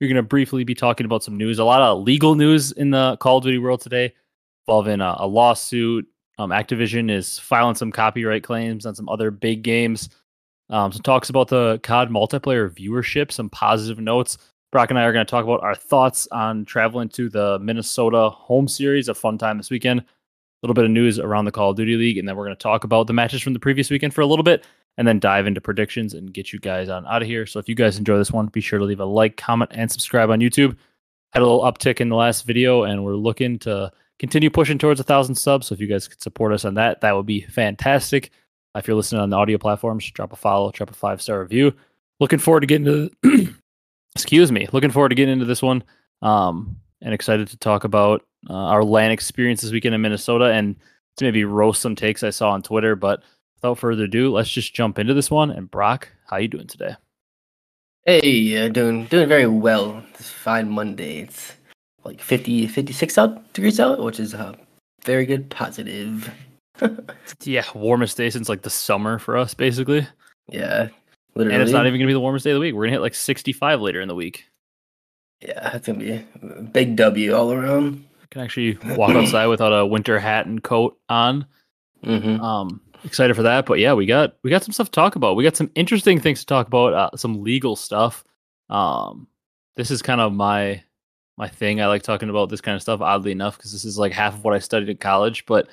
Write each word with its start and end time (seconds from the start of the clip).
we're 0.00 0.08
going 0.08 0.16
to 0.16 0.22
briefly 0.22 0.64
be 0.64 0.74
talking 0.74 1.04
about 1.04 1.24
some 1.24 1.36
news, 1.36 1.58
a 1.58 1.64
lot 1.64 1.82
of 1.82 2.02
legal 2.02 2.34
news 2.34 2.72
in 2.72 2.90
the 2.90 3.16
Call 3.18 3.38
of 3.38 3.44
Duty 3.44 3.58
world 3.58 3.80
today 3.80 4.14
involving 4.66 5.00
a, 5.00 5.16
a 5.18 5.26
lawsuit. 5.26 6.06
Um, 6.38 6.50
Activision 6.50 7.10
is 7.10 7.38
filing 7.38 7.74
some 7.74 7.90
copyright 7.90 8.44
claims 8.44 8.86
on 8.86 8.94
some 8.94 9.08
other 9.08 9.30
big 9.30 9.62
games. 9.62 10.08
Um, 10.70 10.92
some 10.92 11.02
talks 11.02 11.30
about 11.30 11.48
the 11.48 11.80
COD 11.82 12.10
multiplayer 12.10 12.70
viewership, 12.70 13.32
some 13.32 13.50
positive 13.50 13.98
notes. 13.98 14.38
Brock 14.70 14.90
and 14.90 14.98
I 14.98 15.04
are 15.04 15.12
going 15.12 15.24
to 15.24 15.30
talk 15.30 15.44
about 15.44 15.62
our 15.62 15.74
thoughts 15.74 16.28
on 16.30 16.64
traveling 16.64 17.08
to 17.10 17.28
the 17.28 17.58
Minnesota 17.58 18.28
home 18.30 18.68
series, 18.68 19.08
a 19.08 19.14
fun 19.14 19.38
time 19.38 19.56
this 19.56 19.70
weekend. 19.70 20.00
A 20.00 20.04
little 20.62 20.74
bit 20.74 20.84
of 20.84 20.90
news 20.90 21.18
around 21.18 21.46
the 21.46 21.52
Call 21.52 21.70
of 21.70 21.76
Duty 21.76 21.96
League, 21.96 22.18
and 22.18 22.28
then 22.28 22.36
we're 22.36 22.44
going 22.44 22.56
to 22.56 22.62
talk 22.62 22.84
about 22.84 23.06
the 23.06 23.12
matches 23.12 23.42
from 23.42 23.54
the 23.54 23.60
previous 23.60 23.90
weekend 23.90 24.12
for 24.12 24.20
a 24.20 24.26
little 24.26 24.42
bit, 24.42 24.64
and 24.98 25.06
then 25.06 25.20
dive 25.20 25.46
into 25.46 25.60
predictions 25.60 26.12
and 26.12 26.34
get 26.34 26.52
you 26.52 26.58
guys 26.58 26.88
on 26.88 27.06
out 27.06 27.22
of 27.22 27.28
here. 27.28 27.46
So 27.46 27.60
if 27.60 27.68
you 27.68 27.76
guys 27.76 27.96
enjoy 27.96 28.18
this 28.18 28.32
one, 28.32 28.48
be 28.48 28.60
sure 28.60 28.80
to 28.80 28.84
leave 28.84 29.00
a 29.00 29.04
like, 29.04 29.36
comment, 29.36 29.70
and 29.72 29.90
subscribe 29.90 30.28
on 30.28 30.40
YouTube. 30.40 30.76
Had 31.32 31.42
a 31.42 31.46
little 31.46 31.62
uptick 31.62 32.00
in 32.00 32.08
the 32.08 32.16
last 32.16 32.44
video, 32.44 32.82
and 32.82 33.04
we're 33.04 33.14
looking 33.14 33.60
to 33.60 33.92
continue 34.18 34.50
pushing 34.50 34.76
towards 34.76 34.98
a 34.98 35.04
thousand 35.04 35.36
subs. 35.36 35.68
So 35.68 35.74
if 35.74 35.80
you 35.80 35.86
guys 35.86 36.08
could 36.08 36.20
support 36.20 36.52
us 36.52 36.64
on 36.64 36.74
that, 36.74 37.00
that 37.00 37.14
would 37.14 37.26
be 37.26 37.42
fantastic. 37.42 38.32
If 38.74 38.88
you're 38.88 38.96
listening 38.96 39.22
on 39.22 39.30
the 39.30 39.36
audio 39.36 39.56
platforms, 39.56 40.10
drop 40.10 40.32
a 40.32 40.36
follow, 40.36 40.72
drop 40.72 40.90
a 40.90 40.94
five 40.94 41.22
star 41.22 41.40
review. 41.40 41.74
Looking 42.18 42.40
forward 42.40 42.60
to 42.60 42.66
getting 42.66 42.84
to, 43.22 43.54
excuse 44.16 44.50
me, 44.50 44.66
looking 44.72 44.90
forward 44.90 45.10
to 45.10 45.14
getting 45.14 45.32
into 45.32 45.44
this 45.44 45.62
one. 45.62 45.84
Um, 46.22 46.76
and 47.00 47.14
excited 47.14 47.46
to 47.48 47.56
talk 47.58 47.84
about 47.84 48.26
uh, 48.50 48.54
our 48.54 48.82
LAN 48.82 49.12
experience 49.12 49.60
this 49.60 49.70
weekend 49.70 49.94
in 49.94 50.00
Minnesota 50.00 50.46
and 50.46 50.74
to 51.16 51.24
maybe 51.24 51.44
roast 51.44 51.80
some 51.80 51.94
takes 51.94 52.24
I 52.24 52.30
saw 52.30 52.50
on 52.50 52.62
Twitter. 52.62 52.96
But 52.96 53.22
without 53.60 53.78
further 53.78 54.04
ado, 54.04 54.30
let's 54.30 54.50
just 54.50 54.74
jump 54.74 54.98
into 54.98 55.14
this 55.14 55.30
one. 55.30 55.50
And 55.50 55.70
Brock, 55.70 56.08
how 56.26 56.36
you 56.36 56.48
doing 56.48 56.66
today? 56.66 56.96
Hey, 58.04 58.64
uh, 58.64 58.68
doing 58.68 59.06
doing 59.06 59.28
very 59.28 59.46
well. 59.46 60.02
It's 60.14 60.30
fine 60.30 60.70
Monday. 60.70 61.20
It's 61.20 61.52
like 62.04 62.20
50, 62.20 62.66
56 62.68 63.18
out 63.18 63.52
degrees 63.52 63.80
out, 63.80 64.02
which 64.02 64.20
is 64.20 64.34
a 64.34 64.54
very 65.04 65.26
good, 65.26 65.50
positive. 65.50 66.32
yeah, 67.42 67.64
warmest 67.74 68.16
day 68.16 68.30
since 68.30 68.48
like 68.48 68.62
the 68.62 68.70
summer 68.70 69.18
for 69.18 69.36
us, 69.36 69.52
basically. 69.52 70.06
Yeah, 70.48 70.88
literally. 71.34 71.54
And 71.54 71.62
it's 71.62 71.72
not 71.72 71.86
even 71.86 71.98
gonna 71.98 72.06
be 72.06 72.14
the 72.14 72.20
warmest 72.20 72.44
day 72.44 72.50
of 72.52 72.54
the 72.54 72.60
week. 72.60 72.74
We're 72.74 72.84
gonna 72.84 72.92
hit 72.92 73.02
like 73.02 73.14
sixty-five 73.14 73.80
later 73.80 74.00
in 74.00 74.08
the 74.08 74.14
week. 74.14 74.46
Yeah, 75.40 75.76
it's 75.76 75.86
gonna 75.86 75.98
be 75.98 76.12
a 76.12 76.62
big 76.62 76.96
W 76.96 77.34
all 77.34 77.52
around. 77.52 78.04
I 78.22 78.26
can 78.30 78.42
actually 78.42 78.78
walk 78.96 79.10
outside 79.10 79.46
without 79.48 79.72
a 79.72 79.84
winter 79.84 80.18
hat 80.18 80.46
and 80.46 80.62
coat 80.62 80.98
on. 81.08 81.46
Mm-hmm. 82.04 82.40
Um, 82.40 82.80
excited 83.04 83.34
for 83.34 83.42
that. 83.42 83.66
But 83.66 83.78
yeah, 83.78 83.94
we 83.94 84.06
got 84.06 84.36
we 84.42 84.50
got 84.50 84.62
some 84.64 84.72
stuff 84.72 84.88
to 84.88 84.92
talk 84.92 85.16
about. 85.16 85.36
We 85.36 85.44
got 85.44 85.56
some 85.56 85.70
interesting 85.74 86.20
things 86.20 86.40
to 86.40 86.46
talk 86.46 86.66
about. 86.66 86.92
Uh, 86.92 87.16
some 87.16 87.42
legal 87.42 87.76
stuff. 87.76 88.24
Um, 88.70 89.28
this 89.76 89.90
is 89.90 90.02
kind 90.02 90.20
of 90.20 90.32
my 90.32 90.82
my 91.36 91.48
thing. 91.48 91.80
I 91.80 91.86
like 91.86 92.02
talking 92.02 92.30
about 92.30 92.50
this 92.50 92.60
kind 92.60 92.74
of 92.74 92.82
stuff. 92.82 93.00
Oddly 93.00 93.32
enough, 93.32 93.56
because 93.56 93.72
this 93.72 93.84
is 93.84 93.98
like 93.98 94.12
half 94.12 94.34
of 94.34 94.44
what 94.44 94.54
I 94.54 94.58
studied 94.58 94.88
in 94.88 94.96
college. 94.96 95.46
But 95.46 95.68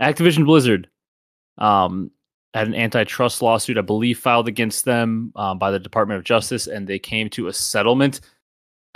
Activision 0.00 0.46
Blizzard, 0.46 0.88
um, 1.58 2.10
had 2.54 2.66
an 2.66 2.74
antitrust 2.74 3.42
lawsuit, 3.42 3.78
I 3.78 3.82
believe, 3.82 4.18
filed 4.18 4.48
against 4.48 4.84
them 4.84 5.32
um, 5.36 5.58
by 5.58 5.70
the 5.70 5.78
Department 5.78 6.18
of 6.18 6.24
Justice, 6.24 6.66
and 6.66 6.86
they 6.86 6.98
came 6.98 7.30
to 7.30 7.48
a 7.48 7.52
settlement. 7.52 8.20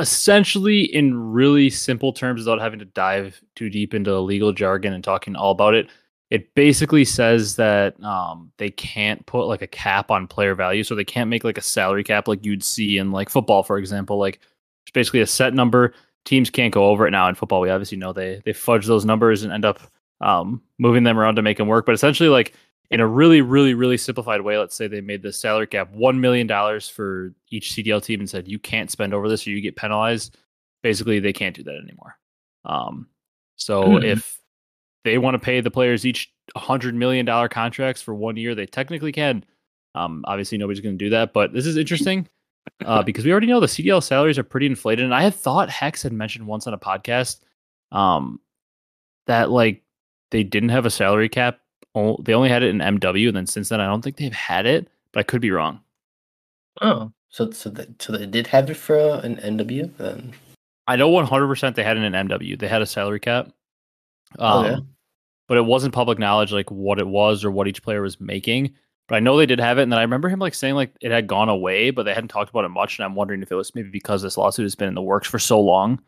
Essentially, 0.01 0.83
in 0.83 1.33
really 1.33 1.71
simple 1.71 2.13
terms, 2.13 2.41
without 2.41 2.61
having 2.61 2.81
to 2.81 2.85
dive 2.85 3.41
too 3.55 3.71
deep 3.71 3.95
into 3.95 4.19
legal 4.19 4.53
jargon 4.53 4.93
and 4.93 5.05
talking 5.05 5.37
all 5.37 5.53
about 5.53 5.75
it, 5.75 5.89
it 6.31 6.55
basically 6.55 7.05
says 7.05 7.57
that 7.57 8.03
um, 8.03 8.51
they 8.57 8.71
can't 8.71 9.25
put 9.27 9.47
like 9.47 9.63
a 9.63 9.67
cap 9.67 10.11
on 10.11 10.27
player 10.27 10.55
value, 10.55 10.83
so 10.83 10.95
they 10.95 11.05
can't 11.05 11.31
make 11.31 11.45
like 11.45 11.59
a 11.59 11.63
salary 11.63 12.05
cap 12.05 12.29
like 12.29 12.45
you'd 12.45 12.65
see 12.65 12.99
in 12.99 13.13
like 13.13 13.29
football, 13.29 13.63
for 13.63 13.79
example. 13.79 14.19
Like 14.19 14.41
it's 14.85 14.93
basically 14.93 15.21
a 15.21 15.27
set 15.27 15.55
number. 15.55 15.95
Teams 16.25 16.49
can't 16.51 16.73
go 16.73 16.87
over 16.87 17.07
it 17.07 17.11
now 17.11 17.29
in 17.29 17.35
football. 17.35 17.61
We 17.61 17.71
obviously 17.71 17.99
know 17.99 18.13
they 18.13 18.41
they 18.45 18.53
fudge 18.53 18.87
those 18.87 19.05
numbers 19.05 19.43
and 19.43 19.53
end 19.53 19.65
up 19.65 19.81
um, 20.21 20.63
moving 20.79 21.05
them 21.05 21.19
around 21.19 21.37
to 21.37 21.43
make 21.43 21.59
them 21.59 21.69
work. 21.69 21.85
But 21.87 21.95
essentially, 21.95 22.31
like 22.31 22.55
in 22.91 23.01
a 23.01 23.07
really, 23.07 23.43
really, 23.43 23.75
really 23.75 23.97
simplified 23.97 24.41
way, 24.41 24.59
let's 24.59 24.75
say 24.77 24.87
they 24.87 25.01
made 25.01 25.23
the 25.23 25.33
salary 25.33 25.67
cap 25.67 25.91
one 25.93 26.21
million 26.21 26.47
dollars 26.47 26.89
for 26.89 27.35
each 27.51 27.73
CDL 27.73 28.03
team 28.03 28.21
and 28.21 28.29
said 28.29 28.49
you 28.49 28.59
can't 28.59 28.91
spend 28.91 29.13
over 29.13 29.29
this 29.29 29.47
or 29.47 29.51
you 29.51 29.61
get 29.61 29.77
penalized. 29.77 30.37
Basically, 30.83 31.21
they 31.21 31.33
can't 31.33 31.57
do 31.57 31.63
that 31.63 31.77
anymore. 31.77 32.17
Um, 32.65 33.09
so 33.57 33.85
mm-hmm. 33.85 34.05
if 34.05 34.39
they 35.05 35.19
want 35.19 35.35
to 35.35 35.39
pay 35.39 35.61
the 35.61 35.71
players 35.71 36.05
each 36.05 36.33
hundred 36.57 36.95
million 36.95 37.25
dollar 37.25 37.49
contracts 37.49 38.03
for 38.03 38.15
one 38.15 38.37
year, 38.37 38.55
they 38.55 38.67
technically 38.67 39.13
can. 39.13 39.45
Um, 39.95 40.25
obviously, 40.27 40.59
nobody's 40.59 40.81
going 40.81 40.99
to 40.99 41.05
do 41.05 41.11
that, 41.11 41.33
but 41.33 41.53
this 41.53 41.67
is 41.67 41.77
interesting 41.77 42.29
uh, 42.85 43.03
because 43.05 43.25
we 43.25 43.31
already 43.31 43.47
know 43.47 43.61
the 43.61 43.67
CDL 43.67 44.03
salaries 44.03 44.39
are 44.39 44.45
pretty 44.45 44.67
inflated. 44.67 45.05
And 45.05 45.15
I 45.15 45.23
had 45.23 45.35
thought 45.35 45.69
Hecz 45.69 46.03
had 46.03 46.13
mentioned 46.13 46.47
once 46.47 46.67
on 46.67 46.75
a 46.75 46.79
podcast 46.79 47.41
um, 47.93 48.41
that 49.27 49.51
like 49.51 49.83
they 50.31 50.43
didn't 50.43 50.71
have 50.71 50.87
a 50.87 50.91
salary 50.91 51.29
cap. 51.29 51.61
They 51.95 52.35
only 52.35 52.49
had 52.49 52.65
it 52.65 52.71
in 52.71 52.79
MW, 52.79 53.29
and 53.29 53.37
then 53.37 53.47
since 53.47 53.69
then, 53.69 53.81
I 53.81 53.87
don't 53.87 54.03
think 54.03 54.17
they've 54.17 54.33
had 54.33 54.67
it. 54.67 54.89
But 55.13 55.21
I 55.21 55.23
could 55.23 55.41
be 55.41 55.53
wrong. 55.53 55.81
Oh, 56.81 57.13
so 57.29 57.53
so 57.53 57.71
they, 57.71 57.87
so 58.01 58.13
they 58.17 58.27
did 58.27 58.49
have 58.49 58.69
it 58.69 58.77
for 58.77 58.99
uh, 58.99 59.21
an 59.21 59.37
MW 59.37 59.97
then. 59.97 60.33
I 60.89 60.97
know 60.97 61.09
100 61.09 61.47
percent 61.47 61.77
they 61.77 61.85
had 61.85 61.97
it 61.97 62.03
in 62.03 62.13
MW. 62.13 62.59
They 62.59 62.67
had 62.67 62.83
a 62.83 62.87
salary 62.87 63.21
cap. 63.21 63.51
Um, 64.41 64.65
okay. 64.65 64.83
But 65.47 65.59
it 65.59 65.65
wasn't 65.65 65.95
public 65.95 66.19
knowledge 66.19 66.53
like 66.53 66.71
what 66.71 66.99
it 66.99 67.07
was 67.07 67.45
or 67.45 67.51
what 67.51 67.69
each 67.69 67.83
player 67.83 68.03
was 68.03 68.21
making. 68.21 68.75
But 69.07 69.17
I 69.17 69.21
know 69.21 69.37
they 69.37 69.45
did 69.45 69.61
have 69.61 69.79
it, 69.79 69.83
and 69.83 69.93
then 69.93 69.99
I 69.99 70.03
remember 70.03 70.31
him 70.31 70.39
like 70.39 70.55
saying 70.55 70.75
like 70.75 70.93
it 71.01 71.11
had 71.11 71.27
gone 71.27 71.51
away, 71.51 71.91
but 71.91 72.05
they 72.05 72.15
hadn't 72.15 72.29
talked 72.29 72.51
about 72.51 72.65
it 72.65 72.71
much. 72.71 72.99
And 72.99 73.05
I'm 73.05 73.15
wondering 73.15 73.43
if 73.43 73.53
it 73.53 73.57
was 73.57 73.75
maybe 73.75 73.91
because 73.91 74.23
this 74.23 74.39
lawsuit 74.39 74.65
has 74.65 74.75
been 74.75 74.89
in 74.89 74.95
the 74.95 75.03
works 75.03 75.29
for 75.29 75.39
so 75.39 75.61
long 75.61 76.01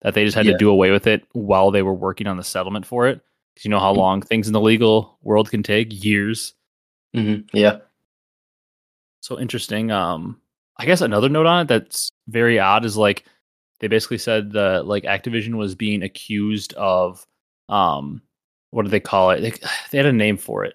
that 0.00 0.14
they 0.14 0.24
just 0.24 0.36
had 0.36 0.46
yeah. 0.46 0.52
to 0.52 0.58
do 0.58 0.70
away 0.70 0.90
with 0.90 1.06
it 1.06 1.24
while 1.32 1.70
they 1.70 1.82
were 1.82 1.94
working 1.94 2.26
on 2.26 2.38
the 2.38 2.44
settlement 2.44 2.86
for 2.86 3.06
it. 3.08 3.20
Because 3.54 3.66
you 3.66 3.70
know 3.70 3.80
how 3.80 3.90
mm-hmm. 3.90 4.00
long 4.00 4.22
things 4.22 4.46
in 4.46 4.54
the 4.54 4.60
legal 4.60 5.18
world 5.22 5.50
can 5.50 5.62
take 5.62 6.02
years. 6.04 6.54
Mm-hmm. 7.14 7.54
Yeah. 7.56 7.78
So 9.20 9.38
interesting. 9.38 9.90
Um, 9.90 10.40
I 10.78 10.86
guess 10.86 11.02
another 11.02 11.28
note 11.28 11.44
on 11.44 11.62
it 11.62 11.68
that's 11.68 12.10
very 12.28 12.58
odd 12.58 12.86
is 12.86 12.96
like 12.96 13.24
they 13.80 13.88
basically 13.88 14.18
said 14.18 14.52
that 14.52 14.86
like 14.86 15.04
Activision 15.04 15.54
was 15.54 15.74
being 15.74 16.02
accused 16.02 16.72
of 16.74 17.26
um, 17.68 18.22
what 18.70 18.84
do 18.84 18.90
they 18.90 19.00
call 19.00 19.30
it? 19.30 19.40
They, 19.40 19.50
they 19.90 19.98
had 19.98 20.06
a 20.06 20.12
name 20.12 20.36
for 20.36 20.64
it. 20.64 20.74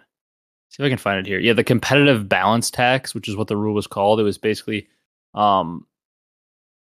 See 0.69 0.83
if 0.83 0.85
I 0.85 0.89
can 0.89 0.97
find 0.97 1.19
it 1.19 1.29
here. 1.29 1.39
Yeah, 1.39 1.53
the 1.53 1.63
competitive 1.63 2.27
balance 2.27 2.69
tax, 2.69 3.15
which 3.15 3.29
is 3.29 3.35
what 3.35 3.47
the 3.47 3.57
rule 3.57 3.73
was 3.73 3.87
called. 3.87 4.19
It 4.19 4.23
was 4.23 4.37
basically 4.37 4.87
um, 5.33 5.85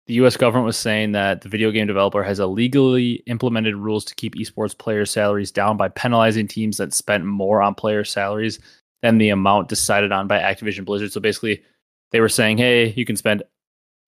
the 0.09 0.15
US 0.15 0.37
government 0.37 0.65
was 0.65 0.77
saying 0.77 1.11
that 1.11 1.41
the 1.41 1.49
video 1.49 1.69
game 1.69 1.87
developer 1.87 2.23
has 2.23 2.39
illegally 2.39 3.23
implemented 3.27 3.75
rules 3.75 4.03
to 4.05 4.15
keep 4.15 4.35
esports 4.35 4.77
players' 4.77 5.11
salaries 5.11 5.51
down 5.51 5.77
by 5.77 5.89
penalizing 5.89 6.47
teams 6.47 6.77
that 6.77 6.93
spent 6.93 7.25
more 7.25 7.61
on 7.61 7.75
player 7.75 8.03
salaries 8.03 8.59
than 9.01 9.17
the 9.17 9.29
amount 9.29 9.69
decided 9.69 10.11
on 10.11 10.27
by 10.27 10.39
Activision 10.39 10.83
Blizzard. 10.83 11.11
So 11.11 11.19
basically, 11.19 11.63
they 12.11 12.19
were 12.21 12.29
saying, 12.29 12.57
hey, 12.57 12.89
you 12.93 13.05
can 13.05 13.15
spend, 13.15 13.43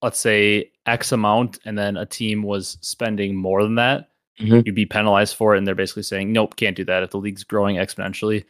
let's 0.02 0.20
say, 0.20 0.72
X 0.86 1.12
amount, 1.12 1.60
and 1.66 1.78
then 1.78 1.98
a 1.98 2.06
team 2.06 2.44
was 2.44 2.78
spending 2.82 3.36
more 3.36 3.64
than 3.64 3.76
that. 3.76 4.10
Mm-hmm. 4.42 4.62
You'd 4.66 4.76
be 4.76 4.86
penalized 4.86 5.36
for 5.36 5.54
it. 5.54 5.58
And 5.58 5.68
they're 5.68 5.76
basically 5.76 6.04
saying, 6.04 6.32
nope, 6.32 6.56
can't 6.56 6.76
do 6.76 6.86
that. 6.86 7.04
If 7.04 7.12
the 7.12 7.18
league's 7.18 7.44
growing 7.44 7.76
exponentially, 7.78 8.44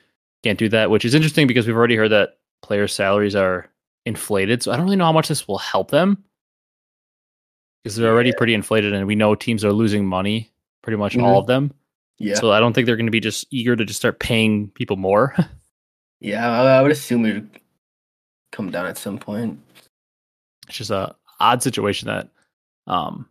can't 0.44 0.60
do 0.60 0.70
that, 0.70 0.90
which 0.90 1.06
is 1.06 1.14
interesting 1.14 1.48
because 1.48 1.68
we've 1.68 1.76
already 1.76 1.96
heard 1.96 2.10
that 2.10 2.38
players' 2.62 2.94
salaries 2.94 3.36
are 3.36 3.70
inflated. 4.06 4.64
So 4.64 4.72
I 4.72 4.78
don't 4.78 4.86
really 4.86 4.96
know 4.96 5.06
how 5.06 5.12
much 5.12 5.28
this 5.28 5.48
will 5.48 5.58
help 5.58 5.92
them 5.92 6.24
because 7.84 7.96
they're 7.96 8.12
already 8.12 8.30
yeah. 8.30 8.36
pretty 8.38 8.54
inflated, 8.54 8.94
and 8.94 9.08
we 9.08 9.16
know 9.16 9.36
teams 9.36 9.66
are 9.66 9.74
losing 9.74 10.06
money, 10.06 10.52
pretty 10.82 10.98
much 10.98 11.14
mm-hmm. 11.14 11.24
all 11.24 11.40
of 11.40 11.48
them. 11.48 11.74
Yeah. 12.20 12.36
So 12.36 12.52
I 12.52 12.60
don't 12.60 12.74
think 12.74 12.86
they're 12.86 12.96
going 12.96 13.08
to 13.08 13.12
be 13.12 13.20
just 13.20 13.48
eager 13.50 13.76
to 13.76 13.86
just 13.86 14.00
start 14.00 14.20
paying 14.20 14.70
people 14.70 14.98
more. 14.98 15.36
yeah, 16.20 16.50
I 16.50 16.82
would 16.82 16.92
assume 16.92 17.26
it 17.26 17.34
would 17.34 17.60
come 18.52 18.70
down 18.70 18.86
at 18.86 18.98
some 18.98 19.18
point. 19.18 19.60
It's 20.68 20.78
just 20.78 20.92
a 20.92 21.16
odd 21.40 21.64
situation 21.64 22.08
that 22.08 22.30
um 22.86 23.28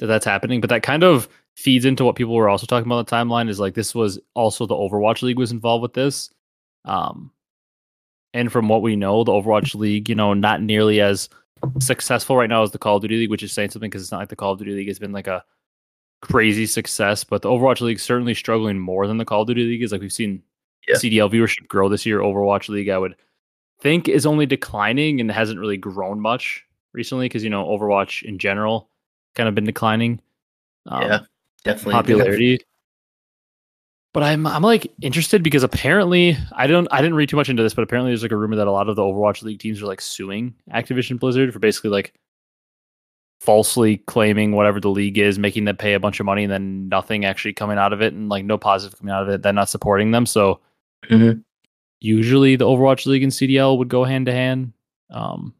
that 0.00 0.06
that's 0.06 0.24
happening, 0.24 0.60
but 0.60 0.70
that 0.70 0.82
kind 0.82 1.04
of 1.04 1.28
feeds 1.54 1.84
into 1.84 2.04
what 2.04 2.16
people 2.16 2.34
were 2.34 2.48
also 2.48 2.66
talking 2.66 2.90
about 2.90 3.06
the 3.06 3.14
timeline 3.14 3.48
is 3.48 3.60
like 3.60 3.74
this 3.74 3.94
was 3.94 4.18
also 4.34 4.66
the 4.66 4.74
Overwatch 4.74 5.22
League 5.22 5.38
was 5.38 5.52
involved 5.52 5.82
with 5.82 5.94
this. 5.94 6.30
Um 6.84 7.30
and 8.32 8.50
from 8.50 8.68
what 8.68 8.82
we 8.82 8.96
know, 8.96 9.22
the 9.22 9.32
Overwatch 9.32 9.74
League, 9.76 10.08
you 10.08 10.14
know, 10.16 10.34
not 10.34 10.60
nearly 10.60 11.00
as 11.00 11.28
successful 11.78 12.36
right 12.36 12.48
now 12.50 12.62
as 12.62 12.72
the 12.72 12.78
Call 12.78 12.96
of 12.96 13.02
Duty 13.02 13.16
League, 13.18 13.30
which 13.30 13.44
is 13.44 13.52
saying 13.52 13.70
something 13.70 13.88
because 13.88 14.02
it's 14.02 14.10
not 14.10 14.18
like 14.18 14.28
the 14.28 14.36
Call 14.36 14.52
of 14.52 14.58
Duty 14.58 14.72
League 14.72 14.88
has 14.88 14.98
been 14.98 15.12
like 15.12 15.28
a 15.28 15.44
crazy 16.20 16.66
success, 16.66 17.22
but 17.22 17.42
the 17.42 17.48
Overwatch 17.48 17.80
League 17.80 18.00
certainly 18.00 18.34
struggling 18.34 18.78
more 18.78 19.06
than 19.06 19.18
the 19.18 19.24
Call 19.24 19.42
of 19.42 19.46
Duty 19.48 19.64
League 19.64 19.82
is. 19.82 19.92
Like 19.92 20.00
we've 20.00 20.12
seen 20.12 20.42
Yeah. 20.88 20.96
CDL 20.96 21.30
viewership 21.32 21.68
grow 21.68 21.88
this 21.88 22.04
year. 22.04 22.18
Overwatch 22.20 22.68
League, 22.68 22.88
I 22.88 22.98
would 22.98 23.14
think, 23.80 24.08
is 24.08 24.26
only 24.26 24.46
declining 24.46 25.20
and 25.20 25.30
hasn't 25.30 25.60
really 25.60 25.76
grown 25.76 26.18
much 26.20 26.64
recently 26.92 27.26
because 27.26 27.44
you 27.44 27.50
know 27.50 27.64
Overwatch 27.66 28.22
in 28.24 28.38
general 28.38 28.88
kind 29.36 29.48
of 29.48 29.54
been 29.54 29.64
declining. 29.64 30.20
Um, 30.86 31.02
yeah, 31.02 31.20
definitely 31.64 31.94
popularity. 31.94 32.60
But 34.12 34.22
I'm 34.22 34.46
I'm 34.46 34.62
like 34.62 34.92
interested 35.02 35.42
because 35.42 35.64
apparently 35.64 36.36
I 36.52 36.68
don't 36.68 36.86
I 36.92 36.98
didn't 36.98 37.14
read 37.16 37.28
too 37.28 37.36
much 37.36 37.48
into 37.48 37.64
this, 37.64 37.74
but 37.74 37.82
apparently 37.82 38.12
there's 38.12 38.22
like 38.22 38.30
a 38.30 38.36
rumor 38.36 38.54
that 38.56 38.68
a 38.68 38.70
lot 38.72 38.88
of 38.88 38.94
the 38.94 39.02
Overwatch 39.02 39.42
League 39.42 39.58
teams 39.58 39.82
are 39.82 39.86
like 39.86 40.00
suing 40.00 40.54
Activision 40.72 41.18
Blizzard 41.18 41.52
for 41.52 41.58
basically 41.58 41.90
like 41.90 42.14
falsely 43.40 43.96
claiming 43.98 44.52
whatever 44.52 44.78
the 44.80 44.88
league 44.88 45.18
is, 45.18 45.38
making 45.38 45.64
them 45.64 45.76
pay 45.76 45.94
a 45.94 46.00
bunch 46.00 46.20
of 46.20 46.26
money 46.26 46.44
and 46.44 46.52
then 46.52 46.88
nothing 46.88 47.24
actually 47.24 47.52
coming 47.52 47.76
out 47.76 47.92
of 47.92 48.00
it 48.00 48.14
and 48.14 48.28
like 48.28 48.44
no 48.44 48.56
positive 48.56 48.98
coming 48.98 49.12
out 49.12 49.22
of 49.24 49.28
it, 49.28 49.42
then 49.42 49.56
not 49.56 49.68
supporting 49.68 50.12
them. 50.12 50.26
So 50.26 50.60
Mhm. 51.10 51.42
usually 52.00 52.56
the 52.56 52.64
Overwatch 52.66 53.06
League 53.06 53.22
and 53.22 53.32
CDL 53.32 53.76
would 53.78 53.88
go 53.88 54.04
hand 54.04 54.26
to 54.26 54.32
hand. 54.32 54.72
Um 55.10 55.54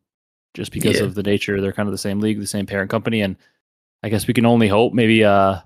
just 0.54 0.70
because 0.70 1.00
Yeah. 1.00 1.06
of 1.06 1.16
the 1.16 1.22
nature 1.24 1.60
they're 1.60 1.72
kind 1.72 1.88
of 1.88 1.92
the 1.92 1.98
same 1.98 2.20
league, 2.20 2.38
the 2.38 2.46
same 2.46 2.66
parent 2.66 2.88
company. 2.90 3.20
And 3.20 3.34
I 4.04 4.08
guess 4.10 4.28
we 4.28 4.34
can 4.34 4.46
only 4.46 4.68
hope 4.68 4.94
maybe 4.94 5.24
uh 5.24 5.58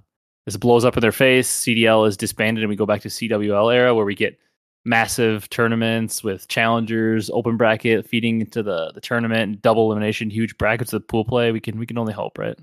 this 0.49 0.57
blows 0.57 0.83
up 0.83 0.97
in 0.97 1.03
their 1.03 1.13
face. 1.13 1.47
CDL 1.63 2.09
is 2.09 2.17
disbanded 2.17 2.65
and 2.65 2.71
we 2.71 2.77
go 2.77 2.87
back 2.87 3.03
to 3.03 3.09
CWL 3.09 3.75
era 3.75 3.95
where 3.95 4.07
we 4.07 4.15
get 4.15 4.39
massive 4.87 5.51
tournaments 5.51 6.25
with 6.25 6.49
challengers, 6.49 7.29
open 7.29 7.59
bracket, 7.59 8.09
feeding 8.09 8.41
into 8.41 8.63
the, 8.63 8.91
the 8.95 9.01
tournament, 9.03 9.61
double 9.61 9.85
elimination, 9.85 10.31
huge 10.31 10.57
brackets 10.57 10.95
of 10.95 11.07
pool 11.07 11.27
play. 11.27 11.53
We 11.53 11.61
can 11.61 11.79
we 11.79 11.85
can 11.85 11.99
only 11.99 12.15
hope, 12.15 12.39
right? 12.39 12.59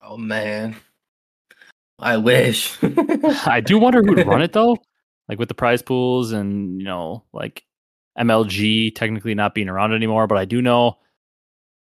Oh 0.00 0.16
man, 0.16 0.76
I 1.98 2.18
wish. 2.18 2.78
I 3.46 3.60
do 3.60 3.80
wonder 3.80 4.00
who'd 4.00 4.24
run 4.28 4.40
it 4.40 4.52
though. 4.52 4.76
Like 5.28 5.40
with 5.40 5.48
the 5.48 5.54
prize 5.54 5.82
pools 5.82 6.30
and 6.30 6.80
you 6.80 6.84
know, 6.84 7.24
like 7.32 7.64
MLG 8.16 8.94
technically 8.94 9.34
not 9.34 9.56
being 9.56 9.68
around 9.68 9.92
anymore, 9.92 10.28
but 10.28 10.38
I 10.38 10.44
do 10.44 10.62
know 10.62 10.98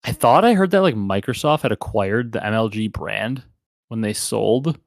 I 0.05 0.13
thought 0.13 0.45
I 0.45 0.55
heard 0.55 0.71
that 0.71 0.83
like 0.83 0.95
Microsoft 0.95 1.63
had 1.63 1.73
acquired 1.73 2.31
the 2.31 2.39
MLG 2.39 2.93
brand 2.93 3.43
when 3.89 4.01
they 4.01 4.13
sold. 4.13 4.79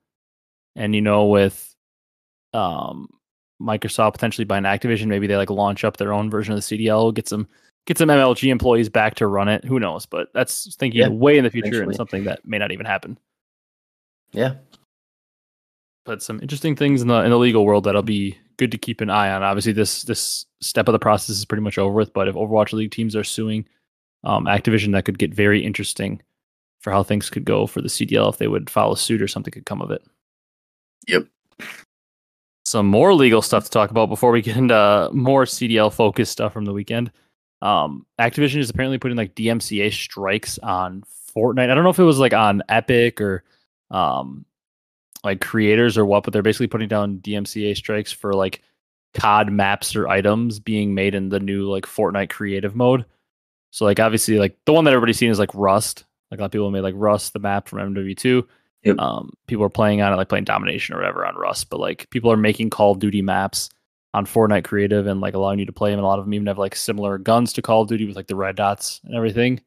And 0.75 0.96
you 0.96 1.02
know, 1.02 1.25
with 1.25 1.75
um 2.54 3.10
Microsoft 3.62 4.14
potentially 4.14 4.46
buying 4.46 4.64
Activision, 4.64 5.08
maybe 5.08 5.28
they 5.28 5.38
like 5.38 5.50
launch 5.50 5.84
up 5.84 5.98
their 5.98 6.14
own 6.14 6.30
version 6.30 6.54
of 6.54 6.58
the 6.58 6.78
CDL, 6.78 7.14
get 7.14 7.28
some 7.28 7.48
get 7.86 7.98
some 7.98 8.10
MLG 8.10 8.50
employees 8.50 8.90
back 8.90 9.16
to 9.16 9.28
run 9.28 9.48
it. 9.50 9.64
Who 9.66 9.80
knows? 9.80 10.06
But 10.06 10.30
that's 10.34 10.75
thinking 10.75 11.00
Yeah, 11.02 11.08
way 11.10 11.38
in 11.38 11.44
the 11.44 11.52
future 11.52 11.81
and 11.81 11.96
something 11.96 12.24
that 12.25 12.46
may 12.46 12.58
not 12.58 12.72
even 12.72 12.86
happen. 12.86 13.18
yeah, 14.31 14.56
but 16.06 16.22
some 16.22 16.40
interesting 16.42 16.75
things 16.75 17.02
in 17.02 17.08
the 17.08 17.24
in 17.24 17.30
the 17.30 17.38
legal 17.38 17.66
world 17.66 17.86
that'll 17.86 18.02
be 18.04 18.38
good 18.58 18.72
to 18.72 18.78
keep 18.78 19.02
an 19.02 19.10
eye 19.10 19.31
on. 19.31 19.44
Obviously, 19.44 19.74
this 19.74 20.04
this 20.04 20.46
step 20.62 20.88
of 20.88 20.94
the 20.94 21.00
process 21.00 21.38
is 21.38 21.46
pretty 21.46 21.64
much 21.64 21.78
over 21.78 21.94
with. 21.94 22.14
But 22.14 22.28
if 22.28 22.36
Overwatch 22.36 22.74
League 22.74 22.92
teams 22.92 23.16
are 23.16 23.24
suing 23.24 23.66
um, 24.24 24.46
Activision, 24.46 24.92
that 24.94 25.06
could 25.06 25.20
get 25.20 25.34
very 25.34 25.64
interesting 25.64 26.22
for 26.81 26.92
how 26.92 27.04
things 27.04 27.30
could 27.30 27.46
go 27.46 27.66
for 27.66 27.81
the 27.81 27.88
CDL 27.88 28.30
if 28.30 28.38
they 28.38 28.48
would 28.48 28.70
follow 28.70 28.96
suit 28.96 29.22
or 29.22 29.28
something 29.28 29.52
could 29.54 29.66
come 29.66 29.81
of 29.81 29.92
it. 29.92 30.04
Yep. 31.07 31.27
Some 32.65 32.88
more 32.88 33.13
legal 33.13 33.41
stuff 33.41 33.65
to 33.65 33.69
talk 33.69 33.91
about 33.91 34.09
before 34.09 34.31
we 34.31 34.41
get 34.41 34.57
into 34.57 35.09
more 35.13 35.45
CDL 35.45 35.94
focused 35.94 36.31
stuff 36.31 36.53
from 36.53 36.65
the 36.65 36.73
weekend. 36.73 37.11
Um, 37.61 38.05
Activision 38.19 38.57
is 38.57 38.69
apparently 38.69 38.97
putting 38.97 39.17
like 39.17 39.35
DMCA 39.35 39.94
strikes 39.94 40.57
on 40.59 41.03
Fortnite. 41.35 41.69
I 41.69 41.75
don't 41.75 41.83
know 41.83 41.89
if 41.89 42.00
it 42.00 42.03
was 42.03 42.19
like 42.19 42.33
on 42.33 42.61
Epic 42.69 43.21
or 43.21 43.44
um, 43.91 44.45
like 45.23 45.41
creators 45.41 45.97
or 45.97 46.05
what, 46.05 46.23
but 46.23 46.33
they're 46.33 46.41
basically 46.41 46.67
putting 46.67 46.89
down 46.89 47.19
DMCA 47.19 47.75
strikes 47.75 48.11
for 48.11 48.33
like 48.33 48.61
COD 49.13 49.51
maps 49.51 49.95
or 49.95 50.07
items 50.07 50.59
being 50.59 50.94
made 50.94 51.15
in 51.15 51.29
the 51.29 51.39
new 51.39 51.69
like 51.69 51.85
Fortnite 51.85 52.29
creative 52.29 52.75
mode. 52.75 53.05
So 53.71 53.85
like 53.85 54.00
obviously 54.00 54.38
like 54.38 54.57
the 54.65 54.73
one 54.73 54.85
that 54.85 54.94
everybody's 54.94 55.17
seen 55.17 55.31
is 55.31 55.39
like 55.39 55.53
Rust. 55.53 56.05
Like 56.31 56.39
a 56.39 56.44
lot 56.44 56.47
of 56.47 56.51
people 56.51 56.71
made 56.71 56.81
like 56.81 56.95
Rust 56.97 57.33
the 57.33 57.39
map 57.39 57.67
from 57.67 57.94
MW2. 57.94 58.44
Yep. 58.83 59.00
Um, 59.00 59.31
people 59.47 59.63
are 59.63 59.69
playing 59.69 60.01
on 60.01 60.12
it 60.12 60.15
like 60.18 60.30
playing 60.30 60.44
Domination 60.44 60.94
or 60.94 61.00
whatever 61.00 61.25
on 61.25 61.35
Rust, 61.35 61.69
but 61.69 61.80
like 61.80 62.09
people 62.09 62.31
are 62.31 62.38
making 62.38 62.69
Call 62.69 62.91
of 62.91 63.00
Duty 63.00 63.21
maps 63.21 63.69
on 64.13 64.25
Fortnite 64.25 64.65
creative 64.65 65.07
and 65.07 65.21
like 65.21 65.33
allowing 65.33 65.59
you 65.59 65.65
to 65.65 65.71
play 65.71 65.89
them. 65.91 66.00
And 66.00 66.06
a 66.06 66.07
lot 66.07 66.19
of 66.19 66.25
them 66.25 66.33
even 66.33 66.47
have 66.47 66.57
like 66.57 66.75
similar 66.75 67.18
guns 67.18 67.53
to 67.53 67.62
Call 67.62 67.81
of 67.83 67.88
Duty 67.88 68.06
with 68.06 68.15
like 68.15 68.27
the 68.27 68.35
red 68.35 68.56
dots 68.56 69.00
and 69.06 69.15
everything. 69.15 69.62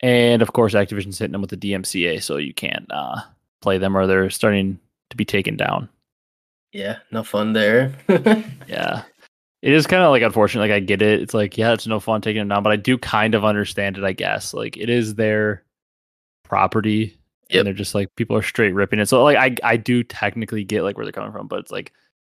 And 0.00 0.42
of 0.42 0.52
course, 0.52 0.74
Activision's 0.74 1.18
hitting 1.18 1.32
them 1.32 1.42
with 1.42 1.50
the 1.50 1.56
DMCA, 1.56 2.22
so 2.22 2.38
you 2.38 2.54
can't 2.54 2.86
uh, 2.90 3.20
play 3.60 3.78
them 3.78 3.96
or 3.96 4.06
they're 4.06 4.30
starting 4.30 4.78
to 5.10 5.16
be 5.16 5.24
taken 5.24 5.56
down. 5.56 5.88
yeah, 6.72 6.98
no 7.10 7.22
fun 7.22 7.52
there. 7.52 7.92
Yeah. 8.68 9.02
It 9.62 9.72
is 9.74 9.86
kind 9.86 10.02
of 10.02 10.10
like 10.10 10.22
unfortunate. 10.22 10.62
Like 10.62 10.70
I 10.70 10.80
get 10.80 11.02
it. 11.02 11.20
It's 11.20 11.34
like, 11.34 11.58
yeah, 11.58 11.72
it's 11.74 11.86
no 11.86 12.00
fun 12.00 12.22
taking 12.22 12.40
them 12.40 12.48
down, 12.48 12.62
but 12.62 12.72
I 12.72 12.76
do 12.76 12.96
kind 12.96 13.34
of 13.34 13.44
understand 13.44 13.98
it, 13.98 14.04
I 14.04 14.12
guess. 14.12 14.54
Like 14.54 14.76
it 14.78 14.88
is 14.88 15.16
their 15.16 15.64
property. 16.44 17.19
Yep. 17.50 17.58
And 17.58 17.66
they're 17.66 17.74
just 17.74 17.96
like 17.96 18.14
people 18.14 18.36
are 18.36 18.42
straight 18.42 18.74
ripping 18.74 19.00
it. 19.00 19.08
So 19.08 19.22
like 19.24 19.36
I 19.36 19.56
I 19.68 19.76
do 19.76 20.04
technically 20.04 20.62
get 20.62 20.82
like 20.82 20.96
where 20.96 21.04
they're 21.04 21.12
coming 21.12 21.32
from, 21.32 21.48
but 21.48 21.58
it's 21.58 21.72
like, 21.72 21.92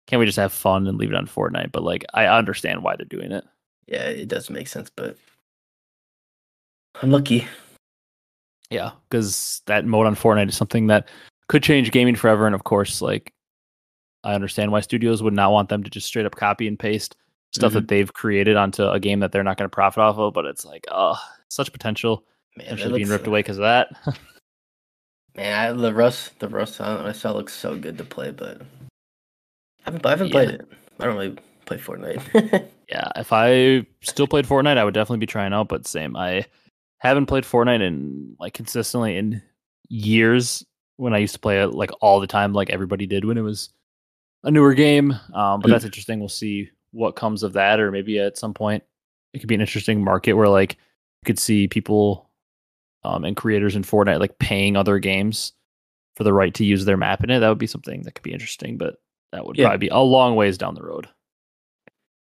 can't 0.07 0.21
we 0.21 0.27
just 0.27 0.39
have 0.39 0.53
fun 0.53 0.87
and 0.87 0.97
leave 0.97 1.11
it 1.11 1.17
on 1.17 1.27
Fortnite? 1.27 1.71
But 1.71 1.83
like 1.83 2.05
I 2.15 2.27
understand 2.27 2.83
why 2.83 2.97
they're 2.97 3.05
doing 3.05 3.31
it. 3.31 3.45
yeah, 3.87 4.05
it 4.05 4.29
does 4.29 4.49
make 4.49 4.69
sense, 4.69 4.91
but 4.95 5.19
unlucky. 7.03 7.47
Yeah, 8.71 8.93
because 9.11 9.61
that 9.67 9.85
mode 9.85 10.07
on 10.07 10.17
Fortnite 10.17 10.49
is 10.49 10.57
something 10.57 10.87
that 10.87 11.09
could 11.49 11.63
change 11.63 11.91
gaming 11.91 12.17
forever. 12.17 12.47
And 12.47 12.55
of 12.55 12.65
course, 12.65 13.03
like 13.03 13.35
I 14.25 14.33
understand 14.35 14.73
why 14.73 14.81
studios 14.81 15.23
would 15.23 15.35
not 15.35 15.53
want 15.53 15.69
them 15.69 15.83
to 15.83 15.91
just 15.91 16.07
straight 16.07 16.25
up 16.25 16.37
copy 16.37 16.67
and 16.67 16.79
paste 16.79 17.17
stuff 17.51 17.75
that 17.75 17.81
mm-hmm. 17.81 17.87
they've 17.89 18.13
created 18.15 18.57
onto 18.57 18.89
a 18.89 18.99
game 18.99 19.21
that 19.21 19.31
they're 19.31 19.45
not 19.45 19.59
going 19.59 19.69
to 19.69 19.75
profit 19.75 20.01
off 20.01 20.17
of. 20.17 20.33
But 20.33 20.47
it's 20.47 20.65
like, 20.65 20.87
oh, 20.91 21.21
such 21.49 21.71
potential 21.71 22.25
Man, 22.57 22.65
potentially 22.65 23.01
being 23.01 23.11
ripped 23.11 23.27
away 23.27 23.41
because 23.41 23.59
of 23.59 23.63
that. 23.63 23.89
Man, 25.37 25.59
I, 25.59 25.73
the 25.73 25.95
Rust, 25.95 26.39
the 26.41 26.49
Rust 26.49 26.81
I 26.81 27.09
I 27.09 27.13
saw 27.13 27.33
looks 27.33 27.55
so 27.55 27.77
good 27.77 27.97
to 27.99 28.05
play, 28.05 28.31
but 28.31 28.61
I 28.61 28.65
haven't, 29.85 30.07
I 30.07 30.11
haven't 30.11 30.27
Yeah. 30.29 30.33
played 30.33 30.49
it. 30.51 30.69
I 31.01 31.05
don't 31.07 31.17
really 31.17 31.37
play 31.65 31.79
Fortnite. 31.79 32.69
yeah, 32.89 33.09
if 33.17 33.33
I 33.33 33.87
still 34.03 34.27
played 34.27 34.47
Fortnite, 34.47 34.77
I 34.77 34.85
would 34.85 34.95
definitely 34.95 35.19
be 35.19 35.27
trying 35.27 35.53
out. 35.53 35.69
But 35.69 35.87
same, 35.87 36.17
I 36.17 36.45
haven't 36.99 37.27
played 37.27 37.45
Fortnite 37.45 37.81
in 37.83 38.37
like 38.39 38.55
consistently 38.55 39.17
in 39.17 39.43
years. 39.89 40.65
When 40.97 41.15
I 41.15 41.19
used 41.19 41.35
to 41.35 41.41
play 41.41 41.61
it 41.63 41.69
like 41.69 41.91
all 42.01 42.21
the 42.21 42.27
time, 42.27 42.53
like 42.53 42.71
everybody 42.71 43.07
did 43.07 43.25
when 43.25 43.39
it 43.39 43.43
was 43.43 43.71
a 44.45 44.51
newer 44.51 44.75
game. 44.75 45.13
Um, 45.33 45.61
but 45.61 45.69
Mm. 45.69 45.71
that's 45.71 45.85
interesting. 45.87 46.21
We'll 46.21 46.29
see 46.29 46.71
what 46.93 47.17
comes 47.17 47.43
of 47.43 47.55
that, 47.55 47.81
or 47.81 47.91
maybe 47.91 48.19
at 48.19 48.37
some 48.37 48.53
point 48.53 48.85
it 49.33 49.39
could 49.39 49.49
be 49.49 49.55
an 49.55 49.63
interesting 49.63 50.05
market 50.05 50.35
where 50.35 50.49
like 50.49 50.73
you 50.75 51.27
could 51.27 51.39
see 51.39 51.67
people 51.67 52.29
um, 53.05 53.25
and 53.25 53.37
creators 53.37 53.75
in 53.77 53.83
Fortnite 53.83 54.21
like 54.21 54.39
paying 54.39 54.77
other 54.77 54.99
games 54.99 55.53
for 56.17 56.25
the 56.25 56.33
right 56.33 56.53
to 56.55 56.65
use 56.65 56.85
their 56.85 56.97
map 56.97 57.25
in 57.25 57.31
it. 57.31 57.41
That 57.41 57.49
would 57.49 57.59
be 57.59 57.67
something 57.67 58.03
that 58.03 58.15
could 58.15 58.23
be 58.23 58.33
interesting, 58.33 58.77
but 58.79 58.97
that 59.33 59.47
would 59.47 59.57
Yeah. 59.57 59.67
probably 59.69 59.87
be 59.87 59.89
a 59.89 59.99
long 59.99 60.37
ways 60.37 60.59
down 60.59 60.75
the 60.75 60.83
road. 60.83 61.09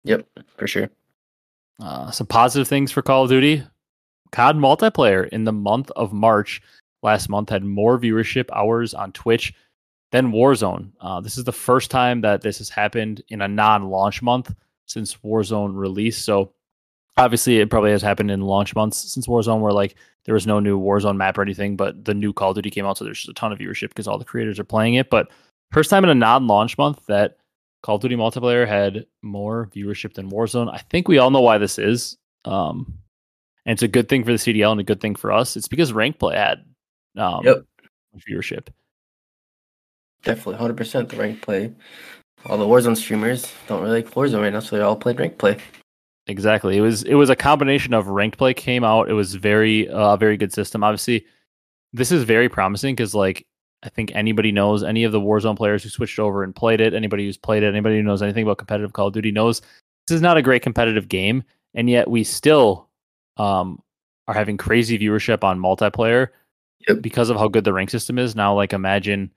yep, 0.04 0.26
for 0.58 0.68
sure. 0.68 0.90
Uh, 1.80 2.12
some 2.12 2.28
positive 2.28 2.68
things 2.68 2.92
for 2.92 3.02
Call 3.02 3.24
of 3.24 3.30
Duty. 3.30 3.64
COD 4.32 4.56
multiplayer 4.58 5.28
in 5.30 5.44
the 5.44 5.52
month 5.52 5.92
of 5.96 6.14
March 6.14 6.62
last 7.04 7.28
month 7.30 7.50
had 7.50 7.64
more 7.64 8.00
viewership 8.00 8.50
hours 8.54 8.94
on 8.94 9.12
Twitch 9.12 9.54
than 10.12 10.32
Warzone. 10.32 10.92
Uh, 11.02 11.20
this 11.22 11.38
is 11.38 11.44
the 11.44 11.52
first 11.52 11.90
time 11.92 12.22
that 12.22 12.42
this 12.42 12.60
has 12.60 12.70
happened 12.70 13.22
in 13.30 13.42
a 13.42 13.48
non-launch 13.48 14.22
month 14.22 14.54
since 14.86 15.16
Warzone 15.18 15.76
release. 15.76 16.18
So 16.18 16.54
obviously, 17.18 17.58
it 17.60 17.70
probably 17.70 17.92
has 17.92 18.02
happened 18.02 18.32
in 18.32 18.42
launch 18.42 18.76
months 18.76 18.98
since 19.12 19.28
Warzone, 19.28 19.60
where 19.62 19.72
like 19.74 19.96
there 20.26 20.34
was 20.34 20.48
no 20.48 20.60
new 20.60 20.80
Warzone 20.80 21.18
map 21.18 21.38
or 21.38 21.42
anything, 21.42 21.76
but 21.76 22.06
the 22.06 22.14
new 22.14 22.34
Call 22.34 22.52
of 22.52 22.56
Duty 22.56 22.70
came 22.70 22.86
out, 22.86 22.98
so 22.98 23.06
there's 23.06 23.20
just 23.20 23.30
a 23.30 23.34
ton 23.34 23.52
of 23.52 23.60
viewership 23.60 23.90
because 23.90 24.08
all 24.08 24.18
the 24.18 24.26
creators 24.26 24.60
are 24.60 24.64
playing 24.64 24.96
it. 24.96 25.10
But 25.10 25.30
first 25.72 25.90
time 25.90 26.04
in 26.04 26.10
a 26.10 26.16
non-launch 26.16 26.78
month 26.78 27.06
that 27.08 27.38
Call 27.84 27.96
of 27.96 28.02
Duty 28.02 28.16
multiplayer 28.16 28.68
had 28.68 29.06
more 29.22 29.70
viewership 29.76 30.14
than 30.14 30.30
Warzone. 30.30 30.72
I 30.72 30.78
think 30.90 31.08
we 31.08 31.18
all 31.18 31.32
know 31.32 31.42
why 31.42 31.58
this 31.58 31.80
is. 31.80 32.18
Um, 32.46 32.98
and 33.66 33.74
it's 33.74 33.84
a 33.84 33.88
good 33.88 34.10
thing 34.10 34.24
for 34.24 34.32
the 34.32 34.38
CDL 34.38 34.72
and 34.72 34.80
a 34.80 34.84
good 34.84 35.02
thing 35.02 35.16
for 35.16 35.32
us. 35.32 35.56
It's 35.56 35.68
because 35.68 35.94
rank 35.94 36.20
play 36.20 36.36
had 36.36 36.64
um, 37.18 37.44
Yep. 37.46 37.64
viewership. 38.30 38.68
Definitely, 40.24 40.58
hundred 40.58 40.78
percent 40.78 41.10
the 41.10 41.18
rank 41.18 41.42
play. 41.42 41.74
All 42.46 42.58
the 42.58 42.66
Warzone 42.66 42.98
streamers 42.98 43.52
don't 43.68 43.82
really 43.82 44.02
like 44.04 44.12
Warzone 44.14 44.42
right 44.42 44.54
now, 44.54 44.60
so 44.60 44.76
they 44.76 44.82
all 44.82 44.96
played 44.96 45.20
rank 45.20 45.38
play. 45.38 45.58
Exactly. 46.28 46.78
It 46.78 46.82
was 46.82 47.04
it 47.04 47.16
was 47.16 47.30
a 47.30 47.36
combination 47.36 47.94
of 47.94 48.08
ranked 48.08 48.38
play 48.38 48.54
came 48.54 48.84
out. 48.84 49.10
It 49.10 49.14
was 49.14 49.36
very 49.36 49.88
uh 49.90 50.16
very 50.18 50.38
good 50.38 50.54
system. 50.54 50.84
Obviously, 50.84 51.26
this 51.94 52.12
is 52.12 52.24
very 52.24 52.48
promising 52.48 52.96
because 52.96 53.16
like 53.16 53.48
I 53.84 53.90
think 53.90 54.12
anybody 54.14 54.52
knows 54.52 54.84
any 54.84 55.04
of 55.04 55.12
the 55.12 55.20
Warzone 55.20 55.58
players 55.58 55.82
who 55.84 55.90
switched 55.90 56.20
over 56.20 56.44
and 56.44 56.56
played 56.56 56.80
it, 56.80 56.94
anybody 56.94 57.26
who's 57.26 57.38
played 57.38 57.64
it, 57.64 57.68
anybody 57.70 57.96
who 57.98 58.04
knows 58.04 58.22
anything 58.22 58.44
about 58.44 58.60
competitive 58.60 58.94
Call 58.94 59.08
of 59.08 59.14
Duty 59.14 59.32
knows 59.32 59.62
this 60.08 60.16
is 60.16 60.22
not 60.22 60.38
a 60.38 60.42
great 60.44 60.62
competitive 60.62 61.08
game, 61.10 61.44
and 61.74 61.90
yet 61.90 62.10
we 62.10 62.24
still 62.24 62.88
um 63.38 63.82
are 64.28 64.36
having 64.36 64.58
crazy 64.58 65.00
viewership 65.00 65.44
on 65.44 65.60
multiplayer 65.60 66.28
Yep. 66.88 67.02
because 67.02 67.30
of 67.30 67.38
how 67.38 67.48
good 67.48 67.64
the 67.64 67.74
rank 67.74 67.90
system 67.90 68.18
is. 68.20 68.36
Now, 68.36 68.54
like 68.56 68.74
imagine 68.74 69.32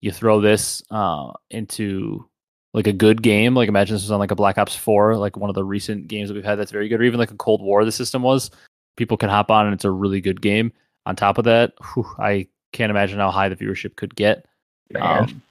you 0.00 0.10
throw 0.12 0.40
this 0.40 0.82
uh, 0.90 1.32
into 1.50 2.28
like 2.72 2.86
a 2.86 2.92
good 2.92 3.22
game. 3.22 3.54
Like 3.54 3.68
imagine 3.68 3.94
this 3.94 4.02
was 4.02 4.10
on 4.10 4.20
like 4.20 4.30
a 4.30 4.36
Black 4.36 4.58
Ops 4.58 4.76
Four, 4.76 5.16
like 5.16 5.36
one 5.36 5.50
of 5.50 5.54
the 5.54 5.64
recent 5.64 6.08
games 6.08 6.28
that 6.28 6.34
we've 6.34 6.44
had 6.44 6.58
that's 6.58 6.70
very 6.70 6.88
good, 6.88 7.00
or 7.00 7.04
even 7.04 7.18
like 7.18 7.30
a 7.30 7.36
Cold 7.36 7.62
War. 7.62 7.84
The 7.84 7.92
system 7.92 8.22
was 8.22 8.50
people 8.96 9.16
can 9.16 9.28
hop 9.28 9.50
on 9.50 9.66
and 9.66 9.74
it's 9.74 9.84
a 9.84 9.90
really 9.90 10.20
good 10.20 10.40
game. 10.40 10.72
On 11.06 11.16
top 11.16 11.38
of 11.38 11.44
that, 11.44 11.72
whew, 11.94 12.06
I 12.18 12.46
can't 12.72 12.90
imagine 12.90 13.18
how 13.18 13.30
high 13.30 13.48
the 13.48 13.56
viewership 13.56 13.96
could 13.96 14.14
get. 14.14 14.46
Um, 15.00 15.42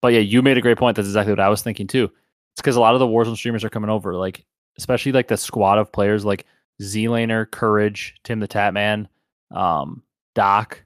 but 0.00 0.12
yeah, 0.12 0.20
you 0.20 0.42
made 0.42 0.58
a 0.58 0.62
great 0.62 0.78
point. 0.78 0.96
That's 0.96 1.08
exactly 1.08 1.32
what 1.32 1.40
I 1.40 1.48
was 1.48 1.62
thinking 1.62 1.86
too. 1.86 2.04
It's 2.04 2.62
because 2.62 2.76
a 2.76 2.80
lot 2.80 2.94
of 2.94 3.00
the 3.00 3.06
Warzone 3.06 3.36
streamers 3.36 3.64
are 3.64 3.70
coming 3.70 3.90
over, 3.90 4.14
like 4.14 4.44
especially 4.78 5.12
like 5.12 5.28
the 5.28 5.36
squad 5.36 5.78
of 5.78 5.92
players 5.92 6.24
like 6.24 6.46
Z-Laner, 6.82 7.50
Courage, 7.50 8.14
Tim 8.24 8.40
the 8.40 8.48
Tatman, 8.48 9.06
um, 9.50 10.02
Doc. 10.34 10.82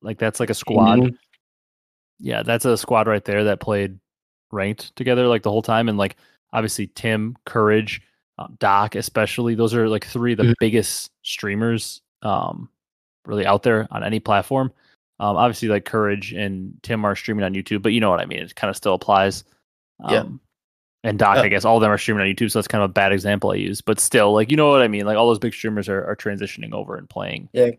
Like 0.00 0.18
that's 0.18 0.40
like 0.40 0.50
a 0.50 0.54
squad. 0.54 1.00
Mhm. 1.00 1.16
Yeah, 2.20 2.42
that's 2.42 2.64
a 2.64 2.76
squad 2.76 3.06
right 3.06 3.24
there 3.24 3.44
that 3.44 3.60
played 3.60 3.98
ranked 4.54 4.94
together 4.96 5.26
like 5.28 5.42
the 5.42 5.50
whole 5.50 5.62
time, 5.62 5.88
and 5.88 5.98
like 5.98 6.16
obviously 6.52 6.86
Tim, 6.94 7.36
Courage, 7.44 8.00
um, 8.38 8.56
Doc, 8.58 8.94
especially 8.94 9.54
those 9.54 9.74
are 9.74 9.88
like 9.88 10.06
three 10.06 10.32
of 10.32 10.38
the 10.38 10.44
Mhm. 10.44 10.54
biggest 10.60 11.10
streamers 11.22 12.00
um, 12.22 12.68
really 13.26 13.44
out 13.44 13.62
there 13.62 13.86
on 13.90 14.02
any 14.02 14.20
platform. 14.20 14.72
Um, 15.20 15.36
obviously, 15.36 15.68
like 15.68 15.84
Courage 15.84 16.32
and 16.32 16.78
Tim 16.82 17.04
are 17.04 17.14
streaming 17.16 17.44
on 17.44 17.54
YouTube, 17.54 17.82
but 17.82 17.92
you 17.92 18.00
know 18.00 18.10
what 18.10 18.20
I 18.20 18.24
mean. 18.26 18.38
It 18.40 18.54
kind 18.56 18.70
of 18.70 18.76
still 18.76 18.94
applies. 18.94 19.44
Um, 20.02 20.12
Yeah. 20.14 20.24
And 21.06 21.18
Doc, 21.18 21.36
Uh, 21.36 21.42
I 21.42 21.48
guess 21.48 21.66
all 21.66 21.76
of 21.76 21.82
them 21.82 21.90
are 21.90 21.98
streaming 21.98 22.22
on 22.22 22.28
YouTube, 22.34 22.50
so 22.50 22.58
that's 22.58 22.66
kind 22.68 22.82
of 22.82 22.88
a 22.88 22.92
bad 22.92 23.12
example 23.12 23.50
I 23.50 23.56
use. 23.56 23.82
But 23.82 24.00
still, 24.00 24.32
like 24.32 24.50
you 24.50 24.56
know 24.56 24.70
what 24.70 24.80
I 24.80 24.88
mean. 24.88 25.04
Like 25.04 25.18
all 25.18 25.28
those 25.28 25.38
big 25.38 25.52
streamers 25.52 25.86
are, 25.88 26.02
are 26.06 26.16
transitioning 26.16 26.72
over 26.72 26.96
and 26.96 27.08
playing. 27.08 27.50
Yeah. 27.52 27.72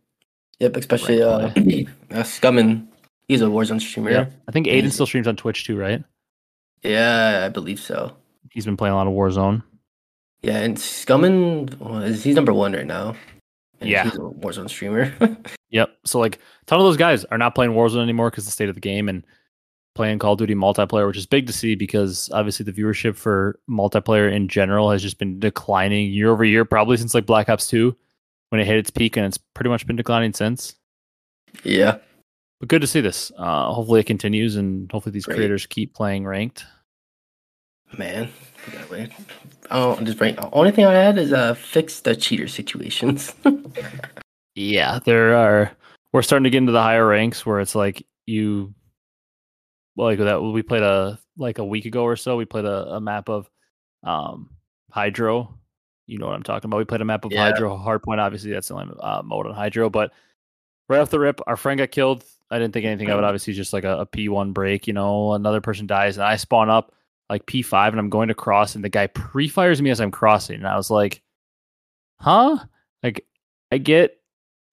Yep, 0.59 0.77
especially 0.77 1.21
uh, 1.23 1.37
uh 1.49 1.51
Scummn. 2.23 2.87
He's 3.27 3.41
a 3.41 3.45
Warzone 3.45 3.81
streamer. 3.81 4.11
Yeah, 4.11 4.25
I 4.47 4.51
think 4.51 4.67
Aydan 4.67 4.91
still 4.91 5.07
streams 5.07 5.27
on 5.27 5.35
Twitch 5.35 5.65
too, 5.65 5.75
right? 5.75 6.03
Yeah, 6.85 7.43
I 7.45 7.49
believe 7.49 7.79
so. 7.79 8.15
He's 8.51 8.65
been 8.65 8.77
playing 8.77 8.93
a 8.93 8.95
lot 8.95 9.07
of 9.07 9.13
Warzone. 9.13 9.63
Yeah, 10.41 10.59
and 10.59 10.77
Scummn 10.77 11.77
was 11.79 12.23
he's 12.23 12.35
number 12.35 12.53
one 12.53 12.73
right 12.73 12.85
now. 12.85 13.15
And 13.81 13.89
Yeah. 13.89 14.03
he's 14.05 14.15
a 14.15 14.19
Warzone 14.19 14.69
streamer. 14.69 15.13
Yep. 15.71 15.89
So 16.05 16.19
like 16.19 16.35
a 16.37 16.65
ton 16.67 16.79
of 16.79 16.85
those 16.85 16.95
guys 16.95 17.25
are 17.25 17.37
not 17.37 17.53
playing 17.53 17.71
Warzone 17.73 18.03
anymore 18.03 18.29
because 18.29 18.45
the 18.45 18.51
state 18.51 18.69
of 18.69 18.75
the 18.75 18.81
game 18.81 19.09
and 19.09 19.25
playing 19.93 20.19
Call 20.19 20.33
of 20.33 20.39
Duty 20.39 20.55
multiplayer, 20.55 21.05
which 21.05 21.17
is 21.17 21.25
big 21.25 21.47
to 21.47 21.53
see 21.53 21.75
because 21.75 22.29
obviously 22.31 22.63
the 22.63 22.71
viewership 22.71 23.17
for 23.17 23.59
multiplayer 23.69 24.31
in 24.31 24.47
general 24.47 24.89
has 24.91 25.01
just 25.01 25.17
been 25.17 25.37
declining 25.37 26.09
year 26.13 26.31
over 26.31 26.45
year, 26.45 26.63
probably 26.63 26.95
since 26.95 27.13
like 27.13 27.25
Black 27.25 27.49
Ops 27.49 27.67
2 27.67 27.93
when 28.49 28.61
it 28.61 28.67
hit 28.67 28.77
its 28.77 28.89
peak, 28.89 29.17
and 29.17 29.25
it's 29.25 29.37
pretty 29.37 29.69
much 29.69 29.85
been 29.85 29.97
declining 29.97 30.31
since. 30.33 30.75
yeah, 31.63 31.97
But 32.59 32.69
good 32.69 32.81
to 32.81 32.87
see 32.87 33.01
this. 33.01 33.31
Uh, 33.37 33.73
hopefully 33.73 33.99
it 33.99 34.05
continues, 34.05 34.55
and 34.55 34.89
hopefully 34.91 35.11
these 35.11 35.25
Great. 35.25 35.35
creators 35.35 35.65
keep 35.65 35.93
playing 35.93 36.25
ranked. 36.25 36.65
man. 37.97 38.29
Oh, 39.71 39.99
just 40.03 40.17
bring. 40.17 40.37
Only 40.53 40.71
thing 40.71 40.85
I 40.85 40.93
had 40.93 41.17
is 41.17 41.31
uh 41.33 41.53
fix 41.53 41.99
the 42.01 42.15
cheater 42.15 42.47
situations. 42.47 43.33
Yeah, 44.57 44.99
there 45.03 45.35
are. 45.35 45.71
We're 46.13 46.21
starting 46.21 46.45
to 46.45 46.49
get 46.49 46.59
into 46.59 46.71
the 46.71 46.81
higher 46.81 47.05
ranks 47.05 47.45
where 47.45 47.59
it's 47.59 47.75
like 47.75 48.05
you, 48.25 48.73
well, 49.97 50.07
like 50.07 50.19
that. 50.19 50.41
We 50.41 50.61
played 50.63 50.81
a 50.81 51.19
like 51.37 51.57
a 51.57 51.65
week 51.65 51.83
ago 51.83 52.03
or 52.03 52.15
so. 52.15 52.37
We 52.37 52.45
played 52.45 52.63
a, 52.63 52.93
a 52.93 53.01
map 53.01 53.27
of 53.27 53.49
um 54.03 54.49
Hydro. 54.91 55.53
You 56.07 56.19
know 56.19 56.27
what 56.27 56.35
I'm 56.35 56.43
talking 56.43 56.69
about. 56.69 56.77
We 56.77 56.85
played 56.85 57.01
a 57.01 57.05
map 57.05 57.25
of 57.25 57.33
Yeah. 57.33 57.43
Hydro 57.51 57.75
Hardpoint. 57.77 58.19
Obviously, 58.19 58.51
that's 58.53 58.69
the 58.69 58.75
only 58.75 58.95
uh, 58.97 59.23
mode 59.25 59.45
on 59.45 59.53
Hydro. 59.55 59.89
But 59.89 60.13
right 60.87 61.01
off 61.01 61.09
the 61.09 61.19
rip, 61.19 61.41
our 61.47 61.57
friend 61.57 61.77
got 61.77 61.91
killed. 61.91 62.23
I 62.55 62.59
didn't 62.59 62.73
think 62.73 62.85
anything 62.85 63.09
of 63.09 63.19
it. 63.19 63.23
Obviously, 63.25 63.53
just 63.53 63.73
like 63.73 63.83
a, 63.83 63.99
a 63.99 64.05
P1 64.05 64.53
break. 64.53 64.87
You 64.87 64.93
know, 64.93 65.33
another 65.33 65.61
person 65.61 65.87
dies, 65.87 66.17
and 66.17 66.25
I 66.25 66.37
spawn 66.37 66.69
up 66.69 66.93
like 67.29 67.45
P5, 67.45 67.89
and 67.89 67.99
I'm 67.99 68.09
going 68.09 68.29
to 68.29 68.35
cross, 68.35 68.75
and 68.75 68.83
the 68.83 68.89
guy 68.89 69.07
pre-fires 69.07 69.81
me 69.81 69.89
as 69.89 69.99
I'm 69.99 70.11
crossing, 70.11 70.57
and 70.57 70.67
I 70.67 70.77
was 70.77 70.89
like, 70.89 71.21
"Huh?" 72.19 72.57
Like, 73.03 73.25
I 73.71 73.77
get 73.77 74.19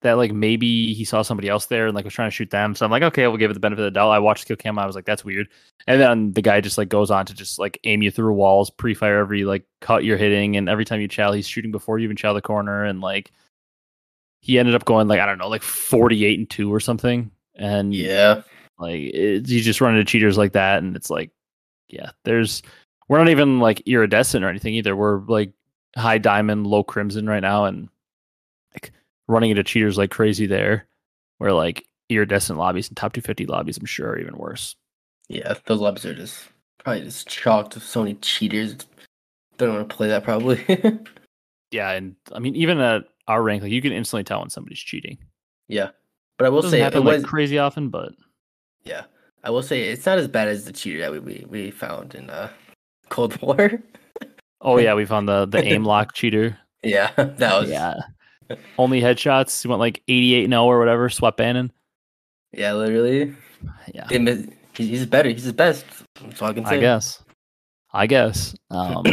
that 0.03 0.17
like 0.17 0.31
maybe 0.31 0.93
he 0.93 1.03
saw 1.05 1.21
somebody 1.21 1.49
else 1.49 1.65
there 1.65 1.87
and 1.87 1.95
like 1.95 2.05
was 2.05 2.13
trying 2.13 2.29
to 2.29 2.35
shoot 2.35 2.51
them. 2.51 2.75
So 2.75 2.85
I'm 2.85 2.91
like, 2.91 3.03
okay, 3.03 3.27
we'll 3.27 3.37
give 3.37 3.49
it 3.49 3.53
the 3.55 3.59
benefit 3.59 3.81
of 3.81 3.85
the 3.85 3.91
doubt. 3.91 4.11
I 4.11 4.19
watched 4.19 4.47
kill 4.47 4.57
cam. 4.57 4.77
I 4.77 4.85
was 4.85 4.95
like, 4.95 5.05
that's 5.05 5.25
weird. 5.25 5.47
And 5.87 5.99
then 5.99 6.33
the 6.33 6.41
guy 6.41 6.61
just 6.61 6.77
like 6.77 6.89
goes 6.89 7.09
on 7.09 7.25
to 7.25 7.33
just 7.33 7.57
like 7.57 7.79
aim 7.85 8.01
you 8.01 8.11
through 8.11 8.33
walls, 8.33 8.69
pre-fire 8.69 9.19
every 9.19 9.45
like 9.45 9.63
cut 9.81 10.03
you're 10.03 10.17
hitting, 10.17 10.55
and 10.57 10.69
every 10.69 10.85
time 10.85 11.01
you 11.01 11.07
chow, 11.07 11.31
he's 11.31 11.47
shooting 11.47 11.71
before 11.71 11.99
you 11.99 12.05
even 12.05 12.17
chow 12.17 12.33
the 12.33 12.41
corner. 12.41 12.85
And 12.85 13.01
like 13.01 13.31
he 14.41 14.59
ended 14.59 14.75
up 14.75 14.85
going 14.85 15.07
like 15.07 15.19
I 15.19 15.25
don't 15.25 15.37
know, 15.37 15.49
like 15.49 15.63
48 15.63 16.39
and 16.39 16.49
two 16.49 16.73
or 16.73 16.79
something. 16.79 17.31
And 17.55 17.93
yeah, 17.93 18.41
like 18.79 19.01
it, 19.01 19.47
you 19.47 19.61
just 19.61 19.81
run 19.81 19.95
into 19.95 20.09
cheaters 20.09 20.37
like 20.37 20.53
that, 20.53 20.81
and 20.83 20.95
it's 20.95 21.09
like, 21.09 21.31
yeah, 21.87 22.11
there's 22.25 22.63
we're 23.07 23.19
not 23.19 23.29
even 23.29 23.59
like 23.59 23.81
iridescent 23.87 24.43
or 24.43 24.49
anything 24.49 24.73
either. 24.73 24.95
We're 24.95 25.19
like 25.21 25.51
high 25.95 26.17
diamond, 26.17 26.65
low 26.67 26.83
crimson 26.83 27.27
right 27.27 27.41
now, 27.41 27.65
and 27.65 27.89
like 28.73 28.91
running 29.27 29.51
into 29.51 29.63
cheaters 29.63 29.97
like 29.97 30.11
crazy 30.11 30.45
there. 30.47 30.87
Where 31.39 31.51
like 31.53 31.85
iridescent 32.09 32.57
lobbies 32.57 32.87
and 32.87 32.95
top 32.97 33.13
250 33.13 33.45
lobbies, 33.47 33.77
I'm 33.77 33.85
sure 33.85 34.09
are 34.09 34.19
even 34.19 34.37
worse. 34.37 34.75
yeah. 35.29 35.55
Those 35.65 35.79
lobbies 35.79 36.05
are 36.05 36.13
just 36.13 36.47
probably 36.79 37.03
just 37.03 37.27
chalked 37.27 37.75
with 37.75 37.83
so 37.83 38.01
many 38.03 38.15
cheaters. 38.15 38.75
They 39.57 39.65
Don't 39.65 39.75
want 39.75 39.89
to 39.89 39.95
play 39.95 40.07
that 40.07 40.23
probably. 40.23 40.63
Yeah, 41.71 41.91
and 41.91 42.15
I 42.31 42.37
mean 42.39 42.55
even 42.55 42.79
at 42.79 43.05
our 43.27 43.41
rank, 43.41 43.63
like 43.63 43.71
you 43.71 43.81
can 43.81 43.91
instantly 43.93 44.23
tell 44.23 44.41
when 44.41 44.49
somebody's 44.51 44.79
cheating. 44.79 45.17
yeah, 45.67 45.89
but 46.37 46.45
I 46.45 46.49
will 46.49 46.63
say 46.63 46.79
it 46.81 46.83
happen 46.83 47.03
was 47.03 47.21
like 47.21 47.29
crazy 47.29 47.57
often, 47.57 47.89
but 47.89 48.13
yeah. 48.83 49.03
I 49.43 49.49
will 49.49 49.61
say 49.63 49.89
it's 49.89 50.05
not 50.05 50.17
as 50.17 50.27
bad 50.27 50.47
as 50.47 50.65
the 50.65 50.71
cheater 50.71 50.99
that 50.99 51.11
we 51.11 51.19
we, 51.19 51.45
we 51.49 51.71
found 51.71 52.15
in 52.15 52.29
uh 52.29 52.49
Cold 53.09 53.39
War. 53.41 53.71
oh 54.61 54.77
yeah, 54.77 54.93
we 54.93 55.05
found 55.05 55.27
the 55.27 55.45
the 55.45 55.63
aim 55.63 55.83
lock 55.93 56.13
cheater. 56.13 56.57
yeah, 56.83 57.11
that 57.17 57.59
was 57.61 57.69
yeah, 57.69 57.95
only 58.77 59.01
headshots. 59.01 59.61
He 59.61 59.67
went 59.67 59.79
like 59.79 60.01
88 60.07 60.49
0 60.49 60.63
or 60.63 60.79
whatever. 60.79 61.09
Swept 61.09 61.37
Bannon. 61.37 61.71
yeah, 62.51 62.73
literally. 62.73 63.33
Yeah. 63.93 64.07
He- 64.09 64.49
He's 64.75 65.05
better. 65.05 65.29
He's 65.29 65.43
his 65.43 65.53
best. 65.53 65.85
That's 66.19 66.41
all 66.41 66.49
I 66.49 66.53
can 66.53 66.65
say. 66.65 66.77
I 66.77 66.79
guess. 66.79 67.23
I 67.93 68.07
guess. 68.07 68.55
Um, 68.71 69.03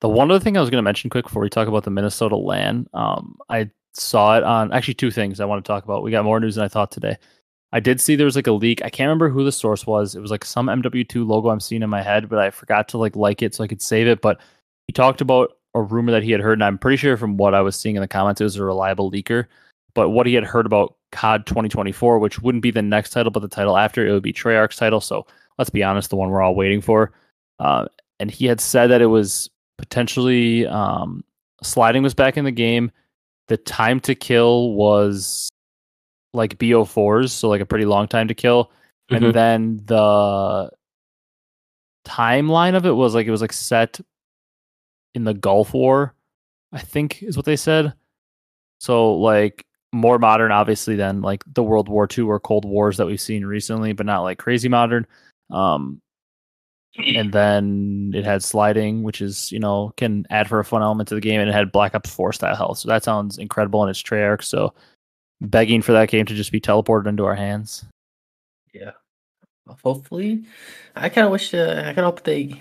the 0.00 0.08
one 0.08 0.30
other 0.30 0.40
thing 0.42 0.56
I 0.56 0.60
was 0.60 0.70
going 0.70 0.78
to 0.78 0.82
mention 0.82 1.10
quick 1.10 1.26
before 1.26 1.42
we 1.42 1.50
talk 1.50 1.68
about 1.68 1.84
the 1.84 1.90
Minnesota 1.90 2.36
LAN, 2.36 2.86
um, 2.94 3.36
I 3.50 3.68
saw 4.00 4.36
it 4.36 4.44
on 4.44 4.72
actually 4.72 4.94
two 4.94 5.10
things 5.10 5.40
I 5.40 5.44
want 5.44 5.64
to 5.64 5.68
talk 5.68 5.84
about. 5.84 6.02
We 6.02 6.10
got 6.10 6.24
more 6.24 6.40
news 6.40 6.56
than 6.56 6.64
I 6.64 6.68
thought 6.68 6.90
today. 6.90 7.16
I 7.72 7.80
did 7.80 8.00
see 8.00 8.16
there 8.16 8.26
was 8.26 8.36
like 8.36 8.46
a 8.46 8.52
leak. 8.52 8.82
I 8.84 8.90
can't 8.90 9.08
remember 9.08 9.28
who 9.28 9.44
the 9.44 9.52
source 9.52 9.86
was. 9.86 10.14
It 10.14 10.20
was 10.20 10.30
like 10.30 10.44
some 10.44 10.66
MW2 10.66 11.26
logo 11.26 11.50
I'm 11.50 11.60
seeing 11.60 11.82
in 11.82 11.90
my 11.90 12.02
head, 12.02 12.28
but 12.28 12.38
I 12.38 12.50
forgot 12.50 12.88
to 12.88 12.98
like 12.98 13.16
like 13.16 13.42
it 13.42 13.54
so 13.54 13.64
I 13.64 13.68
could 13.68 13.82
save 13.82 14.06
it. 14.06 14.20
But 14.20 14.40
he 14.86 14.92
talked 14.92 15.20
about 15.20 15.52
a 15.74 15.82
rumor 15.82 16.12
that 16.12 16.22
he 16.22 16.30
had 16.30 16.40
heard, 16.40 16.54
and 16.54 16.64
I'm 16.64 16.78
pretty 16.78 16.96
sure 16.96 17.16
from 17.16 17.36
what 17.36 17.54
I 17.54 17.60
was 17.60 17.76
seeing 17.76 17.96
in 17.96 18.02
the 18.02 18.08
comments, 18.08 18.40
it 18.40 18.44
was 18.44 18.56
a 18.56 18.64
reliable 18.64 19.10
leaker. 19.10 19.46
But 19.94 20.10
what 20.10 20.26
he 20.26 20.34
had 20.34 20.44
heard 20.44 20.66
about 20.66 20.96
COD 21.12 21.46
2024, 21.46 22.18
which 22.18 22.40
wouldn't 22.40 22.62
be 22.62 22.70
the 22.70 22.82
next 22.82 23.10
title, 23.10 23.30
but 23.30 23.40
the 23.40 23.48
title 23.48 23.76
after, 23.76 24.06
it 24.06 24.12
would 24.12 24.22
be 24.22 24.32
Treyarch's 24.32 24.76
title. 24.76 25.00
So 25.00 25.26
let's 25.58 25.70
be 25.70 25.82
honest, 25.82 26.10
the 26.10 26.16
one 26.16 26.30
we're 26.30 26.42
all 26.42 26.54
waiting 26.54 26.80
for. 26.80 27.12
Uh, 27.58 27.86
and 28.20 28.30
he 28.30 28.46
had 28.46 28.60
said 28.60 28.88
that 28.88 29.00
it 29.00 29.06
was 29.06 29.50
potentially 29.78 30.66
um, 30.66 31.24
sliding 31.62 32.02
was 32.02 32.14
back 32.14 32.36
in 32.36 32.44
the 32.44 32.50
game. 32.50 32.90
The 33.48 33.56
time 33.56 34.00
to 34.00 34.14
kill 34.14 34.72
was 34.72 35.48
like 36.32 36.58
BO4s, 36.58 37.30
so 37.30 37.48
like 37.48 37.60
a 37.60 37.66
pretty 37.66 37.84
long 37.84 38.08
time 38.08 38.28
to 38.28 38.34
kill. 38.34 38.70
Mhm. 39.10 39.16
And 39.16 39.34
then 39.34 39.80
the 39.86 40.70
timeline 42.06 42.76
of 42.76 42.86
it 42.86 42.92
was 42.92 43.14
like 43.14 43.26
it 43.26 43.30
was 43.30 43.40
like 43.40 43.52
set 43.52 44.00
in 45.14 45.24
the 45.24 45.34
Gulf 45.34 45.74
War, 45.74 46.14
I 46.72 46.80
think 46.80 47.22
is 47.22 47.36
what 47.36 47.46
they 47.46 47.56
said. 47.56 47.94
So 48.80 49.14
like 49.14 49.64
more 49.92 50.18
modern, 50.18 50.52
obviously, 50.52 50.96
than 50.96 51.22
like 51.22 51.42
the 51.46 51.62
World 51.62 51.88
War 51.88 52.06
II 52.16 52.24
or 52.24 52.38
Cold 52.40 52.64
Wars 52.64 52.96
that 52.98 53.06
we've 53.06 53.20
seen 53.20 53.44
recently, 53.44 53.92
but 53.92 54.06
not 54.06 54.22
like 54.22 54.38
crazy 54.38 54.68
modern. 54.68 55.06
Um, 55.50 56.00
and 56.98 57.32
then 57.32 58.12
it 58.14 58.24
had 58.24 58.42
sliding, 58.42 59.02
which 59.02 59.20
is 59.20 59.50
you 59.52 59.58
know 59.58 59.92
can 59.96 60.26
add 60.30 60.48
for 60.48 60.58
a 60.58 60.64
fun 60.64 60.82
element 60.82 61.08
to 61.08 61.14
the 61.14 61.20
game, 61.20 61.40
and 61.40 61.48
it 61.48 61.52
had 61.52 61.72
Black 61.72 61.94
Ops 61.94 62.10
Four 62.10 62.32
style 62.32 62.56
health. 62.56 62.78
So 62.78 62.88
that 62.88 63.04
sounds 63.04 63.38
incredible, 63.38 63.82
and 63.82 63.90
it's 63.90 64.02
Treyarch. 64.02 64.44
So 64.44 64.74
begging 65.40 65.82
for 65.82 65.92
that 65.92 66.08
game 66.08 66.26
to 66.26 66.34
just 66.34 66.52
be 66.52 66.60
teleported 66.60 67.06
into 67.06 67.24
our 67.24 67.34
hands. 67.34 67.84
Yeah. 68.72 68.92
Hopefully, 69.82 70.44
I 70.94 71.08
kind 71.08 71.26
of 71.26 71.32
wish. 71.32 71.52
Uh, 71.52 71.80
I 71.80 71.92
kind 71.92 72.00
of 72.00 72.04
hope 72.04 72.22
they. 72.22 72.60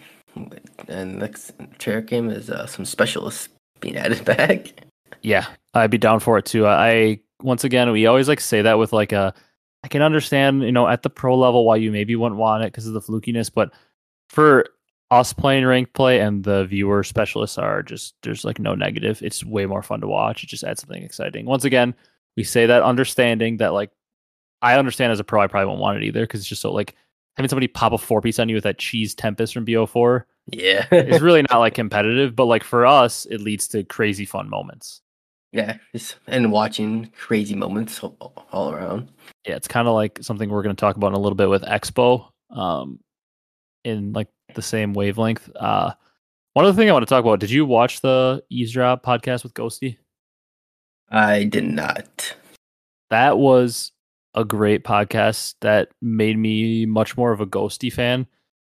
And 0.88 1.20
next 1.20 1.54
chair 1.78 2.02
game 2.02 2.30
is 2.30 2.50
uh, 2.50 2.66
some 2.66 2.84
specialists 2.84 3.48
being 3.80 3.96
added 3.96 4.26
back. 4.38 4.74
Yeah, 5.22 5.46
I'd 5.74 5.92
be 5.92 5.98
down 5.98 6.20
for 6.20 6.38
it 6.38 6.46
too. 6.46 6.68
I 6.68 7.20
once 7.42 7.64
again, 7.64 7.92
we 7.92 8.08
always 8.08 8.28
like 8.28 8.40
say 8.40 8.62
that 8.64 8.80
with 8.80 8.92
like 8.92 9.12
a. 9.12 9.34
I 9.84 9.88
can 9.88 10.02
understand, 10.02 10.64
you 10.64 10.72
know, 10.72 10.88
at 10.88 11.04
the 11.04 11.12
pro 11.12 11.38
level 11.38 11.64
why 11.64 11.76
you 11.76 11.92
maybe 11.92 12.16
wouldn't 12.16 12.40
want 12.40 12.64
it 12.64 12.74
because 12.74 12.88
of 12.88 12.94
the 12.94 13.02
flukiness, 13.02 13.52
but 13.54 13.72
for 14.36 14.66
us 15.12 15.32
playing 15.34 15.66
ranked 15.66 15.94
play 15.94 16.20
and 16.20 16.44
the 16.44 16.66
viewer 16.66 17.04
specialists 17.04 17.58
are 17.58 17.82
just 17.84 18.16
there's 18.24 18.44
like 18.44 18.60
no 18.60 18.76
negative. 18.76 19.22
It's 19.22 19.44
way 19.46 19.66
more 19.66 19.82
fun 19.84 20.02
to 20.02 20.08
watch. 20.08 20.44
It 20.44 20.48
just 20.48 20.64
adds 20.64 20.82
something 20.82 21.02
exciting. 21.04 21.46
Once 21.46 21.64
again, 21.64 21.96
We 22.38 22.44
say 22.44 22.66
that 22.66 22.84
understanding 22.84 23.58
that 23.58 23.74
like 23.74 23.92
I 24.62 24.78
understand 24.78 25.12
as 25.14 25.20
a 25.20 25.24
pro, 25.24 25.42
I 25.42 25.48
probably 25.48 25.68
won't 25.68 25.80
want 25.80 25.98
it 25.98 26.04
either 26.04 26.22
because 26.22 26.42
it's 26.42 26.50
just 26.50 26.62
so 26.62 26.72
like 26.74 26.96
having 27.38 27.50
somebody 27.50 27.68
pop 27.68 27.94
a 27.94 27.98
four 27.98 28.20
piece 28.22 28.40
on 28.40 28.50
you 28.50 28.56
with 28.56 28.64
that 28.66 28.78
cheese 28.80 29.14
tempest 29.16 29.54
from 29.54 29.66
BO4 29.66 30.24
Yeah. 30.52 30.86
it's 30.92 31.22
really 31.22 31.44
not 31.44 31.60
like 31.60 31.74
competitive, 31.82 32.36
but 32.36 32.46
like 32.46 32.64
for 32.64 32.86
us, 32.86 33.26
it 33.28 33.42
leads 33.42 33.68
to 33.70 33.84
crazy 33.84 34.26
fun 34.26 34.50
moments. 34.50 35.02
yeah. 35.54 35.78
And 36.28 36.52
watching 36.52 37.12
crazy 37.18 37.56
moments 37.56 38.02
all, 38.04 38.48
all 38.52 38.72
around. 38.74 39.12
Yeah, 39.48 39.56
it's 39.56 39.68
kind 39.68 39.88
of 39.88 39.94
like 39.94 40.20
something 40.22 40.50
we're 40.50 40.64
going 40.64 40.76
to 40.76 40.80
talk 40.82 40.96
about 40.98 41.08
in 41.10 41.14
a 41.14 41.20
little 41.20 41.36
bit 41.38 41.50
with 41.50 41.62
Expo, 41.64 42.30
um, 42.50 43.00
in 43.86 44.12
like 44.14 44.28
the 44.56 44.62
same 44.62 44.94
wavelength. 44.94 45.50
Uh, 45.56 45.94
one 46.54 46.66
other 46.66 46.76
thing 46.76 46.90
I 46.90 46.94
want 46.94 47.04
to 47.04 47.10
talk 47.10 47.24
about. 47.24 47.40
Did 47.40 47.52
you 47.52 47.66
watch 47.66 48.02
the 48.02 48.44
Eavesdrop 48.50 49.04
podcast 49.04 49.44
with 49.44 49.54
Ghosty? 49.54 49.98
I 51.10 51.44
did 51.44 51.66
not. 51.66 52.36
That 53.10 53.38
was 53.38 53.92
a 54.34 54.44
great 54.44 54.84
podcast 54.84 55.56
that 55.62 55.90
made 56.02 56.38
me 56.38 56.86
much 56.86 57.16
more 57.16 57.32
of 57.32 57.42
a 57.42 57.46
Ghosty 57.46 57.92
fan. 57.92 58.28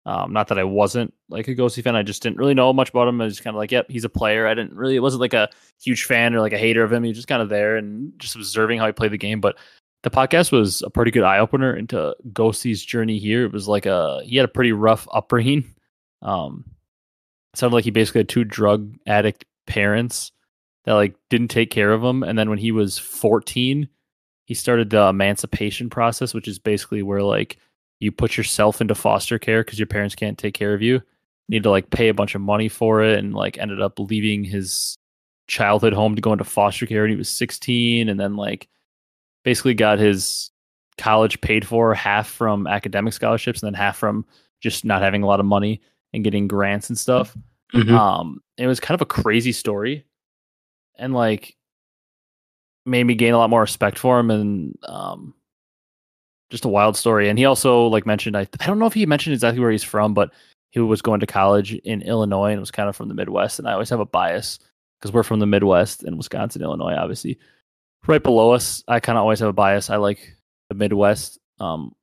Um, 0.06 0.32
not 0.32 0.48
that 0.48 0.58
I 0.58 0.64
wasn't 0.64 1.12
like 1.28 1.48
a 1.48 1.54
Ghosty 1.54 1.82
fan, 1.82 1.94
I 1.94 2.02
just 2.02 2.22
didn't 2.22 2.38
really 2.38 2.54
know 2.54 2.72
much 2.72 2.88
about 2.88 3.08
him. 3.08 3.20
I 3.20 3.26
was 3.26 3.40
kind 3.40 3.54
of 3.54 3.58
like, 3.58 3.70
yep, 3.70 3.86
he's 3.90 4.04
a 4.04 4.08
player. 4.08 4.46
I 4.46 4.54
didn't 4.54 4.74
really, 4.74 4.96
it 4.96 5.02
wasn't 5.02 5.20
like 5.20 5.34
a 5.34 5.48
huge 5.82 6.04
fan 6.04 6.34
or 6.34 6.40
like 6.40 6.54
a 6.54 6.58
hater 6.58 6.82
of 6.82 6.92
him. 6.92 7.02
He 7.02 7.10
was 7.10 7.18
just 7.18 7.28
kind 7.28 7.42
of 7.42 7.48
there 7.48 7.76
and 7.76 8.12
just 8.18 8.34
observing 8.34 8.78
how 8.78 8.86
he 8.86 8.92
played 8.92 9.12
the 9.12 9.18
game. 9.18 9.40
But 9.40 9.58
the 10.02 10.10
podcast 10.10 10.52
was 10.52 10.82
a 10.82 10.90
pretty 10.90 11.10
good 11.10 11.24
eye 11.24 11.38
opener 11.38 11.74
into 11.74 12.16
Ghosty's 12.32 12.84
journey 12.84 13.18
here. 13.18 13.44
It 13.44 13.52
was 13.52 13.68
like 13.68 13.86
a, 13.86 14.20
he 14.24 14.36
had 14.36 14.44
a 14.44 14.48
pretty 14.48 14.72
rough 14.72 15.06
upbringing. 15.12 15.74
Um, 16.22 16.64
it 17.52 17.58
sounded 17.58 17.74
like 17.74 17.84
he 17.84 17.90
basically 17.90 18.20
had 18.20 18.28
two 18.28 18.44
drug 18.44 18.96
addict 19.06 19.44
parents 19.66 20.32
that 20.84 20.94
like 20.94 21.14
didn't 21.28 21.48
take 21.48 21.70
care 21.70 21.92
of 21.92 22.02
him. 22.02 22.22
And 22.22 22.38
then 22.38 22.48
when 22.48 22.58
he 22.58 22.72
was 22.72 22.98
14, 22.98 23.88
he 24.46 24.54
started 24.54 24.90
the 24.90 25.06
emancipation 25.06 25.90
process, 25.90 26.34
which 26.34 26.48
is 26.48 26.58
basically 26.58 27.02
where 27.02 27.22
like 27.22 27.58
you 28.00 28.10
put 28.10 28.36
yourself 28.36 28.80
into 28.80 28.94
foster 28.94 29.38
care 29.38 29.62
because 29.62 29.78
your 29.78 29.86
parents 29.86 30.14
can't 30.14 30.38
take 30.38 30.54
care 30.54 30.74
of 30.74 30.82
you. 30.82 30.94
you. 30.94 31.02
Need 31.48 31.62
to 31.64 31.70
like 31.70 31.90
pay 31.90 32.08
a 32.08 32.14
bunch 32.14 32.34
of 32.34 32.40
money 32.40 32.68
for 32.68 33.02
it, 33.02 33.18
and 33.18 33.34
like 33.34 33.58
ended 33.58 33.80
up 33.80 33.98
leaving 33.98 34.44
his 34.44 34.96
childhood 35.48 35.92
home 35.92 36.14
to 36.14 36.22
go 36.22 36.32
into 36.32 36.44
foster 36.44 36.86
care 36.86 37.04
and 37.04 37.10
he 37.10 37.16
was 37.16 37.28
16, 37.28 38.08
and 38.08 38.18
then 38.18 38.36
like 38.36 38.68
basically 39.44 39.74
got 39.74 39.98
his 39.98 40.50
college 40.98 41.40
paid 41.40 41.66
for 41.66 41.94
half 41.94 42.28
from 42.28 42.66
academic 42.66 43.12
scholarships 43.12 43.62
and 43.62 43.68
then 43.68 43.78
half 43.78 43.96
from 43.96 44.24
just 44.60 44.84
not 44.84 45.02
having 45.02 45.22
a 45.22 45.26
lot 45.26 45.40
of 45.40 45.46
money 45.46 45.80
and 46.12 46.24
getting 46.24 46.46
grants 46.46 46.88
and 46.90 46.98
stuff. 46.98 47.36
Mhm. 47.72 47.90
Um, 47.90 48.42
it 48.58 48.66
was 48.66 48.80
kind 48.80 48.96
of 48.96 49.02
a 49.02 49.06
crazy 49.06 49.52
story, 49.52 50.04
and 50.96 51.14
like 51.14 51.56
made 52.86 53.04
me 53.04 53.14
gain 53.14 53.32
a 53.34 53.38
lot 53.38 53.50
more 53.50 53.60
respect 53.60 53.98
for 53.98 54.18
him, 54.18 54.30
and 54.30 54.76
um, 54.88 55.34
just 56.50 56.64
a 56.64 56.68
wild 56.68 56.96
story. 56.96 57.28
And 57.28 57.38
he 57.38 57.44
also 57.44 57.86
like 57.86 58.06
mentioned, 58.06 58.36
I 58.36 58.46
I 58.60 58.66
don't 58.66 58.78
know 58.78 58.86
if 58.86 58.94
he 58.94 59.06
mentioned 59.06 59.34
exactly 59.34 59.60
where 59.60 59.70
he's 59.70 59.84
from, 59.84 60.14
but 60.14 60.30
he 60.72 60.80
was 60.80 61.02
going 61.02 61.20
to 61.20 61.26
college 61.26 61.74
in 61.74 62.02
Illinois 62.02 62.50
and 62.52 62.60
was 62.60 62.70
kind 62.70 62.88
of 62.88 62.96
from 62.96 63.08
the 63.08 63.14
Midwest. 63.14 63.58
And 63.58 63.68
I 63.68 63.72
always 63.72 63.90
have 63.90 64.00
a 64.00 64.04
bias 64.04 64.58
because 64.98 65.12
we're 65.12 65.22
from 65.22 65.40
the 65.40 65.46
Midwest 65.46 66.02
and 66.04 66.16
Wisconsin, 66.16 66.62
Illinois, 66.62 66.94
obviously. 66.94 67.38
Right 68.06 68.22
below 68.22 68.50
us, 68.52 68.82
I 68.88 68.98
kind 69.00 69.18
of 69.18 69.22
always 69.22 69.40
have 69.40 69.48
a 69.48 69.52
bias. 69.52 69.90
I 69.90 69.96
like 69.96 70.36
the 70.68 70.74
Midwest. 70.74 71.38
Um, 71.58 71.94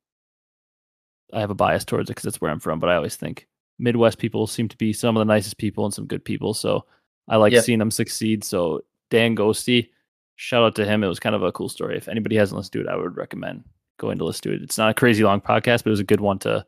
I 1.32 1.40
have 1.40 1.50
a 1.50 1.54
bias 1.54 1.84
towards 1.84 2.08
it 2.08 2.12
because 2.12 2.22
that's 2.24 2.40
where 2.40 2.50
I'm 2.50 2.60
from, 2.60 2.78
but 2.78 2.88
I 2.88 2.96
always 2.96 3.16
think 3.16 3.46
Midwest 3.78 4.18
people 4.18 4.46
seem 4.46 4.68
to 4.68 4.76
be 4.76 4.92
some 4.92 5.16
of 5.16 5.20
the 5.20 5.30
nicest 5.32 5.58
people 5.58 5.84
and 5.84 5.92
some 5.92 6.06
good 6.06 6.24
people. 6.24 6.54
So 6.54 6.84
I 7.28 7.36
like 7.36 7.52
Yeah. 7.52 7.60
seeing 7.60 7.78
them 7.78 7.90
succeed. 7.90 8.44
So 8.44 8.82
Dan 9.10 9.36
Ghosty, 9.36 9.88
shout 10.36 10.64
out 10.64 10.74
to 10.76 10.84
him. 10.86 11.02
It 11.04 11.08
was 11.08 11.20
kind 11.20 11.34
of 11.34 11.42
a 11.42 11.52
cool 11.52 11.68
story. 11.68 11.96
If 11.96 12.08
anybody 12.08 12.36
hasn't 12.36 12.56
listened 12.56 12.72
to 12.74 12.80
it, 12.80 12.88
I 12.88 12.96
would 12.96 13.16
recommend 13.16 13.64
going 13.98 14.18
to 14.18 14.24
listen 14.24 14.42
to 14.42 14.54
it. 14.54 14.62
It's 14.62 14.78
not 14.78 14.90
a 14.90 14.94
crazy 14.94 15.24
long 15.24 15.40
podcast, 15.40 15.82
but 15.82 15.86
it 15.88 15.90
was 15.90 16.00
a 16.00 16.04
good 16.04 16.20
one 16.20 16.38
to 16.40 16.64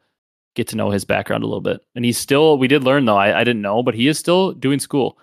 get 0.57 0.67
to 0.69 0.77
know 0.77 0.91
his 0.91 1.05
background 1.05 1.45
a 1.45 1.47
little 1.47 1.61
bit. 1.61 1.81
And 1.95 2.05
he's 2.05 2.19
still, 2.19 2.59
we 2.59 2.67
did 2.69 2.83
learn 2.83 3.05
though, 3.05 3.17
I, 3.17 3.41
I 3.41 3.45
didn't 3.45 3.63
know, 3.63 3.83
but 3.85 3.95
he 3.95 4.09
is 4.09 4.19
still 4.19 4.53
doing 4.53 4.81
school. 4.81 5.17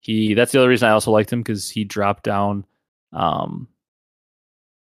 He, 0.00 0.34
that's 0.34 0.52
the 0.52 0.58
other 0.58 0.68
reason 0.68 0.86
I 0.88 0.92
also 0.92 1.10
liked 1.10 1.32
him 1.32 1.40
because 1.40 1.70
he 1.70 1.82
dropped 1.84 2.22
down 2.24 2.66
um 3.14 3.68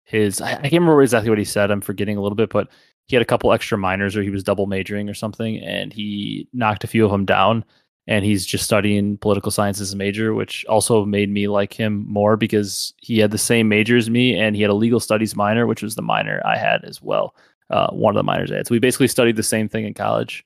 his, 0.05 0.41
I, 0.41 0.53
I 0.53 0.61
can't 0.61 0.73
remember 0.73 1.03
exactly 1.03 1.29
what 1.29 1.37
he 1.37 1.45
said. 1.45 1.69
I'm 1.69 1.81
forgetting 1.81 2.17
a 2.17 2.21
little 2.21 2.35
bit, 2.35 2.49
but 2.49 2.67
he 3.09 3.15
had 3.15 3.21
a 3.21 3.25
couple 3.25 3.51
extra 3.51 3.77
minors 3.77 4.15
or 4.15 4.23
he 4.23 4.29
was 4.29 4.43
double 4.43 4.67
majoring 4.67 5.09
or 5.09 5.13
something 5.13 5.57
and 5.59 5.91
he 5.91 6.47
knocked 6.53 6.83
a 6.83 6.87
few 6.87 7.03
of 7.05 7.11
them 7.11 7.25
down 7.25 7.65
and 8.07 8.23
he's 8.23 8.45
just 8.45 8.63
studying 8.65 9.17
political 9.17 9.51
science 9.51 9.81
as 9.81 9.93
a 9.93 9.97
major 9.97 10.33
which 10.35 10.63
also 10.69 11.05
made 11.05 11.29
me 11.31 11.47
like 11.47 11.73
him 11.73 12.05
more 12.07 12.37
because 12.37 12.93
he 12.97 13.17
had 13.17 13.31
the 13.31 13.37
same 13.37 13.67
major 13.67 13.97
as 13.97 14.11
me 14.11 14.39
and 14.39 14.55
he 14.55 14.61
had 14.61 14.69
a 14.71 14.75
legal 14.75 14.99
studies 14.99 15.35
minor 15.35 15.65
which 15.65 15.81
was 15.81 15.95
the 15.95 16.03
minor 16.03 16.39
i 16.45 16.55
had 16.55 16.85
as 16.85 17.01
well 17.01 17.35
uh, 17.71 17.89
one 17.89 18.15
of 18.15 18.19
the 18.19 18.23
minors 18.23 18.51
i 18.51 18.57
had 18.57 18.67
so 18.67 18.73
we 18.75 18.79
basically 18.79 19.07
studied 19.07 19.35
the 19.35 19.43
same 19.43 19.67
thing 19.67 19.85
in 19.85 19.93
college 19.95 20.45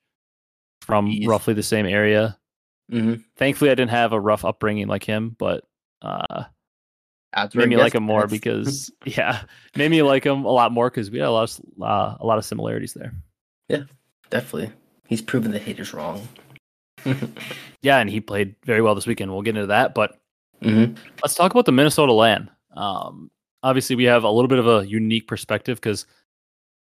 from 0.81 1.07
Jeez. 1.07 1.27
roughly 1.27 1.53
the 1.53 1.63
same 1.63 1.85
area 1.85 2.37
Mm-hmm. 2.91 3.21
thankfully 3.37 3.71
i 3.71 3.75
didn't 3.75 3.91
have 3.91 4.13
a 4.13 4.19
rough 4.19 4.45
upbringing 4.45 4.87
like 4.87 5.03
him 5.03 5.35
but 5.37 5.63
uh, 6.01 6.43
That's 7.35 7.55
made 7.55 7.69
me 7.69 7.77
like 7.77 7.95
him 7.95 8.03
more 8.03 8.27
because 8.37 8.91
yeah 9.05 9.43
made 9.75 9.89
me 9.89 10.01
like 10.01 10.25
him 10.25 10.45
a 10.45 10.51
lot 10.51 10.71
more 10.71 10.89
because 10.89 11.09
we 11.11 11.19
had 11.19 11.27
a 11.27 11.31
lot 11.31 11.49
of 11.49 11.81
uh, 11.81 12.17
a 12.19 12.25
lot 12.25 12.37
of 12.37 12.45
similarities 12.45 12.93
there 12.93 13.13
Yeah, 13.69 13.83
definitely 14.29 14.71
he's 15.07 15.21
proven 15.21 15.51
the 15.51 15.59
haters 15.59 15.93
wrong. 15.93 16.27
yeah 17.81 17.97
and 17.97 18.09
he 18.09 18.21
played 18.21 18.55
very 18.65 18.81
well 18.81 18.95
this 18.95 19.07
weekend 19.07 19.31
we'll 19.31 19.41
get 19.41 19.55
into 19.55 19.67
that 19.67 19.93
but 19.93 20.19
hmm 20.61 20.85
let's 21.21 21.35
talk 21.35 21.51
about 21.51 21.65
the 21.65 21.71
Minnesota 21.71 22.13
LAN. 22.13 22.49
Um, 22.75 23.29
obviously, 23.61 23.95
we 23.95 24.05
have 24.05 24.23
a 24.23 24.29
little 24.29 24.47
bit 24.47 24.59
of 24.59 24.67
a 24.67 24.87
unique 24.87 25.27
perspective 25.27 25.77
because 25.77 26.05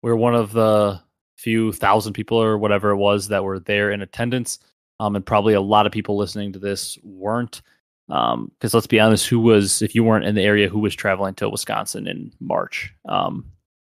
we're 0.02 0.16
one 0.16 0.36
of 0.36 0.52
the 0.52 1.00
few 1.38 1.72
thousand 1.72 2.14
people 2.14 2.38
or 2.42 2.58
whatever 2.58 2.92
it 2.92 2.98
was 2.98 3.28
that 3.30 3.44
were 3.44 3.60
there 3.60 3.92
in 3.92 4.02
attendance. 4.02 4.60
Um, 5.00 5.16
and 5.16 5.26
probably 5.26 5.56
a 5.56 5.62
lot 5.62 5.86
of 5.86 5.92
people 5.92 6.16
listening 6.18 6.54
to 6.54 6.60
this 6.60 6.98
weren't. 7.04 7.62
Because 8.08 8.74
let's 8.74 8.88
be 8.88 9.00
honest, 9.00 9.28
who 9.28 9.40
was, 9.40 9.82
if 9.82 9.96
you 9.96 10.04
weren't 10.04 10.26
in 10.26 10.36
the 10.36 10.44
area, 10.44 10.70
who 10.70 10.80
was 10.80 10.96
traveling 10.96 11.34
to 11.36 11.50
Wisconsin 11.50 12.08
in 12.08 12.32
March? 12.40 12.94
Um, 13.08 13.46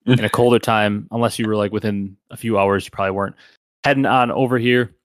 in 0.05 0.23
a 0.23 0.29
colder 0.29 0.59
time, 0.59 1.07
unless 1.11 1.39
you 1.39 1.47
were 1.47 1.55
like 1.55 1.71
within 1.71 2.15
a 2.29 2.37
few 2.37 2.59
hours, 2.59 2.85
you 2.85 2.91
probably 2.91 3.11
weren't 3.11 3.35
heading 3.83 4.05
on 4.05 4.31
over 4.31 4.57
here. 4.57 4.95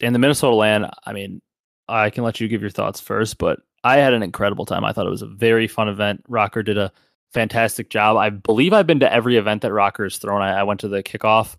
In 0.00 0.12
the 0.12 0.18
Minnesota 0.18 0.54
LAN, 0.54 0.90
I 1.04 1.12
mean, 1.12 1.40
I 1.88 2.10
can 2.10 2.24
let 2.24 2.40
you 2.40 2.48
give 2.48 2.60
your 2.60 2.70
thoughts 2.70 3.00
first, 3.00 3.38
but 3.38 3.60
I 3.84 3.98
had 3.98 4.12
an 4.12 4.22
incredible 4.22 4.66
time. 4.66 4.84
I 4.84 4.92
thought 4.92 5.06
it 5.06 5.10
was 5.10 5.22
a 5.22 5.26
very 5.26 5.68
fun 5.68 5.88
event. 5.88 6.28
ROKKR 6.28 6.64
did 6.64 6.78
a 6.78 6.92
fantastic 7.32 7.88
job. 7.88 8.16
I 8.16 8.30
believe 8.30 8.72
I've 8.72 8.86
been 8.86 9.00
to 9.00 9.12
every 9.12 9.36
event 9.36 9.62
that 9.62 9.70
ROKKR 9.70 10.04
has 10.04 10.18
thrown. 10.18 10.42
I, 10.42 10.60
I 10.60 10.62
went 10.64 10.80
to 10.80 10.88
the 10.88 11.02
kickoff 11.02 11.56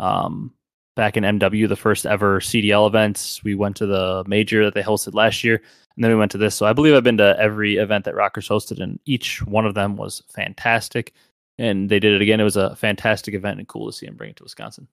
um, 0.00 0.52
back 0.96 1.16
in 1.16 1.24
MW, 1.24 1.68
the 1.68 1.76
first 1.76 2.06
ever 2.06 2.40
CDL 2.40 2.86
events. 2.86 3.42
We 3.44 3.54
went 3.54 3.76
to 3.76 3.86
the 3.86 4.24
major 4.26 4.64
that 4.64 4.74
they 4.74 4.82
hosted 4.82 5.14
last 5.14 5.44
year, 5.44 5.56
and 5.96 6.04
then 6.04 6.10
we 6.10 6.16
went 6.16 6.32
to 6.32 6.38
this. 6.38 6.54
So 6.54 6.66
I 6.66 6.72
believe 6.72 6.94
I've 6.94 7.04
been 7.04 7.18
to 7.18 7.36
every 7.38 7.76
event 7.76 8.04
that 8.04 8.14
ROKKR's 8.14 8.48
hosted, 8.48 8.80
and 8.82 8.98
each 9.04 9.42
one 9.46 9.66
of 9.66 9.74
them 9.74 9.96
was 9.96 10.22
fantastic. 10.28 11.14
And 11.58 11.90
they 11.90 12.00
did 12.00 12.14
it 12.14 12.22
again. 12.22 12.40
It 12.40 12.44
was 12.44 12.56
a 12.56 12.74
fantastic 12.76 13.34
event 13.34 13.58
and 13.58 13.68
cool 13.68 13.86
to 13.86 13.92
see 13.92 14.06
them 14.06 14.16
bring 14.16 14.30
it 14.30 14.36
to 14.36 14.44
Wisconsin. 14.44 14.88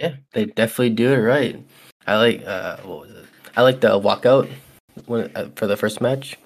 Yeah, 0.00 0.16
they 0.32 0.46
definitely 0.46 0.90
do 0.90 1.12
it 1.12 1.18
right. 1.18 1.64
I 2.06 2.16
like 2.16 2.44
uh, 2.44 2.78
what 2.78 3.00
was 3.00 3.10
it? 3.12 3.26
I 3.56 3.62
like 3.62 3.80
the 3.80 3.98
walkout 4.00 4.50
when, 5.06 5.30
uh, 5.36 5.48
for 5.54 5.66
the 5.66 5.76
first 5.76 6.00
match. 6.00 6.36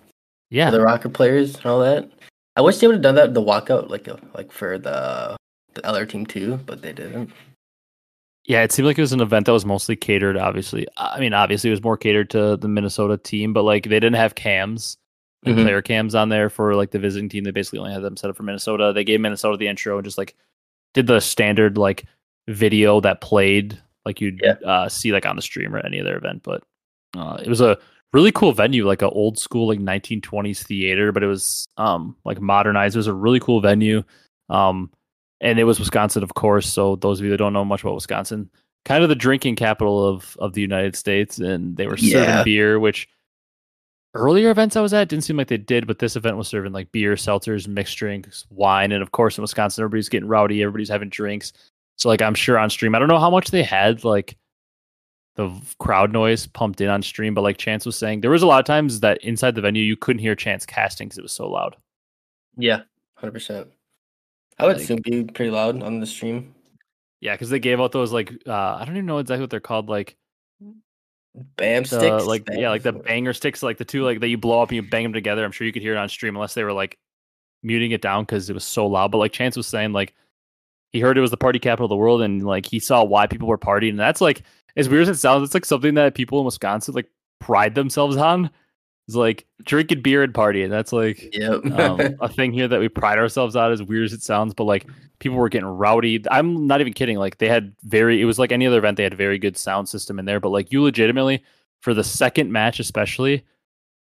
Yeah, 0.50 0.70
the 0.70 0.78
ROKKR 0.78 1.12
players 1.12 1.56
and 1.56 1.66
all 1.66 1.80
that. 1.80 2.10
I 2.56 2.60
wish 2.60 2.78
they 2.78 2.86
would 2.86 2.96
have 2.96 3.02
done 3.02 3.14
that 3.14 3.34
the 3.34 3.42
walkout 3.42 3.88
like 3.88 4.08
uh, 4.08 4.16
like 4.34 4.52
for 4.52 4.78
the 4.78 5.36
the 5.74 5.86
other 5.86 6.04
team 6.04 6.26
too, 6.26 6.58
but 6.66 6.82
they 6.82 6.92
didn't. 6.92 7.32
Yeah, 8.48 8.62
it 8.62 8.72
seemed 8.72 8.86
like 8.86 8.96
it 8.98 9.02
was 9.02 9.12
an 9.12 9.20
event 9.20 9.44
that 9.46 9.52
was 9.52 9.66
mostly 9.66 9.94
catered. 9.94 10.36
Obviously, 10.38 10.86
I 10.96 11.20
mean, 11.20 11.34
obviously, 11.34 11.68
it 11.68 11.72
was 11.74 11.82
more 11.82 11.98
catered 11.98 12.30
to 12.30 12.56
the 12.56 12.66
Minnesota 12.68 13.18
team, 13.18 13.52
but 13.52 13.62
like 13.62 13.84
they 13.84 14.00
didn't 14.00 14.14
have 14.16 14.34
cams, 14.34 14.96
like 15.44 15.54
Mhm. 15.54 15.64
player 15.64 15.82
cams 15.82 16.14
on 16.14 16.30
there 16.30 16.48
for 16.48 16.74
like 16.74 16.90
the 16.90 16.98
visiting 16.98 17.28
team. 17.28 17.44
They 17.44 17.50
basically 17.50 17.78
only 17.80 17.92
had 17.92 18.02
them 18.02 18.16
set 18.16 18.30
up 18.30 18.36
for 18.36 18.42
Minnesota. 18.44 18.92
They 18.94 19.04
gave 19.04 19.20
Minnesota 19.20 19.58
the 19.58 19.68
intro 19.68 19.98
and 19.98 20.04
just 20.04 20.16
like 20.18 20.34
did 20.94 21.06
the 21.06 21.20
standard 21.20 21.76
like 21.76 22.06
video 22.48 23.00
that 23.02 23.20
played 23.20 23.78
like 24.06 24.20
you'd 24.22 24.40
Yeah. 24.42 24.54
uh, 24.64 24.88
see 24.88 25.12
like 25.12 25.26
on 25.26 25.36
the 25.36 25.42
stream 25.42 25.74
or 25.74 25.80
any 25.80 26.00
other 26.00 26.16
event. 26.16 26.42
But 26.42 26.62
uh, 27.16 27.38
it 27.44 27.48
was 27.48 27.60
a 27.60 27.76
really 28.14 28.32
cool 28.32 28.52
venue, 28.52 28.86
like 28.86 29.02
an 29.02 29.10
old 29.12 29.38
school 29.38 29.68
like 29.68 29.78
1920s 29.80 30.62
theater, 30.62 31.12
but 31.12 31.22
it 31.22 31.26
was 31.26 31.66
um 31.76 32.16
like 32.24 32.40
modernized. 32.40 32.96
It 32.96 33.00
was 33.00 33.06
a 33.08 33.12
really 33.14 33.40
cool 33.40 33.60
venue. 33.60 34.02
Um, 34.48 34.90
and 35.40 35.58
it 35.58 35.64
was 35.64 35.78
Wisconsin, 35.78 36.22
of 36.22 36.34
course. 36.34 36.66
So 36.72 36.96
those 36.96 37.20
of 37.20 37.24
you 37.24 37.30
that 37.30 37.36
don't 37.38 37.52
know 37.52 37.64
much 37.64 37.82
about 37.82 37.94
Wisconsin, 37.94 38.50
kind 38.84 39.02
of 39.02 39.08
the 39.08 39.14
drinking 39.14 39.56
capital 39.56 40.04
of 40.06 40.36
of 40.38 40.52
the 40.54 40.60
United 40.60 40.96
States, 40.96 41.38
and 41.38 41.76
they 41.76 41.86
were 41.86 41.96
serving 41.96 42.22
Yeah. 42.22 42.42
beer, 42.44 42.78
which 42.80 43.08
earlier 44.14 44.50
events 44.50 44.74
I 44.76 44.80
was 44.80 44.94
at 44.94 45.08
didn't 45.08 45.24
seem 45.24 45.36
like 45.36 45.48
they 45.48 45.56
did, 45.58 45.86
but 45.86 45.98
this 45.98 46.16
event 46.16 46.36
was 46.36 46.48
serving 46.48 46.72
like 46.72 46.90
beer, 46.92 47.14
seltzers, 47.14 47.68
mixed 47.68 47.96
drinks, 47.98 48.46
wine, 48.50 48.90
and 48.92 49.02
of 49.02 49.12
course 49.12 49.36
in 49.38 49.42
Wisconsin, 49.42 49.82
everybody's 49.82 50.08
getting 50.08 50.28
rowdy, 50.28 50.62
everybody's 50.62 50.88
having 50.88 51.08
drinks. 51.10 51.52
So 51.96 52.08
like 52.08 52.22
I'm 52.22 52.34
sure 52.34 52.58
on 52.58 52.70
stream, 52.70 52.94
I 52.94 52.98
don't 52.98 53.08
know 53.08 53.18
how 53.18 53.30
much 53.30 53.50
they 53.50 53.62
had 53.62 54.04
like 54.04 54.36
the 55.36 55.50
crowd 55.78 56.12
noise 56.12 56.46
pumped 56.48 56.80
in 56.80 56.88
on 56.88 57.02
stream, 57.02 57.34
but 57.34 57.42
like 57.42 57.58
Chance 57.58 57.86
was 57.86 57.96
saying, 57.96 58.22
there 58.22 58.30
was 58.30 58.42
a 58.42 58.46
lot 58.46 58.58
of 58.58 58.64
times 58.66 59.00
that 59.00 59.22
inside 59.22 59.54
the 59.54 59.60
venue 59.60 59.82
you 59.82 59.96
couldn't 59.96 60.20
hear 60.20 60.34
Chance 60.34 60.66
casting 60.66 61.06
because 61.08 61.18
it 61.18 61.22
was 61.22 61.32
so 61.32 61.48
loud. 61.48 61.76
Yeah, 62.56 62.80
hundred 63.16 63.32
percent. 63.32 63.68
I 64.58 64.66
would 64.66 64.74
Like- 64.76 64.82
assume 64.82 65.00
be 65.02 65.24
pretty 65.24 65.50
loud 65.50 65.82
on 65.82 66.00
the 66.00 66.06
stream. 66.06 66.54
Yeah, 67.20 67.34
because 67.34 67.50
they 67.50 67.58
gave 67.58 67.80
out 67.80 67.92
those 67.92 68.12
like 68.12 68.32
uh, 68.46 68.52
I 68.76 68.84
don't 68.84 68.94
even 68.96 69.06
know 69.06 69.18
exactly 69.18 69.42
what 69.42 69.50
they're 69.50 69.60
called, 69.60 69.88
like 69.88 70.16
Bam 71.56 71.82
the 71.84 71.88
sticks. 71.88 72.26
like 72.26 72.48
yeah, 72.52 72.70
like 72.70 72.82
the 72.82 72.92
banger 72.92 73.32
sticks, 73.32 73.62
like 73.62 73.76
the 73.78 73.84
two 73.84 74.02
like 74.04 74.20
that 74.20 74.28
you 74.28 74.38
blow 74.38 74.60
up 74.62 74.70
and 74.70 74.76
you 74.76 74.82
bang 74.82 75.04
them 75.04 75.12
together. 75.12 75.44
I'm 75.44 75.52
sure 75.52 75.66
you 75.66 75.72
could 75.72 75.82
hear 75.82 75.94
it 75.94 75.98
on 75.98 76.08
stream 76.08 76.34
unless 76.36 76.54
they 76.54 76.64
were 76.64 76.72
like 76.72 76.98
muting 77.62 77.90
it 77.92 78.00
down 78.02 78.24
because 78.24 78.48
it 78.50 78.54
was 78.54 78.64
so 78.64 78.86
loud. 78.86 79.10
But 79.12 79.18
like 79.18 79.32
Chance 79.32 79.56
was 79.56 79.66
saying, 79.66 79.92
like 79.92 80.14
he 80.92 81.00
heard 81.00 81.18
it 81.18 81.20
was 81.20 81.30
the 81.30 81.36
party 81.36 81.58
capital 81.58 81.86
of 81.86 81.90
the 81.90 81.96
world, 81.96 82.22
and 82.22 82.44
like 82.44 82.66
he 82.66 82.80
saw 82.80 83.04
why 83.04 83.26
people 83.26 83.46
were 83.48 83.58
partying. 83.58 83.90
And 83.90 83.98
that's 84.00 84.20
like 84.20 84.42
as 84.76 84.88
weird 84.88 85.02
as 85.02 85.08
it 85.10 85.16
sounds, 85.20 85.44
it's 85.44 85.54
like 85.54 85.64
something 85.64 85.94
that 85.94 86.14
people 86.14 86.38
in 86.40 86.44
Wisconsin 86.44 86.94
like 86.94 87.10
pride 87.40 87.74
themselves 87.74 88.16
on. 88.16 88.50
It's 89.08 89.16
like 89.16 89.46
drinking 89.64 90.02
beer 90.02 90.22
and 90.22 90.34
partying. 90.34 90.68
That's 90.68 90.92
like 90.92 91.34
Yep. 91.34 91.64
um, 91.72 92.00
a 92.20 92.28
thing 92.28 92.52
here 92.52 92.68
that 92.68 92.78
we 92.78 92.90
pride 92.90 93.18
ourselves 93.18 93.56
on, 93.56 93.72
as 93.72 93.82
weird 93.82 94.04
as 94.04 94.12
it 94.12 94.22
sounds. 94.22 94.52
But 94.52 94.64
like 94.64 94.86
people 95.18 95.38
were 95.38 95.48
getting 95.48 95.66
rowdy. 95.66 96.22
I'm 96.30 96.66
not 96.66 96.82
even 96.82 96.92
kidding. 96.92 97.16
Like 97.16 97.38
they 97.38 97.48
had 97.48 97.74
very, 97.84 98.20
it 98.20 98.26
was 98.26 98.38
like 98.38 98.52
any 98.52 98.66
other 98.66 98.76
event. 98.76 98.98
They 98.98 99.04
had 99.04 99.14
a 99.14 99.16
very 99.16 99.38
good 99.38 99.56
sound 99.56 99.88
system 99.88 100.18
in 100.18 100.26
there. 100.26 100.40
But 100.40 100.50
like 100.50 100.70
you 100.70 100.82
legitimately, 100.82 101.42
for 101.80 101.94
the 101.94 102.04
second 102.04 102.52
match 102.52 102.80
especially, 102.80 103.44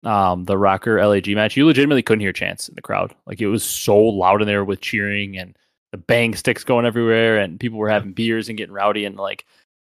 um, 0.04 0.46
the 0.46 0.56
ROKKR 0.56 1.06
LAG 1.10 1.36
match, 1.36 1.58
you 1.58 1.66
legitimately 1.66 2.02
couldn't 2.02 2.22
hear 2.22 2.32
chants 2.34 2.70
in 2.70 2.76
the 2.76 2.82
crowd. 2.82 3.14
Like 3.28 3.42
it 3.42 3.48
was 3.48 3.64
so 3.64 3.98
loud 3.98 4.42
in 4.42 4.48
there 4.48 4.64
with 4.64 4.80
cheering 4.80 5.38
and 5.38 5.58
the 5.92 5.98
bang 5.98 6.34
sticks 6.34 6.64
going 6.64 6.86
everywhere, 6.86 7.38
and 7.38 7.60
people 7.60 7.78
were 7.78 7.90
having 7.90 8.14
beers 8.14 8.48
and 8.48 8.58
getting 8.58 8.74
rowdy. 8.74 9.04
And 9.04 9.18
like, 9.18 9.46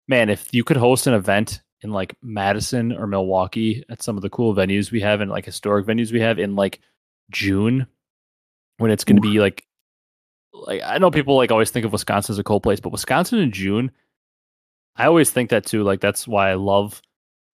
man, 0.09 0.29
if 0.29 0.49
you 0.53 0.65
could 0.65 0.77
host 0.77 1.07
an 1.07 1.15
event 1.15 1.63
in 1.85 1.91
like 1.91 2.17
Madison 2.23 2.93
or 2.93 3.07
Milwaukee 3.07 3.85
at 3.91 4.03
some 4.03 4.17
of 4.17 4.23
the 4.23 4.31
cool 4.31 4.55
venues 4.55 4.91
we 4.91 5.01
have 5.03 5.21
and 5.21 5.31
like 5.31 5.45
historic 5.45 5.87
venues 5.87 6.11
we 6.11 6.21
have 6.21 6.39
in 6.39 6.57
like 6.57 6.81
June 7.31 7.87
when 8.79 8.91
it's 8.91 9.05
going 9.05 9.17
to 9.17 9.23
be 9.23 9.39
like 9.39 9.67
like 10.53 10.83
I 10.85 10.99
know 10.99 11.11
people 11.11 11.37
like 11.37 11.53
always 11.53 11.71
think 11.71 11.85
of 11.85 11.93
Wisconsin 11.93 12.33
as 12.33 12.39
a 12.39 12.45
cold 12.45 12.63
place, 12.63 12.81
but 12.81 12.93
Wisconsin 12.93 13.39
in 13.39 13.53
June, 13.53 13.91
I 14.97 15.07
always 15.07 15.31
think 15.31 15.51
that 15.51 15.67
too. 15.67 15.83
Like 15.83 16.01
that's 16.01 16.27
why 16.27 16.51
I 16.51 16.55
love 16.55 17.03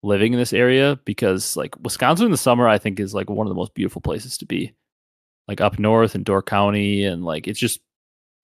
living 0.02 0.32
in 0.32 0.38
this 0.38 0.52
area 0.52 0.98
because 1.04 1.56
like 1.56 1.74
Wisconsin 1.82 2.26
in 2.26 2.32
the 2.32 2.38
summer, 2.38 2.68
I 2.68 2.78
think 2.78 3.00
is 3.00 3.14
like 3.14 3.28
one 3.28 3.46
of 3.46 3.50
the 3.50 3.56
most 3.56 3.74
beautiful 3.74 4.00
places 4.00 4.38
to 4.38 4.46
be. 4.46 4.72
Like 5.48 5.60
up 5.60 5.78
north 5.80 6.14
in 6.14 6.22
Door 6.22 6.42
County, 6.42 7.04
and 7.04 7.24
like 7.24 7.48
it's 7.48 7.58
just 7.58 7.80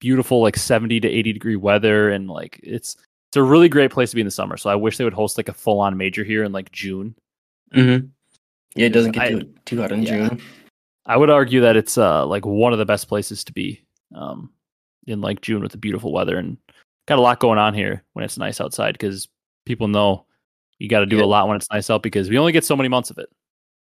beautiful, 0.01 0.43
like 0.43 0.57
seventy 0.57 0.99
to 0.99 1.09
eighty 1.09 1.33
degree 1.33 1.55
weather, 1.55 2.11
and 2.11 2.29
like 2.29 2.59
it's 2.65 2.97
it's 3.37 3.41
a 3.41 3.43
really 3.43 3.69
great 3.69 3.91
place 3.91 4.11
to 4.11 4.17
be 4.17 4.23
in 4.23 4.27
the 4.27 4.31
summer. 4.31 4.57
So 4.57 4.71
I 4.71 4.75
wish 4.75 4.97
they 4.97 5.05
would 5.05 5.13
host 5.13 5.37
like 5.37 5.49
a 5.49 5.53
full 5.53 5.81
on 5.81 5.97
major 5.97 6.25
here 6.25 6.43
in 6.43 6.53
like 6.53 6.73
June. 6.73 7.15
hmm 7.73 7.99
Yeah, 8.75 8.87
it 8.87 8.93
doesn't 8.93 9.13
get 9.13 9.23
I- 9.25 9.31
too, 9.33 9.55
too 9.67 9.81
hot 9.81 9.93
in 9.93 10.03
yeah. 10.03 10.29
June. 10.29 10.41
I 11.05 11.17
would 11.17 11.31
argue 11.31 11.61
that 11.61 11.77
it's 11.77 11.99
uh 11.99 12.27
like 12.27 12.45
one 12.47 12.73
of 12.73 12.79
the 12.79 12.87
best 12.87 13.09
places 13.09 13.45
to 13.45 13.53
be 13.53 13.83
um 14.15 14.51
in 15.07 15.21
like 15.21 15.41
June 15.43 15.63
with 15.63 15.73
the 15.73 15.79
beautiful 15.79 16.13
weather 16.13 16.37
and 16.39 16.57
got 17.07 17.19
a 17.19 17.23
lot 17.23 17.39
going 17.39 17.59
on 17.59 17.75
here 17.75 18.03
when 18.15 18.25
it's 18.25 18.39
nice 18.39 18.61
outside 18.61 18.93
because 18.93 19.29
people 19.67 19.87
know 19.87 20.27
you 20.79 20.89
got 20.89 21.01
to 21.01 21.07
do 21.07 21.19
Yeah. 21.19 21.25
a 21.25 21.27
lot 21.27 21.47
when 21.47 21.57
it's 21.57 21.71
nice 21.71 21.91
out 21.91 22.03
because 22.03 22.29
we 22.31 22.39
only 22.39 22.53
get 22.53 22.65
so 22.65 22.77
many 22.77 22.89
months 22.89 23.11
of 23.11 23.19
it. 23.19 23.29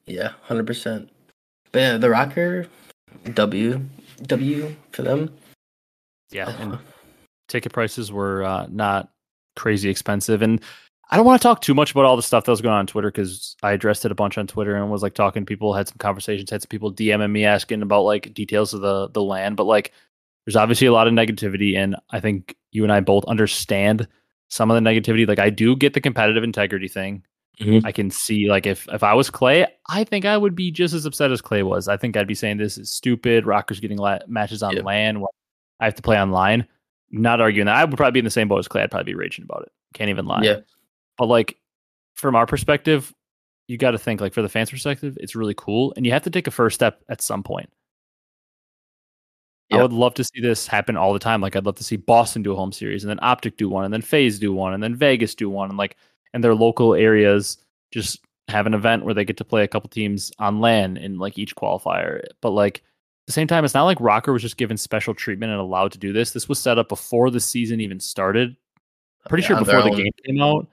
Yeah, 0.06 0.34
hundred 0.44 0.68
percent. 0.68 1.10
But 1.72 1.80
yeah, 1.80 1.98
the 1.98 2.08
ROKKR 2.08 2.68
W 3.34 3.82
W 4.24 4.76
for 4.92 5.02
them. 5.02 5.34
Yeah, 6.32 6.50
and 6.62 6.78
ticket 7.48 7.74
prices 7.74 8.12
were 8.12 8.44
uh, 8.44 8.68
not 8.70 9.10
crazy 9.58 9.90
expensive 9.90 10.42
and 10.42 10.62
I 11.10 11.16
don't 11.16 11.26
want 11.26 11.42
to 11.42 11.48
talk 11.48 11.62
too 11.62 11.74
much 11.74 11.92
about 11.92 12.04
all 12.04 12.18
the 12.18 12.22
stuff 12.22 12.44
that 12.44 12.52
was 12.52 12.60
going 12.62 12.74
on 12.74 12.80
on 12.80 12.88
Twitter 12.88 13.10
because 13.10 13.56
I 13.64 13.72
addressed 13.72 14.04
it 14.04 14.12
a 14.12 14.16
bunch 14.16 14.38
on 14.38 14.46
Twitter 14.46 14.76
and 14.76 14.92
was 14.92 15.02
like 15.04 15.14
talking 15.14 15.44
to 15.44 15.46
people, 15.46 15.74
had 15.74 15.88
some 15.88 15.96
conversations, 16.00 16.50
had 16.50 16.62
some 16.62 16.68
people 16.68 16.94
DMing 16.94 17.32
me 17.32 17.46
asking 17.46 17.82
about 17.82 18.02
like 18.04 18.34
details 18.34 18.74
of 18.74 18.82
the 18.82 19.08
the 19.10 19.24
LAN, 19.24 19.56
but 19.56 19.64
like 19.64 19.94
there's 20.46 20.58
obviously 20.58 20.86
a 20.88 20.92
lot 20.92 21.08
of 21.08 21.14
negativity 21.14 21.78
and 21.78 21.96
I 22.10 22.20
think 22.20 22.56
you 22.72 22.84
and 22.84 22.92
I 22.92 23.00
both 23.00 23.24
understand 23.26 24.06
some 24.50 24.70
of 24.70 24.76
the 24.82 24.90
negativity. 24.90 25.26
Like 25.28 25.40
I 25.40 25.50
do 25.50 25.76
get 25.78 25.94
the 25.94 26.02
competitive 26.02 26.44
integrity 26.44 26.88
thing. 26.90 27.24
Mhm. 27.62 27.86
I 27.86 27.92
can 27.94 28.12
see 28.12 28.50
like 28.50 28.66
if 28.68 28.86
if 28.92 29.02
I 29.02 29.14
was 29.14 29.30
Clay, 29.30 29.66
I 29.90 30.04
think 30.04 30.26
I 30.26 30.38
would 30.38 30.56
be 30.56 30.72
just 30.72 30.94
as 30.94 31.06
upset 31.06 31.32
as 31.32 31.42
Clay 31.42 31.64
was. 31.64 31.88
I 31.88 31.96
think 31.98 32.18
I'd 32.18 32.28
be 32.28 32.36
saying 32.36 32.58
this 32.58 32.78
is 32.78 32.90
stupid. 32.92 33.46
ROKKR's 33.46 33.80
getting 33.80 33.98
la- 33.98 34.20
matches 34.28 34.62
on 34.62 34.76
Yep. 34.76 34.84
LAN. 34.86 35.24
I 35.80 35.86
have 35.86 35.96
to 35.96 36.02
play 36.02 36.20
online. 36.20 36.68
Not 37.12 37.42
arguing 37.42 37.68
that. 37.68 37.76
I 37.76 37.86
would 37.86 37.96
probably 37.96 38.12
be 38.12 38.20
in 38.20 38.26
the 38.26 38.32
same 38.32 38.48
boat 38.48 38.60
as 38.60 38.68
Clay. 38.68 38.84
I'd 38.84 38.92
probably 38.92 39.14
be 39.14 39.18
raging 39.18 39.46
about 39.46 39.64
it. 39.64 39.72
Can't 39.94 40.10
even 40.10 40.26
lie. 40.26 40.42
Yeah. 40.44 40.60
But 41.18 41.28
like 41.28 41.58
from 42.16 42.36
our 42.36 42.46
perspective, 42.46 43.14
you 43.68 43.78
got 43.78 43.92
to 43.92 43.98
think 43.98 44.22
like 44.22 44.34
for 44.34 44.42
the 44.42 44.50
fans' 44.50 44.72
perspective, 44.72 45.18
it's 45.20 45.36
really 45.36 45.54
cool, 45.56 45.94
and 45.96 46.06
you 46.06 46.12
have 46.12 46.24
to 46.24 46.30
take 46.30 46.48
a 46.48 46.52
first 46.52 46.76
step 46.76 47.04
at 47.10 47.22
some 47.22 47.44
point. 47.44 47.70
I 49.70 49.82
would 49.82 49.92
love 49.92 50.14
to 50.14 50.24
see 50.24 50.40
this 50.40 50.66
happen 50.66 50.96
all 50.96 51.12
the 51.12 51.20
time. 51.20 51.42
Like 51.42 51.58
I'd 51.58 51.66
love 51.66 51.76
to 51.76 51.84
see 51.84 51.98
Boston 51.98 52.42
do 52.42 52.54
a 52.54 52.56
home 52.56 52.72
series, 52.72 53.04
and 53.04 53.10
then 53.10 53.20
Optic 53.22 53.58
do 53.58 53.68
one, 53.68 53.84
and 53.84 53.94
then 53.94 54.02
FaZe 54.02 54.40
do 54.40 54.54
one, 54.54 54.74
and 54.74 54.82
then 54.82 54.96
Vegas 54.96 55.36
do 55.36 55.50
one, 55.50 55.70
and 55.70 55.78
like 55.78 55.98
and 56.34 56.42
their 56.44 56.56
local 56.56 56.94
areas 56.94 57.58
just 57.92 58.20
have 58.48 58.66
an 58.66 58.74
event 58.74 59.04
where 59.04 59.14
they 59.14 59.26
get 59.26 59.36
to 59.38 59.44
play 59.44 59.64
a 59.64 59.68
couple 59.68 59.90
teams 59.90 60.32
on 60.40 60.62
LAN 60.62 60.96
in 60.96 61.18
like 61.18 61.38
each 61.38 61.56
qualifier. 61.56 62.24
But 62.42 62.52
like 62.52 62.82
the 63.28 63.32
same 63.34 63.48
time, 63.48 63.64
it's 63.66 63.74
not 63.74 63.84
like 63.84 64.00
ROKKR 64.00 64.34
was 64.34 64.42
just 64.42 64.58
given 64.58 64.78
special 64.78 65.14
treatment 65.14 65.52
and 65.52 65.62
allowed 65.62 65.92
to 65.92 65.98
do 66.00 66.12
this. 66.14 66.32
This 66.32 66.50
was 66.50 66.60
set 66.60 66.78
up 66.80 66.90
before 66.90 67.30
the 67.30 67.40
season 67.40 67.80
even 67.82 68.00
started. 68.00 68.56
Pretty 69.30 69.44
Yeah, 69.44 69.48
sure 69.50 69.60
before 69.60 69.82
the 69.84 69.90
own. 69.92 69.98
game 69.98 70.12
came 70.26 70.42
out. 70.42 70.68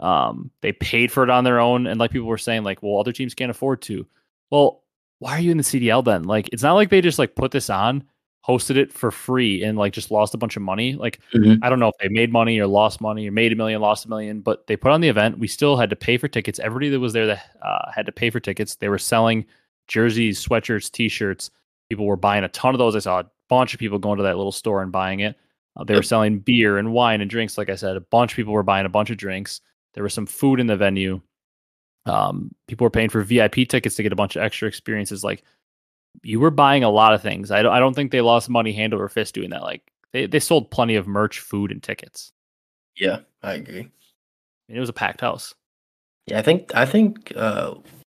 Um, 0.00 0.50
they 0.62 0.72
paid 0.72 1.12
for 1.12 1.22
it 1.22 1.30
on 1.30 1.44
their 1.44 1.60
own, 1.60 1.86
and 1.86 1.98
like 2.00 2.10
people 2.10 2.28
were 2.28 2.38
saying, 2.38 2.64
like, 2.64 2.82
well, 2.82 2.98
other 2.98 3.12
teams 3.12 3.34
can't 3.34 3.50
afford 3.50 3.82
to. 3.82 4.06
Well, 4.50 4.82
why 5.18 5.32
are 5.32 5.40
you 5.40 5.50
in 5.50 5.56
the 5.56 5.62
CDL 5.64 6.04
then? 6.04 6.22
Like, 6.24 6.48
it's 6.52 6.62
not 6.62 6.74
like 6.74 6.88
they 6.90 7.00
just 7.00 7.18
like 7.18 7.34
put 7.34 7.50
this 7.50 7.68
on, 7.68 8.04
hosted 8.46 8.76
it 8.76 8.92
for 8.92 9.10
free, 9.10 9.62
and 9.64 9.76
like 9.76 9.92
just 9.92 10.10
lost 10.12 10.32
a 10.34 10.38
bunch 10.38 10.56
of 10.56 10.62
money. 10.62 10.94
Like, 10.94 11.20
Mhm. 11.34 11.58
I 11.62 11.68
don't 11.68 11.80
know 11.80 11.88
if 11.88 11.96
they 12.00 12.08
made 12.08 12.32
money 12.32 12.58
or 12.60 12.66
lost 12.68 13.00
money 13.00 13.28
or 13.28 13.32
made 13.32 13.52
a 13.52 13.56
million, 13.56 13.80
lost 13.80 14.06
a 14.06 14.08
million, 14.08 14.40
but 14.40 14.66
they 14.68 14.76
put 14.76 14.92
on 14.92 15.00
the 15.00 15.08
event. 15.08 15.38
We 15.40 15.48
still 15.48 15.76
had 15.76 15.90
to 15.90 15.96
pay 15.96 16.16
for 16.16 16.28
tickets. 16.28 16.58
Everybody 16.60 16.88
that 16.90 17.00
was 17.00 17.12
there 17.12 17.26
that 17.26 17.44
uh, 17.60 17.90
had 17.92 18.06
to 18.06 18.12
pay 18.12 18.30
for 18.30 18.38
tickets. 18.40 18.76
They 18.76 18.88
were 18.88 18.98
selling 18.98 19.44
jerseys, 19.88 20.42
sweatshirts, 20.46 20.90
t-shirts. 20.92 21.50
People 21.88 22.06
were 22.06 22.16
buying 22.16 22.44
a 22.44 22.48
ton 22.48 22.74
of 22.74 22.78
those. 22.78 22.96
I 22.96 23.00
saw 23.00 23.20
a 23.20 23.30
bunch 23.48 23.74
of 23.74 23.80
people 23.80 23.98
going 23.98 24.18
to 24.18 24.22
that 24.24 24.36
little 24.36 24.52
store 24.52 24.82
and 24.82 24.92
buying 24.92 25.20
it. 25.20 25.36
Uh, 25.76 25.84
they 25.84 25.94
were 25.94 26.02
selling 26.02 26.40
beer 26.40 26.78
and 26.78 26.92
wine 26.92 27.20
and 27.20 27.30
drinks. 27.30 27.56
Like 27.56 27.70
I 27.70 27.76
said, 27.76 27.96
a 27.96 28.00
bunch 28.00 28.32
of 28.32 28.36
people 28.36 28.52
were 28.52 28.62
buying 28.62 28.86
a 28.86 28.90
bunch 28.90 29.10
of 29.10 29.16
drinks. 29.16 29.60
There 29.94 30.02
was 30.02 30.12
some 30.12 30.26
food 30.26 30.60
in 30.60 30.66
the 30.66 30.76
venue. 30.76 31.20
Um, 32.04 32.54
people 32.66 32.84
were 32.84 32.90
paying 32.90 33.10
for 33.10 33.22
VIP 33.22 33.68
tickets 33.68 33.94
to 33.96 34.02
get 34.02 34.12
a 34.12 34.16
bunch 34.16 34.36
of 34.36 34.42
extra 34.42 34.66
experiences. 34.68 35.22
Like 35.22 35.44
you 36.22 36.40
were 36.40 36.50
buying 36.50 36.84
a 36.84 36.90
lot 36.90 37.14
of 37.14 37.22
things. 37.22 37.50
I 37.50 37.62
don't, 37.62 37.72
I 37.72 37.78
don't 37.78 37.94
think 37.94 38.10
they 38.10 38.20
lost 38.20 38.48
money 38.48 38.72
hand 38.72 38.94
over 38.94 39.08
fist 39.08 39.34
doing 39.34 39.50
that. 39.50 39.62
Like 39.62 39.82
they, 40.12 40.26
they 40.26 40.40
sold 40.40 40.70
plenty 40.70 40.96
of 40.96 41.06
merch, 41.06 41.40
food, 41.40 41.70
and 41.70 41.82
tickets. 41.82 42.32
Yeah, 42.96 43.20
I 43.42 43.54
agree. 43.54 43.80
I 43.80 43.82
mean, 44.68 44.76
it 44.76 44.80
was 44.80 44.88
a 44.88 44.94
packed 44.94 45.20
house. 45.20 45.54
Yeah, 46.26 46.38
I 46.38 46.42
think 46.42 46.74
I 46.74 46.84
think 46.84 47.32
uh, 47.36 47.74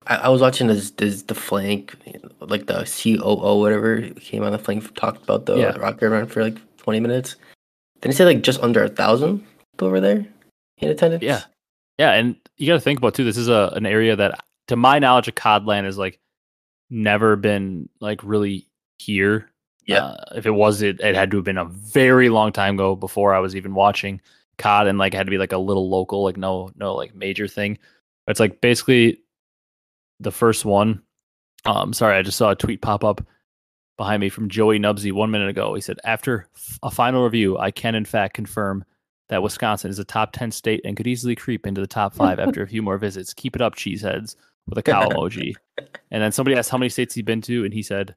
I, 0.08 0.16
I 0.16 0.30
was 0.30 0.42
watching 0.42 0.68
this, 0.68 0.92
this 0.92 1.24
the 1.24 1.36
flank, 1.36 1.96
like 2.40 2.66
the 2.68 2.84
COO 2.86 3.60
whatever 3.60 4.02
came 4.20 4.44
on 4.44 4.52
the 4.52 4.58
flank 4.60 4.94
talked 4.96 5.24
about 5.24 5.46
the 5.46 5.58
Yeah. 5.58 5.74
ROKKR 5.74 6.04
event 6.04 6.32
for 6.32 6.44
like 6.44 6.58
twenty 6.78 7.00
minutes. 7.00 7.36
Didn't 8.02 8.14
he 8.14 8.18
say 8.18 8.26
like 8.26 8.42
just 8.42 8.62
under 8.62 8.84
a 8.84 8.90
thousand 8.90 9.46
people 9.72 9.88
over 9.88 10.00
there 10.00 10.26
in 10.78 10.90
attendance? 10.90 11.24
Yeah. 11.24 11.44
Yeah, 11.98 12.14
and 12.14 12.38
you 12.58 12.68
got 12.68 12.76
to 12.76 12.80
think 12.80 13.00
about 13.00 13.14
too. 13.14 13.26
This 13.26 13.36
is 13.36 13.50
a 13.50 13.74
an 13.76 13.86
area 13.86 14.16
that, 14.16 14.46
to 14.70 14.78
my 14.78 15.00
knowledge, 15.00 15.28
of 15.28 15.36
Codland 15.36 15.86
is 15.86 15.98
like 15.98 16.18
never 16.90 17.36
been 17.36 17.90
like 18.00 18.22
really 18.24 18.68
here. 19.00 19.50
Yeah. 19.86 20.06
Uh, 20.06 20.34
if 20.38 20.46
it 20.46 20.52
was, 20.52 20.82
it 20.82 21.02
it 21.02 21.16
had 21.16 21.30
to 21.32 21.38
have 21.38 21.44
been 21.44 21.58
a 21.58 21.66
very 21.66 22.30
long 22.30 22.54
time 22.54 22.76
ago 22.76 22.96
before 22.96 23.34
I 23.34 23.40
was 23.40 23.54
even 23.54 23.74
watching 23.74 24.22
COD, 24.60 24.88
and 24.88 24.98
like 24.98 25.14
it 25.14 25.18
had 25.18 25.28
to 25.28 25.32
be 25.32 25.38
like 25.38 25.52
a 25.52 25.58
little 25.58 25.90
local, 25.90 26.24
like 26.24 26.38
no 26.38 26.72
no 26.78 26.96
like 26.96 27.14
major 27.14 27.50
thing. 27.50 27.78
It's 28.28 28.40
like 28.40 28.62
basically 28.62 29.20
the 30.20 30.32
first 30.32 30.66
one. 30.66 31.02
Um, 31.66 31.94
sorry, 31.94 32.18
I 32.18 32.22
just 32.22 32.38
saw 32.38 32.52
a 32.52 32.56
tweet 32.56 32.82
pop 32.82 33.04
up 33.04 33.26
behind 33.98 34.22
me 34.22 34.30
from 34.30 34.50
Joey 34.50 34.80
Nubsy 34.80 35.12
one 35.12 35.32
minute 35.32 35.50
ago. 35.50 35.74
He 35.74 35.82
said, 35.82 36.00
"After 36.04 36.48
a 36.84 36.92
final 36.92 37.24
review, 37.24 37.58
I 37.58 37.72
can 37.72 37.96
in 37.96 38.06
fact 38.06 38.34
confirm 38.34 38.86
that 39.30 39.44
Wisconsin 39.44 39.92
is 39.92 40.00
a 40.00 40.04
top 40.04 40.32
10 40.34 40.52
state 40.52 40.82
and 40.84 40.98
could 40.98 41.08
easily 41.08 41.36
creep 41.36 41.66
into 41.66 41.82
the 41.82 41.88
top 41.88 42.14
five 42.14 42.40
after 42.40 42.64
a 42.64 42.68
few 42.68 42.82
more 42.82 42.98
visits. 42.98 43.34
Keep 43.34 43.56
it 43.56 43.62
up, 43.62 43.76
cheeseheads, 43.76 44.36
with 44.68 44.78
a 44.78 44.84
cow 44.84 45.08
emoji. 45.10 45.54
And 46.12 46.22
then 46.22 46.32
somebody 46.32 46.58
asked 46.58 46.72
how 46.72 46.80
many 46.80 46.90
states 46.90 47.14
he'd 47.14 47.26
been 47.26 47.42
to, 47.44 47.64
and 47.64 47.74
he 47.74 47.84
said 47.84 48.16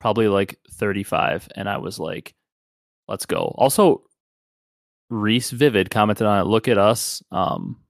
probably 0.00 0.28
like 0.28 0.58
35. 0.70 1.48
And 1.56 1.68
I 1.68 1.78
was 1.78 1.98
like, 1.98 2.34
let's 3.08 3.26
go. 3.26 3.54
Also, 3.58 4.02
Reece 5.10 5.50
Vivid 5.50 5.90
commented 5.90 6.26
on 6.26 6.40
it. 6.40 6.48
Look 6.48 6.68
at 6.68 6.78
us. 6.78 7.22
Um, 7.32 7.81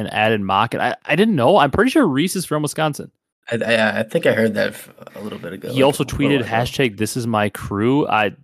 and 0.00 0.12
added 0.12 0.40
mock. 0.40 0.74
And 0.74 0.82
I, 0.82 0.96
I 1.04 1.14
didn't 1.14 1.36
know. 1.36 1.58
I'm 1.58 1.70
pretty 1.70 1.90
sure 1.90 2.06
Reece 2.06 2.36
is 2.36 2.46
from 2.46 2.62
Wisconsin. 2.62 3.10
I, 3.50 3.56
I, 3.56 3.98
I 4.00 4.02
think 4.02 4.26
I 4.26 4.32
heard 4.32 4.54
that 4.54 4.74
a 5.14 5.20
little 5.20 5.38
bit 5.38 5.52
ago. 5.52 5.72
He 5.72 5.82
also 5.82 6.04
like, 6.04 6.12
a 6.12 6.16
little 6.16 6.38
tweeted 6.38 6.44
hashtag 6.44 6.96
this 6.96 7.16
is 7.16 7.26
my 7.26 7.48
crew. 7.50 8.06
I 8.08 8.34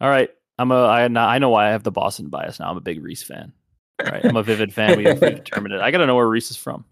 all 0.00 0.10
right. 0.10 0.30
I'm 0.58 0.72
a 0.72 0.84
I 0.84 1.38
know 1.38 1.50
why 1.50 1.68
I 1.68 1.70
have 1.70 1.84
the 1.84 1.92
Boston 1.92 2.28
bias 2.28 2.58
now. 2.58 2.70
I'm 2.70 2.76
a 2.76 2.80
big 2.80 3.02
Reece 3.02 3.22
fan. 3.22 3.52
All 4.04 4.10
right. 4.10 4.24
I'm 4.24 4.36
a 4.36 4.42
vivid 4.42 4.74
fan. 4.74 4.98
We 4.98 5.04
we 5.04 5.12
determined 5.14 5.74
it. 5.74 5.80
I 5.80 5.90
gotta 5.90 6.06
know 6.06 6.16
where 6.16 6.28
Reece 6.28 6.50
is 6.50 6.56
from. 6.56 6.84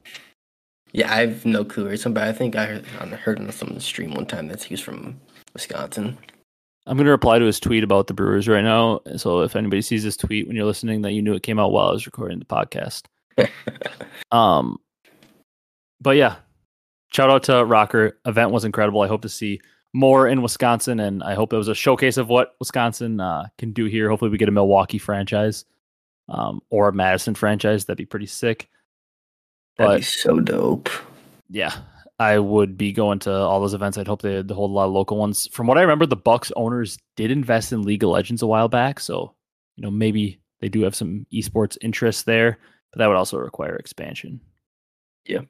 Yeah, 0.93 1.13
I 1.13 1.27
have 1.27 1.45
no 1.45 1.65
clue 1.65 1.89
or 1.89 1.97
something. 1.97 2.15
But 2.15 2.29
I 2.29 2.33
think 2.33 2.57
I 2.57 2.67
heard, 2.67 2.85
I 3.01 3.07
heard 3.07 3.39
on 3.39 3.51
some 3.53 3.79
stream 3.81 4.15
one 4.15 4.27
time 4.27 4.49
that 4.49 4.63
he 4.63 4.75
was 4.75 4.81
from 4.81 5.21
Wisconsin. 5.53 6.17
I'm 6.87 6.97
gonna 6.97 7.11
reply 7.11 7.39
to 7.39 7.45
his 7.45 7.59
tweet 7.59 7.83
about 7.83 8.07
the 8.07 8.15
Brewers 8.15 8.47
right 8.47 8.63
now. 8.63 9.01
So 9.17 9.41
if 9.41 9.57
anybody 9.57 9.83
sees 9.83 10.05
this 10.05 10.17
tweet 10.17 10.47
when 10.47 10.55
you're 10.55 10.67
listening, 10.67 11.03
that 11.03 11.13
you 11.13 11.23
knew 11.23 11.35
it 11.35 11.43
came 11.43 11.59
out 11.59 11.73
while 11.73 11.89
I 11.89 11.93
was 11.93 12.07
recording 12.07 12.39
the 12.39 12.45
podcast. 12.45 13.03
Um, 14.33 14.79
but 16.01 16.17
yeah, 16.17 16.37
shout 17.13 17.31
out 17.31 17.45
to 17.45 17.53
ROKKR. 17.53 18.13
Event 18.27 18.51
was 18.51 18.65
incredible. 18.65 19.03
I 19.03 19.09
hope 19.09 19.23
to 19.23 19.29
see 19.29 19.61
more 19.93 20.29
in 20.29 20.43
Wisconsin, 20.43 21.01
and 21.01 21.23
I 21.23 21.35
hope 21.35 21.53
it 21.53 21.57
was 21.57 21.69
a 21.69 21.75
showcase 21.75 22.17
of 22.17 22.29
what 22.29 22.55
Wisconsin 22.59 23.21
uh, 23.21 23.47
can 23.59 23.73
do 23.73 23.87
here. 23.87 24.09
Hopefully, 24.09 24.31
we 24.31 24.39
get 24.39 24.49
a 24.49 24.53
Milwaukee 24.53 24.99
franchise 24.99 25.65
um, 26.29 26.61
or 26.71 26.89
a 26.89 26.93
Madison 26.93 27.35
franchise. 27.35 27.85
That'd 27.85 27.99
be 27.99 28.07
pretty 28.07 28.27
sick. 28.27 28.69
That'd 29.79 29.99
be 29.99 30.03
so 30.03 30.41
dope. 30.41 30.89
yeah, 31.49 31.75
I 32.19 32.39
would 32.39 32.77
be 32.77 32.93
going 32.93 33.19
to 33.21 33.33
all 33.33 33.61
those 33.61 33.75
events. 33.75 33.99
I'd 33.99 34.09
hope 34.09 34.23
they 34.23 34.43
hold 34.43 34.71
a 34.71 34.75
lot 34.75 34.87
of 34.87 34.93
local 34.93 35.17
ones. 35.19 35.49
From 35.49 35.67
what 35.67 35.79
I 35.79 35.83
remember, 35.83 36.07
the 36.07 36.17
Bucks 36.17 36.53
owners 36.57 36.99
did 37.17 37.31
invest 37.31 37.73
in 37.73 37.83
League 37.83 38.03
of 38.03 38.11
Legends 38.11 38.43
a 38.43 38.47
while 38.47 38.69
back, 38.69 39.01
so 39.01 39.35
you 39.77 39.83
know 39.83 39.91
maybe 39.91 40.41
they 40.61 40.69
do 40.69 40.83
have 40.83 40.95
some 40.95 41.27
esports 41.33 41.77
interest 41.81 42.27
there, 42.27 42.59
but 42.97 43.03
that 43.03 43.09
would 43.09 43.17
also 43.17 43.37
require 43.37 43.77
expansion. 43.77 44.41
Yeah. 45.27 45.43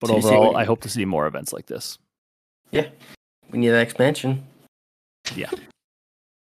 But 0.00 0.08
So 0.08 0.16
overall, 0.16 0.56
I 0.56 0.64
hope 0.64 0.80
to 0.80 0.88
see 0.88 1.04
more 1.04 1.26
events 1.26 1.52
like 1.52 1.66
this. 1.66 1.98
Yeah, 2.70 2.88
we 3.50 3.58
need 3.58 3.68
that 3.68 3.82
expansion. 3.82 4.42
Yeah. 5.36 5.50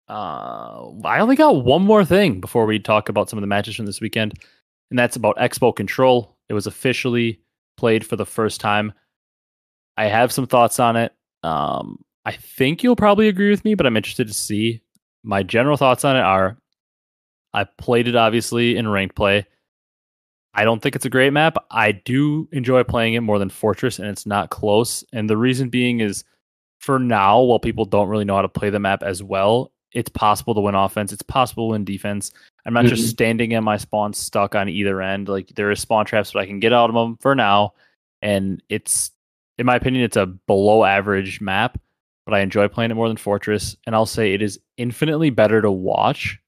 Uh, 0.09 0.88
I 1.05 1.20
only 1.20 1.37
got 1.37 1.62
one 1.62 1.83
more 1.83 2.07
thing 2.07 2.40
before 2.40 2.64
we 2.64 2.79
talk 2.79 3.11
about 3.11 3.29
some 3.29 3.37
of 3.38 3.42
the 3.42 3.46
matches 3.46 3.77
from 3.77 3.85
this 3.85 4.01
weekend, 4.01 4.33
and 4.88 4.98
that's 4.98 5.16
about 5.16 5.37
Expo 5.37 5.77
Control. 5.77 6.35
It 6.48 6.55
was 6.55 6.66
officially 6.66 7.38
played 7.77 8.07
for 8.07 8.16
the 8.16 8.25
first 8.25 8.62
time. 8.62 8.94
I 9.98 10.07
have 10.07 10.33
some 10.33 10.46
thoughts 10.46 10.81
on 10.81 10.96
it. 10.96 11.12
Um, 11.42 12.03
I 12.25 12.33
think 12.33 12.83
you'll 12.83 12.96
probably 12.96 13.29
agree 13.29 13.51
with 13.51 13.62
me, 13.62 13.75
but 13.75 13.85
I'm 13.85 13.96
interested 13.96 14.29
to 14.29 14.35
see. 14.35 14.81
My 15.22 15.42
general 15.42 15.77
thoughts 15.77 16.03
on 16.03 16.16
it 16.16 16.20
are 16.20 16.57
I 17.54 17.64
played 17.64 18.08
it 18.08 18.16
obviously 18.16 18.76
in 18.76 18.88
ranked 18.88 19.14
play. 19.16 19.46
I 20.54 20.64
don't 20.64 20.82
think 20.82 20.96
it's 20.96 21.06
a 21.06 21.10
great 21.10 21.32
map. 21.32 21.56
I 21.70 21.92
do 21.92 22.48
enjoy 22.52 22.84
playing 22.84 23.14
it 23.14 23.20
more 23.20 23.38
than 23.38 23.48
Fortress, 23.48 23.98
and 23.98 24.08
it's 24.08 24.26
not 24.26 24.50
close. 24.50 25.02
And 25.12 25.28
the 25.28 25.36
reason 25.36 25.70
being 25.70 26.00
is 26.00 26.24
for 26.78 26.98
now, 26.98 27.40
while 27.40 27.58
people 27.58 27.84
don't 27.84 28.08
really 28.08 28.24
know 28.24 28.36
how 28.36 28.42
to 28.42 28.48
play 28.48 28.68
the 28.68 28.78
map 28.78 29.02
as 29.02 29.22
well, 29.22 29.72
it's 29.92 30.10
possible 30.10 30.54
to 30.54 30.60
win 30.60 30.74
offense. 30.74 31.12
It's 31.12 31.22
possible 31.22 31.68
to 31.68 31.72
win 31.72 31.84
defense. 31.84 32.32
I'm 32.66 32.74
not 32.74 32.86
just 32.86 33.04
Mhm. 33.04 33.08
standing 33.08 33.52
in 33.52 33.64
my 33.64 33.76
spawn 33.76 34.12
stuck 34.12 34.54
on 34.54 34.68
either 34.68 35.00
end. 35.00 35.28
Like 35.28 35.48
there 35.54 35.70
is 35.70 35.80
spawn 35.80 36.06
traps, 36.06 36.32
but 36.32 36.40
I 36.40 36.46
can 36.46 36.60
get 36.60 36.72
out 36.72 36.90
of 36.90 36.94
them 36.94 37.16
for 37.20 37.34
now. 37.34 37.74
And 38.20 38.62
it's, 38.68 39.10
in 39.58 39.66
my 39.66 39.76
opinion, 39.76 40.04
it's 40.04 40.16
a 40.16 40.26
below 40.26 40.84
average 40.84 41.40
map, 41.40 41.78
but 42.24 42.34
I 42.34 42.40
enjoy 42.40 42.68
playing 42.68 42.90
it 42.90 42.94
more 42.94 43.08
than 43.08 43.16
Fortress. 43.16 43.76
And 43.86 43.94
I'll 43.94 44.06
say 44.06 44.32
it 44.32 44.42
is 44.42 44.58
infinitely 44.76 45.30
better 45.30 45.60
to 45.62 45.70
watch. 45.70 46.38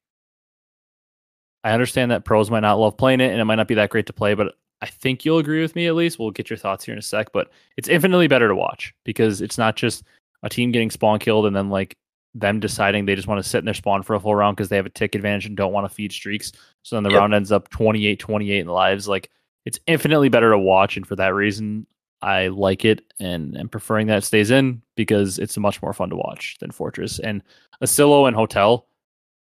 I 1.65 1.73
understand 1.73 2.11
that 2.11 2.25
pros 2.25 2.51
might 2.51 2.61
not 2.61 2.79
love 2.79 2.97
playing 2.97 3.21
it 3.21 3.33
and 3.33 3.41
it 3.41 3.45
might 3.45 3.55
not 3.57 3.69
be 3.69 3.75
that 3.75 3.91
great 3.91 4.07
to 4.07 4.13
play, 4.13 4.35
but 4.35 4.55
I 4.83 4.87
think 4.87 5.25
you'll 5.25 5.39
agree 5.39 5.63
with 5.63 5.75
me 5.75 5.87
at 5.87 5.95
least. 5.95 6.19
We'll 6.19 6.31
get 6.31 6.51
your 6.51 6.59
thoughts 6.59 6.85
here 6.85 6.93
in 6.93 6.99
a 6.99 7.03
sec, 7.03 7.33
but 7.33 7.51
it's 7.77 7.89
infinitely 7.89 8.29
better 8.29 8.49
to 8.49 8.55
watch 8.55 8.95
because 9.05 9.41
it's 9.41 9.57
not 9.57 9.75
just 9.77 10.05
a 10.43 10.49
team 10.51 10.73
getting 10.73 10.91
spawn 10.91 11.19
killed 11.19 11.47
and 11.47 11.57
then 11.57 11.71
like 11.71 11.97
them 12.35 12.61
deciding 12.61 13.07
they 13.07 13.15
just 13.15 13.29
want 13.29 13.43
to 13.43 13.49
sit 13.49 13.59
in 13.59 13.65
their 13.65 13.73
spawn 13.73 14.03
for 14.03 14.15
a 14.15 14.21
full 14.21 14.35
round 14.35 14.57
because 14.57 14.69
they 14.69 14.77
have 14.77 14.85
a 14.85 14.91
tick 14.91 15.15
advantage 15.15 15.47
and 15.47 15.57
don't 15.57 15.73
want 15.73 15.89
to 15.89 15.95
feed 15.95 16.13
streaks. 16.13 16.53
So 16.83 16.97
then 16.97 17.03
the 17.03 17.11
Yep. 17.11 17.19
round 17.21 17.35
ends 17.35 17.51
up 17.51 17.71
28 17.71 18.19
28 18.19 18.59
in 18.61 18.67
lives. 18.67 19.09
Like 19.09 19.31
it's 19.65 19.79
infinitely 19.87 20.29
better 20.29 20.51
to 20.51 20.59
watch. 20.59 20.99
And 20.99 21.07
for 21.07 21.17
that 21.17 21.33
reason, 21.35 21.87
I 22.21 22.49
like 22.49 22.85
it 22.85 23.03
and 23.21 23.57
am 23.57 23.69
preferring 23.69 24.09
that 24.09 24.19
it 24.19 24.25
stays 24.25 24.51
in 24.51 24.83
because 24.97 25.39
it's 25.39 25.57
much 25.57 25.81
more 25.81 25.93
fun 25.95 26.11
to 26.11 26.17
watch 26.17 26.57
than 26.61 26.71
Fortress. 26.71 27.19
And 27.21 27.43
Asilo 27.83 28.27
and 28.27 28.37
Hotel 28.37 28.87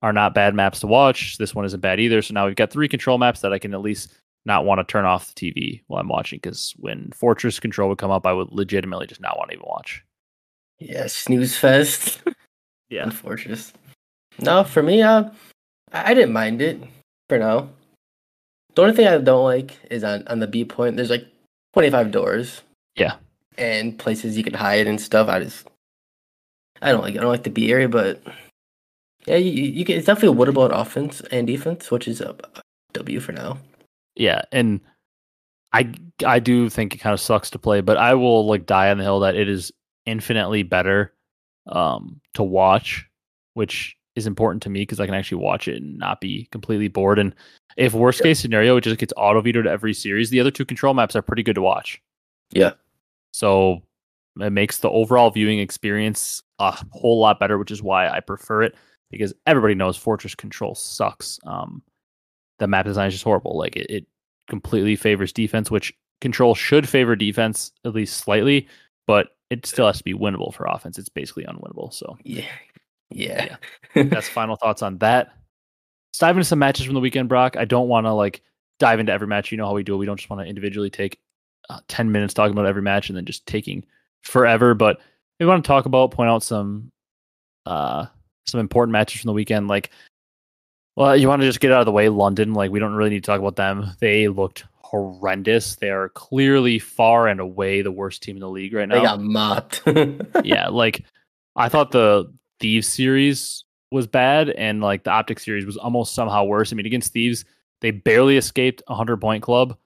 are 0.01 0.13
not 0.13 0.33
bad 0.33 0.55
maps 0.55 0.79
to 0.81 0.87
watch. 0.87 1.37
This 1.37 1.53
one 1.53 1.65
isn't 1.65 1.79
bad 1.79 1.99
either. 1.99 2.21
So 2.21 2.33
now 2.33 2.45
we've 2.47 2.55
got 2.55 2.71
three 2.71 2.87
control 2.87 3.17
maps 3.17 3.41
that 3.41 3.53
I 3.53 3.59
can 3.59 3.73
at 3.73 3.81
least 3.81 4.13
not 4.45 4.65
want 4.65 4.79
to 4.79 4.83
turn 4.91 5.05
off 5.05 5.33
the 5.33 5.51
TV 5.51 5.81
while 5.87 6.01
I'm 6.01 6.07
watching 6.07 6.37
because 6.37 6.73
when 6.77 7.11
Fortress 7.13 7.59
Control 7.59 7.89
would 7.89 7.99
come 7.99 8.09
up, 8.11 8.25
I 8.25 8.33
would 8.33 8.51
legitimately 8.51 9.05
just 9.07 9.21
not 9.21 9.37
want 9.37 9.51
to 9.51 9.55
even 9.57 9.67
watch. 9.67 10.03
Yeah, 10.79 11.07
snooze 11.07 11.55
fest. 11.57 12.21
Yeah. 12.89 13.09
Fortress. 13.09 13.71
No, 14.39 14.65
for 14.65 14.83
me, 14.83 15.01
uh, 15.01 15.29
I 15.93 16.11
I 16.11 16.13
didn't 16.13 16.33
mind 16.33 16.61
it 16.61 16.77
for 17.29 17.39
now. 17.39 17.69
The 18.75 18.81
only 18.81 18.93
thing 18.93 19.07
I 19.07 19.17
don't 19.17 19.45
like 19.45 19.77
is 19.89 20.03
on 20.03 20.27
on 20.27 20.39
the 20.39 20.47
B 20.47 20.65
point. 20.65 20.97
There's 20.97 21.09
like 21.09 21.25
25 21.71 22.11
doors. 22.11 22.61
Yeah. 22.97 23.15
And 23.57 23.97
places 23.97 24.37
you 24.37 24.43
can 24.43 24.53
hide 24.53 24.87
and 24.87 24.99
stuff. 24.99 25.29
I 25.29 25.39
just, 25.39 25.69
I 26.81 26.91
don't 26.91 27.01
like. 27.01 27.15
it. 27.15 27.19
I 27.19 27.21
don't 27.21 27.31
like 27.31 27.43
the 27.43 27.49
B 27.49 27.71
area, 27.71 27.87
but 27.87 28.21
yeah, 29.25 29.35
you, 29.35 29.51
you 29.51 29.85
can. 29.85 29.97
It's 29.97 30.07
definitely 30.07 30.37
a 30.37 30.59
on 30.59 30.71
offense 30.71 31.21
and 31.31 31.47
defense, 31.47 31.91
which 31.91 32.07
is 32.07 32.21
a 32.21 32.35
W 32.93 33.19
for 33.19 33.31
now. 33.31 33.57
Yeah, 34.15 34.41
and 34.51 34.81
I 35.73 35.93
I 36.25 36.39
do 36.39 36.69
think 36.69 36.95
it 36.95 36.99
kind 36.99 37.13
of 37.13 37.19
sucks 37.19 37.49
to 37.51 37.59
play, 37.59 37.81
but 37.81 37.97
I 37.97 38.13
will 38.13 38.45
like 38.47 38.65
die 38.65 38.89
on 38.89 38.97
the 38.97 39.03
hill 39.03 39.19
that 39.21 39.35
it 39.35 39.47
is 39.47 39.71
infinitely 40.05 40.63
better 40.63 41.13
um 41.67 42.19
to 42.33 42.43
watch, 42.43 43.07
which 43.53 43.95
is 44.15 44.27
important 44.27 44.63
to 44.63 44.69
me 44.69 44.81
because 44.81 44.99
I 44.99 45.05
can 45.05 45.15
actually 45.15 45.41
watch 45.41 45.67
it 45.67 45.81
and 45.81 45.97
not 45.97 46.19
be 46.19 46.47
completely 46.51 46.87
bored. 46.87 47.19
And 47.19 47.33
if 47.77 47.93
worst 47.93 48.21
case 48.21 48.39
scenario, 48.39 48.75
it 48.77 48.81
just 48.81 48.99
gets 48.99 49.13
auto 49.15 49.39
vetoed 49.41 49.67
every 49.67 49.93
series, 49.93 50.29
the 50.29 50.39
other 50.39 50.51
two 50.51 50.65
control 50.65 50.93
maps 50.93 51.15
are 51.15 51.21
pretty 51.21 51.43
good 51.43 51.55
to 51.55 51.61
watch. 51.61 52.01
Yeah. 52.51 52.73
So 53.31 53.83
it 54.39 54.49
makes 54.49 54.79
the 54.79 54.89
overall 54.89 55.31
viewing 55.31 55.59
experience 55.59 56.43
a 56.59 56.77
whole 56.91 57.19
lot 57.19 57.39
better, 57.39 57.57
which 57.57 57.71
is 57.71 57.81
why 57.81 58.09
I 58.09 58.19
prefer 58.19 58.63
it 58.63 58.75
because 59.11 59.33
everybody 59.45 59.75
knows 59.75 59.97
Fortress 59.97 60.35
Control 60.35 60.73
sucks. 60.75 61.39
Um, 61.45 61.81
the 62.59 62.67
map 62.67 62.85
design 62.85 63.07
is 63.07 63.13
just 63.13 63.23
horrible. 63.23 63.57
Like 63.57 63.75
it, 63.75 63.89
it 63.89 64.05
completely 64.49 64.95
favors 64.95 65.33
defense, 65.33 65.69
which 65.69 65.93
Control 66.21 66.55
should 66.55 66.87
favor 66.87 67.15
defense 67.15 67.71
at 67.85 67.93
least 67.93 68.17
slightly, 68.17 68.67
but 69.07 69.29
it 69.49 69.65
still 69.65 69.87
has 69.87 69.97
to 69.97 70.03
be 70.03 70.13
winnable 70.13 70.53
for 70.53 70.65
offense. 70.65 70.97
It's 70.97 71.09
basically 71.09 71.43
unwinnable. 71.45 71.91
So 71.93 72.17
Yeah. 72.23 72.45
Yeah. 73.09 73.57
that's 73.95 74.29
final 74.29 74.55
thoughts 74.55 74.81
on 74.81 74.97
that. 74.99 75.33
Let's 76.11 76.19
dive 76.19 76.37
into 76.37 76.45
some 76.45 76.59
matches 76.59 76.85
from 76.85 76.93
the 76.95 77.01
weekend, 77.01 77.27
Brock. 77.29 77.57
I 77.57 77.65
don't 77.65 77.87
want 77.87 78.05
to 78.05 78.13
like 78.13 78.41
dive 78.79 78.99
into 78.99 79.11
every 79.11 79.27
match. 79.27 79.51
You 79.51 79.57
know 79.57 79.65
how 79.65 79.73
we 79.73 79.83
do 79.83 79.95
it. 79.95 79.97
We 79.97 80.05
don't 80.05 80.17
just 80.17 80.29
want 80.29 80.41
to 80.41 80.47
individually 80.47 80.89
take 80.89 81.19
uh, 81.69 81.79
10 81.87 82.11
minutes 82.11 82.33
talking 82.33 82.53
about 82.53 82.65
every 82.65 82.81
match 82.81 83.09
and 83.09 83.17
then 83.17 83.25
just 83.25 83.45
taking 83.45 83.85
forever. 84.23 84.73
But 84.73 84.99
we 85.39 85.45
want 85.45 85.63
to 85.63 85.67
talk 85.67 85.85
about, 85.85 86.11
point 86.11 86.29
out 86.29 86.43
some 86.43 86.91
uh 87.65 88.05
some 88.45 88.59
important 88.59 88.91
matches 88.91 89.21
from 89.21 89.29
the 89.29 89.33
weekend. 89.33 89.67
Like, 89.67 89.91
well, 90.95 91.15
you 91.15 91.27
want 91.27 91.41
to 91.41 91.47
just 91.47 91.59
get 91.59 91.71
out 91.71 91.79
of 91.79 91.85
the 91.85 91.91
way. 91.91 92.09
London, 92.09 92.53
like, 92.53 92.71
we 92.71 92.79
don't 92.79 92.93
really 92.93 93.11
need 93.11 93.23
to 93.23 93.27
talk 93.27 93.39
about 93.39 93.55
them. 93.55 93.91
They 93.99 94.27
looked 94.27 94.65
horrendous. 94.91 95.77
They 95.77 95.89
are 95.89 96.09
clearly 96.09 96.77
far 96.77 97.27
and 97.27 97.39
away 97.39 97.81
the 97.81 97.91
worst 97.91 98.21
team 98.21 98.35
in 98.35 98.41
the 98.41 98.49
league 98.49 98.73
right 98.73 98.87
now 98.87 98.95
they 98.95 99.01
got 99.01 99.21
mopped. 99.21 99.81
yeah, 100.43 100.67
like 100.67 101.05
I 101.55 101.69
thought 101.69 101.91
the 101.91 102.31
Thieves 102.59 102.87
series 102.87 103.63
was 103.91 104.05
bad, 104.05 104.49
and 104.49 104.81
like 104.81 105.03
the 105.03 105.11
Optic 105.11 105.39
series 105.39 105.65
was 105.65 105.77
almost 105.77 106.13
somehow 106.13 106.43
worse. 106.43 106.71
I 106.71 106.75
mean, 106.75 106.85
against 106.85 107.13
Thieves, 107.13 107.45
they 107.79 107.91
barely 107.91 108.35
escaped 108.37 108.83
a 108.87 108.95
hundred 108.95 109.17
point 109.21 109.43
club, 109.43 109.77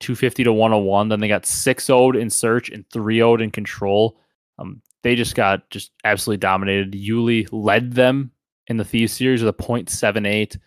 two 0.00 0.16
fifty 0.16 0.42
to 0.42 0.52
one 0.52 0.72
hundred 0.72 0.84
one. 0.84 1.08
Then 1.08 1.20
they 1.20 1.28
got 1.28 1.46
six 1.46 1.86
0 1.86 2.10
in 2.12 2.28
search 2.28 2.68
and 2.68 2.84
three 2.90 3.18
0 3.18 3.36
in 3.36 3.50
control. 3.52 4.18
Um, 4.58 4.82
they 5.02 5.14
just 5.14 5.34
got 5.34 5.68
just 5.70 5.92
absolutely 6.04 6.38
dominated. 6.38 6.92
Yuli 6.92 7.48
led 7.52 7.92
them 7.92 8.30
in 8.66 8.76
the 8.76 8.84
Thieves 8.84 9.12
series 9.12 9.42
with 9.42 9.48
a 9.48 9.52
point 9.52 9.88
seven 9.88 10.26
eight. 10.26 10.58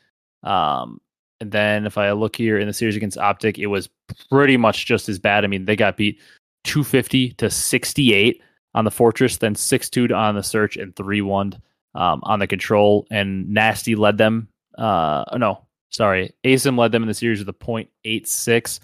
Um, 0.44 1.00
and 1.40 1.52
then 1.52 1.86
if 1.86 1.98
I 1.98 2.12
look 2.12 2.36
here 2.36 2.60
in 2.60 2.68
the 2.68 2.74
series 2.74 2.96
against 2.96 3.18
Optic, 3.18 3.58
it 3.58 3.68
was 3.68 3.90
pretty 4.30 4.58
much 4.58 4.86
just 4.86 5.10
as 5.10 5.18
bad. 5.18 5.44
I 5.44 5.48
mean, 5.48 5.66
they 5.66 5.76
got 5.76 5.98
beat 5.98 6.20
250 6.66 7.32
to 7.34 7.50
68 7.50 8.42
on 8.76 8.86
the 8.86 8.92
Fortress, 8.92 9.38
then 9.38 9.56
6 9.56 9.90
2 9.90 10.14
on 10.14 10.36
the 10.36 10.44
Search, 10.44 10.78
and 10.78 10.96
3 10.96 11.22
1 11.22 11.62
um, 11.96 12.20
on 12.24 12.40
the 12.40 12.48
Control. 12.48 13.08
And 13.10 13.50
Nasty 13.50 13.96
led 13.96 14.18
them. 14.18 14.50
Uh, 14.78 15.24
no, 15.38 15.66
sorry. 15.90 16.32
ASIM 16.44 16.78
led 16.78 16.92
them 16.92 17.02
in 17.02 17.08
the 17.08 17.14
series 17.14 17.40
with 17.40 17.50
a 17.50 17.54
0.86. 17.54 18.80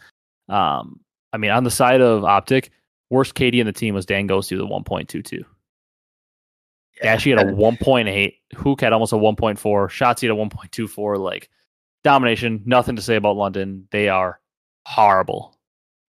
Um, 0.49 0.99
I 1.31 1.37
mean, 1.37 1.51
on 1.51 1.63
the 1.63 1.71
side 1.71 2.01
of 2.01 2.23
Optic, 2.23 2.71
worst 3.09 3.35
KD 3.35 3.55
in 3.59 3.65
the 3.65 3.73
team 3.73 3.93
was 3.95 4.05
Dan 4.05 4.27
Ghosty 4.27 4.51
with 4.59 4.61
a 4.61 4.91
1.22. 4.91 5.43
Dashy 7.01 7.29
had 7.29 7.47
a 7.47 7.51
1.8. 7.51 8.33
Hook 8.55 8.81
had 8.81 8.93
almost 8.93 9.13
a 9.13 9.17
1.4. 9.17 9.57
Shotzzy 9.57 10.21
had 10.21 10.31
a 10.31 10.33
1.24. 10.33 11.19
Like, 11.19 11.49
domination. 12.03 12.63
Nothing 12.65 12.95
to 12.95 13.01
say 13.01 13.15
about 13.15 13.35
London. 13.37 13.87
They 13.91 14.09
are 14.09 14.39
horrible. 14.85 15.55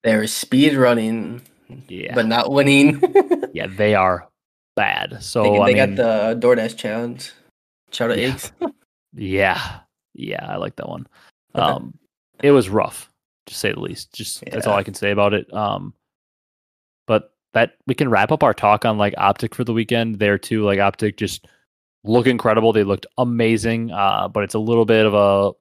They're 0.04 0.28
speed 0.28 0.76
running, 0.76 1.42
Yeah. 1.90 2.16
but 2.16 2.28
not 2.28 2.52
winning. 2.52 3.02
yeah, 3.54 3.68
they 3.68 3.96
are 3.96 4.30
bad. 4.76 5.22
So 5.22 5.44
they 5.44 5.50
they 5.74 5.86
mean, 5.86 5.96
got 5.96 6.40
the 6.40 6.48
DoorDash 6.48 6.78
challenge. 6.78 7.34
Shout 7.92 8.12
out 8.12 8.18
Yeah. 8.20 8.28
eggs. 8.28 8.52
yeah, 9.14 9.80
yeah, 10.14 10.46
I 10.48 10.56
like 10.58 10.76
that 10.78 10.88
one. 10.88 11.08
Um, 11.56 11.98
it 12.42 12.52
was 12.52 12.70
rough 12.70 13.12
to 13.48 13.56
say 13.56 13.72
the 13.74 13.80
least. 13.80 14.14
Just 14.14 14.44
that's 14.50 14.68
all 14.68 14.78
I 14.78 14.84
can 14.84 14.94
say 14.94 15.12
about 15.12 15.34
it. 15.34 15.52
Um, 15.54 15.94
that 17.54 17.78
we 17.88 17.96
can 17.96 18.10
wrap 18.10 18.32
up 18.32 18.44
our 18.44 18.54
talk 18.54 18.86
on 18.86 18.98
like 18.98 19.14
Optic 19.18 19.56
for 19.56 19.64
the 19.64 19.74
weekend 19.74 20.20
there 20.20 20.38
too. 20.38 20.64
Like 20.64 20.80
Optic 20.80 21.18
just 21.18 21.48
look 22.04 22.28
incredible. 22.28 22.74
They 22.74 22.84
looked 22.84 23.06
amazing, 23.18 23.92
uh, 23.92 24.28
but 24.28 24.44
it's 24.44 24.54
a 24.54 24.60
little 24.60 24.86
bit 24.86 25.06
of 25.06 25.14
a 25.14 25.52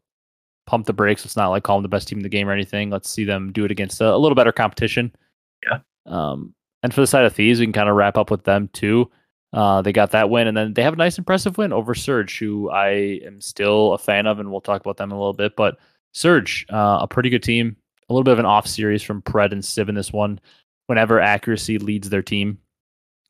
pump 0.66 0.86
the 0.86 0.92
brakes. 0.92 1.24
It's 1.24 1.36
not 1.36 1.48
like 1.48 1.62
call 1.62 1.76
them 1.76 1.82
the 1.82 1.88
best 1.88 2.08
team 2.08 2.18
in 2.18 2.22
the 2.22 2.28
game 2.28 2.48
or 2.48 2.52
anything. 2.52 2.90
Let's 2.90 3.08
see 3.08 3.24
them 3.24 3.52
do 3.52 3.64
it 3.64 3.70
against 3.70 4.00
a, 4.00 4.14
a 4.14 4.18
little 4.18 4.34
better 4.34 4.52
competition. 4.52 5.14
Yeah. 5.64 5.78
Um, 6.06 6.54
and 6.82 6.92
for 6.92 7.00
the 7.00 7.06
side 7.06 7.24
of 7.24 7.34
Thieves, 7.34 7.60
we 7.60 7.66
can 7.66 7.72
kind 7.72 7.88
of 7.88 7.96
wrap 7.96 8.16
up 8.16 8.30
with 8.30 8.44
them 8.44 8.68
too. 8.72 9.10
Uh, 9.52 9.80
they 9.80 9.92
got 9.92 10.10
that 10.10 10.28
win, 10.28 10.48
and 10.48 10.56
then 10.56 10.74
they 10.74 10.82
have 10.82 10.92
a 10.92 10.96
nice, 10.96 11.18
impressive 11.18 11.56
win 11.56 11.72
over 11.72 11.94
Surge, 11.94 12.38
who 12.38 12.68
I 12.70 13.20
am 13.24 13.40
still 13.40 13.94
a 13.94 13.98
fan 13.98 14.26
of, 14.26 14.38
and 14.38 14.50
we'll 14.50 14.60
talk 14.60 14.82
about 14.82 14.98
them 14.98 15.10
in 15.10 15.16
a 15.16 15.18
little 15.18 15.32
bit. 15.32 15.56
But 15.56 15.78
Surge, 16.12 16.66
uh, 16.70 16.98
a 17.00 17.08
pretty 17.08 17.30
good 17.30 17.42
team. 17.42 17.76
A 18.08 18.12
little 18.12 18.24
bit 18.24 18.32
of 18.32 18.38
an 18.38 18.46
off 18.46 18.66
series 18.66 19.02
from 19.02 19.22
Pred 19.22 19.52
and 19.52 19.64
Sib 19.64 19.88
in 19.88 19.94
this 19.94 20.12
one. 20.12 20.38
Whenever 20.86 21.20
accuracy 21.20 21.78
leads 21.78 22.10
their 22.10 22.22
team, 22.22 22.58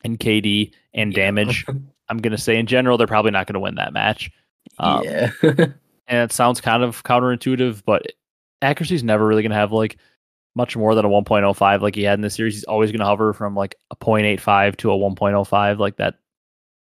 and 0.03 0.19
KD 0.19 0.73
and 0.93 1.13
damage, 1.13 1.65
I'm 2.09 2.17
going 2.19 2.31
to 2.31 2.37
say 2.37 2.57
in 2.57 2.67
general 2.67 2.97
they're 2.97 3.07
probably 3.07 3.31
not 3.31 3.47
going 3.47 3.55
to 3.55 3.59
win 3.59 3.75
that 3.75 3.93
match. 3.93 4.31
Um, 4.79 5.03
yeah, 5.03 5.31
and 5.41 5.73
it 6.07 6.31
sounds 6.31 6.61
kind 6.61 6.83
of 6.83 7.03
counterintuitive, 7.03 7.83
but 7.85 8.05
accuracy 8.61 8.95
is 8.95 9.03
never 9.03 9.25
really 9.25 9.41
going 9.41 9.51
to 9.51 9.57
have 9.57 9.71
like 9.71 9.97
much 10.55 10.75
more 10.75 10.95
than 10.95 11.05
a 11.05 11.09
1.05 11.09 11.81
like 11.81 11.95
he 11.95 12.03
had 12.03 12.15
in 12.15 12.21
this 12.21 12.35
series. 12.35 12.55
He's 12.55 12.63
always 12.63 12.91
going 12.91 12.99
to 12.99 13.05
hover 13.05 13.31
from 13.33 13.55
like 13.55 13.75
a 13.91 13.95
0.85 13.95 14.75
to 14.77 14.91
a 14.91 14.97
1.05, 14.97 15.77
like 15.77 15.97
that 15.97 16.15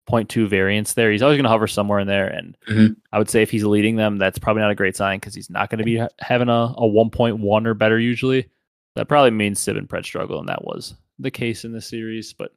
0.2 0.09 0.47
variance 0.47 0.93
there. 0.93 1.11
He's 1.11 1.21
always 1.21 1.37
going 1.37 1.45
to 1.45 1.49
hover 1.49 1.67
somewhere 1.67 1.99
in 1.99 2.07
there. 2.07 2.27
And 2.27 2.57
mm-hmm. 2.69 2.93
I 3.13 3.17
would 3.17 3.29
say 3.29 3.41
if 3.41 3.49
he's 3.49 3.63
leading 3.63 3.95
them, 3.95 4.17
that's 4.17 4.37
probably 4.37 4.61
not 4.61 4.71
a 4.71 4.75
great 4.75 4.97
sign 4.97 5.17
because 5.17 5.33
he's 5.33 5.49
not 5.49 5.69
going 5.69 5.79
to 5.79 5.85
be 5.85 5.97
ha- 5.97 6.09
having 6.19 6.49
a, 6.49 6.73
a 6.77 6.81
1.1 6.81 7.65
or 7.65 7.73
better 7.73 7.97
usually. 7.97 8.49
That 8.95 9.07
probably 9.07 9.31
means 9.31 9.59
Sib 9.59 9.77
and 9.77 9.89
Pred 9.89 10.05
struggle, 10.05 10.39
and 10.39 10.49
that 10.49 10.63
was 10.63 10.95
the 11.19 11.31
case 11.31 11.65
in 11.65 11.71
this 11.71 11.87
series. 11.87 12.33
But 12.33 12.53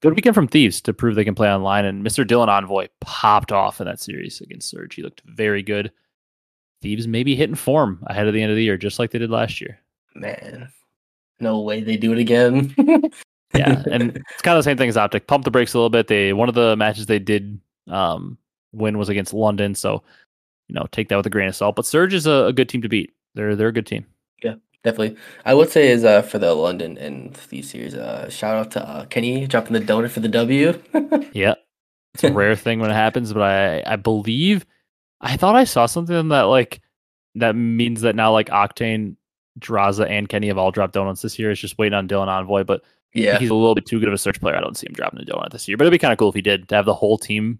good 0.00 0.14
weekend 0.14 0.34
from 0.34 0.48
Thieves 0.48 0.80
to 0.82 0.94
prove 0.94 1.14
they 1.14 1.24
can 1.24 1.34
play 1.34 1.48
online. 1.48 1.84
And 1.84 2.04
Mr. 2.04 2.24
Dylan 2.24 2.48
Envoy 2.48 2.88
popped 3.00 3.52
off 3.52 3.80
in 3.80 3.86
that 3.86 4.00
series 4.00 4.40
against 4.40 4.70
Surge. 4.70 4.94
He 4.94 5.02
looked 5.02 5.22
very 5.26 5.62
good. 5.62 5.92
Thieves 6.82 7.06
maybe 7.06 7.34
hitting 7.34 7.54
form 7.54 8.02
ahead 8.06 8.26
of 8.26 8.34
the 8.34 8.42
end 8.42 8.50
of 8.50 8.56
the 8.56 8.64
year, 8.64 8.76
just 8.76 8.98
like 8.98 9.10
they 9.10 9.18
did 9.18 9.30
last 9.30 9.60
year 9.60 9.80
man, 10.14 10.68
no 11.40 11.60
way 11.60 11.82
they 11.82 11.96
do 11.96 12.12
it 12.12 12.18
again. 12.18 12.74
yeah, 13.54 13.82
and 13.90 14.16
it's 14.32 14.42
kind 14.42 14.56
of 14.56 14.64
the 14.64 14.68
same 14.68 14.76
thing 14.76 14.88
as 14.88 14.96
Optic. 14.96 15.26
Pump 15.26 15.44
the 15.44 15.50
brakes 15.50 15.74
a 15.74 15.78
little 15.78 15.90
bit. 15.90 16.06
They 16.06 16.32
one 16.32 16.48
of 16.48 16.54
the 16.54 16.76
matches 16.76 17.06
they 17.06 17.18
did 17.18 17.58
um, 17.88 18.38
win 18.72 18.98
was 18.98 19.08
against 19.08 19.34
London, 19.34 19.74
so 19.74 20.02
you 20.68 20.74
know 20.74 20.86
take 20.92 21.08
that 21.08 21.16
with 21.16 21.26
a 21.26 21.30
grain 21.30 21.48
of 21.48 21.56
salt. 21.56 21.76
But 21.76 21.86
Surge 21.86 22.14
is 22.14 22.26
a, 22.26 22.46
a 22.46 22.52
good 22.52 22.68
team 22.68 22.82
to 22.82 22.88
beat. 22.88 23.12
They're 23.34 23.56
they're 23.56 23.68
a 23.68 23.72
good 23.72 23.86
team. 23.86 24.06
Yeah, 24.42 24.54
definitely. 24.84 25.16
I 25.44 25.54
would 25.54 25.70
say 25.70 25.88
is 25.88 26.04
uh, 26.04 26.22
for 26.22 26.38
the 26.38 26.54
London 26.54 26.96
and 26.98 27.34
these 27.48 27.70
series, 27.70 27.94
uh, 27.94 28.30
shout 28.30 28.56
out 28.56 28.70
to 28.72 28.88
uh, 28.88 29.04
Kenny 29.06 29.46
dropping 29.46 29.72
the 29.72 29.80
donut 29.80 30.10
for 30.10 30.20
the 30.20 30.28
W. 30.28 30.80
yeah, 31.32 31.54
it's 32.14 32.24
a 32.24 32.32
rare 32.32 32.54
thing 32.54 32.78
when 32.78 32.90
it 32.90 32.94
happens, 32.94 33.32
but 33.32 33.42
I 33.42 33.82
I 33.86 33.96
believe 33.96 34.64
I 35.20 35.36
thought 35.36 35.56
I 35.56 35.64
saw 35.64 35.86
something 35.86 36.28
that 36.28 36.42
like 36.42 36.80
that 37.34 37.56
means 37.56 38.02
that 38.02 38.14
now 38.14 38.30
like 38.32 38.48
Octane 38.48 39.16
Drazah 39.58 40.08
and 40.08 40.28
Kenny 40.28 40.48
have 40.48 40.58
all 40.58 40.70
dropped 40.70 40.94
donuts 40.94 41.22
this 41.22 41.38
year. 41.38 41.50
It's 41.50 41.60
just 41.60 41.78
waiting 41.78 41.94
on 41.94 42.06
Dylan 42.06 42.28
Envoy, 42.28 42.64
but 42.64 42.82
yeah, 43.12 43.38
he's 43.38 43.50
a 43.50 43.54
little 43.54 43.74
bit 43.74 43.86
too 43.86 43.98
good 43.98 44.08
of 44.08 44.14
a 44.14 44.18
search 44.18 44.40
player. 44.40 44.56
I 44.56 44.60
don't 44.60 44.76
see 44.76 44.86
him 44.86 44.92
dropping 44.92 45.20
a 45.20 45.24
donut 45.24 45.50
this 45.50 45.66
year, 45.66 45.76
but 45.76 45.84
it'd 45.84 45.92
be 45.92 45.98
kind 45.98 46.12
of 46.12 46.18
cool 46.18 46.28
if 46.28 46.34
he 46.34 46.42
did 46.42 46.68
to 46.68 46.74
have 46.74 46.84
the 46.84 46.94
whole 46.94 47.18
team 47.18 47.58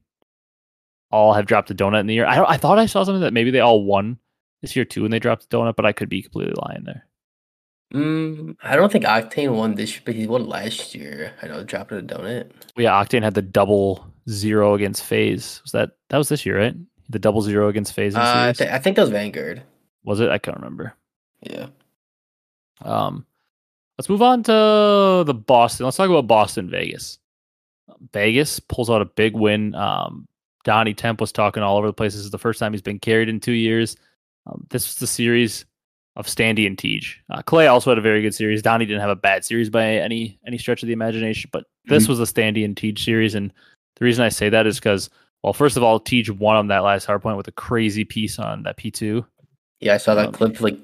all 1.11 1.33
have 1.33 1.47
dropped 1.47 1.71
a 1.71 1.75
donut 1.75 2.01
in 2.01 2.07
the 2.07 2.15
year. 2.15 2.27
I 2.27 2.45
I 2.45 2.57
thought 2.57 2.79
I 2.79 2.87
saw 2.87 3.05
something 3.05 3.23
that 3.23 3.33
maybe 3.33 3.51
they 3.51 3.61
all 3.61 3.85
won 3.85 4.19
this 4.63 4.75
year 4.75 4.85
too, 4.85 5.05
and 5.05 5.13
they 5.13 5.19
dropped 5.19 5.45
a 5.45 5.49
donut, 5.49 5.77
but 5.77 5.87
I 5.87 5.93
could 5.93 6.09
be 6.09 6.23
completely 6.23 6.55
lying 6.67 6.85
there. 6.85 7.07
Mm, 7.93 8.57
I 8.63 8.77
don't 8.77 8.91
think 8.91 9.05
Octane 9.05 9.55
won 9.55 9.75
this 9.75 9.93
year, 9.93 10.03
but 10.05 10.15
he 10.15 10.27
won 10.27 10.49
last 10.49 10.95
year. 10.95 11.33
I 11.43 11.47
know 11.47 11.63
dropping 11.63 11.99
a 11.99 12.03
donut. 12.03 12.51
Yeah, 12.77 12.91
Octane 12.91 13.23
had 13.23 13.35
the 13.35 13.43
double 13.43 14.07
zero 14.29 14.75
against 14.75 15.05
FaZe. 15.05 15.61
Was 15.63 15.73
that 15.73 15.91
that 16.11 16.19
was 16.19 16.29
this 16.29 16.45
year, 16.45 16.59
right? 16.59 16.75
The 17.11 17.19
double 17.19 17.43
zero 17.43 17.69
against 17.69 17.93
FaZe. 17.93 18.17
Uh, 18.17 18.47
I, 18.49 18.53
th- 18.53 18.71
I 18.71 18.79
think 18.79 18.97
that 18.97 19.03
was 19.03 19.11
Vanguard. 19.11 19.63
Was 20.05 20.21
it? 20.21 20.31
I 20.31 20.39
can't 20.39 20.57
remember. 20.57 20.95
Yeah. 21.43 21.67
Um, 22.83 23.27
let's 23.99 24.09
move 24.09 24.23
on 24.23 24.43
to 24.45 25.25
the 25.25 25.35
Boston. 25.35 25.85
Let's 25.85 25.97
talk 25.97 26.11
about 26.11 26.27
Boston 26.27 26.71
Vegas. 26.71 27.19
Vegas 28.13 28.61
pulls 28.61 28.91
out 28.91 29.03
a 29.03 29.07
big 29.07 29.35
win. 29.35 29.75
Um, 29.75 30.27
Donnie 30.65 30.95
Temp 30.95 31.21
was 31.21 31.33
talking 31.33 31.63
all 31.63 31.77
over 31.77 31.87
the 31.87 31.93
place. 31.93 32.15
This 32.15 32.25
is 32.25 32.31
the 32.31 32.39
first 32.39 32.59
time 32.59 32.73
he's 32.73 32.83
been 32.83 32.99
carried 32.99 33.29
in 33.29 33.41
two 33.41 33.53
years. 33.53 33.97
Um, 34.47 34.67
this 34.71 34.87
was 34.87 34.97
the 34.97 35.07
series 35.07 35.65
of 36.17 36.27
Standy 36.27 36.67
and 36.67 36.77
TJ. 36.77 37.07
Uh, 37.31 37.43
Clay 37.43 37.67
also 37.67 37.91
had 37.91 37.99
a 37.99 38.03
very 38.03 38.23
good 38.23 38.35
series. 38.35 38.63
Donnie 38.63 38.87
didn't 38.87 39.01
have 39.01 39.11
a 39.11 39.17
bad 39.17 39.45
series 39.45 39.71
by 39.71 39.85
any 39.85 40.39
any 40.47 40.59
stretch 40.59 40.83
of 40.83 40.87
the 40.87 40.93
imagination, 40.93 41.51
but 41.53 41.65
this 41.87 42.05
mm-hmm. 42.05 42.13
was 42.13 42.21
a 42.21 42.33
Standy 42.33 42.65
and 42.65 42.77
TJ 42.77 42.99
series. 42.99 43.35
And 43.35 43.53
the 43.97 44.05
reason 44.05 44.25
I 44.25 44.29
say 44.29 44.49
that 44.49 44.67
is 44.67 44.79
because, 44.79 45.11
well, 45.43 45.53
first 45.53 45.77
of 45.77 45.83
all, 45.83 46.01
TJ 46.01 46.39
won 46.39 46.57
on 46.57 46.69
that 46.69 46.85
last 46.85 47.05
hard 47.05 47.23
point 47.23 47.37
with 47.37 47.49
a 47.49 47.53
crazy 47.53 48.05
piece 48.05 48.39
on 48.39 48.63
that 48.63 48.77
P2. 48.77 49.25
Yeah, 49.81 49.95
I 49.95 49.99
saw 49.99 50.15
that 50.15 50.29
um, 50.29 50.33
clip 50.33 50.61
like 50.61 50.79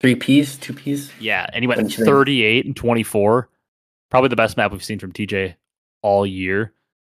three 0.00 0.14
piece, 0.14 0.56
two 0.56 0.74
piece. 0.74 1.10
Yeah, 1.18 1.46
and 1.52 1.62
he 1.62 1.66
went 1.66 1.92
38 1.92 2.66
and 2.66 2.76
24. 2.76 3.48
Probably 4.10 4.28
the 4.28 4.36
best 4.36 4.56
map 4.56 4.70
we've 4.70 4.84
seen 4.84 4.98
from 4.98 5.12
TJ 5.12 5.54
all 6.02 6.26
year. 6.26 6.72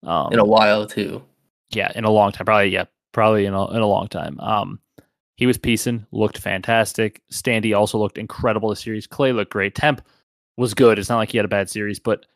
Um, 0.04 0.32
in 0.32 0.38
a 0.38 0.44
while 0.44 0.86
too. 0.86 1.24
Yeah, 1.70 1.90
in 1.94 2.04
a 2.04 2.10
long 2.10 2.30
time. 2.30 2.44
Probably 2.44 2.68
yeah, 2.68 2.84
probably 3.12 3.46
in 3.46 3.54
a 3.54 3.70
in 3.70 3.80
a 3.80 3.86
long 3.86 4.08
time. 4.08 4.38
Um, 4.38 4.80
he 5.36 5.46
was 5.46 5.58
piecing, 5.58 6.06
looked 6.12 6.38
fantastic. 6.38 7.22
Standy 7.32 7.76
also 7.76 7.98
looked 7.98 8.18
incredible 8.18 8.70
this 8.70 8.80
series. 8.80 9.06
Clay 9.06 9.32
looked 9.32 9.52
great. 9.52 9.74
Temp 9.74 10.00
was 10.56 10.74
good. 10.74 10.98
It's 10.98 11.08
not 11.08 11.16
like 11.16 11.30
he 11.30 11.38
had 11.38 11.44
a 11.44 11.48
bad 11.48 11.68
series, 11.68 11.98
but 11.98 12.26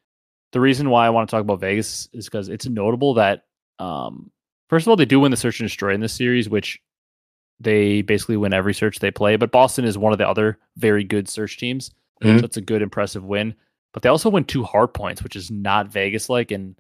the 0.52 0.60
reason 0.60 0.90
why 0.90 1.06
I 1.06 1.10
want 1.10 1.28
to 1.28 1.30
talk 1.30 1.42
about 1.42 1.60
Vegas 1.60 2.08
is 2.12 2.24
because 2.24 2.48
it's 2.48 2.66
notable 2.66 3.14
that 3.14 3.44
um, 3.78 4.30
first 4.68 4.84
of 4.84 4.88
all 4.88 4.96
they 4.96 5.04
do 5.04 5.20
win 5.20 5.30
the 5.30 5.36
search 5.36 5.60
and 5.60 5.68
destroy 5.68 5.94
in 5.94 6.00
this 6.00 6.12
series, 6.12 6.48
which 6.48 6.80
they 7.60 8.02
basically 8.02 8.36
win 8.36 8.52
every 8.52 8.74
search 8.74 8.98
they 8.98 9.10
play. 9.10 9.36
But 9.36 9.52
Boston 9.52 9.84
is 9.84 9.98
one 9.98 10.12
of 10.12 10.18
the 10.18 10.28
other 10.28 10.58
very 10.76 11.04
good 11.04 11.28
search 11.28 11.58
teams. 11.58 11.90
Mm-hmm. 12.22 12.38
So 12.38 12.44
it's 12.44 12.56
a 12.56 12.62
good, 12.62 12.82
impressive 12.82 13.24
win. 13.24 13.54
But 13.92 14.02
they 14.02 14.08
also 14.08 14.30
win 14.30 14.44
two 14.44 14.64
hard 14.64 14.94
points, 14.94 15.22
which 15.22 15.36
is 15.36 15.50
not 15.50 15.88
Vegas 15.88 16.28
like. 16.28 16.50
And 16.50 16.78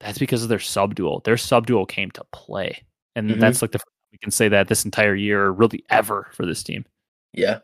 that's 0.00 0.18
because 0.18 0.42
of 0.42 0.48
their 0.48 0.58
sub 0.58 0.94
duel. 0.94 1.20
Their 1.24 1.36
sub 1.36 1.66
duel 1.66 1.86
came 1.86 2.10
to 2.12 2.24
play. 2.32 2.84
And 3.14 3.30
mm-hmm. 3.30 3.40
that's 3.40 3.62
like 3.62 3.72
the 3.72 3.80
we 4.12 4.18
can 4.18 4.30
say 4.30 4.48
that 4.48 4.68
this 4.68 4.84
entire 4.84 5.14
year, 5.14 5.44
or 5.44 5.52
really 5.52 5.84
ever 5.90 6.28
for 6.32 6.46
this 6.46 6.62
team. 6.62 6.84
Yeah. 7.32 7.60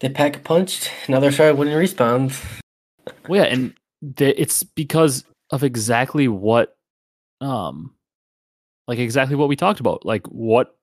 They 0.00 0.08
pack 0.08 0.44
punched. 0.44 0.90
Now 1.08 1.20
they're 1.20 1.32
starting 1.32 1.58
winning 1.58 1.74
respawns. 1.74 2.42
well, 3.28 3.42
yeah, 3.42 3.52
and 3.52 3.74
they, 4.02 4.34
it's 4.34 4.62
because 4.62 5.24
of 5.50 5.64
exactly 5.64 6.28
what, 6.28 6.76
um, 7.40 7.94
like 8.86 8.98
exactly 8.98 9.36
what 9.36 9.48
we 9.48 9.56
talked 9.56 9.80
about. 9.80 10.04
Like 10.04 10.26
what 10.26 10.76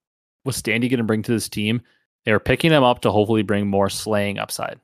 was 0.45 0.61
Standy 0.61 0.89
going 0.89 0.97
to 0.97 1.03
bring 1.03 1.23
to 1.23 1.31
this 1.31 1.49
team? 1.49 1.81
They 2.25 2.31
were 2.31 2.39
picking 2.39 2.71
him 2.71 2.83
up 2.83 3.01
to 3.01 3.11
hopefully 3.11 3.41
bring 3.41 3.67
more 3.67 3.89
slaying 3.89 4.37
upside. 4.37 4.79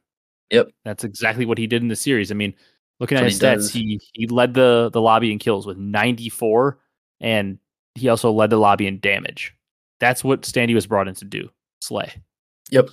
Yep, 0.49 0.69
that's 0.85 1.03
exactly 1.03 1.45
what 1.45 1.57
he 1.57 1.67
did 1.67 1.81
in 1.81 1.87
the 1.87 1.95
series. 1.95 2.31
I 2.31 2.35
mean, 2.35 2.53
looking 2.99 3.17
at 3.17 3.23
his 3.23 3.39
he 3.39 3.45
stats, 3.45 3.55
does. 3.55 3.73
he 3.73 3.99
he 4.13 4.27
led 4.27 4.53
the 4.53 4.89
the 4.93 5.01
lobby 5.01 5.31
in 5.31 5.39
kills 5.39 5.65
with 5.65 5.77
94, 5.77 6.79
and 7.19 7.57
he 7.95 8.07
also 8.09 8.31
led 8.31 8.49
the 8.49 8.57
lobby 8.57 8.87
in 8.87 8.99
damage. 8.99 9.55
That's 10.03 10.21
what 10.21 10.41
Standy 10.41 10.75
was 10.75 10.85
brought 10.85 11.07
in 11.07 11.15
to 11.15 11.23
do. 11.23 11.49
Slay. 11.79 12.11
Yep. 12.71 12.89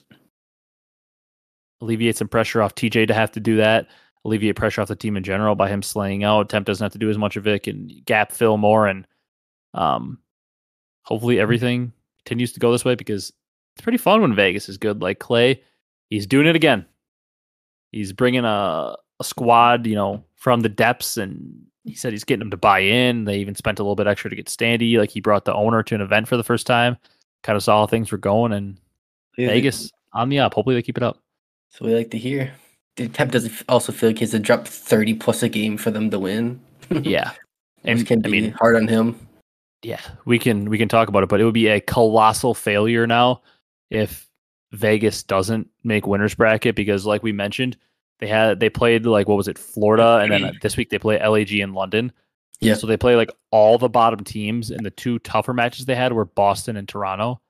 Alleviate 1.80 2.16
some 2.16 2.28
pressure 2.28 2.62
off 2.62 2.76
TJ 2.76 3.08
to 3.08 3.14
have 3.14 3.32
to 3.32 3.40
do 3.40 3.56
that. 3.56 3.88
Alleviate 4.24 4.54
pressure 4.54 4.80
off 4.80 4.86
the 4.86 4.94
team 4.94 5.16
in 5.16 5.24
general 5.24 5.56
by 5.56 5.68
him 5.68 5.82
slaying 5.82 6.22
out. 6.22 6.48
Temp 6.48 6.68
doesn't 6.68 6.84
have 6.84 6.92
to 6.92 6.98
do 6.98 7.10
as 7.10 7.18
much 7.18 7.34
of 7.34 7.48
it. 7.48 7.64
Can 7.64 7.88
gap 8.04 8.30
fill 8.30 8.58
more 8.58 8.86
and 8.86 9.08
um 9.74 10.20
hopefully 11.02 11.40
everything 11.40 11.92
continues 12.24 12.52
to 12.52 12.60
go 12.60 12.70
this 12.70 12.84
way 12.84 12.94
because 12.94 13.32
it's 13.74 13.82
pretty 13.82 13.98
fun 13.98 14.20
when 14.20 14.36
Vegas 14.36 14.68
is 14.68 14.78
good. 14.78 15.02
Like 15.02 15.18
Clay, 15.18 15.64
he's 16.10 16.28
doing 16.28 16.46
it 16.46 16.54
again. 16.54 16.86
He's 17.90 18.12
bringing 18.12 18.44
a, 18.44 18.94
a 19.18 19.24
squad, 19.24 19.84
you 19.84 19.96
know, 19.96 20.22
from 20.36 20.60
the 20.60 20.68
depths, 20.68 21.16
and 21.16 21.66
he 21.84 21.94
said 21.94 22.12
he's 22.12 22.24
getting 22.24 22.40
them 22.40 22.50
to 22.50 22.56
buy 22.56 22.80
in. 22.80 23.24
They 23.24 23.38
even 23.38 23.54
spent 23.54 23.78
a 23.78 23.82
little 23.82 23.96
bit 23.96 24.06
extra 24.06 24.30
to 24.30 24.36
get 24.36 24.46
Standy. 24.46 24.98
Like 24.98 25.10
he 25.10 25.20
brought 25.20 25.44
the 25.44 25.54
owner 25.54 25.82
to 25.82 25.94
an 25.94 26.00
event 26.00 26.28
for 26.28 26.36
the 26.36 26.44
first 26.44 26.66
time, 26.66 26.96
kind 27.42 27.56
of 27.56 27.62
saw 27.62 27.80
how 27.80 27.86
things 27.86 28.12
were 28.12 28.18
going, 28.18 28.52
and 28.52 28.78
yeah, 29.36 29.48
Vegas 29.48 29.90
on 30.12 30.28
the 30.28 30.38
up. 30.38 30.54
Hopefully 30.54 30.74
they 30.74 30.82
keep 30.82 30.96
it 30.96 31.02
up. 31.02 31.18
So 31.70 31.86
we 31.86 31.94
like 31.94 32.10
to 32.10 32.18
hear. 32.18 32.52
Did 32.96 33.14
Temp 33.14 33.32
does 33.32 33.62
also 33.68 33.92
feel 33.92 34.10
like 34.10 34.18
he 34.18 34.24
has 34.24 34.32
to 34.32 34.38
drop 34.38 34.66
thirty 34.66 35.14
plus 35.14 35.42
a 35.42 35.48
game 35.48 35.76
for 35.76 35.90
them 35.90 36.10
to 36.10 36.18
win. 36.18 36.60
yeah, 36.90 37.32
and 37.84 38.06
can 38.06 38.20
be 38.20 38.28
I 38.28 38.32
mean, 38.32 38.52
hard 38.52 38.76
on 38.76 38.88
him 38.88 39.28
yeah, 39.82 40.00
we 40.24 40.38
can 40.38 40.68
we 40.68 40.78
can 40.78 40.88
talk 40.88 41.08
about 41.08 41.22
it, 41.22 41.28
but 41.28 41.40
it 41.40 41.44
would 41.44 41.54
be 41.54 41.68
a 41.68 41.80
colossal 41.80 42.54
failure 42.54 43.06
now 43.06 43.42
if 43.90 44.28
Vegas 44.72 45.22
doesn't 45.22 45.68
make 45.84 46.06
winners 46.06 46.34
bracket 46.34 46.76
because, 46.76 47.06
like 47.06 47.22
we 47.22 47.32
mentioned, 47.32 47.76
they 48.20 48.26
had 48.26 48.60
they 48.60 48.70
played 48.70 49.06
like 49.06 49.28
what 49.28 49.36
was 49.36 49.48
it, 49.48 49.58
Florida, 49.58 50.18
and 50.22 50.30
then 50.30 50.58
this 50.62 50.76
week 50.76 50.90
they 50.90 50.98
play 50.98 51.18
LAG 51.26 51.52
in 51.52 51.72
London. 51.72 52.12
Yeah, 52.60 52.74
so 52.74 52.86
they 52.86 52.98
play 52.98 53.16
like 53.16 53.30
all 53.50 53.78
the 53.78 53.88
bottom 53.88 54.22
teams, 54.22 54.70
and 54.70 54.84
the 54.84 54.90
two 54.90 55.18
tougher 55.20 55.54
matches 55.54 55.86
they 55.86 55.94
had 55.94 56.12
were 56.12 56.26
Boston 56.26 56.76
and 56.76 56.86
Toronto, 56.86 57.40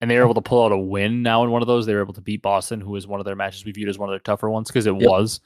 and 0.00 0.10
they 0.10 0.18
were 0.18 0.24
able 0.24 0.34
to 0.34 0.42
pull 0.42 0.64
out 0.64 0.72
a 0.72 0.78
win 0.78 1.22
now 1.22 1.42
in 1.42 1.50
one 1.50 1.62
of 1.62 1.68
those. 1.68 1.86
They 1.86 1.94
were 1.94 2.02
able 2.02 2.14
to 2.14 2.20
beat 2.20 2.42
Boston, 2.42 2.80
who 2.80 2.90
was 2.90 3.06
one 3.06 3.20
of 3.20 3.24
their 3.24 3.36
matches 3.36 3.64
we 3.64 3.72
viewed 3.72 3.88
as 3.88 3.98
one 3.98 4.10
of 4.10 4.12
their 4.12 4.20
tougher 4.20 4.50
ones 4.50 4.68
because 4.68 4.86
it 4.86 4.94
yep. 5.00 5.08
was. 5.08 5.40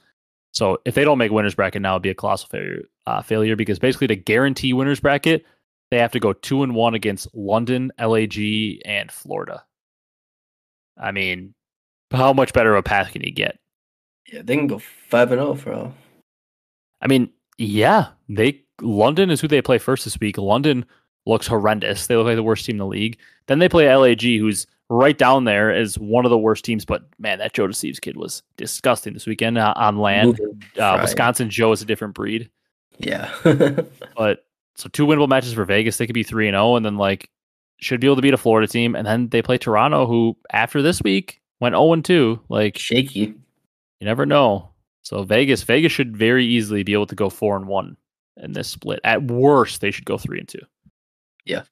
So 0.53 0.79
if 0.83 0.95
they 0.95 1.05
don't 1.05 1.17
make 1.17 1.31
winners 1.31 1.55
bracket 1.55 1.81
now, 1.81 1.93
it'd 1.93 2.01
be 2.01 2.09
a 2.09 2.13
colossal 2.13 2.49
failure. 2.49 2.83
Uh, 3.07 3.21
failure 3.21 3.55
because 3.55 3.79
basically 3.79 4.07
to 4.07 4.15
guarantee 4.17 4.73
winners 4.73 4.99
bracket, 4.99 5.45
they 5.89 5.97
have 5.97 6.11
to 6.11 6.19
go 6.19 6.33
two 6.33 6.63
and 6.63 6.75
one 6.75 6.93
against 6.93 7.33
London, 7.33 7.91
LAG, 7.97 8.37
and 8.83 9.09
Florida. 9.09 9.63
I 10.97 11.11
mean, 11.11 11.53
how 12.11 12.33
much 12.33 12.51
better 12.51 12.73
of 12.73 12.79
a 12.79 12.83
path 12.83 13.13
can 13.13 13.23
you 13.23 13.31
get? 13.31 13.57
Yeah, 14.27 14.41
they 14.43 14.55
can 14.55 14.67
go 14.67 14.79
five 14.79 15.31
and 15.31 15.39
zero 15.39 15.55
for 15.55 15.73
all. 15.73 15.93
I 17.01 17.07
mean, 17.07 17.29
yeah, 17.57 18.07
they 18.29 18.63
London 18.81 19.29
is 19.29 19.41
who 19.41 19.47
they 19.47 19.61
play 19.61 19.77
first 19.77 20.03
this 20.05 20.19
week. 20.19 20.37
London 20.37 20.85
looks 21.25 21.47
horrendous. 21.47 22.07
They 22.07 22.15
look 22.15 22.25
like 22.25 22.35
the 22.35 22.43
worst 22.43 22.65
team 22.65 22.75
in 22.75 22.79
the 22.79 22.85
league. 22.85 23.17
Then 23.47 23.59
they 23.59 23.69
play 23.69 23.93
LAG, 23.93 24.21
who's 24.21 24.67
right 24.89 25.17
down 25.17 25.45
there 25.45 25.73
as 25.73 25.97
one 25.97 26.25
of 26.25 26.31
the 26.31 26.37
worst 26.37 26.65
teams. 26.65 26.85
But 26.85 27.03
man, 27.19 27.39
that 27.39 27.53
Joe 27.53 27.67
Deceives 27.67 27.99
kid 27.99 28.17
was 28.17 28.43
disgusting 28.57 29.13
this 29.13 29.25
weekend 29.25 29.57
uh, 29.57 29.73
on 29.75 29.97
LAN. 29.97 30.35
Uh, 30.77 30.99
Wisconsin 31.01 31.49
Joe 31.49 31.71
is 31.71 31.81
a 31.81 31.85
different 31.85 32.13
breed. 32.13 32.49
Yeah, 32.99 33.31
but 34.17 34.45
so 34.75 34.89
two 34.89 35.07
winnable 35.07 35.29
matches 35.29 35.53
for 35.53 35.65
Vegas. 35.65 35.97
They 35.97 36.05
could 36.05 36.13
be 36.13 36.23
three 36.23 36.47
and 36.47 36.55
zero, 36.55 36.75
and 36.75 36.85
then 36.85 36.97
like 36.97 37.29
should 37.77 37.99
be 37.99 38.07
able 38.07 38.17
to 38.17 38.21
beat 38.21 38.33
a 38.33 38.37
Florida 38.37 38.67
team, 38.67 38.95
and 38.95 39.07
then 39.07 39.29
they 39.29 39.41
play 39.41 39.57
Toronto, 39.57 40.05
who 40.05 40.37
after 40.51 40.81
this 40.81 41.01
week 41.01 41.41
went 41.59 41.73
zero 41.73 41.93
and 41.93 42.05
two. 42.05 42.39
Like 42.49 42.77
shaky. 42.77 43.35
You 44.01 44.05
never 44.05 44.25
know. 44.25 44.71
So 45.03 45.23
Vegas, 45.23 45.61
Vegas 45.61 45.91
should 45.91 46.17
very 46.17 46.43
easily 46.43 46.81
be 46.81 46.93
able 46.93 47.05
to 47.05 47.15
go 47.15 47.29
four 47.29 47.55
and 47.55 47.67
one 47.67 47.95
in 48.37 48.53
this 48.53 48.67
split. 48.67 48.99
At 49.03 49.23
worst, 49.23 49.79
they 49.79 49.91
should 49.91 50.05
go 50.05 50.17
three 50.17 50.39
and 50.39 50.47
two. 50.47 50.59
Yeah. 51.45 51.63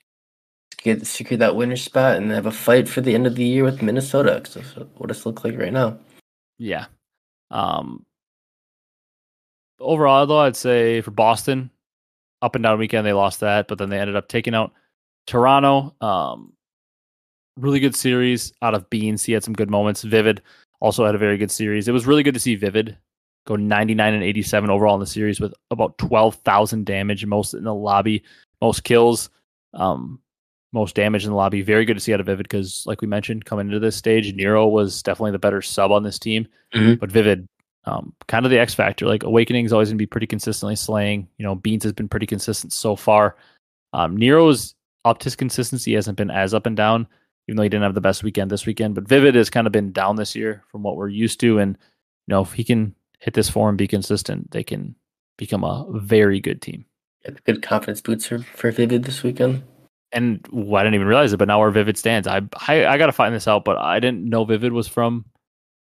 Get 0.84 1.06
secure 1.08 1.40
that 1.40 1.56
winner 1.56 1.76
spot 1.76 2.18
and 2.18 2.32
have 2.32 2.46
a 2.46 2.52
fight 2.52 2.88
for 2.88 3.02
the 3.02 3.16
end 3.16 3.26
of 3.26 3.36
the 3.36 3.44
year 3.44 3.64
with 3.64 3.82
Minnesota. 3.82 4.42
So 4.46 4.62
what 4.98 5.08
does 5.08 5.22
it 5.22 5.26
look 5.26 5.44
like 5.44 5.58
right 5.58 5.74
now? 5.74 5.98
Yeah. 6.60 6.86
Um. 7.52 8.06
Overall, 9.80 10.28
though, 10.28 10.40
I'd 10.40 10.56
say 10.56 11.02
for 11.02 11.12
Boston, 11.12 11.72
up 12.42 12.54
and 12.54 12.64
down 12.64 12.78
weekend 12.78 13.08
they 13.08 13.14
lost 13.14 13.40
that, 13.40 13.68
but 13.68 13.78
then 13.78 13.90
they 13.90 13.98
ended 13.98 14.16
up 14.16 14.28
taking 14.28 14.54
out 14.54 14.74
Toronto. 15.26 15.96
Um, 16.02 16.54
really 17.58 17.80
good 17.80 17.96
series 17.96 18.54
out 18.62 18.76
of 18.76 18.90
Beans. 18.90 19.24
He 19.24 19.34
had 19.34 19.44
some 19.44 19.54
good 19.54 19.70
moments. 19.70 20.04
Vivid 20.04 20.42
also 20.80 21.06
had 21.06 21.16
a 21.16 21.20
very 21.20 21.38
good 21.38 21.52
series. 21.52 21.88
It 21.88 21.92
was 21.92 22.08
really 22.08 22.24
good 22.24 22.34
to 22.34 22.40
see 22.40 22.56
Vivid 22.56 22.98
go 23.46 23.56
99 23.56 24.14
and 24.14 24.24
87 24.24 24.70
overall 24.70 24.96
in 24.96 25.00
the 25.00 25.08
series 25.08 25.40
with 25.40 25.54
about 25.72 25.98
12,000 25.98 26.86
damage, 26.86 27.26
most 27.26 27.54
in 27.54 27.64
the 27.64 27.74
lobby, 27.74 28.24
most 28.62 28.84
kills, 28.84 29.30
um, 29.74 30.20
most 30.72 30.96
damage 30.96 31.24
in 31.24 31.32
the 31.32 31.36
lobby. 31.36 31.62
Very 31.62 31.86
good 31.86 31.96
to 31.96 32.00
see 32.00 32.14
out 32.14 32.20
of 32.20 32.28
Vivid 32.28 32.44
because, 32.44 32.84
like 32.86 33.02
we 33.02 33.08
mentioned, 33.08 33.46
coming 33.46 33.68
into 33.68 33.80
this 33.80 33.96
stage, 33.96 34.34
Nero 34.34 34.68
was 34.68 35.02
definitely 35.02 35.32
the 35.32 35.40
better 35.40 35.62
sub 35.62 35.92
on 35.92 36.04
this 36.04 36.20
team. 36.20 36.48
Mm-hmm. 36.74 36.96
But 36.96 37.12
Vivid, 37.12 37.48
um, 37.86 38.14
kind 38.28 38.46
of 38.46 38.52
the 38.52 38.60
X 38.60 38.74
factor. 38.74 39.08
Like 39.08 39.24
Owakening 39.24 39.66
is 39.66 39.74
always 39.74 39.90
going 39.90 39.98
to 39.98 40.02
be 40.02 40.06
pretty 40.06 40.28
consistently 40.28 40.76
slaying. 40.76 41.28
You 41.38 41.46
know, 41.46 41.56
Beans 41.56 41.84
has 41.84 41.94
been 41.94 42.08
pretty 42.10 42.28
consistent 42.28 42.72
so 42.72 42.96
far. 42.96 43.36
Um, 43.94 44.16
Nero's 44.16 44.76
up 45.06 45.18
to 45.20 45.24
his 45.26 45.36
consistency 45.36 45.94
hasn't 45.94 46.18
been 46.18 46.30
as 46.30 46.54
up 46.54 46.66
and 46.66 46.78
down, 46.78 47.08
even 47.50 47.58
though 47.58 47.64
he 47.64 47.70
didn't 47.70 47.82
have 47.82 47.96
the 47.96 48.02
best 48.02 48.24
weekend 48.24 48.52
this 48.52 48.68
weekend. 48.68 48.94
But 48.94 49.08
Vivid 49.08 49.34
has 49.34 49.50
kind 49.50 49.66
of 49.66 49.74
been 49.74 49.92
down 49.92 50.18
this 50.18 50.36
year 50.36 50.64
from 50.68 50.84
what 50.84 50.96
we're 50.96 51.08
used 51.10 51.40
to. 51.40 51.58
And, 51.58 51.76
you 52.28 52.32
know, 52.32 52.42
if 52.42 52.54
he 52.54 52.64
can 52.64 52.94
hit 53.18 53.34
this 53.34 53.50
form, 53.50 53.76
be 53.76 53.88
consistent, 53.88 54.52
they 54.52 54.64
can 54.64 54.94
become 55.36 55.64
a 55.64 55.88
very 55.90 56.40
good 56.40 56.62
team. 56.62 56.86
Good 57.46 57.64
confidence 57.64 58.02
boots 58.02 58.28
for, 58.28 58.38
for 58.38 58.70
Vivid 58.70 59.04
this 59.04 59.24
weekend. 59.24 59.64
And 60.12 60.48
well, 60.52 60.80
I 60.80 60.84
didn't 60.84 60.94
even 60.94 61.08
realize 61.08 61.34
it, 61.34 61.38
but 61.38 61.48
now 61.48 61.60
where 61.60 61.72
Vivid 61.72 61.98
stands, 61.98 62.28
I 62.28 62.42
I, 62.68 62.86
I 62.86 62.98
got 63.00 63.08
to 63.08 63.12
find 63.12 63.34
this 63.34 63.48
out, 63.48 63.66
but 63.66 63.78
I 63.78 64.00
didn't 64.00 64.30
know 64.30 64.46
Vivid 64.46 64.74
was 64.74 64.88
from 64.88 65.26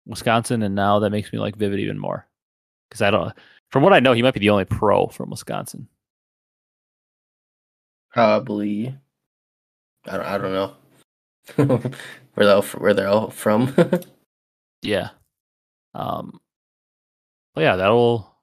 Wisconsin, 0.06 0.62
and 0.62 0.74
now 0.74 0.98
that 0.98 1.10
makes 1.10 1.30
me 1.32 1.38
like 1.38 1.56
Vivid 1.56 1.78
even 1.80 1.98
more 1.98 2.26
because 2.88 3.02
I 3.02 3.10
don't. 3.10 3.34
From 3.70 3.82
what 3.82 3.92
I 3.92 4.00
know, 4.00 4.12
he 4.12 4.22
might 4.22 4.34
be 4.34 4.40
the 4.40 4.50
only 4.50 4.64
pro 4.64 5.08
from 5.08 5.30
Wisconsin. 5.30 5.88
Probably. 8.12 8.94
I 10.06 10.16
don't. 10.16 10.26
I 10.26 10.38
don't 10.38 10.52
know. 10.52 10.74
Where 11.56 11.78
they 12.36 12.46
all, 12.46 12.62
where 12.62 12.94
they're 12.94 13.08
all 13.08 13.30
from. 13.30 13.74
yeah. 14.82 15.10
Um. 15.94 16.40
Well, 17.54 17.64
yeah, 17.64 17.76
that'll 17.76 18.34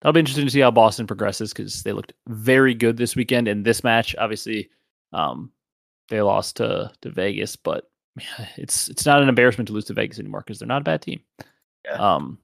that'll 0.00 0.12
be 0.12 0.20
interesting 0.20 0.46
to 0.46 0.50
see 0.50 0.60
how 0.60 0.70
Boston 0.70 1.06
progresses 1.06 1.52
because 1.52 1.82
they 1.82 1.92
looked 1.92 2.12
very 2.28 2.74
good 2.74 2.96
this 2.96 3.16
weekend. 3.16 3.48
In 3.48 3.62
this 3.62 3.82
match, 3.84 4.14
obviously, 4.16 4.70
um, 5.12 5.50
they 6.08 6.22
lost 6.22 6.56
to 6.56 6.90
to 7.02 7.10
Vegas, 7.10 7.56
but 7.56 7.90
it's 8.56 8.88
it's 8.88 9.06
not 9.06 9.22
an 9.22 9.28
embarrassment 9.28 9.68
to 9.68 9.74
lose 9.74 9.86
to 9.86 9.94
Vegas 9.94 10.18
anymore 10.18 10.40
because 10.40 10.58
they're 10.58 10.68
not 10.68 10.82
a 10.82 10.84
bad 10.84 11.02
team. 11.02 11.20
Yeah. 11.84 12.14
Um, 12.14 12.38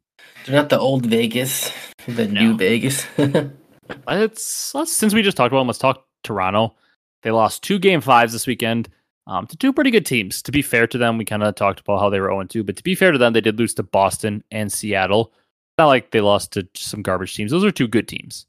they're 0.45 0.57
not 0.57 0.69
the 0.69 0.79
old 0.79 1.07
Vegas, 1.07 1.71
the 2.07 2.27
no. 2.27 2.41
new 2.41 2.57
Vegas. 2.57 3.07
let's 4.07 4.75
let's 4.75 4.93
since 4.93 5.15
we 5.15 5.23
just 5.23 5.37
talked 5.37 5.53
about 5.53 5.61
them, 5.61 5.67
let's 5.67 5.79
talk 5.79 6.07
Toronto. 6.25 6.75
They 7.23 7.31
lost 7.31 7.63
two 7.63 7.79
game 7.79 8.01
fives 8.01 8.33
this 8.33 8.47
weekend 8.47 8.89
um, 9.27 9.47
to 9.49 9.57
two 9.57 9.73
pretty 9.73 9.91
good 9.91 10.07
teams. 10.07 10.43
To 10.43 10.53
be 10.53 10.63
fair 10.63 10.87
to 10.87 10.99
them, 10.99 11.19
we 11.19 11.25
kind 11.25 11.43
of 11.43 11.55
talked 11.55 11.81
about 11.81 12.01
how 12.01 12.11
they 12.11 12.21
were 12.21 12.29
0 12.29 12.45
2, 12.45 12.65
but 12.65 12.77
to 12.77 12.83
be 12.83 12.95
fair 12.95 13.13
to 13.13 13.19
them, 13.19 13.33
they 13.33 13.41
did 13.41 13.59
lose 13.59 13.75
to 13.75 13.83
Boston 13.83 14.45
and 14.51 14.73
Seattle. 14.73 15.33
Not 15.79 15.87
like 15.87 16.11
they 16.11 16.21
lost 16.21 16.53
to 16.53 16.67
some 16.75 17.03
garbage 17.03 17.35
teams. 17.35 17.51
Those 17.51 17.65
are 17.65 17.71
two 17.71 17.89
good 17.89 18.09
teams. 18.09 18.47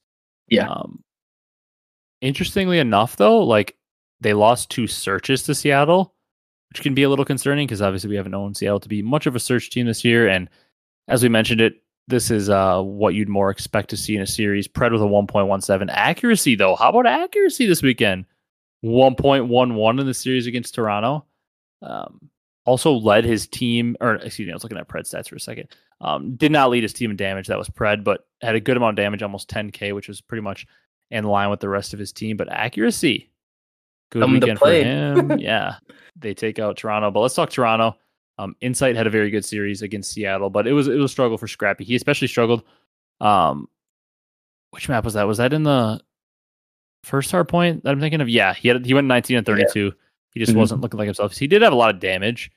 Yeah. 0.48 0.70
Um, 0.70 1.04
interestingly 2.22 2.80
enough, 2.80 3.18
though, 3.18 3.40
like 3.40 3.76
they 4.22 4.34
lost 4.34 4.70
two 4.70 4.88
searches 4.88 5.44
to 5.44 5.56
Seattle, 5.56 6.14
which 6.70 6.82
can 6.82 6.94
be 6.94 7.04
a 7.04 7.10
little 7.10 7.26
concerning 7.26 7.68
because 7.68 7.82
obviously 7.82 8.10
we 8.10 8.16
haven't 8.16 8.32
known 8.32 8.54
Seattle 8.54 8.80
to 8.80 8.90
be 8.90 9.02
much 9.02 9.26
of 9.26 9.36
a 9.36 9.40
search 9.40 9.70
team 9.70 9.88
this 9.88 10.06
year. 10.06 10.28
And 10.28 10.50
as 11.08 11.22
we 11.22 11.30
mentioned 11.30 11.62
it, 11.62 11.82
this 12.08 12.32
is 12.32 12.50
uh, 12.50 12.82
what 12.82 13.14
you'd 13.16 13.28
more 13.28 13.50
expect 13.50 13.90
to 13.90 13.98
see 13.98 14.16
in 14.16 14.22
a 14.22 14.28
series. 14.28 14.68
Pred 14.68 14.94
with 14.94 15.02
a 15.02 15.06
1.17 15.06 15.88
accuracy, 15.90 16.56
though. 16.56 16.76
How 16.76 16.90
about 16.90 17.06
accuracy 17.06 17.66
this 17.66 17.82
weekend? 17.82 18.26
1.11 18.84 20.00
in 20.00 20.06
the 20.06 20.14
series 20.14 20.48
against 20.48 20.76
Toronto. 20.76 21.26
Um, 21.82 22.30
also 22.66 22.94
led 22.94 23.24
his 23.24 23.48
team, 23.48 23.96
or 24.02 24.16
excuse 24.16 24.46
me, 24.46 24.52
I 24.52 24.56
was 24.56 24.64
looking 24.64 24.78
at 24.78 24.90
Pred 24.90 25.02
stats 25.02 25.30
for 25.30 25.36
a 25.36 25.40
second. 25.40 25.70
Um, 26.02 26.36
did 26.36 26.52
not 26.52 26.70
lead 26.70 26.84
his 26.84 26.94
team 26.94 27.12
in 27.12 27.18
damage. 27.18 27.48
That 27.48 27.58
was 27.58 27.70
Pred, 27.70 28.04
but 28.04 28.28
had 28.42 28.56
a 28.56 28.60
good 28.60 28.78
amount 28.78 29.00
of 29.00 29.04
damage, 29.04 29.24
almost 29.24 29.50
10k, 29.50 29.96
which 29.96 30.08
was 30.08 30.22
pretty 30.22 30.42
much 30.42 30.68
in 31.10 31.24
line 31.24 31.50
with 31.50 31.60
the 31.60 31.70
rest 31.70 31.94
of 31.94 32.00
his 32.00 32.12
team. 32.12 32.38
But 32.38 32.52
accuracy, 32.52 33.32
good 34.12 34.22
Come 34.22 34.34
weekend 34.34 34.60
for 34.60 34.72
him. 34.72 35.40
yeah, 35.40 35.76
they 36.18 36.34
take 36.34 36.60
out 36.60 36.78
Toronto. 36.78 37.10
But 37.10 37.22
let's 37.22 37.36
talk 37.36 37.50
Toronto. 37.50 37.96
Um, 38.38 38.56
Insight 38.62 38.96
had 38.96 39.08
a 39.08 39.12
very 39.12 39.32
good 39.32 39.46
series 39.46 39.82
against 39.82 40.12
Seattle, 40.12 40.50
but 40.50 40.68
it 40.68 40.74
was 40.74 40.88
it 40.88 40.96
was 40.96 41.06
a 41.06 41.14
struggle 41.14 41.38
for 41.38 41.48
Scrappy. 41.48 41.86
He 41.86 41.96
especially 41.96 42.28
struggled. 42.28 42.64
Um, 43.20 43.68
which 44.72 44.90
map 44.90 45.06
was 45.06 45.16
that? 45.16 45.26
Was 45.26 45.38
that 45.38 45.54
in 45.54 45.64
the 45.64 46.02
first 47.04 47.32
hard 47.32 47.48
point 47.48 47.84
that 47.84 47.92
I'm 47.92 48.00
thinking 48.00 48.22
of? 48.22 48.30
Yeah, 48.30 48.54
he 48.54 48.68
had 48.68 48.86
he 48.86 48.94
went 48.94 49.08
19 49.08 49.38
and 49.38 49.46
32. 49.46 49.86
Yeah. 49.86 49.92
He 50.32 50.40
just 50.40 50.52
mm-hmm. 50.52 50.60
wasn't 50.60 50.82
looking 50.82 50.98
like 50.98 51.08
himself. 51.08 51.36
He 51.36 51.48
did 51.48 51.62
have 51.62 51.74
a 51.74 51.78
lot 51.78 51.94
of 51.94 52.00
damage, 52.00 52.52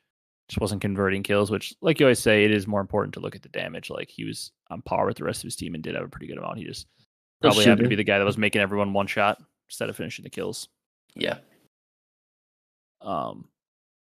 just 0.48 0.60
wasn't 0.60 0.82
converting 0.82 1.22
kills. 1.22 1.50
Which, 1.50 1.74
like 1.80 2.00
you 2.00 2.06
always 2.06 2.18
say, 2.18 2.44
it 2.44 2.50
is 2.50 2.66
more 2.66 2.80
important 2.80 3.14
to 3.14 3.20
look 3.20 3.34
at 3.34 3.42
the 3.42 3.48
damage. 3.48 3.90
Like 3.90 4.10
he 4.10 4.24
was 4.24 4.52
on 4.70 4.82
par 4.82 5.06
with 5.06 5.16
the 5.16 5.24
rest 5.24 5.40
of 5.40 5.46
his 5.46 5.56
team 5.56 5.74
and 5.74 5.82
did 5.82 5.94
have 5.94 6.04
a 6.04 6.08
pretty 6.08 6.26
good 6.26 6.38
amount. 6.38 6.58
He 6.58 6.64
just 6.64 6.86
probably 7.40 7.64
happened 7.64 7.84
to 7.84 7.88
be 7.88 7.96
the 7.96 8.04
guy 8.04 8.18
that 8.18 8.24
was 8.24 8.38
making 8.38 8.60
everyone 8.60 8.92
one 8.92 9.06
shot 9.06 9.40
instead 9.68 9.88
of 9.88 9.96
finishing 9.96 10.24
the 10.24 10.30
kills. 10.30 10.68
Yeah. 11.14 11.38
Um, 13.00 13.48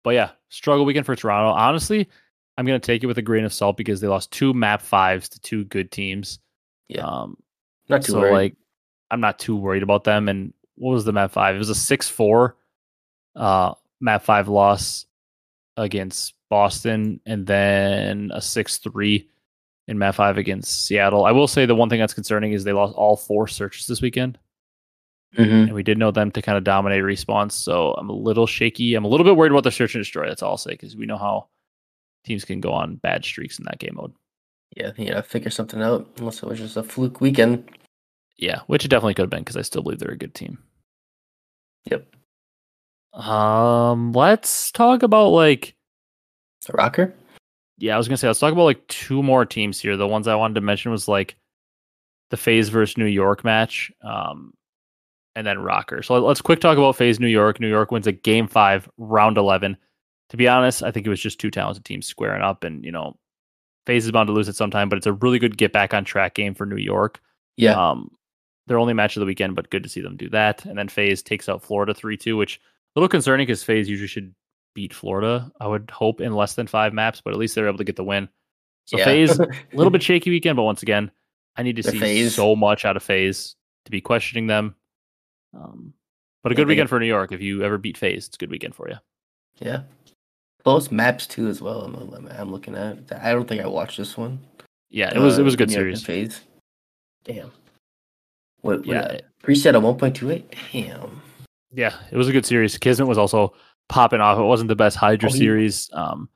but 0.03 0.11
yeah, 0.11 0.31
struggle 0.49 0.85
weekend 0.85 1.05
for 1.05 1.15
Toronto. 1.15 1.51
Honestly, 1.51 2.09
I'm 2.57 2.65
gonna 2.65 2.79
take 2.79 3.03
it 3.03 3.07
with 3.07 3.17
a 3.17 3.23
grain 3.23 3.45
of 3.45 3.53
salt 3.53 3.77
because 3.77 4.01
they 4.01 4.07
lost 4.07 4.31
two 4.31 4.53
map 4.53 4.81
fives 4.81 5.29
to 5.29 5.39
two 5.39 5.65
good 5.65 5.91
teams. 5.91 6.39
Yeah. 6.87 7.05
Um, 7.05 7.37
not 7.89 8.03
too 8.03 8.13
so 8.13 8.19
worried. 8.19 8.33
like 8.33 8.55
I'm 9.11 9.21
not 9.21 9.37
too 9.37 9.55
worried 9.55 9.83
about 9.83 10.03
them. 10.03 10.27
And 10.29 10.53
what 10.75 10.93
was 10.93 11.05
the 11.05 11.13
map 11.13 11.31
five? 11.31 11.55
It 11.55 11.59
was 11.59 11.69
a 11.69 11.75
six 11.75 12.09
four 12.09 12.57
uh 13.35 13.73
map 13.99 14.23
five 14.23 14.47
loss 14.47 15.05
against 15.77 16.33
Boston 16.49 17.19
and 17.25 17.45
then 17.45 18.31
a 18.33 18.41
six 18.41 18.77
three 18.77 19.29
in 19.87 19.97
map 19.97 20.15
five 20.15 20.37
against 20.37 20.85
Seattle. 20.85 21.25
I 21.25 21.31
will 21.31 21.47
say 21.47 21.65
the 21.65 21.75
one 21.75 21.89
thing 21.89 21.99
that's 21.99 22.13
concerning 22.13 22.53
is 22.53 22.63
they 22.63 22.73
lost 22.73 22.95
all 22.95 23.17
four 23.17 23.47
searches 23.47 23.87
this 23.87 24.01
weekend. 24.01 24.39
Mm-hmm. 25.37 25.53
And 25.53 25.73
we 25.73 25.83
did 25.83 25.97
know 25.97 26.11
them 26.11 26.29
to 26.31 26.41
kind 26.41 26.57
of 26.57 26.65
dominate 26.65 27.03
respawns. 27.03 27.53
So 27.53 27.93
I'm 27.93 28.09
a 28.09 28.13
little 28.13 28.47
shaky. 28.47 28.95
I'm 28.95 29.05
a 29.05 29.07
little 29.07 29.25
bit 29.25 29.37
worried 29.37 29.51
about 29.51 29.63
the 29.63 29.71
search 29.71 29.95
and 29.95 30.01
destroy. 30.01 30.27
That's 30.27 30.43
all 30.43 30.51
I'll 30.51 30.57
say 30.57 30.71
because 30.71 30.97
we 30.97 31.05
know 31.05 31.17
how 31.17 31.47
teams 32.25 32.43
can 32.43 32.59
go 32.59 32.73
on 32.73 32.95
bad 32.95 33.23
streaks 33.23 33.57
in 33.57 33.65
that 33.65 33.79
game 33.79 33.95
mode. 33.95 34.13
Yeah, 34.75 34.91
yeah, 34.97 35.21
figure 35.21 35.51
something 35.51 35.81
out 35.81 36.07
unless 36.17 36.43
it 36.43 36.47
was 36.47 36.59
just 36.59 36.77
a 36.77 36.83
fluke 36.83 37.21
weekend. 37.21 37.69
Yeah, 38.41 38.61
which 38.67 38.83
it 38.83 38.89
definitely 38.89 39.13
could 39.13 39.23
have 39.23 39.29
been 39.29 39.39
because 39.39 39.55
I 39.55 39.61
still 39.61 39.83
believe 39.83 39.99
they're 39.99 40.11
a 40.11 40.17
good 40.17 40.35
team. 40.35 40.57
Yep. 41.85 42.13
Um, 43.13 44.11
let's 44.11 44.71
talk 44.71 45.03
about 45.03 45.27
like 45.27 45.75
a 46.67 46.73
rocker. 46.73 47.13
Yeah, 47.77 47.95
I 47.95 47.97
was 47.97 48.07
gonna 48.07 48.17
say 48.17 48.27
let's 48.27 48.39
talk 48.39 48.51
about 48.51 48.63
like 48.65 48.85
two 48.87 49.23
more 49.23 49.45
teams 49.45 49.79
here. 49.79 49.95
The 49.95 50.07
ones 50.07 50.27
I 50.27 50.35
wanted 50.35 50.55
to 50.55 50.61
mention 50.61 50.91
was 50.91 51.07
like 51.07 51.37
the 52.31 52.37
FaZe 52.37 52.69
versus 52.69 52.97
New 52.97 53.05
York 53.05 53.43
match. 53.43 53.91
Um, 54.03 54.53
and 55.35 55.45
then 55.47 55.59
Rocker. 55.59 56.03
So 56.03 56.19
let's 56.19 56.41
quick 56.41 56.59
talk 56.59 56.77
about 56.77 56.95
FaZe 56.95 57.19
New 57.19 57.27
York. 57.27 57.59
New 57.59 57.69
York 57.69 57.91
wins 57.91 58.07
a 58.07 58.11
game 58.11 58.47
five, 58.47 58.89
round 58.97 59.37
11. 59.37 59.77
To 60.29 60.37
be 60.37 60.47
honest, 60.47 60.83
I 60.83 60.91
think 60.91 61.05
it 61.05 61.09
was 61.09 61.21
just 61.21 61.39
two 61.39 61.51
talented 61.51 61.85
teams 61.85 62.05
squaring 62.05 62.41
up. 62.41 62.63
And, 62.63 62.83
you 62.83 62.91
know, 62.91 63.17
FaZe 63.85 64.05
is 64.05 64.11
bound 64.11 64.27
to 64.27 64.33
lose 64.33 64.49
at 64.49 64.55
some 64.55 64.71
time, 64.71 64.89
but 64.89 64.97
it's 64.97 65.07
a 65.07 65.13
really 65.13 65.39
good 65.39 65.57
get 65.57 65.73
back 65.73 65.93
on 65.93 66.05
track 66.05 66.33
game 66.33 66.53
for 66.53 66.65
New 66.65 66.77
York. 66.77 67.19
Yeah. 67.57 67.73
Um, 67.73 68.11
their 68.71 68.79
only 68.79 68.93
match 68.93 69.17
of 69.17 69.19
the 69.19 69.25
weekend, 69.25 69.53
but 69.53 69.69
good 69.69 69.83
to 69.83 69.89
see 69.89 69.99
them 69.99 70.15
do 70.15 70.29
that. 70.29 70.63
And 70.63 70.77
then 70.77 70.87
FaZe 70.87 71.21
takes 71.21 71.49
out 71.49 71.61
Florida 71.61 71.93
3 71.93 72.15
2, 72.15 72.37
which 72.37 72.55
a 72.95 72.99
little 72.99 73.09
concerning 73.09 73.45
because 73.45 73.63
FaZe 73.63 73.89
usually 73.89 74.07
should 74.07 74.33
beat 74.73 74.93
Florida, 74.93 75.51
I 75.59 75.67
would 75.67 75.91
hope, 75.91 76.21
in 76.21 76.33
less 76.33 76.53
than 76.55 76.67
five 76.67 76.93
maps, 76.93 77.19
but 77.19 77.33
at 77.33 77.37
least 77.39 77.53
they're 77.53 77.67
able 77.67 77.77
to 77.79 77.83
get 77.83 77.97
the 77.97 78.03
win. 78.05 78.29
So 78.85 78.97
yeah. 78.97 79.03
FaZe, 79.03 79.39
a 79.39 79.47
little 79.73 79.91
bit 79.91 80.01
shaky 80.09 80.29
weekend, 80.29 80.55
but 80.55 80.63
once 80.63 80.81
again, 80.83 81.11
I 81.57 81.63
need 81.63 81.75
to 81.75 81.81
The 81.83 81.91
see 81.91 81.99
FaZe. 81.99 82.33
so 82.35 82.55
much 82.55 82.85
out 82.85 82.95
of 82.95 83.03
FaZe 83.03 83.55
to 83.85 83.91
be 83.91 83.99
questioning 83.99 84.47
them. 84.47 84.75
Um, 85.53 85.93
but 86.43 86.53
a 86.53 86.55
good 86.55 86.67
weekend 86.67 86.87
for 86.87 86.97
New 86.99 87.05
York. 87.07 87.33
If 87.33 87.41
you 87.41 87.63
ever 87.63 87.77
beat 87.77 87.97
FaZe, 87.97 88.27
it's 88.27 88.37
a 88.37 88.39
good 88.39 88.49
weekend 88.51 88.73
for 88.73 88.87
you. 88.89 88.95
Yeah. 89.59 89.81
Close 90.63 90.89
maps 90.91 91.27
too 91.27 91.47
as 91.49 91.61
well. 91.61 91.81
I'm, 91.81 92.27
I'm 92.27 92.51
looking 92.51 92.75
at. 92.75 92.97
I 93.21 93.31
don't 93.33 93.47
think 93.47 93.61
I 93.61 93.67
watched 93.67 93.97
this 93.97 94.15
one. 94.15 94.39
Yeah, 94.89 95.13
it 95.13 95.19
was 95.19 95.37
it 95.37 95.43
was 95.43 95.53
a 95.53 95.57
Uh, 95.57 95.59
good 95.59 95.69
New 95.69 95.73
series. 95.75 96.03
FaZe. 96.03 96.41
Damn. 97.23 97.51
What? 98.61 98.85
Yeah. 98.85 99.19
Preset 99.43 99.75
at 99.75 99.81
1.28. 99.81 100.43
Damn. 100.71 101.21
Yeah, 101.71 101.95
it 102.11 102.17
was 102.17 102.27
a 102.27 102.31
good 102.31 102.45
series. 102.45 102.77
Kismet 102.77 103.07
was 103.07 103.17
also 103.17 103.53
popping 103.89 104.21
off. 104.21 104.37
It 104.37 104.43
wasn't 104.43 104.67
the 104.67 104.75
best 104.75 104.97
Hydra 104.97 105.29
Oh, 105.29 105.33
he- 105.33 105.39
series. 105.39 105.89
Um, 105.93 106.29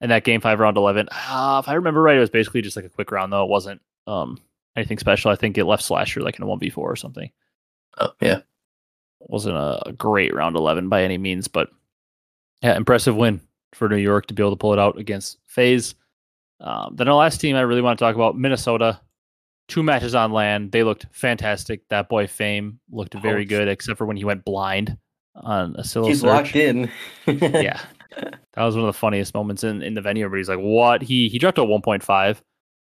and 0.00 0.10
that 0.10 0.24
game 0.24 0.40
five 0.40 0.58
round 0.58 0.76
eleven, 0.76 1.08
uh, 1.12 1.60
if 1.62 1.68
I 1.68 1.74
remember 1.74 2.02
right, 2.02 2.16
it 2.16 2.20
was 2.20 2.28
basically 2.30 2.60
just 2.60 2.74
like 2.76 2.84
a 2.84 2.88
quick 2.88 3.12
round 3.12 3.32
though. 3.32 3.44
It 3.44 3.48
wasn't 3.48 3.80
um 4.08 4.36
anything 4.76 4.98
special. 4.98 5.30
I 5.30 5.36
think 5.36 5.56
it 5.56 5.64
left 5.64 5.84
Slasher 5.84 6.20
like 6.22 6.36
in 6.36 6.42
a 6.42 6.46
one 6.46 6.58
v 6.58 6.70
four 6.70 6.90
or 6.90 6.96
something. 6.96 7.30
Oh 7.98 8.10
yeah. 8.20 8.38
It 8.38 9.30
wasn't 9.30 9.56
a, 9.56 9.92
great 9.96 10.34
round 10.34 10.56
eleven 10.56 10.88
by 10.88 11.04
any 11.04 11.18
means, 11.18 11.46
but 11.46 11.70
yeah, 12.62 12.76
impressive 12.76 13.14
win 13.14 13.40
for 13.74 13.88
New 13.88 13.96
York 13.96 14.26
to 14.26 14.34
be 14.34 14.42
able 14.42 14.50
to 14.50 14.56
pull 14.56 14.72
it 14.72 14.78
out 14.80 14.98
against 14.98 15.38
FaZe. 15.46 15.94
Um, 16.58 16.96
then 16.96 17.06
our 17.08 17.14
last 17.14 17.40
team 17.40 17.54
I 17.54 17.60
really 17.60 17.80
want 17.82 17.96
to 17.98 18.04
talk 18.04 18.16
about 18.16 18.36
Minnesota. 18.36 19.00
Two 19.68 19.82
matches 19.82 20.14
on 20.14 20.32
LAN. 20.32 20.70
They 20.70 20.82
looked 20.82 21.06
fantastic. 21.12 21.88
That 21.88 22.08
boy 22.08 22.26
Fame 22.26 22.80
looked 22.90 23.14
very 23.14 23.44
good, 23.44 23.68
except 23.68 23.96
for 23.96 24.06
when 24.06 24.16
he 24.16 24.24
went 24.24 24.44
blind 24.44 24.98
on 25.34 25.76
a 25.76 25.84
solo 25.84 26.08
He's 26.08 26.20
search 26.20 26.28
locked 26.28 26.56
in. 26.56 26.90
yeah. 27.26 27.80
That 28.54 28.64
was 28.64 28.74
one 28.74 28.84
of 28.84 28.88
the 28.88 28.98
funniest 28.98 29.34
moments 29.34 29.64
in, 29.64 29.82
in 29.82 29.94
the 29.94 30.02
venue. 30.02 30.24
Everybody's 30.24 30.48
like, 30.48 30.58
what? 30.58 31.02
He 31.02 31.28
he 31.28 31.38
dropped 31.38 31.58
a 31.58 31.62
1.5 31.62 32.40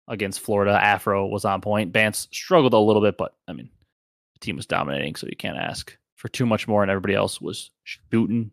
against 0.09 0.41
Florida. 0.41 0.73
Afro 0.73 1.27
was 1.27 1.45
on 1.45 1.61
point. 1.61 1.93
Bance 1.93 2.29
struggled 2.33 2.73
a 2.73 2.79
little 2.79 3.03
bit, 3.03 3.19
but 3.19 3.35
I 3.47 3.53
mean, 3.53 3.69
the 4.35 4.41
team 4.41 4.57
was 4.57 4.67
dominating, 4.67 5.17
so 5.17 5.27
you 5.27 5.37
can't 5.37 5.59
ask 5.59 5.97
for 6.17 6.29
too 6.29 6.47
much 6.47 6.67
more, 6.67 6.83
and 6.83 6.91
everybody 6.91 7.15
else 7.15 7.41
was 7.41 7.71
shooting. 7.85 8.53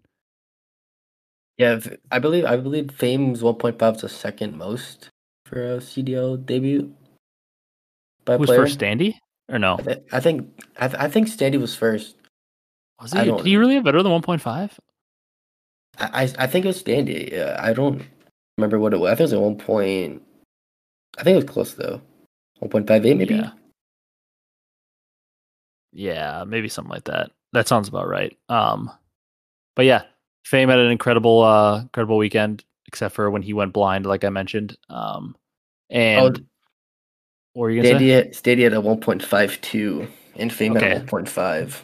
Yeah, 1.58 1.80
I 2.12 2.20
believe 2.20 2.46
I 2.46 2.58
believe 2.58 2.92
Fame's 2.92 3.42
1.5 3.42 3.96
is 3.96 4.02
the 4.02 4.10
second 4.10 4.58
most 4.58 5.10
for 5.46 5.64
a 5.64 5.78
CDL 5.78 6.46
debut. 6.46 6.94
By 8.28 8.38
player. 8.38 8.60
first, 8.62 8.78
Standy? 8.80 9.14
Or 9.50 9.58
no? 9.58 9.78
I, 9.80 9.82
thi- 9.82 10.02
I 10.12 10.20
think 10.20 10.64
I, 10.80 10.88
th- 10.88 11.02
I 11.02 11.08
think 11.08 11.28
Standy 11.28 11.60
was 11.60 11.76
first. 11.76 12.16
Was 13.02 13.14
he? 13.14 13.24
Did 13.24 13.46
he 13.46 13.58
really 13.58 13.76
have 13.76 13.84
better 13.84 14.04
than 14.04 14.12
1.5? 14.12 14.72
I, 16.00 16.24
I 16.24 16.24
I 16.38 16.48
think 16.48 16.66
it 16.66 16.68
was 16.68 16.84
Standy. 16.84 17.32
Yeah, 17.32 17.58
I 17.60 17.74
don't 17.74 18.04
remember 18.58 18.78
what 18.80 18.94
it 18.94 19.00
was. 19.00 19.12
I 19.12 19.16
think 19.16 19.32
it 19.32 19.36
was 19.36 19.42
one 19.42 19.58
point. 19.58 20.22
I 21.18 21.24
think 21.24 21.34
it 21.34 21.44
was 21.46 21.52
close 21.54 21.74
though. 21.74 22.02
1.58 22.62 23.18
maybe. 23.18 23.36
Yeah. 23.36 23.52
Yeah, 25.94 26.44
maybe 26.46 26.70
something 26.70 26.92
like 26.92 27.06
that. 27.06 27.32
That 27.54 27.68
sounds 27.68 27.88
about 27.88 28.08
right. 28.08 28.38
Um, 28.50 28.92
but 29.76 29.86
yeah, 29.86 30.04
Fame 30.44 30.70
had 30.70 30.80
an 30.80 30.92
incredible, 30.92 31.44
uh, 31.44 31.82
incredible 31.82 32.18
weekend, 32.18 32.64
except 32.88 33.16
for 33.16 33.30
when 33.32 33.42
he 33.42 33.54
went 33.54 33.74
blind, 33.74 34.06
like 34.06 34.24
I 34.24 34.30
mentioned. 34.30 34.78
Um, 34.90 35.36
and 35.90 36.38
Oh, 36.40 36.44
you 37.72 37.82
gonna 37.82 38.00
say? 38.00 38.30
Standy 38.32 38.66
at 38.66 38.74
a 38.74 38.82
1.52 38.82 40.08
and 40.36 40.52
Fame 40.54 40.78
Okay. 40.78 40.92
at 40.92 41.06
1.5. 41.08 41.84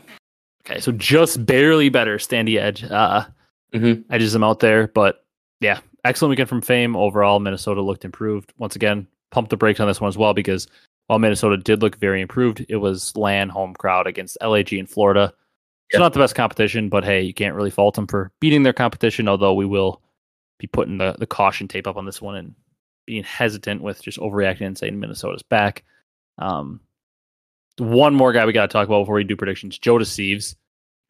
Okay, 0.65 0.79
so 0.79 0.91
just 0.91 1.45
barely 1.45 1.89
better 1.89 2.17
Standy 2.17 2.57
Edge. 2.59 2.83
Uh, 2.83 3.25
Mhm. 3.73 4.03
edges 4.09 4.33
him 4.35 4.43
out 4.43 4.59
there, 4.59 4.87
but 4.87 5.25
yeah, 5.59 5.79
excellent 6.05 6.29
weekend 6.29 6.49
from 6.49 6.61
Fame 6.61 6.95
overall. 6.95 7.39
Minnesota 7.39 7.81
looked 7.81 8.05
improved 8.05 8.53
once 8.57 8.75
again. 8.75 9.07
Pump 9.31 9.49
the 9.49 9.57
brakes 9.57 9.79
on 9.79 9.87
this 9.87 9.99
one 9.99 10.09
as 10.09 10.17
well 10.17 10.33
because 10.33 10.67
while 11.07 11.19
Minnesota 11.19 11.57
did 11.57 11.81
look 11.81 11.97
very 11.97 12.21
improved, 12.21 12.65
it 12.69 12.77
was 12.77 13.15
LAN 13.17 13.49
home 13.49 13.73
crowd 13.73 14.05
against 14.07 14.37
LAG 14.41 14.77
in 14.77 14.85
Florida. 14.85 15.33
It's 15.89 15.95
Yeah. 15.95 15.99
not 15.99 16.13
the 16.13 16.19
best 16.19 16.35
competition, 16.35 16.87
but 16.87 17.03
hey, 17.03 17.21
you 17.23 17.33
can't 17.33 17.55
really 17.55 17.69
fault 17.71 17.95
them 17.95 18.07
for 18.07 18.31
beating 18.39 18.63
their 18.63 18.73
competition. 18.73 19.27
Although 19.27 19.53
we 19.55 19.65
will 19.65 20.01
be 20.59 20.67
putting 20.67 20.97
the, 20.99 21.15
the 21.17 21.25
caution 21.27 21.67
tape 21.67 21.87
up 21.87 21.97
on 21.97 22.05
this 22.05 22.21
one 22.21 22.35
and 22.35 22.53
being 23.05 23.23
hesitant 23.23 23.81
with 23.81 24.01
just 24.01 24.19
overreacting 24.19 24.65
and 24.65 24.77
saying 24.77 24.99
Minnesota's 24.99 25.43
back. 25.43 25.83
Um, 26.37 26.79
one 27.77 28.13
more 28.15 28.33
guy 28.33 28.45
we 28.45 28.53
got 28.53 28.69
to 28.69 28.73
talk 28.73 28.87
about 28.87 29.01
before 29.01 29.15
we 29.15 29.23
do 29.23 29.35
predictions: 29.35 29.77
Joe 29.79 29.97
Deceives. 29.97 30.55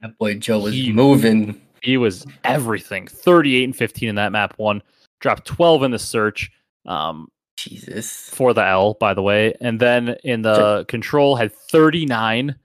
That 0.01 0.17
boy 0.17 0.35
Joe 0.35 0.59
was 0.59 0.73
He- 0.73 0.91
moving. 0.91 1.61
He 1.81 1.97
was 1.97 2.25
everything. 2.45 3.07
38 3.07 3.63
and 3.65 3.75
15 3.75 4.09
in 4.09 4.15
that 4.15 4.31
map 4.31 4.53
one. 4.57 4.81
Dropped 5.19 5.45
12 5.45 5.83
in 5.83 5.91
the 5.91 5.99
search 5.99 6.49
um, 6.85 7.27
Jesus. 7.57 8.29
for 8.29 8.53
the 8.53 8.65
L, 8.65 8.93
by 8.93 9.13
the 9.13 9.21
way. 9.21 9.53
And 9.59 9.79
then 9.79 10.15
in 10.23 10.43
the 10.43 10.85
control 10.87 11.35
had 11.35 11.53
39. 11.53 12.49
And 12.49 12.57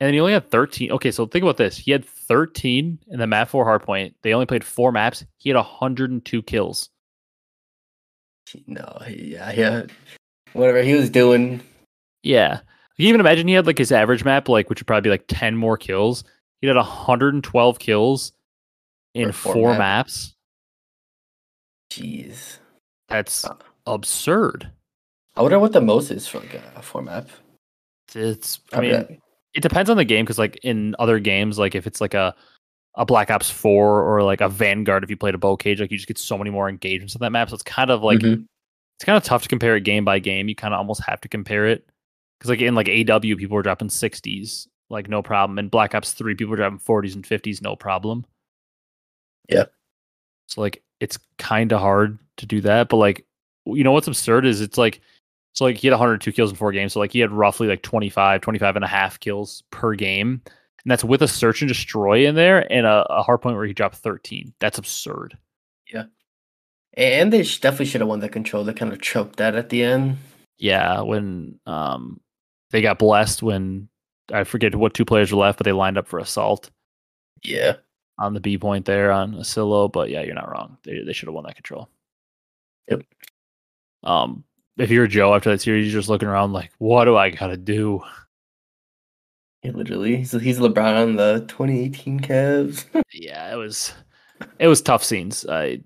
then 0.00 0.14
he 0.14 0.18
only 0.20 0.32
had 0.32 0.50
13. 0.50 0.90
Okay, 0.92 1.12
so 1.12 1.26
think 1.26 1.44
about 1.44 1.56
this. 1.56 1.76
He 1.76 1.92
had 1.92 2.04
13 2.04 2.98
in 3.06 3.18
the 3.20 3.26
map 3.28 3.48
four 3.48 3.64
hardpoint. 3.64 4.14
They 4.22 4.34
only 4.34 4.46
played 4.46 4.64
four 4.64 4.90
maps. 4.90 5.24
He 5.38 5.48
had 5.48 5.56
102 5.56 6.42
kills. 6.42 6.90
No, 8.66 8.98
yeah, 9.08 9.52
yeah. 9.52 9.82
Whatever 10.52 10.82
he 10.82 10.94
was 10.94 11.10
doing. 11.10 11.60
Yeah. 12.22 12.60
You 12.96 13.08
even 13.08 13.20
imagine 13.20 13.48
he 13.48 13.54
had 13.54 13.66
like 13.66 13.78
his 13.78 13.90
average 13.92 14.24
map, 14.24 14.48
like 14.48 14.68
which 14.70 14.80
would 14.80 14.86
probably 14.86 15.08
be 15.08 15.10
like 15.10 15.24
10 15.28 15.56
more 15.56 15.76
kills. 15.76 16.22
He 16.60 16.66
had 16.68 16.76
112 16.76 17.78
kills 17.78 18.32
in 19.14 19.32
four, 19.32 19.52
four 19.54 19.78
maps. 19.78 20.34
Jeez. 21.90 22.58
That's 23.08 23.44
Uh. 23.44 23.54
absurd. 23.86 24.70
I 25.36 25.42
wonder 25.42 25.58
what 25.58 25.72
the 25.72 25.80
most 25.80 26.10
is 26.10 26.26
for 26.28 26.38
like 26.40 26.54
a 26.76 26.82
four 26.82 27.02
map. 27.02 27.28
It's 28.14 28.60
I 28.72 28.80
mean 28.80 29.20
it 29.54 29.60
depends 29.62 29.90
on 29.90 29.96
the 29.96 30.04
game 30.04 30.24
because 30.24 30.38
like 30.38 30.56
in 30.62 30.94
other 30.98 31.18
games, 31.18 31.58
like 31.58 31.74
if 31.74 31.86
it's 31.86 32.00
like 32.00 32.14
a 32.14 32.34
a 32.96 33.04
Black 33.04 33.30
Ops 33.30 33.50
Four 33.50 34.02
or 34.02 34.22
like 34.22 34.40
a 34.40 34.48
Vanguard, 34.48 35.02
if 35.04 35.10
you 35.10 35.16
played 35.16 35.34
a 35.34 35.38
bow 35.38 35.56
cage, 35.56 35.80
like 35.80 35.90
you 35.90 35.96
just 35.98 36.08
get 36.08 36.18
so 36.18 36.38
many 36.38 36.50
more 36.50 36.68
engagements 36.68 37.14
on 37.16 37.20
that 37.20 37.30
map. 37.32 37.48
So 37.48 37.54
it's 37.54 37.62
kind 37.64 37.90
of 37.90 38.02
like 38.02 38.20
Mhm. 38.20 38.46
it's 38.96 39.04
kind 39.04 39.16
of 39.16 39.24
tough 39.24 39.42
to 39.42 39.48
compare 39.48 39.76
it 39.76 39.82
game 39.84 40.04
by 40.04 40.18
game. 40.20 40.48
You 40.48 40.54
kind 40.54 40.72
of 40.74 40.78
almost 40.78 41.02
have 41.04 41.20
to 41.22 41.28
compare 41.28 41.66
it 41.66 41.86
because 42.38 42.50
like 42.50 42.60
in 42.60 42.74
like 42.74 42.88
AW, 42.88 43.18
people 43.36 43.54
were 43.56 43.62
dropping 43.62 43.88
sixties, 43.90 44.68
like 44.90 45.08
no 45.08 45.22
problem. 45.22 45.58
In 45.58 45.68
Black 45.68 45.94
Ops 45.94 46.12
Three, 46.12 46.34
people 46.34 46.50
were 46.52 46.56
dropping 46.56 46.78
forties 46.78 47.14
and 47.16 47.26
fifties, 47.26 47.60
no 47.62 47.74
problem. 47.76 48.24
Yeah. 49.48 49.64
So 50.46 50.60
like 50.60 50.82
it's 51.00 51.18
kind 51.38 51.72
of 51.72 51.80
hard 51.80 52.18
to 52.36 52.46
do 52.46 52.60
that, 52.62 52.88
but 52.88 52.96
like 52.96 53.26
you 53.66 53.82
know 53.82 53.92
what's 53.92 54.06
absurd 54.08 54.44
is 54.46 54.60
it's 54.60 54.78
like 54.78 55.00
so 55.54 55.64
like 55.64 55.76
he 55.76 55.86
had 55.86 55.92
102 55.92 56.32
kills 56.32 56.50
in 56.50 56.56
four 56.56 56.72
games. 56.72 56.92
So 56.92 57.00
like 57.00 57.12
he 57.12 57.20
had 57.20 57.30
roughly 57.30 57.66
like 57.68 57.82
25, 57.82 58.40
25 58.40 58.76
and 58.76 58.84
a 58.84 58.88
half 58.88 59.20
kills 59.20 59.62
per 59.70 59.94
game. 59.94 60.42
And 60.84 60.90
that's 60.90 61.04
with 61.04 61.22
a 61.22 61.28
search 61.28 61.62
and 61.62 61.68
destroy 61.68 62.26
in 62.26 62.34
there 62.34 62.70
and 62.70 62.86
a, 62.86 63.06
a 63.10 63.22
hard 63.22 63.40
point 63.40 63.56
where 63.56 63.64
he 63.64 63.72
dropped 63.72 63.96
13. 63.96 64.52
That's 64.60 64.76
absurd. 64.78 65.38
Yeah. 65.92 66.04
And 66.96 67.32
they 67.32 67.42
definitely 67.42 67.86
should 67.86 68.02
have 68.02 68.08
won 68.08 68.20
the 68.20 68.28
control. 68.28 68.64
They 68.64 68.74
kind 68.74 68.92
of 68.92 69.00
choked 69.00 69.36
that 69.36 69.54
at 69.56 69.70
the 69.70 69.82
end. 69.82 70.18
Yeah, 70.58 71.00
when 71.00 71.58
um 71.66 72.20
they 72.70 72.80
got 72.82 72.98
blessed 72.98 73.42
when 73.42 73.88
I 74.32 74.44
forget 74.44 74.74
what 74.74 74.94
two 74.94 75.04
players 75.04 75.32
were 75.32 75.38
left, 75.40 75.58
but 75.58 75.64
they 75.64 75.72
lined 75.72 75.98
up 75.98 76.06
for 76.06 76.18
assault 76.18 76.70
Yeah. 77.42 77.76
on 78.18 78.34
the 78.34 78.40
B 78.40 78.58
point 78.58 78.84
there 78.84 79.10
on 79.10 79.34
Asilo. 79.34 79.90
But 79.90 80.10
yeah, 80.10 80.22
you're 80.22 80.34
not 80.34 80.50
wrong. 80.50 80.76
They 80.84 81.02
they 81.04 81.12
should 81.12 81.26
have 81.28 81.34
won 81.34 81.44
that 81.44 81.56
control. 81.56 81.88
Yep. 82.90 83.02
Um 84.04 84.44
if 84.76 84.90
you're 84.90 85.06
Joe 85.06 85.34
after 85.34 85.50
that 85.50 85.60
series, 85.60 85.86
you're 85.92 86.00
just 86.00 86.08
looking 86.08 86.28
around 86.28 86.52
like, 86.52 86.70
what 86.78 87.04
do 87.06 87.16
I 87.16 87.30
gotta 87.30 87.56
do? 87.56 88.02
Yeah, 89.64 89.70
literally. 89.72 90.16
He's, 90.18 90.32
he's 90.32 90.58
LeBron 90.58 91.02
on 91.02 91.16
the 91.16 91.40
2018 91.48 92.20
Cavs. 92.20 92.84
yeah, 93.12 93.50
it 93.52 93.56
was 93.56 93.94
it 94.58 94.68
was 94.68 94.82
tough 94.82 95.02
scenes. 95.02 95.46
I 95.48 95.80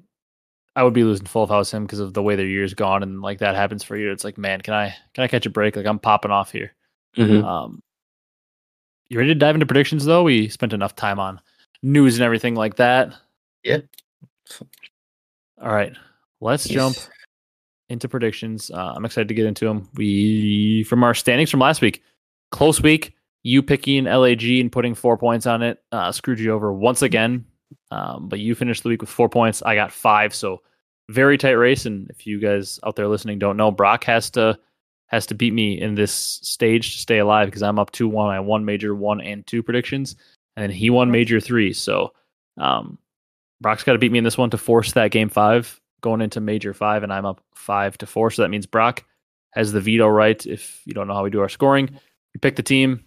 I 0.74 0.82
would 0.82 0.94
be 0.94 1.04
losing 1.04 1.26
full 1.26 1.44
of 1.44 1.50
house 1.50 1.72
him 1.72 1.84
because 1.84 2.00
of 2.00 2.12
the 2.12 2.22
way 2.22 2.34
their 2.34 2.46
year's 2.46 2.74
gone, 2.74 3.04
and 3.04 3.22
like 3.22 3.38
that 3.38 3.54
happens 3.54 3.84
for 3.84 3.96
you. 3.96 4.10
It's 4.10 4.24
like, 4.24 4.36
man, 4.36 4.60
can 4.60 4.74
I 4.74 4.94
can 5.14 5.22
I 5.22 5.28
catch 5.28 5.46
a 5.46 5.50
break? 5.50 5.76
Like 5.76 5.86
I'm 5.86 6.00
popping 6.00 6.32
off 6.32 6.50
here. 6.50 6.74
Mhm. 7.16 7.44
Um, 7.44 7.80
you 9.08 9.18
ready 9.18 9.30
to 9.30 9.38
dive 9.38 9.54
into 9.54 9.66
predictions 9.66 10.04
though? 10.04 10.24
We 10.24 10.48
spent 10.48 10.72
enough 10.72 10.96
time 10.96 11.20
on 11.20 11.40
news 11.82 12.16
and 12.16 12.24
everything 12.24 12.56
like 12.56 12.76
that. 12.76 13.14
Yeah. 13.62 13.78
All 15.62 15.72
right, 15.72 15.92
let's 16.40 16.66
jump 16.68 16.96
into 17.88 18.08
predictions. 18.08 18.70
Uh, 18.72 18.92
I'm 18.96 19.04
excited 19.04 19.28
to 19.28 19.34
get 19.34 19.46
into 19.46 19.66
them. 19.66 19.88
We 19.94 20.82
from 20.84 21.04
our 21.04 21.14
standings 21.14 21.50
from 21.50 21.60
last 21.60 21.80
week, 21.80 22.02
close 22.50 22.82
week. 22.82 23.14
You 23.42 23.62
picking 23.62 24.04
LAG 24.04 24.42
and 24.42 24.72
putting 24.72 24.94
four 24.94 25.16
points 25.16 25.46
on 25.46 25.62
it 25.62 25.82
uh, 25.92 26.12
screwed 26.12 26.40
you 26.40 26.52
over 26.52 26.72
once 26.72 27.02
again. 27.02 27.44
Um, 27.90 28.28
but 28.28 28.40
you 28.40 28.54
finished 28.54 28.82
the 28.82 28.88
week 28.88 29.00
with 29.00 29.10
four 29.10 29.28
points. 29.28 29.62
I 29.62 29.74
got 29.74 29.92
five, 29.92 30.34
so 30.34 30.62
very 31.10 31.38
tight 31.38 31.52
race. 31.52 31.86
And 31.86 32.10
if 32.10 32.26
you 32.26 32.40
guys 32.40 32.78
out 32.84 32.96
there 32.96 33.08
listening 33.08 33.38
don't 33.38 33.56
know, 33.56 33.70
Brock 33.70 34.04
has 34.04 34.30
to 34.30 34.58
has 35.06 35.26
to 35.26 35.34
beat 35.34 35.54
me 35.54 35.80
in 35.80 35.94
this 35.94 36.12
stage 36.12 36.92
to 36.92 36.98
stay 36.98 37.18
alive 37.18 37.48
because 37.48 37.62
I'm 37.62 37.78
up 37.78 37.90
two 37.92 38.08
one. 38.08 38.34
I 38.34 38.40
won 38.40 38.64
major 38.64 38.94
one 38.94 39.20
and 39.20 39.46
two 39.46 39.62
predictions, 39.62 40.16
and 40.56 40.62
then 40.62 40.70
he 40.70 40.90
won 40.90 41.10
major 41.10 41.40
three. 41.40 41.72
So 41.72 42.12
um, 42.58 42.98
Brock's 43.60 43.84
got 43.84 43.92
to 43.92 43.98
beat 43.98 44.12
me 44.12 44.18
in 44.18 44.24
this 44.24 44.38
one 44.38 44.50
to 44.50 44.58
force 44.58 44.92
that 44.92 45.10
game 45.10 45.28
five 45.28 45.80
going 46.00 46.20
into 46.20 46.40
major 46.40 46.74
five, 46.74 47.02
and 47.02 47.12
I'm 47.12 47.26
up 47.26 47.42
five 47.54 47.96
to 47.98 48.06
four. 48.06 48.30
So 48.30 48.42
that 48.42 48.50
means 48.50 48.66
Brock 48.66 49.04
has 49.52 49.72
the 49.72 49.80
veto 49.80 50.06
right. 50.06 50.44
If 50.46 50.82
you 50.84 50.94
don't 50.94 51.08
know 51.08 51.14
how 51.14 51.24
we 51.24 51.30
do 51.30 51.40
our 51.40 51.48
scoring, 51.48 51.88
you 52.34 52.40
pick 52.40 52.56
the 52.56 52.62
team, 52.62 53.04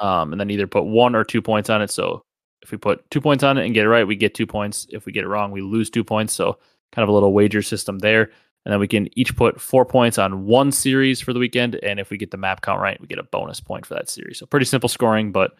um, 0.00 0.32
and 0.32 0.40
then 0.40 0.50
either 0.50 0.66
put 0.66 0.84
one 0.84 1.14
or 1.14 1.24
two 1.24 1.42
points 1.42 1.70
on 1.70 1.82
it. 1.82 1.90
So 1.90 2.22
if 2.62 2.72
we 2.72 2.78
put 2.78 3.08
two 3.10 3.20
points 3.20 3.44
on 3.44 3.58
it 3.58 3.64
and 3.64 3.74
get 3.74 3.84
it 3.84 3.88
right, 3.88 4.06
we 4.06 4.16
get 4.16 4.34
two 4.34 4.46
points. 4.46 4.86
If 4.90 5.06
we 5.06 5.12
get 5.12 5.24
it 5.24 5.28
wrong, 5.28 5.50
we 5.50 5.60
lose 5.60 5.90
two 5.90 6.04
points. 6.04 6.32
So 6.32 6.58
kind 6.92 7.02
of 7.02 7.08
a 7.08 7.12
little 7.12 7.32
wager 7.32 7.62
system 7.62 7.98
there. 7.98 8.30
And 8.64 8.72
then 8.72 8.80
we 8.80 8.88
can 8.88 9.08
each 9.18 9.36
put 9.36 9.60
four 9.60 9.86
points 9.86 10.18
on 10.18 10.44
one 10.44 10.70
series 10.70 11.20
for 11.20 11.32
the 11.32 11.38
weekend. 11.38 11.76
And 11.76 11.98
if 11.98 12.10
we 12.10 12.18
get 12.18 12.30
the 12.30 12.36
map 12.36 12.60
count 12.60 12.80
right, 12.80 13.00
we 13.00 13.06
get 13.06 13.18
a 13.18 13.22
bonus 13.22 13.60
point 13.60 13.86
for 13.86 13.94
that 13.94 14.10
series. 14.10 14.38
So 14.38 14.46
pretty 14.46 14.66
simple 14.66 14.88
scoring, 14.88 15.32
but 15.32 15.52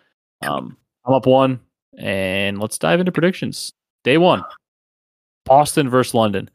um, 0.42 0.76
I'm 1.06 1.14
up 1.14 1.26
one. 1.26 1.60
And 1.98 2.60
let's 2.60 2.78
dive 2.78 3.00
into 3.00 3.12
predictions. 3.12 3.72
Day 4.04 4.18
one 4.18 4.42
Boston 5.44 5.88
versus 5.88 6.14
London. 6.14 6.50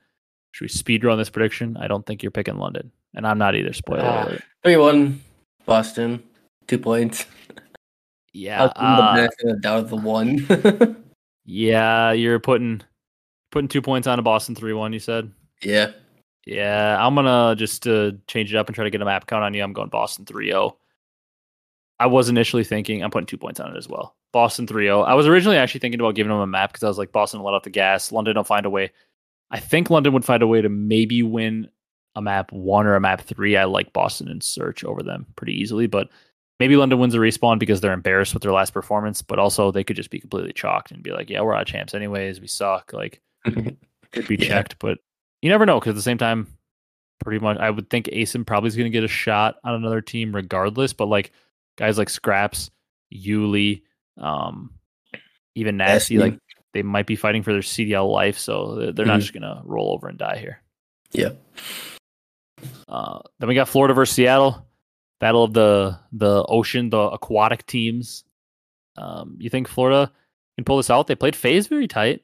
Should 0.51 0.65
we 0.65 0.69
speed 0.69 1.03
run 1.03 1.17
this 1.17 1.29
prediction? 1.29 1.75
I 1.77 1.87
don't 1.87 2.05
think 2.05 2.23
you're 2.23 2.31
picking 2.31 2.57
London. 2.57 2.91
And 3.13 3.27
I'm 3.27 3.37
not 3.37 3.55
either. 3.55 3.73
Spoiler 3.73 4.03
alert. 4.03 4.43
3 4.63 4.77
1, 4.77 5.21
Boston, 5.65 6.23
two 6.67 6.77
points. 6.77 7.25
Yeah. 8.35 8.65
Uh, 8.75 9.13
the 9.13 9.21
benefit 9.21 9.49
of 9.49 9.61
doubt 9.61 9.79
of 9.79 9.89
the 9.89 9.95
one. 9.95 11.05
yeah. 11.45 12.11
You're 12.11 12.39
putting 12.39 12.81
putting 13.51 13.67
two 13.67 13.81
points 13.81 14.07
on 14.07 14.19
a 14.19 14.21
Boston 14.21 14.55
3 14.55 14.73
1, 14.73 14.93
you 14.93 14.99
said? 14.99 15.31
yeah. 15.61 15.91
Yeah, 16.45 16.97
I'm 16.99 17.15
gonna 17.15 17.55
just 17.55 17.87
uh, 17.87 18.11
change 18.27 18.53
it 18.53 18.57
up 18.57 18.67
and 18.67 18.75
try 18.75 18.83
to 18.83 18.91
get 18.91 19.01
a 19.01 19.05
map 19.05 19.25
count 19.25 19.43
on 19.43 19.53
you. 19.53 19.63
I'm 19.63 19.73
going 19.73 19.89
Boston 19.89 20.25
3-0. 20.25 20.75
I 21.99 22.05
was 22.05 22.29
initially 22.29 22.63
thinking 22.63 23.03
I'm 23.03 23.09
putting 23.09 23.25
two 23.25 23.37
points 23.37 23.59
on 23.59 23.73
it 23.73 23.77
as 23.77 23.89
well. 23.89 24.15
Boston 24.31 24.67
3-0. 24.67 25.07
I 25.07 25.15
was 25.15 25.25
originally 25.25 25.57
actually 25.57 25.79
thinking 25.79 25.99
about 25.99 26.13
giving 26.13 26.29
them 26.29 26.39
a 26.39 26.47
map 26.47 26.71
because 26.71 26.83
I 26.83 26.87
was 26.87 26.97
like 26.97 27.11
Boston 27.11 27.41
let 27.41 27.55
off 27.55 27.63
the 27.63 27.69
gas. 27.71 28.11
London 28.11 28.35
will 28.35 28.43
find 28.43 28.65
a 28.65 28.69
way. 28.69 28.91
I 29.49 29.59
think 29.59 29.89
London 29.89 30.13
would 30.13 30.25
find 30.25 30.43
a 30.43 30.47
way 30.47 30.61
to 30.61 30.69
maybe 30.69 31.23
win 31.23 31.69
a 32.15 32.21
map 32.21 32.51
one 32.51 32.85
or 32.85 32.95
a 32.95 33.01
map 33.01 33.21
three. 33.21 33.57
I 33.57 33.63
like 33.63 33.93
Boston 33.93 34.27
and 34.27 34.43
Search 34.43 34.83
over 34.83 35.01
them 35.01 35.25
pretty 35.35 35.53
easily, 35.53 35.87
but 35.87 36.09
maybe 36.59 36.75
London 36.75 36.99
wins 36.99 37.13
a 37.15 37.17
respawn 37.17 37.59
because 37.59 37.81
they're 37.81 37.93
embarrassed 37.93 38.33
with 38.33 38.43
their 38.43 38.51
last 38.53 38.73
performance. 38.73 39.21
But 39.21 39.39
also 39.39 39.71
they 39.71 39.83
could 39.83 39.95
just 39.95 40.09
be 40.09 40.19
completely 40.19 40.53
chalked 40.53 40.91
and 40.91 41.03
be 41.03 41.11
like, 41.11 41.29
yeah, 41.29 41.41
we're 41.41 41.53
out 41.53 41.63
of 41.63 41.67
champs 41.67 41.93
anyways. 41.93 42.39
We 42.41 42.47
suck. 42.47 42.93
Like 42.93 43.21
could 43.43 44.27
be 44.27 44.35
Yeah. 44.37 44.47
checked, 44.47 44.77
but 44.79 44.99
you 45.41 45.49
never 45.49 45.65
know 45.65 45.79
because 45.79 45.91
at 45.91 45.95
the 45.95 46.01
same 46.01 46.17
time, 46.17 46.47
pretty 47.23 47.39
much 47.43 47.57
I 47.57 47.69
would 47.69 47.89
think 47.89 48.07
Asim 48.07 48.45
probably 48.45 48.67
is 48.69 48.75
going 48.75 48.85
to 48.91 48.95
get 48.95 49.03
a 49.03 49.07
shot 49.07 49.55
on 49.63 49.75
another 49.75 50.01
team 50.01 50.33
regardless. 50.35 50.93
But 50.93 51.07
like 51.07 51.31
guys 51.77 51.97
like 51.97 52.09
Scraps, 52.09 52.71
Yuli, 53.13 53.81
um, 54.17 54.71
even 55.55 55.77
Nastie, 55.77 56.17
like 56.17 56.37
they 56.73 56.83
might 56.83 57.05
be 57.05 57.15
fighting 57.15 57.43
for 57.43 57.53
their 57.53 57.61
CDL 57.61 58.11
life, 58.11 58.37
so 58.37 58.75
they're- 58.75 58.91
they're 58.91 59.05
not 59.05 59.19
just 59.21 59.31
going 59.33 59.43
to 59.43 59.61
roll 59.63 59.93
over 59.93 60.07
and 60.09 60.17
die 60.17 60.37
here. 60.37 60.61
Yeah. 61.11 61.29
Uh, 62.87 63.19
then 63.39 63.47
we 63.49 63.55
got 63.55 63.69
Florida 63.69 63.93
versus 63.93 64.15
Seattle, 64.15 64.65
battle 65.19 65.43
of 65.43 65.53
the 65.53 65.97
the 66.11 66.43
ocean, 66.47 66.89
the 66.89 66.99
aquatic 66.99 67.65
teams. 67.65 68.23
Um, 68.97 69.35
you 69.39 69.49
think 69.49 69.67
Florida 69.67 70.11
can 70.57 70.65
pull 70.65 70.77
this 70.77 70.89
out? 70.89 71.07
They 71.07 71.15
played 71.15 71.35
FaZe 71.35 71.67
very 71.67 71.87
tight. 71.87 72.21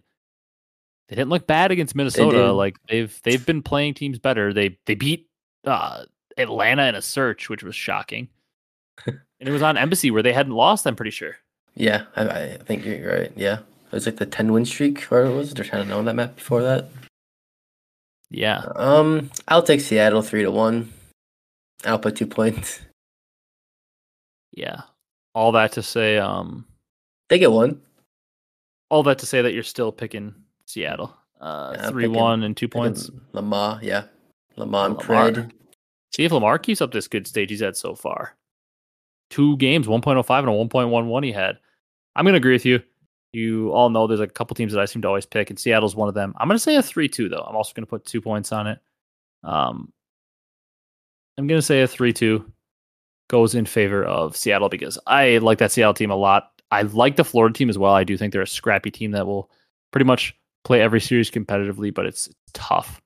They 1.10 1.16
didn't 1.18 1.30
look 1.30 1.46
bad 1.48 1.72
against 1.72 1.96
Minnesota. 1.96 2.38
did. 2.38 2.50
Like 2.52 2.78
they've 2.88 3.20
they've 3.24 3.46
been 3.46 3.62
playing 3.62 3.96
teams 3.96 4.20
better. 4.20 4.54
They 4.54 4.78
they 4.86 4.96
beat 4.96 5.28
uh, 5.66 6.06
Atlanta 6.38 6.84
in 6.88 6.96
a 6.96 7.02
search, 7.02 7.50
which 7.50 7.64
was 7.64 7.76
shocking. 7.76 8.30
and 9.06 9.20
it 9.40 9.52
was 9.52 9.62
on 9.62 9.78
Embassy 9.78 10.12
where 10.12 10.24
they 10.24 10.34
hadn't 10.34 10.54
lost. 10.54 10.86
I'm 10.88 10.96
pretty 10.96 11.12
sure. 11.12 11.36
Yeah, 11.76 12.04
I, 12.16 12.24
I 12.54 12.58
think 12.58 12.86
you're 12.86 13.12
right. 13.20 13.32
Yeah. 13.36 13.60
It 13.60 13.96
was 13.96 14.06
like 14.06 14.18
the 14.18 14.26
10 14.26 14.54
win 14.54 14.64
streak, 14.66 15.12
or 15.12 15.26
it 15.26 15.34
was. 15.36 15.54
They're 15.54 15.66
trying 15.66 15.84
to 15.84 15.90
know 15.90 16.02
that 16.04 16.16
map 16.16 16.36
before 16.38 16.62
that. 16.64 16.90
Yeah, 18.30 18.60
Um, 18.76 19.30
I'll 19.50 19.64
take 19.64 19.82
Seattle 19.82 20.22
3 20.22 20.44
to 20.44 20.52
1. 20.52 20.94
I'll 21.86 22.00
put 22.00 22.16
two 22.16 22.28
points. 22.28 22.80
yeah. 24.52 24.82
All 25.34 25.52
that 25.54 25.72
to 25.74 25.84
say, 25.84 26.18
um, 26.18 26.66
They 27.30 27.40
get 27.40 27.52
one. 27.52 27.82
all 28.90 29.04
that 29.04 29.20
to 29.20 29.26
say 29.26 29.42
that 29.42 29.54
you're 29.54 29.64
still 29.64 29.92
picking 29.92 30.36
Seattle. 30.66 31.16
Uh, 31.40 31.74
Yeah, 31.76 31.90
three 31.90 32.04
picking- 32.06 32.20
one 32.20 32.44
and 32.44 32.56
two 32.58 32.68
points. 32.68 33.10
Lamar, 33.32 33.80
yeah. 33.82 34.06
Lamar 34.58 34.88
and 34.88 34.98
Lamar. 34.98 35.32
Pred. 35.32 35.52
See 36.14 36.24
if 36.26 36.32
Lamar 36.34 36.60
keeps 36.60 36.82
up 36.82 36.92
this 36.92 37.08
good 37.08 37.26
stage 37.26 37.50
he's 37.50 37.62
had 37.62 37.78
so 37.78 37.96
far. 37.96 38.36
Two 39.30 39.56
games, 39.58 39.88
1.05 39.88 40.40
and 40.40 40.50
a 40.50 40.52
1.11 40.52 41.24
he 41.24 41.32
had. 41.32 41.58
I'm 42.18 42.26
going 42.26 42.34
to 42.34 42.38
agree 42.38 42.52
with 42.54 42.66
you. 42.66 42.84
You 43.32 43.72
all 43.72 43.90
know 43.90 44.08
there's 44.08 44.20
a 44.20 44.28
couple 44.28 44.54
teams 44.56 44.74
that 44.74 44.82
I 44.82 44.86
seem 44.86 45.02
to 45.04 45.08
always 45.08 45.26
pick, 45.26 45.50
and 45.50 45.58
Seattle's 45.58 45.96
one 45.96 46.10
of 46.10 46.14
them. 46.14 46.34
I'm 46.38 46.50
going 46.50 46.56
to 46.58 46.60
say 46.60 46.76
a 46.76 46.84
3 46.84 47.08
2, 47.08 47.30
though. 47.30 47.46
I'm 47.48 47.56
also 47.56 47.72
going 47.74 47.86
to 47.86 47.90
put 47.90 48.04
two 48.06 48.20
points 48.20 48.52
on 48.52 48.68
it. 48.68 48.80
Um, 49.46 49.94
I'm 51.38 51.48
going 51.48 51.60
to 51.60 51.66
say 51.66 51.82
a 51.82 51.88
3 51.88 52.14
2 52.14 52.52
goes 53.30 53.56
in 53.56 53.66
favor 53.66 54.04
of 54.04 54.36
Seattle 54.36 54.70
because 54.70 55.00
I 55.08 55.38
like 55.38 55.58
that 55.60 55.72
Seattle 55.72 55.94
team 55.94 56.12
a 56.12 56.16
lot. 56.16 56.52
I 56.72 56.84
like 56.84 57.16
the 57.16 57.24
Florida 57.24 57.54
team 57.54 57.70
as 57.70 57.78
well. 57.78 57.94
I 57.94 58.04
do 58.04 58.18
think 58.18 58.34
they're 58.34 58.42
a 58.42 58.48
scrappy 58.48 58.92
team 58.92 59.12
that 59.12 59.26
will 59.26 59.50
pretty 59.92 60.06
much 60.06 60.36
play 60.64 60.82
every 60.82 61.02
series 61.02 61.32
competitively, 61.32 61.94
but 61.94 62.06
it's 62.06 62.30
tough 62.54 63.02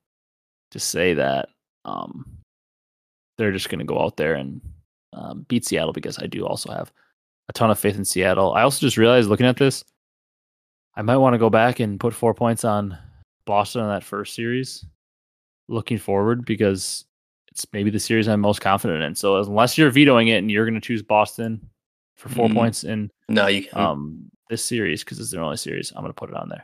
to 0.72 0.78
say 0.78 1.14
that. 1.14 1.48
Um, 1.84 2.24
they're 3.38 3.52
just 3.52 3.68
going 3.68 3.78
to 3.78 3.84
go 3.84 4.00
out 4.00 4.16
there 4.16 4.34
and 4.34 4.60
um, 5.12 5.44
beat 5.48 5.64
Seattle 5.64 5.92
because 5.92 6.18
I 6.18 6.26
do 6.26 6.46
also 6.46 6.72
have 6.72 6.92
a 7.48 7.52
ton 7.52 7.70
of 7.70 7.78
faith 7.78 7.96
in 7.96 8.04
Seattle. 8.04 8.52
I 8.54 8.62
also 8.62 8.80
just 8.80 8.96
realized 8.96 9.28
looking 9.28 9.46
at 9.46 9.56
this, 9.56 9.84
I 10.96 11.02
might 11.02 11.18
want 11.18 11.34
to 11.34 11.38
go 11.38 11.50
back 11.50 11.80
and 11.80 12.00
put 12.00 12.14
four 12.14 12.34
points 12.34 12.64
on 12.64 12.96
Boston 13.44 13.82
on 13.82 13.88
that 13.88 14.04
first 14.04 14.34
series 14.34 14.84
looking 15.68 15.98
forward 15.98 16.44
because 16.44 17.04
it's 17.56 17.66
maybe 17.72 17.88
the 17.88 17.98
series 17.98 18.28
I'm 18.28 18.40
most 18.40 18.60
confident 18.60 19.02
in. 19.02 19.14
So 19.14 19.38
unless 19.38 19.78
you're 19.78 19.90
vetoing 19.90 20.28
it 20.28 20.36
and 20.36 20.50
you're 20.50 20.66
going 20.66 20.74
to 20.74 20.80
choose 20.86 21.02
Boston 21.02 21.70
for 22.14 22.28
4 22.28 22.48
Mhm. 22.48 22.54
points 22.54 22.84
in 22.84 23.10
No, 23.30 23.46
you 23.46 23.64
can. 23.64 23.80
um, 23.80 24.30
this 24.50 24.62
series 24.62 25.02
because 25.02 25.18
it's 25.18 25.30
their 25.30 25.42
only 25.42 25.56
series, 25.56 25.90
I'm 25.92 26.02
going 26.02 26.10
to 26.10 26.14
put 26.14 26.28
it 26.28 26.36
on 26.36 26.50
there. 26.50 26.62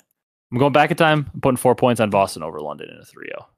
I'm 0.50 0.58
going 0.58 0.72
back 0.74 0.90
in 0.90 0.98
time. 0.98 1.30
I'm 1.32 1.40
putting 1.40 1.56
four 1.56 1.74
points 1.74 1.98
on 1.98 2.10
Boston 2.10 2.42
over 2.42 2.60
London 2.60 2.90
in 2.90 2.96
a 2.96 3.00
oh. 3.00 3.04
3 3.04 3.26
0. 3.26 3.48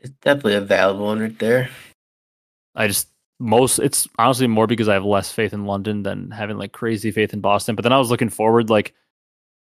it's 0.00 0.10
definitely 0.20 0.54
a 0.54 0.60
valid 0.60 0.98
one 0.98 1.20
right 1.20 1.38
there. 1.38 1.70
I 2.74 2.88
just 2.88 3.08
most 3.40 3.78
it's 3.78 4.08
honestly 4.18 4.48
more 4.48 4.66
because 4.66 4.88
I 4.88 4.94
have 4.94 5.04
less 5.04 5.30
faith 5.30 5.52
in 5.52 5.64
London 5.64 6.02
than 6.02 6.32
having 6.32 6.58
like 6.58 6.72
crazy 6.72 7.12
faith 7.12 7.32
in 7.32 7.40
Boston. 7.40 7.76
But 7.76 7.82
then 7.84 7.92
I 7.92 7.98
was 7.98 8.10
looking 8.10 8.30
forward 8.30 8.68
like 8.68 8.94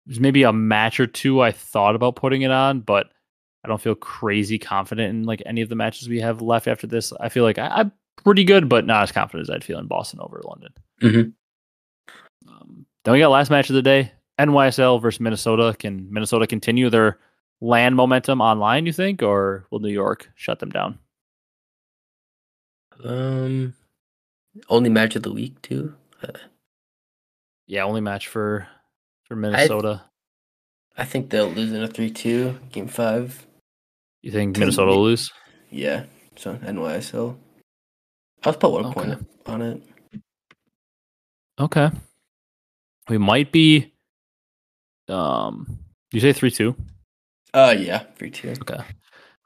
there's 0.07 0.19
maybe 0.19 0.41
a 0.43 0.51
match 0.51 0.99
or 0.99 1.05
two 1.05 1.41
I 1.41 1.51
thought 1.51 1.93
about 1.95 2.15
putting 2.15 2.41
it 2.41 2.49
on, 2.51 2.79
but 2.79 3.11
I 3.63 3.67
don't 3.67 3.81
feel 3.81 3.95
crazy 3.95 4.57
confident 4.57 5.09
in 5.11 5.23
like 5.23 5.41
any 5.45 5.61
of 5.61 5.69
the 5.69 5.75
matches 5.75 6.09
we 6.09 6.19
have 6.21 6.41
left 6.41 6.67
after 6.67 6.87
this. 6.87 7.13
I 7.19 7.29
feel 7.29 7.43
like 7.43 7.57
I, 7.59 7.67
I'm 7.67 7.91
pretty 8.23 8.43
good, 8.43 8.67
but 8.69 8.85
not 8.85 9.03
as 9.03 9.11
confident 9.11 9.49
as 9.49 9.55
I'd 9.55 9.63
feel 9.63 9.79
in 9.79 9.87
Boston 9.87 10.19
over 10.21 10.41
London. 10.43 10.73
Mhm. 11.01 11.33
Um, 12.47 12.85
then 13.03 13.13
we 13.13 13.19
got 13.19 13.29
last 13.29 13.49
match 13.51 13.69
of 13.69 13.75
the 13.75 13.81
day: 13.81 14.11
NYSL 14.39 15.01
versus 15.01 15.19
Minnesota. 15.19 15.75
Can 15.77 16.11
Minnesota 16.11 16.47
continue 16.47 16.89
their 16.89 17.19
LAN 17.61 17.93
momentum 17.93 18.41
online? 18.41 18.85
You 18.87 18.93
think, 18.93 19.21
or 19.21 19.67
will 19.69 19.79
New 19.79 19.89
York 19.93 20.29
shut 20.35 20.59
them 20.59 20.69
down? 20.69 20.97
Um, 23.03 23.73
only 24.69 24.89
match 24.89 25.15
of 25.15 25.23
the 25.23 25.31
week 25.31 25.61
too. 25.61 25.95
Uh, 26.23 26.31
Yeah, 27.67 27.83
only 27.85 28.01
match 28.01 28.27
for 28.27 28.67
for 29.25 29.35
Minnesota. 29.35 30.03
I 30.97 31.05
think 31.05 31.29
they'll 31.29 31.47
lose 31.49 31.71
in 31.71 31.81
a 31.81 31.87
three-two 31.87 32.59
game 32.71 32.87
five. 32.87 33.45
You 34.21 34.31
think 34.31 34.57
Minnesota 34.57 34.91
will 34.91 35.03
lose? 35.03 35.31
Yeah, 35.69 36.05
so 36.35 36.55
NYSL. 36.55 37.37
I'll 38.43 38.53
put 38.53 38.71
one 38.71 38.93
point 38.93 39.27
on 39.45 39.61
it. 39.61 39.81
Okay. 41.59 41.89
We 43.09 43.17
might 43.17 43.51
be. 43.51 43.93
Um, 45.07 45.79
you 46.11 46.19
say 46.19 46.33
three 46.33 46.51
two. 46.51 46.75
Uh, 47.53 47.75
yeah, 47.77 48.03
three-two. 48.15 48.53
Okay. 48.61 48.81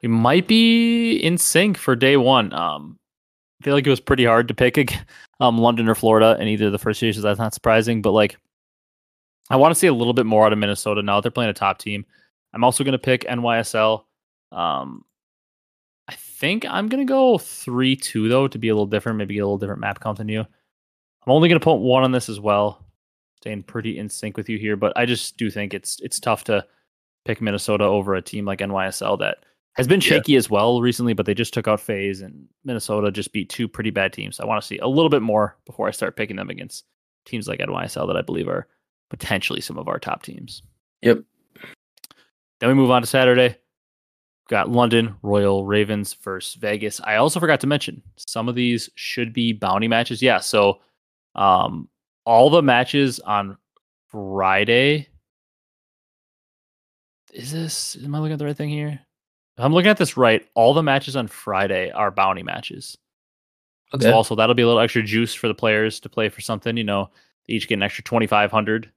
We 0.04 0.10
might 0.10 0.48
be 0.48 1.16
in 1.16 1.38
sync 1.38 1.78
for 1.78 1.96
day 1.96 2.18
one. 2.18 2.54
Um, 2.54 3.00
I 3.60 3.66
feel 3.66 3.74
like 3.74 3.88
it 3.88 3.90
was 3.90 4.00
pretty 4.00 4.26
hard 4.26 4.48
to 4.50 4.54
pick 4.54 4.96
um 5.40 5.58
London 5.58 5.90
or 5.90 5.96
Florida 5.96 6.38
in 6.40 6.48
either 6.48 6.68
of 6.68 6.72
the 6.72 6.78
first 6.78 7.00
series. 7.00 7.20
That's 7.22 7.40
not 7.40 7.54
surprising, 7.54 8.02
but 8.02 8.12
like, 8.12 8.38
I 9.50 9.56
want 9.56 9.74
to 9.74 9.80
see 9.80 9.88
a 9.88 9.94
little 9.94 10.14
bit 10.14 10.26
more 10.26 10.46
out 10.46 10.54
of 10.54 10.60
Minnesota 10.60 11.02
now 11.02 11.16
that 11.16 11.24
they're 11.24 11.32
playing 11.32 11.50
a 11.50 11.54
top 11.54 11.80
team. 11.80 12.06
I'm 12.54 12.64
also 12.64 12.84
going 12.84 12.94
to 12.94 13.00
pick 13.00 13.22
NYSL. 13.22 14.04
Um, 14.56 15.04
I 16.08 16.14
think 16.16 16.66
I'm 16.66 16.88
going 16.88 17.06
to 17.06 17.12
go 17.12 17.38
three 17.38 17.96
two 17.96 18.30
though 18.30 18.48
to 18.48 18.58
be 18.58 18.70
a 18.70 18.74
little 18.74 18.86
different, 18.86 19.18
maybe 19.18 19.34
get 19.36 19.42
a 19.42 19.46
little 19.46 19.58
different 19.58 19.82
map 19.82 20.00
count 20.00 20.18
than 20.18 20.30
you. 20.30 20.40
I'm 20.42 21.32
only 21.32 21.50
going 21.50 21.60
to 21.60 21.64
put 21.64 21.76
one 21.76 22.04
on 22.04 22.12
this 22.12 22.30
as 22.30 22.40
well. 22.40 22.86
Staying 23.38 23.64
pretty 23.64 23.98
in 23.98 24.10
sync 24.10 24.38
with 24.38 24.48
you 24.50 24.58
here, 24.58 24.76
but 24.76 24.94
I 24.96 25.06
just 25.06 25.38
do 25.38 25.50
think 25.52 25.74
it's 25.74 26.00
it's 26.02 26.20
tough 26.20 26.44
to 26.46 26.66
pick 27.26 27.42
Minnesota 27.42 27.84
over 27.84 28.14
a 28.16 28.22
team 28.22 28.46
like 28.46 28.60
NYSL 28.60 29.20
that 29.20 29.40
has 29.74 29.88
been 29.88 30.00
Yeah. 30.00 30.08
shaky 30.10 30.36
as 30.36 30.50
well 30.50 30.82
recently, 30.82 31.14
but 31.14 31.26
they 31.26 31.34
just 31.34 31.54
took 31.54 31.68
out 31.68 31.82
FaZe 31.82 32.22
and 32.22 32.48
Minnesota 32.64 33.12
just 33.12 33.34
beat 33.34 33.50
two 33.50 33.68
pretty 33.68 33.90
bad 33.90 34.14
teams. 34.14 34.40
I 34.40 34.46
want 34.46 34.62
to 34.62 34.66
see 34.68 34.78
a 34.78 34.88
little 34.88 35.10
bit 35.10 35.22
more 35.24 35.58
before 35.66 35.88
I 35.88 35.92
start 35.92 36.16
picking 36.16 36.38
them 36.38 36.50
against 36.50 36.86
teams 37.26 37.48
like 37.48 37.60
NYSL 37.60 38.08
that 38.08 38.16
I 38.16 38.22
believe 38.22 38.48
are 38.48 38.68
potentially 39.10 39.60
some 39.62 39.78
of 39.80 39.88
our 39.88 40.00
top 40.00 40.22
teams. 40.24 40.62
Yep. 41.02 41.24
Then 42.60 42.70
we 42.70 42.76
move 42.76 42.92
on 42.92 43.02
to 43.02 43.08
Saturday. 43.08 43.58
Got 44.48 44.70
London 44.70 45.16
Royal 45.24 45.66
Ravens 45.66 46.14
versus 46.14 46.54
Vegas. 46.56 47.02
I 47.02 47.16
also 47.16 47.40
forgot 47.40 47.60
to 47.62 47.68
mention 47.68 48.02
some 48.16 48.48
of 48.48 48.56
these 48.56 48.90
should 48.96 49.34
be 49.34 49.54
bounty 49.54 49.88
matches. 49.88 50.22
Yeah, 50.22 50.40
so 50.40 50.82
um 51.34 51.90
all 52.26 52.50
the 52.50 52.62
matches 52.62 53.20
on 53.20 53.58
Friday. 54.10 55.08
Is 57.34 57.52
this 57.52 57.98
am 58.04 58.14
I 58.14 58.20
looking 58.20 58.34
at 58.34 58.40
the 58.40 58.46
right 58.46 58.56
thing 58.56 58.70
here? 58.70 59.00
If 59.58 59.64
I'm 59.64 59.74
looking 59.74 59.90
at 59.90 59.98
this 59.98 60.18
right, 60.18 60.46
all 60.54 60.74
the 60.74 60.84
matches 60.84 61.16
on 61.16 61.28
Friday 61.28 61.90
are 61.92 62.12
bounty 62.12 62.44
matches. 62.44 62.98
Okay. 63.94 64.04
So 64.06 64.14
also 64.14 64.36
that'll 64.36 64.56
be 64.56 64.64
a 64.64 64.68
little 64.68 64.82
extra 64.82 65.02
juice 65.02 65.34
for 65.34 65.48
the 65.48 65.56
players 65.56 66.00
to 66.02 66.10
play 66.10 66.30
for 66.30 66.42
something. 66.42 66.76
You 66.78 66.84
know, 66.84 67.10
they 67.48 67.54
each 67.54 67.68
get 67.68 67.76
an 67.76 67.84
extra 67.84 68.04
twenty 68.04 68.28
five 68.28 68.52
hundred 68.52 68.92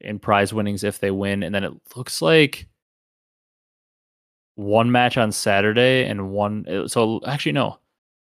in 0.00 0.18
prize 0.18 0.54
winnings 0.54 0.84
if 0.84 1.00
they 1.00 1.10
win, 1.10 1.42
and 1.42 1.54
then 1.54 1.64
it 1.64 1.72
looks 1.96 2.22
like 2.22 2.66
one 4.56 4.90
match 4.90 5.16
on 5.16 5.32
Saturday 5.32 6.04
and 6.06 6.30
one. 6.30 6.66
uh, 6.68 6.88
So 6.88 7.20
actually, 7.26 7.52
no. 7.52 7.78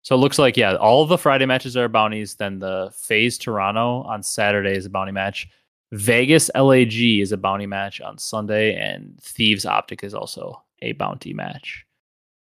So 0.01 0.15
it 0.15 0.19
looks 0.19 0.39
like 0.39 0.55
yeah, 0.55 0.75
all 0.75 1.03
of 1.03 1.09
the 1.09 1.17
Friday 1.17 1.45
matches 1.45 1.75
are 1.75 1.87
bounties. 1.89 2.35
Then 2.35 2.59
the 2.59 2.91
FaZe 2.95 3.37
Toronto 3.37 4.03
on 4.03 4.23
Saturday 4.23 4.75
is 4.75 4.85
a 4.85 4.89
bounty 4.89 5.11
match. 5.11 5.47
Vegas 5.91 6.49
LAG 6.53 6.93
is 6.93 7.31
a 7.31 7.37
bounty 7.37 7.65
match 7.65 8.01
on 8.01 8.17
Sunday, 8.17 8.75
and 8.75 9.17
Thieves 9.21 9.65
Optic 9.65 10.03
is 10.03 10.13
also 10.13 10.61
a 10.81 10.93
bounty 10.93 11.33
match. 11.33 11.85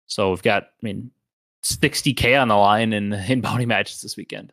So 0.06 0.30
we've 0.30 0.42
got, 0.42 0.64
I 0.64 0.82
mean, 0.82 1.10
60k 1.64 2.40
on 2.40 2.48
the 2.48 2.56
line 2.56 2.92
in 2.92 3.12
in 3.28 3.40
bounty 3.40 3.66
matches 3.66 4.00
this 4.02 4.16
weekend. 4.16 4.52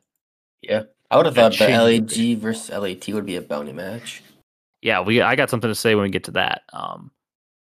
Yeah. 0.62 0.84
I 1.12 1.18
would 1.18 1.28
have 1.28 1.36
That 1.36 1.56
thought 1.56 1.68
the 1.68 1.78
LAG 1.78 2.38
versus 2.40 2.70
LAT 2.70 3.08
would 3.10 3.26
be 3.26 3.36
a 3.36 3.42
bounty 3.42 3.72
match. 3.72 4.24
Yeah, 4.82 5.02
we 5.02 5.22
I 5.22 5.36
got 5.36 5.50
something 5.50 5.70
to 5.70 5.76
say 5.76 5.96
when 5.96 6.04
we 6.04 6.10
get 6.10 6.24
to 6.26 6.32
that. 6.32 6.64
Um, 6.74 7.12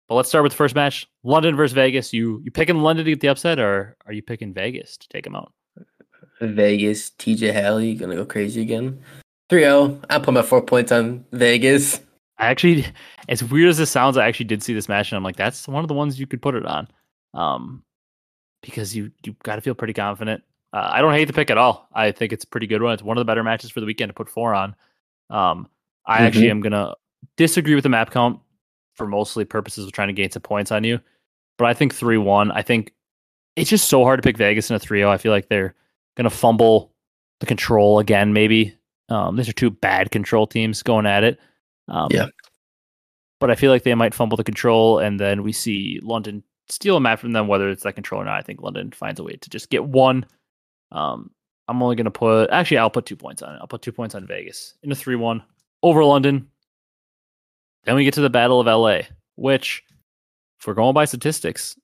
but 0.08 0.16
let's 0.16 0.30
start 0.30 0.44
with 0.44 0.52
the 0.52 0.58
first 0.58 0.76
match: 0.76 1.08
London 1.24 1.56
versus 1.56 1.74
Vegas. 1.74 2.14
You 2.14 2.42
you 2.44 2.52
picking 2.52 2.78
London 2.78 3.06
to 3.06 3.12
get 3.12 3.22
the 3.22 3.30
upset, 3.30 3.60
or 3.60 3.98
are 4.06 4.14
you 4.14 4.22
picking 4.22 4.54
Vegas 4.54 4.98
to 4.98 5.08
take 5.10 5.24
them 5.24 5.36
out? 5.36 5.52
Vegas, 6.42 7.12
TJ 7.12 7.54
Halley 7.54 7.96
gonna 7.96 8.16
go 8.16 8.26
crazy 8.26 8.62
again. 8.62 9.02
3 9.50 9.62
0. 9.62 10.02
I 10.10 10.20
put 10.20 10.34
my 10.34 10.42
four 10.42 10.62
points 10.62 10.92
on 10.92 11.24
Vegas. 11.32 12.02
I 12.38 12.48
actually, 12.48 12.86
as 13.30 13.44
weird 13.44 13.70
as 13.70 13.78
this 13.78 13.92
sounds, 13.92 14.18
I 14.18 14.28
actually 14.28 14.48
did 14.48 14.64
see 14.64 14.74
this 14.74 14.90
match, 14.90 15.12
and 15.12 15.18
I'm 15.18 15.24
like, 15.24 15.38
that's 15.38 15.68
one 15.68 15.84
of 15.84 15.88
the 15.88 15.94
ones 15.94 16.20
you 16.20 16.28
could 16.28 16.42
put 16.42 16.56
it 16.56 16.66
on, 16.66 16.88
um, 17.34 17.84
because 18.62 18.96
you 18.96 19.12
you 19.24 19.36
got 19.44 19.56
to 19.56 19.62
feel 19.62 19.76
pretty 19.76 19.94
confident. 19.94 20.44
Uh, 20.74 20.90
I 20.92 21.02
don't 21.02 21.14
hate 21.14 21.26
the 21.26 21.34
pick 21.34 21.50
at 21.50 21.58
all. 21.58 21.88
I 21.94 22.12
think 22.12 22.34
it's 22.34 22.44
a 22.44 22.48
pretty 22.48 22.68
good 22.68 22.82
one. 22.82 22.94
It's 22.94 23.04
one 23.04 23.18
of 23.18 23.22
the 23.22 23.26
better 23.26 23.44
matches 23.44 23.72
for 23.72 23.80
the 23.80 23.86
weekend 23.86 24.10
to 24.10 24.14
put 24.14 24.30
four 24.30 24.54
on. 24.54 24.76
Um, 25.30 25.70
I 26.06 26.24
actually 26.24 26.50
am 26.50 26.62
gonna 26.62 26.96
disagree 27.38 27.76
with 27.76 27.84
the 27.84 27.90
map 27.90 28.12
count 28.12 28.40
for 28.96 29.08
mostly 29.08 29.46
purposes 29.46 29.86
of 29.86 29.92
trying 29.92 30.08
to 30.08 30.14
gain 30.14 30.32
some 30.32 30.42
points 30.42 30.72
on 30.72 30.84
you, 30.84 31.00
but 31.58 31.66
I 31.66 31.74
think 31.74 31.94
three 31.94 32.18
one. 32.18 32.52
I 32.52 32.62
think 32.62 32.94
it's 33.56 33.70
just 33.70 33.88
so 33.90 34.04
hard 34.04 34.18
to 34.22 34.24
pick 34.28 34.38
Vegas 34.38 34.70
in 34.70 34.76
a 34.76 34.80
3-0. 34.80 35.08
I 35.08 35.18
feel 35.18 35.32
like 35.32 35.48
they're 35.48 35.76
gonna 36.18 36.30
fumble 36.30 36.92
the 37.40 37.46
control 37.46 38.00
again. 38.00 38.34
Maybe 38.34 38.76
um, 39.10 39.36
these 39.38 39.48
are 39.48 39.54
two 39.54 39.70
bad 39.70 40.12
control 40.12 40.48
teams 40.48 40.84
going 40.84 41.06
at 41.06 41.24
it. 41.24 41.40
Um, 41.88 42.08
Yeah. 42.12 42.28
but 43.40 43.52
I 43.52 43.56
feel 43.56 43.72
like 43.72 43.84
they 43.84 43.94
might 43.96 44.14
fumble 44.14 44.38
the 44.38 44.44
control, 44.44 45.00
and 45.00 45.20
then 45.20 45.44
we 45.44 45.52
see 45.52 46.00
London 46.02 46.44
steal 46.68 46.98
a 46.98 47.00
map 47.00 47.20
from 47.20 47.32
them, 47.34 47.48
whether 47.48 47.70
it's 47.70 47.84
that 47.84 47.94
control 47.94 48.22
or 48.22 48.26
not. 48.26 48.38
I 48.40 48.42
think 48.42 48.62
London 48.62 48.92
finds 48.92 49.20
a 49.20 49.24
way 49.24 49.36
to 49.36 49.50
just 49.50 49.70
get 49.70 49.86
one. 49.86 50.26
Um, 50.92 51.30
I'm 51.68 51.82
only 51.84 51.96
going 51.96 52.06
to 52.06 52.12
put, 52.12 52.50
actually, 52.52 52.78
I'll 52.80 52.90
put 52.90 53.06
two 53.06 53.16
points 53.16 53.42
on 53.42 53.54
it. 53.56 53.60
I'll 53.62 53.68
put 53.68 53.82
two 53.84 53.92
points 53.92 54.16
on 54.16 54.26
Vegas 54.26 54.74
in 54.84 54.92
a 54.92 54.96
3 54.96 55.16
1 55.16 55.44
over 55.84 56.04
London. 56.04 56.48
Then 57.86 57.96
we 57.96 58.04
get 58.04 58.16
to 58.16 58.22
the 58.22 58.30
Battle 58.30 58.60
of 58.60 58.68
LA, 58.68 59.02
which, 59.36 59.84
if 60.60 60.68
we're 60.68 60.74
going 60.74 60.94
by 60.94 61.06
statistics, 61.06 61.76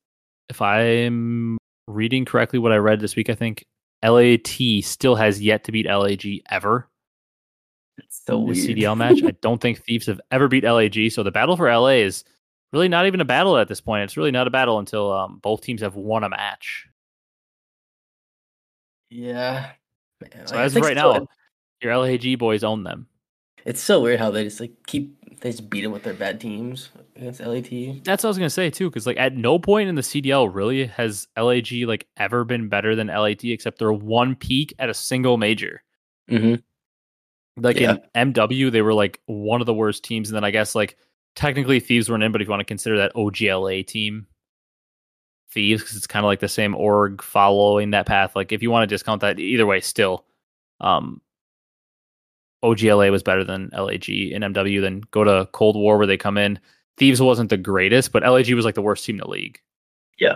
if 0.50 0.62
I'm 0.62 1.58
reading 1.88 2.26
correctly 2.26 2.60
what 2.60 2.72
I 2.72 2.78
read 2.78 3.00
this 3.00 3.16
week, 3.16 3.30
I 3.30 3.36
think 3.36 3.66
LAT 4.04 4.48
still 4.84 5.16
has 5.16 5.42
yet 5.42 5.64
to 5.66 5.72
beat 5.72 5.86
LAG 5.86 6.26
ever 6.50 6.90
It's 8.00 8.24
so 8.26 8.34
the 8.34 8.40
weird. 8.40 8.58
CDL 8.58 8.98
match. 8.98 9.22
I 9.24 9.32
don't 9.42 9.62
think 9.62 9.84
Thieves 9.84 10.08
have 10.08 10.20
ever 10.32 10.48
beat 10.48 10.64
LAG, 10.64 11.12
so 11.12 11.22
the 11.24 11.32
battle 11.32 11.56
for 11.56 11.72
LA 11.72 12.00
is 12.02 12.24
really 12.74 12.88
not 12.90 13.06
even 13.06 13.22
a 13.22 13.26
battle 13.26 13.58
at 13.58 13.68
this 13.68 13.82
point. 13.82 14.04
It's 14.04 14.18
really 14.18 14.32
not 14.32 14.48
a 14.48 14.52
battle 14.52 14.80
until 14.80 15.12
um, 15.12 15.40
both 15.42 15.62
teams 15.62 15.82
have 15.82 15.96
won 15.96 16.24
a 16.24 16.30
match. 16.30 16.88
yeah. 19.10 19.72
Man, 20.22 20.48
So 20.48 20.56
like, 20.56 20.66
as 20.66 20.76
of 20.76 20.84
right 20.84 20.96
now, 20.96 21.28
your 21.82 21.98
LAG 21.98 22.38
boys 22.40 22.64
own 22.64 22.84
them. 22.84 23.08
It's 23.66 23.82
so 23.82 24.02
weird 24.02 24.20
how 24.20 24.32
they 24.32 24.44
just 24.44 24.60
like 24.60 24.72
keep 24.88 25.16
they 25.42 25.50
just 25.50 25.70
beat 25.70 25.82
them 25.82 25.92
with 25.92 26.04
their 26.04 26.14
bad 26.14 26.40
teams 26.40 26.90
against 27.16 27.40
LAT. 27.40 28.04
That's 28.04 28.24
what 28.24 28.26
I 28.26 28.32
was 28.32 28.38
gonna 28.38 28.50
say 28.50 28.70
too, 28.70 28.90
because 28.90 29.08
like 29.08 29.18
at 29.18 29.36
no 29.36 29.58
point 29.60 29.90
in 29.90 29.96
the 29.96 30.02
CDL 30.02 30.54
really 30.54 30.86
has 30.86 31.28
LAG 31.38 31.72
like 31.86 32.08
ever 32.18 32.44
been 32.44 32.70
better 32.70 32.96
than 32.96 33.08
LAT, 33.08 33.44
except 33.46 33.80
their 33.80 33.92
one 33.94 34.36
peak 34.36 34.74
at 34.80 34.90
a 34.90 34.94
single 34.94 35.38
major. 35.38 35.84
Mm-hmm. 36.30 36.56
Like 37.62 37.80
Yeah. 37.80 37.98
in 38.16 38.34
MW, 38.34 38.72
they 38.72 38.82
were 38.82 38.94
like 38.94 39.20
one 39.26 39.62
of 39.62 39.66
the 39.68 39.74
worst 39.74 40.04
teams, 40.04 40.30
and 40.30 40.36
then 40.36 40.44
I 40.44 40.52
guess 40.52 40.76
like 40.76 40.98
technically 41.36 41.80
Thieves 41.80 42.10
weren't 42.10 42.24
in, 42.24 42.32
but 42.32 42.42
if 42.42 42.48
you 42.48 42.52
want 42.52 42.62
to 42.62 42.66
consider 42.66 42.98
that 42.98 43.14
OGLA 43.16 43.86
team, 43.86 44.28
Thieves, 45.52 45.82
because 45.82 45.98
it's 45.98 46.08
kind 46.08 46.24
of 46.24 46.28
like 46.28 46.40
the 46.40 46.48
same 46.48 46.76
org 46.76 47.22
following 47.22 47.92
that 47.92 48.06
path. 48.06 48.36
Like 48.36 48.52
if 48.52 48.62
you 48.62 48.72
want 48.72 48.84
to 48.88 48.94
discount 48.94 49.22
that, 49.22 49.40
either 49.40 49.66
way, 49.66 49.82
still, 49.82 50.26
um, 50.80 51.22
OGLA 52.64 53.12
was 53.12 53.24
better 53.24 53.44
than 53.44 53.70
LAG 53.74 54.10
in 54.10 54.42
MW. 54.42 54.82
Then 54.82 55.02
go 55.12 55.24
to 55.24 55.48
Cold 55.52 55.76
War 55.76 55.98
where 55.98 56.08
they 56.08 56.18
come 56.18 56.38
in. 56.38 56.60
Thieves 56.98 57.22
wasn't 57.22 57.50
the 57.50 57.58
greatest, 57.58 58.12
but 58.12 58.24
LAG 58.24 58.54
was 58.54 58.66
like 58.66 58.76
the 58.76 58.82
worst 58.82 59.06
team 59.06 59.16
in 59.16 59.22
the 59.22 59.28
league. 59.28 59.60
Yeah. 60.20 60.36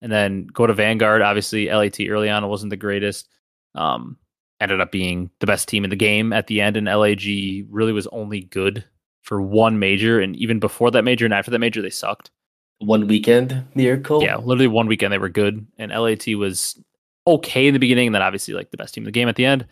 And 0.00 0.12
then 0.12 0.46
go 0.46 0.66
to 0.66 0.74
Vanguard. 0.74 1.22
Obviously, 1.22 1.68
LAT 1.68 1.98
early 2.08 2.28
on 2.28 2.46
wasn't 2.48 2.70
the 2.70 2.76
greatest. 2.76 3.28
Um, 3.74 4.16
ended 4.60 4.80
up 4.80 4.92
being 4.92 5.30
the 5.40 5.46
best 5.46 5.68
team 5.68 5.84
in 5.84 5.90
the 5.90 5.96
game 5.96 6.32
at 6.32 6.46
the 6.46 6.60
end, 6.60 6.76
and 6.76 6.86
LAG 6.86 7.24
really 7.68 7.92
was 7.92 8.06
only 8.08 8.42
good 8.42 8.84
for 9.22 9.40
one 9.40 9.78
major, 9.78 10.20
and 10.20 10.36
even 10.36 10.60
before 10.60 10.90
that 10.90 11.02
major 11.02 11.24
and 11.24 11.34
after 11.34 11.50
that 11.50 11.58
major, 11.58 11.82
they 11.82 11.90
sucked. 11.90 12.30
One 12.78 13.06
weekend 13.06 13.64
miracle. 13.74 14.22
Yeah, 14.22 14.36
literally 14.36 14.66
one 14.66 14.86
weekend 14.86 15.12
they 15.12 15.18
were 15.18 15.28
good, 15.28 15.66
and 15.78 15.92
LAT 15.92 16.26
was 16.36 16.80
okay 17.26 17.66
in 17.66 17.74
the 17.74 17.80
beginning, 17.80 18.08
and 18.08 18.14
then 18.14 18.22
obviously 18.22 18.54
like 18.54 18.70
the 18.70 18.76
best 18.76 18.94
team 18.94 19.02
in 19.02 19.06
the 19.06 19.12
game 19.12 19.28
at 19.28 19.36
the 19.36 19.44
end. 19.44 19.66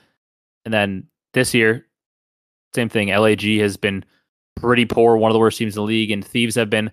And 0.64 0.74
then 0.74 1.06
this 1.32 1.54
year, 1.54 1.86
same 2.74 2.88
thing. 2.88 3.08
LAG 3.08 3.42
has 3.58 3.76
been 3.76 4.04
pretty 4.56 4.84
poor, 4.84 5.16
one 5.16 5.30
of 5.30 5.34
the 5.34 5.40
worst 5.40 5.58
teams 5.58 5.76
in 5.76 5.80
the 5.80 5.86
league, 5.86 6.10
and 6.10 6.24
Thieves 6.24 6.54
have 6.54 6.70
been, 6.70 6.90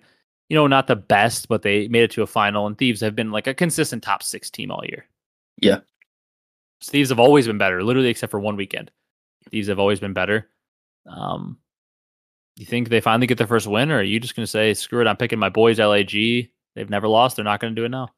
you 0.48 0.56
know, 0.56 0.66
not 0.66 0.86
the 0.86 0.96
best, 0.96 1.48
but 1.48 1.62
they 1.62 1.88
made 1.88 2.02
it 2.02 2.10
to 2.12 2.22
a 2.22 2.26
final, 2.26 2.66
and 2.66 2.76
Thieves 2.76 3.00
have 3.00 3.14
been 3.14 3.30
like 3.30 3.46
a 3.46 3.54
consistent 3.54 4.02
top 4.02 4.22
six 4.22 4.50
team 4.50 4.70
all 4.70 4.84
year. 4.84 5.06
Yeah. 5.60 5.80
Thieves 6.82 7.08
have 7.10 7.20
always 7.20 7.46
been 7.46 7.58
better, 7.58 7.82
literally 7.82 8.08
except 8.08 8.30
for 8.30 8.40
one 8.40 8.56
weekend. 8.56 8.90
Thieves 9.50 9.68
have 9.68 9.78
always 9.78 10.00
been 10.00 10.12
better. 10.12 10.48
Um, 11.06 11.58
you 12.56 12.66
think 12.66 12.88
they 12.88 13.00
finally 13.00 13.26
get 13.26 13.38
their 13.38 13.46
first 13.46 13.66
win, 13.66 13.90
or 13.90 13.98
are 13.98 14.02
you 14.02 14.20
just 14.20 14.36
going 14.36 14.44
to 14.44 14.50
say, 14.50 14.74
screw 14.74 15.00
it, 15.00 15.06
I'm 15.06 15.16
picking 15.16 15.38
my 15.38 15.48
boys, 15.48 15.78
LAG? 15.78 16.10
They've 16.10 16.90
never 16.90 17.08
lost. 17.08 17.36
They're 17.36 17.44
not 17.44 17.60
going 17.60 17.74
to 17.74 17.80
do 17.80 17.84
it 17.84 17.90
now. 17.90 18.10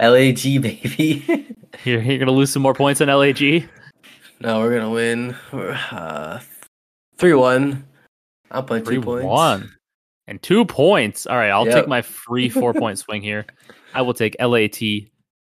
LAG 0.00 0.42
baby. 0.42 1.24
You're, 1.84 2.00
you're 2.00 2.18
going 2.18 2.26
to 2.26 2.32
lose 2.32 2.50
some 2.50 2.62
more 2.62 2.72
points 2.72 3.02
on 3.02 3.08
LAG. 3.08 3.68
No, 4.40 4.60
we're 4.60 4.74
gonna 4.78 4.90
win. 4.90 5.34
Uh, 5.52 6.40
three 7.16 7.34
one. 7.34 7.86
I'll 8.50 8.62
play 8.62 8.80
Three 8.80 8.96
two 8.96 9.02
points. 9.02 9.24
one 9.24 9.70
and 10.28 10.40
two 10.42 10.64
points. 10.64 11.26
All 11.26 11.36
right, 11.36 11.50
I'll 11.50 11.66
Yep. 11.66 11.74
take 11.74 11.88
my 11.88 12.02
free 12.02 12.48
four 12.48 12.72
point 12.74 12.98
swing 12.98 13.22
here. 13.22 13.46
I 13.94 14.02
will 14.02 14.14
take 14.14 14.36
LAT 14.40 14.78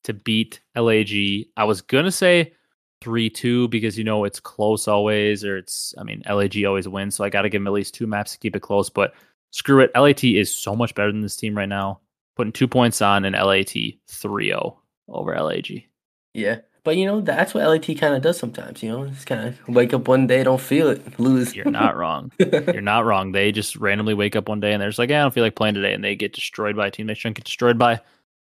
to 0.06 0.14
beat 0.14 0.62
LAG. 0.76 1.46
I 1.58 1.64
was 1.66 1.82
gonna 1.82 2.12
say 2.12 2.54
three 3.02 3.30
two 3.30 3.68
because 3.68 3.98
you 3.98 4.04
know 4.04 4.24
it's 4.24 4.40
close 4.40 4.88
always, 4.88 5.44
or 5.44 5.58
it's 5.58 5.94
I 5.98 6.04
mean 6.04 6.22
LAG 6.30 6.64
always 6.66 6.88
wins, 6.88 7.16
so 7.16 7.24
I 7.24 7.30
got 7.30 7.42
to 7.44 7.50
give 7.50 7.60
them 7.62 7.68
at 7.68 7.74
least 7.74 7.94
two 7.94 8.08
maps 8.08 8.32
to 8.34 8.40
keep 8.40 8.56
it 8.56 8.62
close. 8.62 8.90
But 8.90 9.14
screw 9.52 9.82
it, 9.82 9.92
LAT 9.96 10.24
is 10.24 10.54
so 10.54 10.76
much 10.76 10.96
better 10.96 11.12
than 11.12 11.22
this 11.22 11.36
team 11.36 11.58
right 11.58 11.68
now. 11.70 12.00
Putting 12.36 12.54
two 12.54 12.68
points 12.68 13.02
on 13.02 13.26
an 13.26 13.34
LAT 13.34 13.74
3-0 14.10 14.76
over 15.10 15.36
LAG. 15.40 15.84
Yeah, 16.34 16.60
but 16.84 16.98
you 16.98 17.06
know 17.06 17.22
that's 17.22 17.54
what 17.54 17.66
LAT 17.66 17.86
kind 17.98 18.14
of 18.14 18.22
does 18.22 18.38
sometimes. 18.38 18.84
You 18.84 18.90
know, 18.90 19.04
it's 19.04 19.26
kind 19.26 19.48
of 19.48 19.68
wake 19.68 19.94
up 19.94 20.08
one 20.08 20.28
day, 20.28 20.44
don't 20.44 20.62
feel 20.62 20.90
it, 20.90 21.20
lose. 21.20 21.56
You're 21.56 21.72
not 21.72 21.96
wrong. 21.96 22.32
You're 22.40 22.82
not 22.82 23.06
wrong. 23.06 23.32
They 23.32 23.52
just 23.52 23.76
randomly 23.78 24.14
wake 24.14 24.36
up 24.36 24.50
one 24.50 24.60
day 24.60 24.74
and 24.74 24.82
they're 24.82 24.90
just 24.90 25.00
like, 25.00 25.10
"Yeah, 25.10 25.20
I 25.20 25.22
don't 25.24 25.34
feel 25.34 25.44
like 25.44 25.56
playing 25.56 25.76
today, 25.76 25.94
and 25.94 26.04
they 26.04 26.16
get 26.16 26.34
destroyed 26.34 26.76
by 26.76 26.88
a 26.88 26.92
team 26.92 27.08
they 27.08 27.14
shouldn't 27.14 27.38
get 27.38 27.46
destroyed 27.46 27.78
by. 27.78 28.02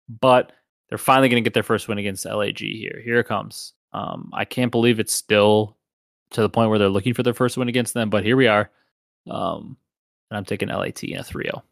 But 0.09 0.51
they're 0.89 0.97
finally 0.97 1.29
going 1.29 1.43
to 1.43 1.47
get 1.47 1.53
their 1.53 1.63
first 1.63 1.88
win 1.88 1.97
against 1.97 2.25
LAG 2.25 2.59
here. 2.59 3.01
Here 3.03 3.19
it 3.19 3.27
comes. 3.27 3.73
Um, 3.93 4.31
I 4.34 4.45
can't 4.45 4.71
believe 4.71 4.99
it's 4.99 5.13
still 5.13 5.77
to 6.31 6.41
the 6.41 6.49
point 6.49 6.69
where 6.69 6.79
they're 6.79 6.89
looking 6.89 7.13
for 7.13 7.23
their 7.23 7.34
first 7.34 7.57
win 7.57 7.69
against 7.69 7.93
them, 7.93 8.09
but 8.09 8.23
here 8.23 8.36
we 8.36 8.47
are. 8.47 8.69
Um, 9.29 9.77
and 10.29 10.38
I'm 10.38 10.45
taking 10.45 10.69
LAT 10.69 11.03
in 11.03 11.19
a 11.19 11.23
3 11.23 11.45
0. 11.45 11.63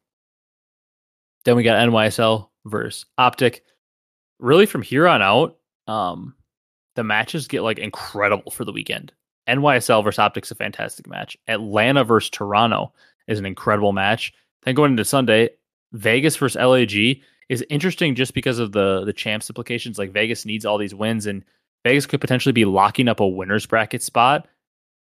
Then 1.45 1.55
we 1.55 1.63
got 1.63 1.87
NYSL 1.87 2.49
versus 2.65 3.05
Optic. 3.17 3.63
Really, 4.39 4.65
from 4.65 4.81
here 4.81 5.07
on 5.07 5.21
out, 5.21 5.57
um, 5.87 6.35
the 6.95 7.03
matches 7.03 7.47
get 7.47 7.61
like 7.63 7.79
incredible 7.79 8.51
for 8.51 8.65
the 8.65 8.71
weekend. 8.71 9.11
NYSL 9.47 10.03
versus 10.03 10.19
Optic's 10.19 10.51
a 10.51 10.55
fantastic 10.55 11.07
match. 11.07 11.37
Atlanta 11.47 12.03
versus 12.03 12.29
Toronto 12.29 12.93
is 13.27 13.39
an 13.39 13.45
incredible 13.45 13.91
match. 13.91 14.33
Then 14.63 14.75
going 14.75 14.91
into 14.91 15.05
Sunday, 15.05 15.49
Vegas 15.93 16.35
versus 16.35 16.61
LAG 16.61 17.21
is 17.49 17.65
interesting 17.69 18.15
just 18.15 18.33
because 18.33 18.59
of 18.59 18.71
the 18.71 19.03
the 19.05 19.13
champs 19.13 19.49
implications. 19.49 19.97
Like 19.97 20.11
Vegas 20.11 20.45
needs 20.45 20.65
all 20.65 20.77
these 20.77 20.95
wins, 20.95 21.25
and 21.25 21.43
Vegas 21.83 22.05
could 22.05 22.21
potentially 22.21 22.53
be 22.53 22.65
locking 22.65 23.07
up 23.07 23.19
a 23.19 23.27
winners 23.27 23.65
bracket 23.65 24.01
spot 24.03 24.47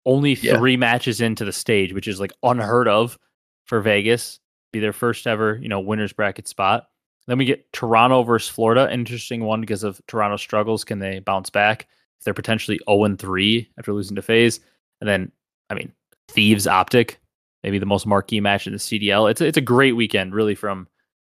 only 0.06 0.34
Yeah. 0.34 0.56
three 0.56 0.76
matches 0.76 1.20
into 1.20 1.44
the 1.44 1.52
stage, 1.52 1.92
which 1.92 2.08
is 2.08 2.20
like 2.20 2.32
unheard 2.42 2.88
of 2.88 3.18
for 3.66 3.80
Vegas. 3.80 4.40
Be 4.72 4.80
their 4.80 4.92
first 4.92 5.26
ever, 5.26 5.58
you 5.60 5.68
know, 5.68 5.80
winners 5.80 6.12
bracket 6.12 6.48
spot. 6.48 6.88
Then 7.26 7.38
we 7.38 7.44
get 7.44 7.72
Toronto 7.72 8.22
versus 8.22 8.48
Florida. 8.48 8.92
Interesting 8.92 9.44
one 9.44 9.60
because 9.60 9.84
of 9.84 10.00
Toronto's 10.06 10.42
struggles. 10.42 10.84
Can 10.84 10.98
they 10.98 11.20
bounce 11.20 11.50
back? 11.50 11.88
If 12.18 12.24
they're 12.24 12.34
potentially 12.34 12.80
0 12.88 13.16
3 13.16 13.70
after 13.78 13.92
losing 13.92 14.16
to 14.16 14.22
FaZe. 14.22 14.60
And 15.00 15.08
then, 15.08 15.32
I 15.70 15.74
mean, 15.74 15.92
Thieves 16.28 16.66
Optic, 16.66 17.20
maybe 17.62 17.78
the 17.78 17.86
most 17.86 18.06
marquee 18.06 18.40
match 18.40 18.66
in 18.66 18.72
the 18.72 18.78
CDL. 18.78 19.30
It's 19.30 19.40
a, 19.40 19.46
it's 19.46 19.58
a 19.58 19.62
great 19.62 19.92
weekend, 19.92 20.34
really, 20.34 20.54
from 20.54 20.88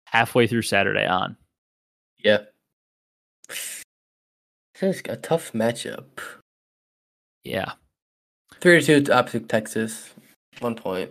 halfway 0.06 0.46
through 0.46 0.62
Saturday 0.62 1.06
on. 1.06 1.36
Yeah. 2.18 2.38
This 3.48 3.84
is 4.80 5.02
a 5.08 5.16
tough 5.16 5.52
matchup. 5.52 6.04
Yeah. 7.44 7.72
Three 8.60 8.80
to 8.80 8.86
two 8.86 9.00
to 9.02 9.18
Optic 9.18 9.48
Texas. 9.48 10.12
One 10.60 10.74
point. 10.74 11.10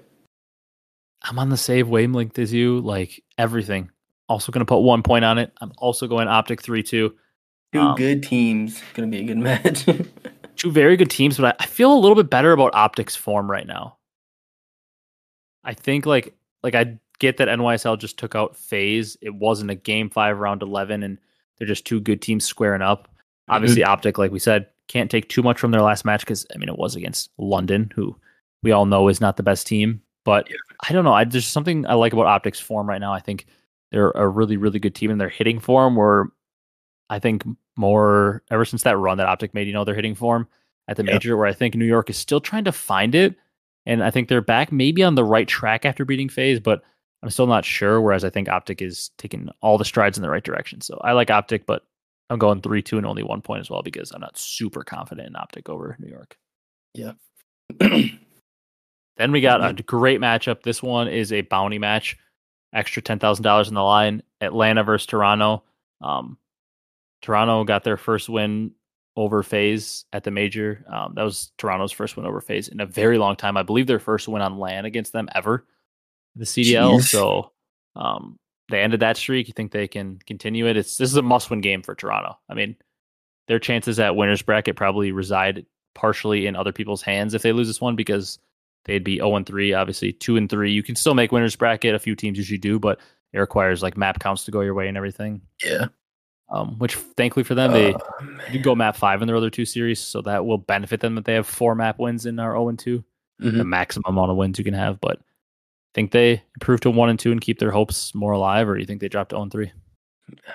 I'm 1.24 1.40
on 1.40 1.50
the 1.50 1.58
save 1.58 1.88
wavelength 1.88 2.40
as 2.40 2.54
you, 2.54 2.80
like 2.80 3.24
everything. 3.38 3.90
Also 4.32 4.50
going 4.54 4.62
to 4.62 4.66
put 4.66 4.80
one 4.80 5.04
point 5.04 5.26
on 5.26 5.38
it. 5.38 5.52
I'm 5.60 5.74
also 5.78 6.08
going 6.08 6.30
Optic 6.30 6.62
3 6.62 6.82
2. 6.82 7.14
Two 7.74 7.80
Um, 7.80 7.96
good 7.96 8.24
teams. 8.24 8.82
Gonna 8.94 9.10
be 9.10 9.20
a 9.20 9.24
good 9.24 9.38
match. 9.38 9.86
Two 10.56 10.72
very 10.72 10.96
good 10.96 11.10
teams, 11.10 11.38
but 11.38 11.56
I, 11.60 11.64
I 11.64 11.66
feel 11.66 11.92
a 11.92 12.00
little 12.00 12.16
bit 12.16 12.30
better 12.30 12.54
about 12.54 12.74
Optic's 12.74 13.16
form 13.16 13.52
right 13.52 13.68
now. 13.68 13.98
I 15.64 15.74
think 15.74 16.06
like 16.06 16.34
like 16.64 16.76
I 16.76 16.98
get 17.20 17.38
that 17.38 17.50
NYSL 17.50 18.00
just 18.00 18.18
took 18.18 18.36
out 18.36 18.56
FaZe. 18.56 19.18
It 19.22 19.36
wasn't 19.36 19.72
a 19.72 19.76
game 19.76 20.10
five 20.10 20.40
round 20.40 20.62
eleven, 20.62 21.04
and 21.04 21.18
they're 21.58 21.68
just 21.68 21.86
two 21.86 22.00
good 22.00 22.22
teams 22.22 22.46
squaring 22.46 22.82
up. 22.82 23.10
Obviously, 23.50 23.84
Optic, 23.84 24.18
like 24.18 24.32
we 24.32 24.40
said, 24.40 24.68
can't 24.88 25.12
take 25.12 25.28
too 25.30 25.44
much 25.44 25.60
from 25.60 25.72
their 25.72 25.82
last 25.82 26.06
match 26.06 26.22
because 26.22 26.46
I 26.56 26.58
mean 26.58 26.70
it 26.70 26.78
was 26.78 26.96
against 26.96 27.32
London, 27.38 27.92
who 27.96 28.16
we 28.64 28.72
all 28.72 28.86
know 28.86 29.08
is 29.08 29.20
not 29.22 29.38
the 29.38 29.44
best 29.44 29.68
team. 29.68 30.02
But 30.24 30.50
Yeah. 30.50 30.58
I 30.88 30.94
don't 30.94 31.04
know. 31.04 31.14
I 31.14 31.24
there's 31.26 31.48
something 31.48 31.86
I 31.86 31.96
like 31.96 32.14
about 32.14 32.28
Optic's 32.28 32.60
form 32.60 32.88
right 32.88 33.02
now. 33.02 33.14
I 33.14 33.20
think 33.20 33.46
they're 33.92 34.12
a 34.12 34.28
really 34.28 34.58
really 34.58 34.80
good 34.80 34.96
team, 34.96 35.12
and 35.12 35.20
their 35.22 35.30
hitting 35.30 35.60
form 35.60 35.96
were 35.96 36.32
I 37.10 37.20
think 37.20 37.44
more 37.78 38.44
ever 38.52 38.66
since 38.66 38.84
that 38.84 38.98
run 38.98 39.18
that 39.18 39.28
Optic 39.28 39.54
made, 39.54 39.68
you 39.68 39.74
know, 39.74 39.84
their 39.84 39.96
hitting 39.96 40.16
form 40.16 40.48
at 40.88 40.98
the 40.98 41.04
Yeah. 41.06 41.14
major, 41.14 41.38
where 41.38 41.46
I 41.46 41.54
think 41.54 41.76
New 41.76 41.86
York 41.86 42.10
is 42.10 42.18
still 42.18 42.40
trying 42.42 42.64
to 42.66 42.72
find 42.72 43.16
it. 43.16 43.36
And 43.86 44.04
I 44.04 44.12
think 44.12 44.28
they're 44.30 44.42
back 44.42 44.72
maybe 44.72 45.04
on 45.04 45.16
the 45.16 45.24
right 45.24 45.48
track 45.48 45.86
after 45.86 46.06
beating 46.06 46.30
FaZe, 46.30 46.60
but 46.60 46.84
I'm 47.24 47.30
still 47.30 47.48
not 47.48 47.66
sure. 47.66 48.00
Whereas 48.02 48.24
I 48.24 48.30
think 48.30 48.48
Optic 48.50 48.82
is 48.82 49.10
taking 49.18 49.50
all 49.62 49.78
the 49.78 49.86
strides 49.86 50.18
in 50.18 50.22
the 50.22 50.30
right 50.30 50.44
direction. 50.44 50.82
So 50.82 51.00
I 51.04 51.12
like 51.14 51.30
Optic, 51.32 51.66
but 51.66 51.84
I'm 52.30 52.40
going 52.40 52.62
3 52.62 52.82
2 52.82 52.98
and 52.98 53.06
only 53.06 53.24
one 53.24 53.42
point 53.42 53.62
as 53.62 53.70
well 53.70 53.82
because 53.84 54.12
I'm 54.12 54.22
not 54.22 54.38
super 54.38 54.84
confident 54.84 55.28
in 55.28 55.36
Optic 55.36 55.68
over 55.70 55.98
New 56.00 56.10
York. 56.10 56.38
Yeah. 56.94 57.14
then 57.80 59.32
we 59.32 59.42
got 59.42 59.64
a 59.68 59.74
great 59.84 60.20
matchup. 60.20 60.64
This 60.64 60.82
one 60.82 61.08
is 61.08 61.32
a 61.34 61.42
bounty 61.42 61.78
match, 61.80 62.18
extra 62.74 63.02
ten 63.02 63.20
thousand 63.20 63.44
dollars 63.44 63.68
in 63.68 63.76
the 63.76 63.84
line. 63.84 64.24
Atlanta 64.40 64.84
versus 64.84 65.06
Toronto. 65.06 65.64
Um, 66.02 66.38
Toronto 67.22 67.64
got 67.64 67.84
their 67.84 67.98
first 67.98 68.30
win 68.30 68.72
over 69.16 69.44
FaZe 69.44 70.06
at 70.14 70.24
the 70.24 70.32
major. 70.32 70.86
Um, 70.92 71.14
that 71.16 71.24
was 71.24 71.52
Toronto's 71.58 71.92
first 71.92 72.18
win 72.18 72.26
over 72.26 72.42
FaZe 72.42 72.70
in 72.70 72.80
a 72.80 72.86
very 72.86 73.18
long 73.18 73.36
time. 73.36 73.58
I 73.58 73.64
believe 73.64 73.88
their 73.88 74.00
first 74.00 74.28
win 74.28 74.42
on 74.42 74.58
LAN 74.58 74.86
against 74.86 75.14
them 75.14 75.30
ever, 75.36 75.66
the 76.36 76.46
CDL. 76.46 77.00
Jeez. 77.00 77.10
So 77.10 77.52
um, 77.96 78.40
they 78.70 78.82
ended 78.82 79.02
that 79.02 79.18
streak. 79.18 79.48
You 79.48 79.54
think 79.54 79.72
they 79.72 79.88
can 79.88 80.20
continue 80.26 80.68
it? 80.68 80.78
It's 80.78 80.98
this 80.98 81.10
is 81.10 81.18
a 81.18 81.22
must-win 81.22 81.62
game 81.62 81.84
for 81.84 81.94
Toronto. 81.94 82.38
I 82.50 82.54
mean, 82.54 82.76
their 83.48 83.60
chances 83.60 84.00
at 84.00 84.16
winners 84.16 84.42
bracket 84.42 84.76
probably 84.76 85.12
reside 85.12 85.66
partially 85.94 86.48
in 86.48 86.56
other 86.56 86.72
people's 86.72 87.02
hands 87.02 87.34
if 87.34 87.42
they 87.42 87.52
lose 87.52 87.68
this 87.68 87.82
one 87.82 87.96
because 87.98 88.40
they'd 88.86 89.04
be 89.04 89.18
0 89.18 89.36
and 89.36 89.46
3, 89.46 89.74
obviously 89.74 90.12
2 90.14 90.38
and 90.38 90.50
3. 90.50 90.72
You 90.72 90.84
can 90.84 90.96
still 90.96 91.14
make 91.14 91.32
winners 91.32 91.56
bracket. 91.56 91.96
A 91.96 92.00
few 92.00 92.16
teams 92.16 92.38
usually 92.38 92.58
do, 92.58 92.80
but 92.80 93.00
it 93.34 93.40
requires 93.40 93.82
like 93.84 93.96
map 93.98 94.20
counts 94.20 94.44
to 94.46 94.52
go 94.52 94.62
your 94.62 94.74
way 94.74 94.88
and 94.88 94.98
everything. 94.98 95.42
yeah. 95.64 95.86
Um, 96.50 96.78
which 96.80 96.96
thankfully 96.96 97.46
for 97.46 97.56
them, 97.56 97.72
they 97.72 97.94
Oh, 97.94 98.60
go 98.62 98.76
map 98.76 98.98
five 98.98 99.22
in 99.22 99.28
their 99.28 99.38
other 99.38 99.50
two 99.50 99.64
series, 99.64 100.02
so 100.02 100.22
that 100.24 100.46
will 100.46 100.58
benefit 100.58 101.00
them 101.00 101.16
that 101.16 101.24
they 101.24 101.34
have 101.36 101.48
four 101.48 101.76
map 101.76 101.98
wins 101.98 102.26
in 102.26 102.40
our 102.40 102.52
0 102.52 102.68
and 102.70 102.78
2, 102.78 103.02
the 103.40 103.50
Mhm. 103.52 103.66
maximum 103.68 104.04
amount 104.18 104.32
of 104.32 104.38
wins 104.38 104.58
you 104.60 104.66
can 104.66 104.74
have. 104.74 105.00
But 105.00 105.18
I 105.20 105.94
think 105.96 106.12
they 106.12 106.44
improve 106.56 106.82
to 106.82 106.90
1 106.92 107.10
and 107.10 107.18
2 107.18 107.32
and 107.32 107.40
keep 107.40 107.60
their 107.60 107.72
hopes 107.72 108.14
more 108.14 108.34
alive, 108.34 108.68
or 108.68 108.78
you 108.78 108.86
think 108.86 109.00
they 109.00 109.08
drop 109.08 109.30
to 109.30 109.36
0 109.36 109.44
and 109.44 109.52
3? 109.52 109.72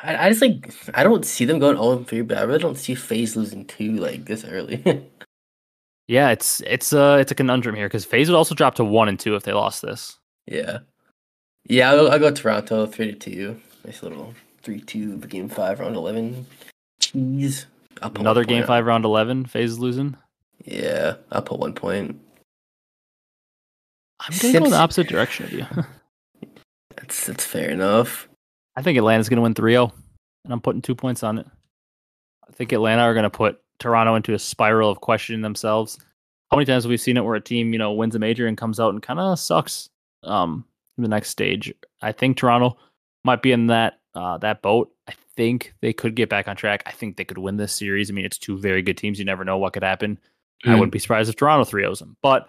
I, 0.02 0.26
I 0.26 0.28
just 0.28 0.42
like 0.42 0.70
I 0.92 1.02
don't 1.02 1.24
see 1.24 1.46
them 1.46 1.58
going 1.58 1.76
0 1.76 1.92
and 1.96 2.06
3, 2.06 2.20
but 2.22 2.36
I 2.36 2.42
really 2.42 2.58
don't 2.58 2.76
see 2.76 2.94
FaZe 2.94 3.34
losing 3.34 3.64
two 3.64 3.92
like 3.92 4.26
this 4.26 4.44
early. 4.44 4.82
Yeah, 6.08 6.30
it's 6.30 6.60
it's 6.66 6.92
uh 6.92 7.18
it's 7.20 7.32
a 7.32 7.34
conundrum 7.34 7.74
here 7.74 7.86
because 7.86 8.04
FaZe 8.04 8.28
would 8.30 8.36
also 8.36 8.54
drop 8.54 8.76
to 8.76 8.84
1 8.84 9.08
and 9.08 9.18
2 9.18 9.34
if 9.34 9.42
they 9.42 9.52
lost 9.52 9.82
this. 9.82 10.18
yeah. 10.46 10.78
Yeah, 11.68 11.90
I'll, 11.90 12.12
I'll 12.12 12.18
go 12.20 12.30
Toronto 12.30 12.86
three 12.86 13.10
to 13.12 13.18
two. 13.18 13.60
Nice 13.84 14.00
little 14.00 14.34
three 14.62 14.80
two 14.80 15.16
game 15.18 15.48
five 15.48 15.80
round 15.80 15.96
eleven. 15.96 16.46
Cheese. 17.00 17.66
I'll 18.00 18.10
put 18.10 18.18
one 18.18 18.26
Another 18.26 18.44
game 18.44 18.60
on- 18.62 18.66
five 18.68 18.86
round 18.86 19.04
11, 19.04 19.46
FaZe 19.46 19.70
is 19.72 19.78
losing. 19.80 20.16
Yeah, 20.64 21.14
I'll 21.32 21.42
put 21.42 21.58
one 21.58 21.72
point. 21.72 22.20
I'm 24.20 24.30
going 24.38 24.52
to 24.52 24.58
go 24.60 24.64
in 24.66 24.70
the 24.70 24.76
opposite 24.76 25.08
direction 25.08 25.46
of 25.46 25.52
you. 25.52 25.66
That's 26.96 27.26
that's 27.26 27.44
fair 27.44 27.68
enough. 27.70 28.28
I 28.76 28.82
think 28.82 28.96
Atlanta's 28.96 29.28
going 29.28 29.36
to 29.38 29.42
win 29.42 29.54
3 29.54 29.72
0, 29.72 29.92
and 30.44 30.52
I'm 30.52 30.60
putting 30.60 30.82
two 30.82 30.94
points 30.94 31.22
on 31.24 31.38
it. 31.38 31.46
I 32.48 32.52
think 32.52 32.72
Atlanta 32.72 33.02
are 33.02 33.12
going 33.14 33.24
to 33.24 33.30
put 33.30 33.60
Toronto 33.78 34.14
into 34.14 34.34
a 34.34 34.38
spiral 34.38 34.90
of 34.90 35.00
questioning 35.00 35.42
themselves. 35.42 35.98
How 36.50 36.56
many 36.56 36.66
times 36.66 36.84
have 36.84 36.90
we 36.90 36.96
seen 36.96 37.16
it 37.16 37.24
where 37.24 37.34
a 37.34 37.40
team, 37.40 37.72
you 37.72 37.78
know, 37.78 37.92
wins 37.92 38.14
a 38.14 38.18
major 38.18 38.46
and 38.46 38.56
comes 38.56 38.78
out 38.78 38.92
and 38.94 39.02
kind 39.02 39.18
of 39.18 39.38
sucks 39.38 39.88
um, 40.22 40.64
in 40.96 41.02
the 41.02 41.08
next 41.08 41.30
stage? 41.30 41.72
I 42.02 42.12
think 42.12 42.36
Toronto 42.36 42.76
might 43.24 43.42
be 43.42 43.52
in 43.52 43.66
that 43.68 43.98
uh, 44.14 44.38
that 44.38 44.62
boat. 44.62 44.90
I 45.08 45.12
think 45.36 45.74
they 45.82 45.92
could 45.92 46.14
get 46.14 46.28
back 46.30 46.48
on 46.48 46.56
track. 46.56 46.82
I 46.86 46.92
think 46.92 47.16
they 47.16 47.24
could 47.24 47.36
win 47.38 47.56
this 47.58 47.72
series. 47.74 48.10
I 48.10 48.14
mean, 48.14 48.24
it's 48.24 48.38
two 48.38 48.56
very 48.58 48.80
good 48.80 48.96
teams. 48.96 49.18
You 49.18 49.24
never 49.26 49.44
know 49.44 49.58
what 49.58 49.72
could 49.74 49.82
happen. 49.84 50.18
I 50.64 50.68
Mm. 50.68 50.74
wouldn't 50.78 50.92
be 50.92 50.98
surprised 50.98 51.28
if 51.28 51.36
Toronto 51.36 51.64
3 51.64 51.82
0s 51.84 51.98
them. 51.98 52.16
But 52.22 52.48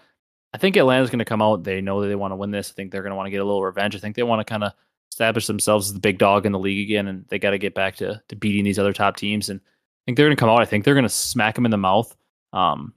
I 0.54 0.58
think 0.58 0.78
Atlanta's 0.78 1.10
going 1.10 1.20
to 1.20 1.26
come 1.26 1.42
out. 1.42 1.66
They 1.66 1.82
know 1.82 2.00
that 2.02 2.08
they 2.08 2.16
want 2.16 2.32
to 2.32 2.38
win 2.38 2.52
this. 2.52 2.72
I 2.72 2.74
think 2.74 2.92
they're 2.92 3.02
going 3.02 3.12
to 3.12 3.18
want 3.18 3.28
to 3.28 3.32
get 3.32 3.42
a 3.42 3.44
little 3.44 3.64
revenge. 3.66 3.96
I 3.96 4.00
think 4.00 4.16
they 4.16 4.24
want 4.24 4.40
to 4.40 4.50
kind 4.50 4.64
of 4.64 4.72
establish 5.12 5.46
themselves 5.48 5.88
as 5.88 5.94
the 5.94 6.00
big 6.00 6.18
dog 6.20 6.46
in 6.46 6.54
the 6.54 6.60
league 6.60 6.88
again, 6.88 7.08
and 7.08 7.26
they 7.28 7.38
got 7.38 7.50
to 7.52 7.58
get 7.58 7.76
back 7.76 7.98
to, 7.98 8.22
to 8.30 8.36
beating 8.38 8.64
these 8.64 8.80
other 8.80 8.94
top 8.94 9.18
teams. 9.18 9.50
And 9.50 9.60
I 9.60 9.64
think 10.08 10.16
they're 10.16 10.28
going 10.28 10.38
to 10.38 10.40
come 10.40 10.50
out. 10.50 10.62
I 10.62 10.66
think 10.66 10.86
they're 10.86 10.94
going 10.94 11.04
to 11.04 11.10
smack 11.10 11.56
them 11.56 11.66
in 11.66 11.72
the 11.72 11.78
mouth 11.78 12.16
um, 12.54 12.94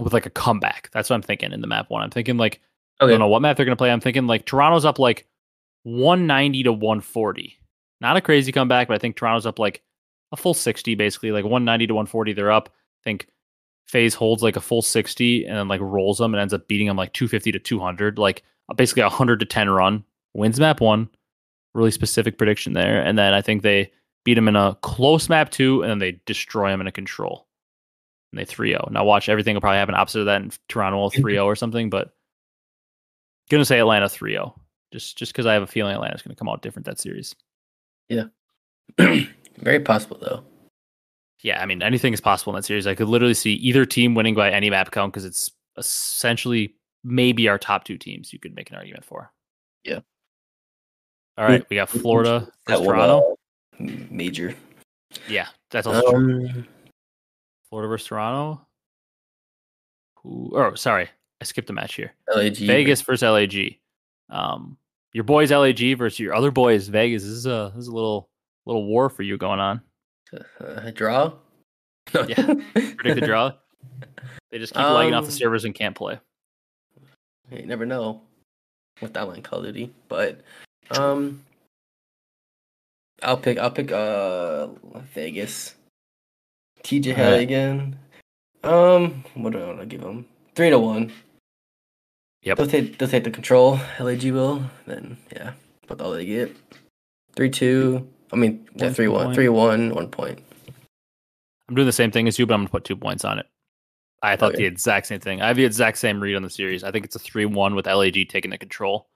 with 0.00 0.12
like 0.12 0.26
a 0.26 0.30
comeback. 0.30 0.90
That's 0.92 1.08
what 1.08 1.14
I'm 1.14 1.22
thinking 1.22 1.52
in 1.52 1.60
the 1.60 1.68
map 1.68 1.90
one. 1.90 2.02
I'm 2.02 2.10
thinking 2.10 2.36
like, 2.36 2.60
I 3.00 3.06
don't 3.06 3.20
know 3.20 3.28
what 3.28 3.40
map 3.40 3.56
they're 3.56 3.64
going 3.64 3.76
to 3.76 3.80
play. 3.80 3.92
I'm 3.92 4.00
thinking 4.00 4.26
like 4.26 4.44
Toronto's 4.44 4.84
up 4.84 4.98
like 4.98 5.26
190 5.84 6.64
to 6.64 6.72
140. 6.72 7.56
Not 8.00 8.16
a 8.16 8.20
crazy 8.20 8.50
comeback, 8.50 8.88
but 8.88 8.94
I 8.94 8.98
think 8.98 9.16
Toronto's 9.16 9.46
up 9.46 9.60
like 9.60 9.82
a 10.32 10.36
full 10.36 10.54
60, 10.54 10.96
basically 10.96 11.30
like 11.30 11.44
190 11.44 11.86
to 11.86 11.94
140. 11.94 12.32
They're 12.32 12.50
up. 12.50 12.68
I 12.68 13.02
think 13.04 13.28
FaZe 13.86 14.14
holds 14.14 14.42
like 14.42 14.56
a 14.56 14.60
full 14.60 14.82
60 14.82 15.46
and 15.46 15.56
then 15.56 15.68
like 15.68 15.80
rolls 15.80 16.18
them 16.18 16.34
and 16.34 16.40
ends 16.40 16.52
up 16.52 16.66
beating 16.66 16.88
them 16.88 16.96
like 16.96 17.12
250 17.12 17.52
to 17.52 17.58
200, 17.60 18.18
like 18.18 18.42
basically 18.74 19.02
a 19.02 19.06
100 19.06 19.38
to 19.38 19.46
10 19.46 19.70
run. 19.70 20.04
Wins 20.34 20.58
map 20.58 20.80
one. 20.80 21.08
Really 21.74 21.92
specific 21.92 22.38
prediction 22.38 22.72
there. 22.72 23.00
And 23.00 23.16
then 23.16 23.34
I 23.34 23.40
think 23.40 23.62
they 23.62 23.92
beat 24.24 24.34
them 24.34 24.48
in 24.48 24.56
a 24.56 24.76
close 24.82 25.28
map 25.28 25.50
two 25.50 25.82
and 25.82 25.90
then 25.90 25.98
they 25.98 26.20
destroy 26.26 26.70
them 26.70 26.80
in 26.80 26.86
a 26.86 26.92
control. 26.92 27.46
And 28.32 28.38
they 28.38 28.44
3 28.44 28.70
0. 28.70 28.88
Now 28.90 29.04
watch 29.04 29.28
everything 29.28 29.54
will 29.54 29.62
probably 29.62 29.78
happen 29.78 29.94
opposite 29.94 30.20
of 30.20 30.26
that 30.26 30.42
in 30.42 30.52
Toronto 30.68 30.98
will 30.98 31.10
3 31.10 31.34
0 31.34 31.44
or 31.44 31.56
something, 31.56 31.88
but 31.88 32.14
gonna 33.48 33.64
say 33.64 33.78
Atlanta 33.78 34.08
3 34.08 34.32
0. 34.32 34.54
Just 34.92 35.16
just 35.16 35.32
because 35.32 35.46
I 35.46 35.54
have 35.54 35.62
a 35.62 35.66
feeling 35.66 35.94
Atlanta's 35.94 36.22
gonna 36.22 36.34
come 36.34 36.48
out 36.48 36.62
different 36.62 36.86
that 36.86 36.98
series. 36.98 37.34
Yeah. 38.08 38.24
Very 38.98 39.80
possible 39.80 40.18
though. 40.20 40.44
Yeah, 41.42 41.62
I 41.62 41.66
mean 41.66 41.82
anything 41.82 42.12
is 42.12 42.20
possible 42.20 42.52
in 42.52 42.56
that 42.56 42.64
series. 42.64 42.86
I 42.86 42.94
could 42.94 43.08
literally 43.08 43.34
see 43.34 43.54
either 43.54 43.86
team 43.86 44.14
winning 44.14 44.34
by 44.34 44.50
any 44.50 44.70
map 44.70 44.90
count 44.90 45.12
because 45.12 45.24
it's 45.24 45.50
essentially 45.76 46.74
maybe 47.04 47.48
our 47.48 47.58
top 47.58 47.84
two 47.84 47.96
teams 47.96 48.32
you 48.32 48.38
could 48.38 48.54
make 48.54 48.70
an 48.70 48.76
argument 48.76 49.04
for. 49.04 49.32
Yeah. 49.84 50.00
All 51.36 51.44
right, 51.44 51.64
we 51.70 51.76
got 51.76 51.88
Florida 51.88 52.50
That 52.66 52.80
one, 52.80 52.88
uh, 52.88 52.92
Toronto. 52.92 53.37
Major. 53.78 54.54
Yeah, 55.28 55.48
that's 55.70 55.86
also 55.86 56.10
true. 56.10 56.46
Um, 56.48 56.66
Florida 57.68 57.88
versus 57.88 58.06
Toronto. 58.08 58.60
Who? 60.22 60.52
Oh, 60.54 60.74
sorry, 60.74 61.08
I 61.40 61.44
skipped 61.44 61.70
a 61.70 61.72
match 61.72 61.94
here. 61.94 62.12
LAG. 62.34 62.56
Vegas 62.56 63.00
versus 63.02 63.22
LAG. 63.22 63.78
Um, 64.30 64.76
your 65.12 65.24
boys 65.24 65.50
LAG 65.50 65.96
versus 65.96 66.18
your 66.18 66.34
other 66.34 66.50
boys 66.50 66.88
Vegas. 66.88 67.22
This 67.22 67.32
is 67.32 67.46
a 67.46 67.72
this 67.74 67.82
is 67.82 67.88
a 67.88 67.94
little 67.94 68.28
little 68.66 68.84
war 68.84 69.08
for 69.08 69.22
you 69.22 69.38
going 69.38 69.60
on. 69.60 69.80
Uh, 70.60 70.90
draw. 70.90 71.32
Yeah. 72.26 72.54
Predict 72.96 73.20
the 73.20 73.26
draw. 73.26 73.52
They 74.50 74.58
just 74.58 74.72
keep 74.72 74.82
lagging 74.82 75.12
off 75.12 75.24
the 75.24 75.30
Um, 75.30 75.36
servers 75.36 75.66
and 75.66 75.74
can't 75.74 75.94
play. 75.94 76.18
You 77.50 77.66
never 77.66 77.84
know 77.84 78.22
with 79.02 79.12
that 79.12 79.28
line 79.28 79.42
Call 79.42 79.58
of 79.58 79.66
Duty, 79.66 79.92
but 80.08 80.40
um, 80.92 81.44
I'll 83.22 83.36
pick 83.36 83.58
I'll 83.58 83.70
pick 83.70 83.90
uh 83.92 84.68
Vegas. 85.14 85.74
TJ 86.84 87.14
Haley 87.14 87.22
Alright. 87.26 87.40
again. 87.42 87.98
Um, 88.64 89.24
what 89.34 89.52
do 89.52 89.60
I 89.60 89.66
want 89.66 89.80
to 89.80 89.86
give 89.86 90.00
him? 90.02 90.26
Three 90.54 90.70
to 90.70 90.78
one. 90.78 91.12
Yep. 92.42 92.56
They'll 92.58 92.66
take 92.66 92.98
they'll 92.98 93.08
take 93.08 93.24
the 93.24 93.30
control. 93.30 93.80
LAG 93.98 94.24
will. 94.30 94.62
Then 94.86 95.16
yeah, 95.32 95.52
that's 95.88 96.00
all 96.00 96.12
they 96.12 96.24
get. 96.24 96.54
Three 97.34 97.50
two. 97.50 98.08
I 98.32 98.36
mean, 98.36 98.68
yeah, 98.74 98.84
One 98.86 98.94
three 98.94 99.08
one. 99.08 99.24
point. 99.26 99.34
Three 99.34 99.48
one. 99.48 99.94
One 99.94 100.08
point. 100.08 100.40
I'm 101.68 101.74
doing 101.74 101.86
the 101.86 101.92
same 101.92 102.10
thing 102.10 102.28
as 102.28 102.38
you, 102.38 102.46
but 102.46 102.54
I'm 102.54 102.60
gonna 102.60 102.70
put 102.70 102.84
two 102.84 102.96
points 102.96 103.24
on 103.24 103.38
it. 103.38 103.46
I 104.22 104.36
thought 104.36 104.54
Okay. 104.54 104.62
the 104.62 104.66
exact 104.66 105.06
same 105.06 105.20
thing. 105.20 105.40
I 105.42 105.48
have 105.48 105.56
the 105.56 105.64
exact 105.64 105.98
same 105.98 106.20
read 106.20 106.34
on 106.34 106.42
the 106.42 106.50
series. 106.50 106.82
I 106.82 106.90
think 106.90 107.04
it's 107.04 107.14
a 107.14 107.20
three-one 107.20 107.74
with 107.76 107.86
LAG 107.86 108.28
taking 108.28 108.50
the 108.50 108.58
control, 108.58 109.08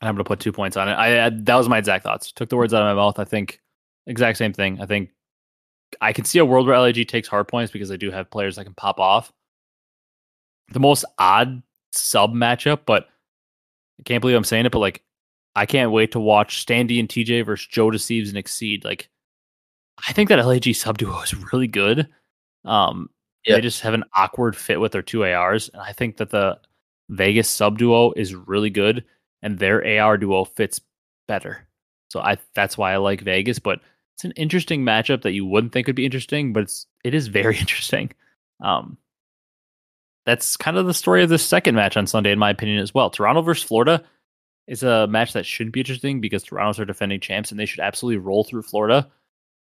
and 0.00 0.08
I'm 0.08 0.14
gonna 0.14 0.24
put 0.24 0.40
two 0.40 0.52
points 0.52 0.76
on 0.76 0.88
it. 0.88 0.92
I, 0.92 1.26
I 1.26 1.30
that 1.30 1.56
was 1.56 1.68
my 1.68 1.78
exact 1.78 2.04
thoughts. 2.04 2.32
Took 2.32 2.48
the 2.48 2.56
words 2.56 2.74
out 2.74 2.82
of 2.82 2.94
my 2.96 3.00
mouth. 3.00 3.18
I 3.18 3.24
think 3.24 3.60
exact 4.06 4.38
same 4.38 4.52
thing. 4.52 4.80
I 4.80 4.86
think 4.86 5.10
I 6.00 6.12
can 6.12 6.24
see 6.24 6.38
a 6.38 6.44
world 6.44 6.66
where 6.66 6.78
LAG 6.78 7.06
takes 7.08 7.28
hard 7.28 7.48
points 7.48 7.72
because 7.72 7.88
they 7.88 7.96
do 7.96 8.10
have 8.10 8.30
players 8.30 8.56
that 8.56 8.64
can 8.64 8.74
pop 8.74 9.00
off. 9.00 9.32
The 10.72 10.80
most 10.80 11.04
odd 11.18 11.62
sub 11.92 12.32
matchup, 12.32 12.80
but 12.86 13.08
I 13.98 14.02
can't 14.04 14.20
believe 14.20 14.36
I'm 14.36 14.44
saying 14.44 14.66
it, 14.66 14.72
but 14.72 14.78
like 14.78 15.02
I 15.56 15.66
can't 15.66 15.90
wait 15.90 16.12
to 16.12 16.20
watch 16.20 16.64
Standy 16.64 17.00
and 17.00 17.08
TJ 17.08 17.44
versus 17.44 17.66
Joe 17.66 17.90
Deceives 17.90 18.28
and 18.28 18.38
Exceed. 18.38 18.84
Like 18.84 19.10
I 20.08 20.12
think 20.12 20.28
that 20.28 20.44
LAG 20.46 20.74
sub 20.74 20.98
duo 20.98 21.20
is 21.20 21.34
really 21.52 21.66
good. 21.66 22.08
Um, 22.64 23.10
Yeah. 23.44 23.56
They 23.56 23.60
just 23.62 23.80
have 23.80 23.94
an 23.94 24.04
awkward 24.14 24.56
fit 24.56 24.80
with 24.80 24.92
their 24.92 25.02
two 25.02 25.24
ARs, 25.24 25.68
and 25.70 25.82
I 25.82 25.92
think 25.92 26.18
that 26.18 26.30
the 26.30 26.58
Vegas 27.08 27.48
sub 27.48 27.78
duo 27.78 28.12
is 28.12 28.34
really 28.34 28.70
good, 28.70 29.04
and 29.42 29.58
their 29.58 30.02
AR 30.02 30.16
duo 30.16 30.44
fits 30.44 30.80
better. 31.28 31.66
So 32.08 32.20
I 32.20 32.38
that's 32.54 32.76
why 32.76 32.92
I 32.92 32.96
like 32.96 33.20
Vegas, 33.20 33.58
but 33.58 33.80
it's 34.16 34.24
an 34.24 34.32
interesting 34.32 34.84
matchup 34.84 35.22
that 35.22 35.32
you 35.32 35.46
wouldn't 35.46 35.72
think 35.72 35.86
would 35.86 35.96
be 35.96 36.04
interesting, 36.04 36.52
but 36.52 36.64
it's 36.64 36.86
it 37.04 37.14
is 37.14 37.28
very 37.28 37.56
interesting. 37.58 38.10
Um, 38.62 38.98
that's 40.26 40.56
kind 40.56 40.76
of 40.76 40.86
the 40.86 40.94
story 40.94 41.22
of 41.22 41.28
this 41.28 41.44
second 41.44 41.74
match 41.74 41.96
on 41.96 42.06
Sunday, 42.06 42.30
in 42.30 42.38
my 42.38 42.50
opinion, 42.50 42.78
as 42.78 42.92
well. 42.92 43.10
Toronto 43.10 43.42
versus 43.42 43.64
Florida 43.64 44.04
is 44.66 44.82
a 44.82 45.06
match 45.06 45.32
that 45.32 45.46
shouldn't 45.46 45.72
be 45.72 45.80
interesting 45.80 46.20
because 46.20 46.42
Toronto's 46.42 46.78
are 46.78 46.84
defending 46.84 47.20
champs 47.20 47.50
and 47.50 47.58
they 47.58 47.66
should 47.66 47.80
absolutely 47.80 48.18
roll 48.18 48.44
through 48.44 48.62
Florida. 48.62 49.10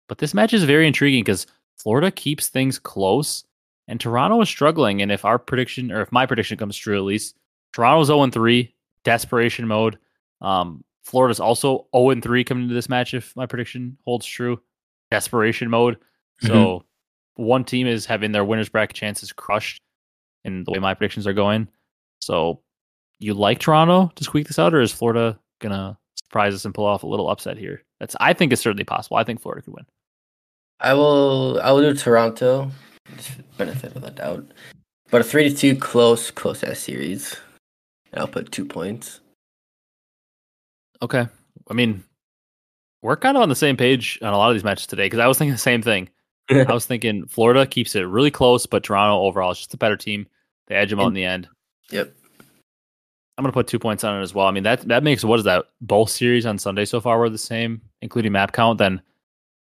But 0.09 0.17
this 0.17 0.33
match 0.33 0.53
is 0.53 0.63
very 0.63 0.87
intriguing 0.87 1.23
because 1.23 1.47
Florida 1.77 2.11
keeps 2.11 2.49
things 2.49 2.79
close 2.79 3.45
and 3.87 3.99
Toronto 3.99 4.41
is 4.41 4.49
struggling. 4.49 5.01
And 5.01 5.11
if 5.11 5.23
our 5.23 5.39
prediction, 5.39 5.91
or 5.91 6.01
if 6.01 6.11
my 6.11 6.25
prediction 6.25 6.57
comes 6.57 6.75
true 6.75 6.97
at 6.97 7.03
least, 7.03 7.37
Toronto's 7.73 8.07
0 8.07 8.27
3, 8.27 8.73
desperation 9.03 9.67
mode. 9.67 9.97
Um, 10.41 10.83
Florida's 11.03 11.39
also 11.39 11.87
0 11.95 12.19
3 12.21 12.43
coming 12.43 12.63
into 12.63 12.75
this 12.75 12.89
match 12.89 13.13
if 13.13 13.35
my 13.35 13.45
prediction 13.45 13.97
holds 14.05 14.25
true, 14.25 14.59
desperation 15.09 15.69
mode. 15.69 15.97
So 16.41 16.83
one 17.35 17.63
team 17.63 17.87
is 17.87 18.05
having 18.05 18.31
their 18.31 18.45
winners 18.45 18.69
bracket 18.69 18.95
chances 18.95 19.31
crushed 19.31 19.81
in 20.43 20.63
the 20.63 20.71
way 20.71 20.79
my 20.79 20.93
predictions 20.93 21.25
are 21.25 21.33
going. 21.33 21.67
So 22.19 22.61
you 23.19 23.33
like 23.33 23.59
Toronto 23.59 24.11
to 24.15 24.23
squeak 24.23 24.47
this 24.47 24.59
out, 24.59 24.73
or 24.73 24.81
is 24.81 24.91
Florida 24.91 25.39
gonna 25.59 25.97
surprise 26.15 26.53
us 26.53 26.65
and 26.65 26.73
pull 26.73 26.85
off 26.85 27.03
a 27.03 27.07
little 27.07 27.29
upset 27.29 27.57
here? 27.57 27.83
That's 27.99 28.15
I 28.19 28.33
think 28.33 28.53
it's 28.53 28.61
certainly 28.61 28.83
possible. 28.83 29.17
I 29.17 29.23
think 29.23 29.41
Florida 29.41 29.63
could 29.63 29.73
win. 29.73 29.85
I 30.79 30.93
will. 30.93 31.59
I 31.61 31.71
will 31.71 31.81
do 31.81 31.95
Toronto. 31.95 32.71
Benefit 33.57 33.95
of 33.95 34.01
the 34.01 34.11
doubt, 34.11 34.45
but 35.09 35.21
a 35.21 35.23
three 35.23 35.49
to 35.49 35.55
two 35.55 35.75
close, 35.75 36.29
close 36.29 36.63
ass 36.63 36.79
series. 36.79 37.37
I'll 38.13 38.27
put 38.27 38.51
two 38.51 38.65
points. 38.65 39.19
Okay. 41.01 41.27
I 41.69 41.73
mean, 41.73 42.03
we're 43.01 43.15
kind 43.17 43.37
of 43.37 43.43
on 43.43 43.49
the 43.49 43.55
same 43.55 43.77
page 43.77 44.19
on 44.21 44.33
a 44.33 44.37
lot 44.37 44.49
of 44.49 44.55
these 44.55 44.63
matches 44.63 44.87
today 44.87 45.05
because 45.05 45.19
I 45.19 45.27
was 45.27 45.37
thinking 45.37 45.53
the 45.53 45.59
same 45.59 45.81
thing. 45.81 46.09
I 46.49 46.73
was 46.73 46.85
thinking 46.85 47.25
Florida 47.27 47.65
keeps 47.65 47.95
it 47.95 48.01
really 48.01 48.31
close, 48.31 48.65
but 48.65 48.83
Toronto 48.83 49.21
overall 49.21 49.51
is 49.51 49.57
just 49.57 49.73
a 49.73 49.77
better 49.77 49.97
team. 49.97 50.27
They 50.67 50.75
edge 50.75 50.89
them 50.89 50.99
out 50.99 51.07
in 51.07 51.13
the 51.13 51.25
end. 51.25 51.47
Yep. 51.91 52.13
I'm 53.37 53.43
gonna 53.43 53.53
put 53.53 53.67
two 53.67 53.79
points 53.79 54.03
on 54.03 54.17
it 54.17 54.23
as 54.23 54.33
well. 54.33 54.47
I 54.47 54.51
mean 54.51 54.63
that 54.63 54.81
that 54.87 55.03
makes 55.03 55.23
what 55.23 55.37
is 55.37 55.45
that? 55.45 55.65
Both 55.81 56.09
series 56.09 56.45
on 56.45 56.57
Sunday 56.57 56.85
so 56.85 56.99
far 56.99 57.19
were 57.19 57.29
the 57.29 57.37
same, 57.37 57.81
including 58.01 58.31
map 58.31 58.51
count. 58.51 58.79
Then 58.79 59.01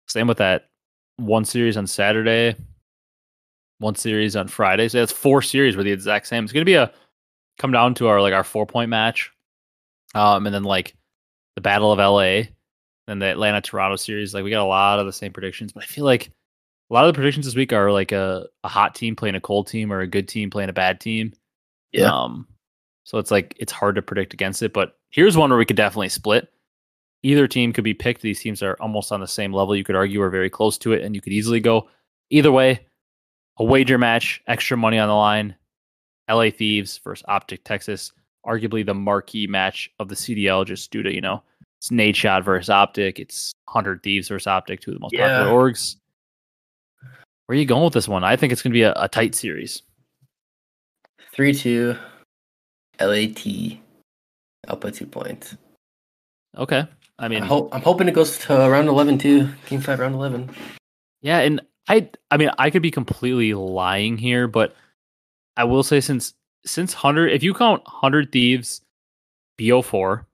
same 0.07 0.27
with 0.27 0.37
that 0.37 0.69
one 1.17 1.43
series 1.43 1.75
on 1.75 1.85
Saturday, 1.85 2.55
one 3.79 3.95
series 3.95 4.35
on 4.35 4.47
Friday. 4.47 4.87
So 4.87 4.99
that's 4.99 5.11
four 5.11 5.41
series 5.41 5.75
were 5.75 5.83
the 5.83 5.91
exact 5.91 6.27
same. 6.27 6.45
It's 6.45 6.53
gonna 6.53 6.65
be 6.65 6.75
a 6.75 6.91
come 7.58 7.72
down 7.72 7.95
to 7.95 8.08
our 8.08 8.22
like 8.22 8.34
our 8.34 8.43
four 8.43 8.66
point 8.66 8.89
match, 8.89 9.32
um, 10.14 10.45
and 10.45 10.53
then 10.53 10.64
like 10.64 10.95
the 11.56 11.62
Battle 11.62 11.91
of 11.91 11.99
LA, 11.99 12.49
and 13.08 13.22
the 13.22 13.28
Atlanta 13.28 13.62
Toronto 13.62 13.95
series. 13.95 14.34
Like 14.34 14.43
we 14.43 14.49
got 14.49 14.64
a 14.64 14.66
lot 14.66 14.99
of 14.99 15.06
the 15.06 15.14
same 15.14 15.34
predictions, 15.34 15.72
but 15.74 15.84
I 15.84 15.88
feel 15.88 16.06
like 16.06 16.32
a 16.89 16.93
lot 16.93 17.06
of 17.06 17.14
the 17.14 17.18
predictions 17.18 17.45
this 17.45 17.56
week 17.56 17.74
are 17.74 17.91
like 17.91 18.12
a, 18.12 18.47
a 18.64 18.68
hot 18.68 18.95
team 18.95 19.16
playing 19.16 19.36
a 19.36 19.41
cold 19.41 19.68
team 19.68 19.91
or 19.91 20.01
a 20.01 20.08
good 20.08 20.28
team 20.28 20.49
playing 20.49 20.70
a 20.70 20.74
bad 20.74 20.99
team. 20.99 21.34
Yeah. 21.91 22.12
Um, 22.12 22.47
so 23.03 23.18
it's 23.18 23.32
like 23.32 23.56
it's 23.60 23.72
hard 23.72 23.95
to 23.95 24.01
predict 24.01 24.34
against 24.34 24.62
it. 24.62 24.74
But 24.74 24.97
here's 25.10 25.38
one 25.38 25.49
where 25.49 25.60
we 25.60 25.66
could 25.66 25.76
definitely 25.76 26.10
split. 26.10 26.49
Either 27.24 27.47
team 27.47 27.74
could 27.74 27.84
be 27.84 27.93
picked. 27.93 28.22
These 28.22 28.41
teams 28.41 28.62
are 28.62 28.78
almost 28.80 29.12
on 29.12 29.20
the 29.20 29.28
same 29.28 29.51
level. 29.51 29.76
You 29.76 29.84
could 29.84 29.95
argue 29.95 30.22
are 30.22 30.30
very 30.30 30.49
close 30.49 30.78
to 30.80 30.93
it, 30.93 31.03
and 31.03 31.16
you 31.16 31.22
could 31.22 31.34
easily 31.34 31.60
go 31.60 31.89
either 32.30 32.51
way. 32.51 32.86
A 33.58 33.64
wager 33.64 33.97
match, 33.97 34.41
extra 34.47 34.76
money 34.76 34.99
on 34.99 35.08
the 35.08 35.16
line. 35.16 35.56
LA 36.30 36.49
Thieves 36.49 36.97
versus 37.03 37.23
Optic 37.28 37.63
Texas, 37.63 38.11
arguably 38.45 38.86
the 38.86 38.93
marquee 38.93 39.47
match 39.47 39.91
of 39.99 40.09
the 40.09 40.15
CDL, 40.15 40.65
just 40.65 40.91
due 40.91 41.03
to 41.03 41.13
you 41.13 41.21
know 41.21 41.41
it's 41.80 41.89
Nadeshot 41.89 42.43
versus 42.43 42.69
Optic. 42.69 43.19
It's 43.19 43.53
Hundred 43.67 44.01
Thieves 44.03 44.28
versus 44.28 44.47
Optic, 44.47 44.82
two 44.82 44.91
of 44.91 44.95
the 44.95 44.99
most 45.01 45.13
Yeah. 45.13 45.39
popular 45.39 45.51
orgs. 45.71 45.97
Where 47.45 47.55
are 47.55 47.59
you 47.59 47.65
going 47.65 47.84
with 47.84 47.93
this 47.93 48.07
one? 48.07 48.23
I 48.23 48.36
think 48.36 48.51
it's 48.53 48.61
going 48.63 48.71
to 48.71 48.76
be 48.78 48.82
a, 48.84 48.93
a 48.95 49.07
tight 49.07 49.36
series. 49.36 49.84
Three 51.32 51.53
two. 51.53 51.95
LAT. 52.99 53.45
I'll 54.67 54.78
put 54.78 54.95
two 54.95 55.05
points. 55.05 55.55
Okay. 56.57 56.88
I 57.19 57.28
mean, 57.28 57.43
I 57.43 57.45
hope 57.45 57.69
I'm 57.73 57.82
hoping 57.82 58.07
it 58.07 58.13
goes 58.13 58.38
to 58.39 58.53
round 58.55 58.88
eleven 58.88 59.17
too. 59.17 59.49
Game 59.67 59.82
five, 59.82 59.99
round 59.99 60.15
eleven. 60.15 60.49
Yeah, 61.21 61.39
and 61.39 61.61
I 61.88 62.09
I 62.32 62.38
mean 62.38 62.49
I 62.57 62.69
could 62.69 62.82
be 62.82 62.91
completely 62.91 63.53
lying 63.53 64.17
here, 64.17 64.47
but 64.47 64.76
I 65.58 65.64
will 65.64 65.84
say 65.84 66.01
since 66.01 66.34
since 66.66 66.93
hundred 66.93 67.32
if 67.32 67.43
you 67.43 67.53
count 67.53 67.84
hundred 67.86 68.32
thieves 68.32 68.82
BO4, 69.60 70.26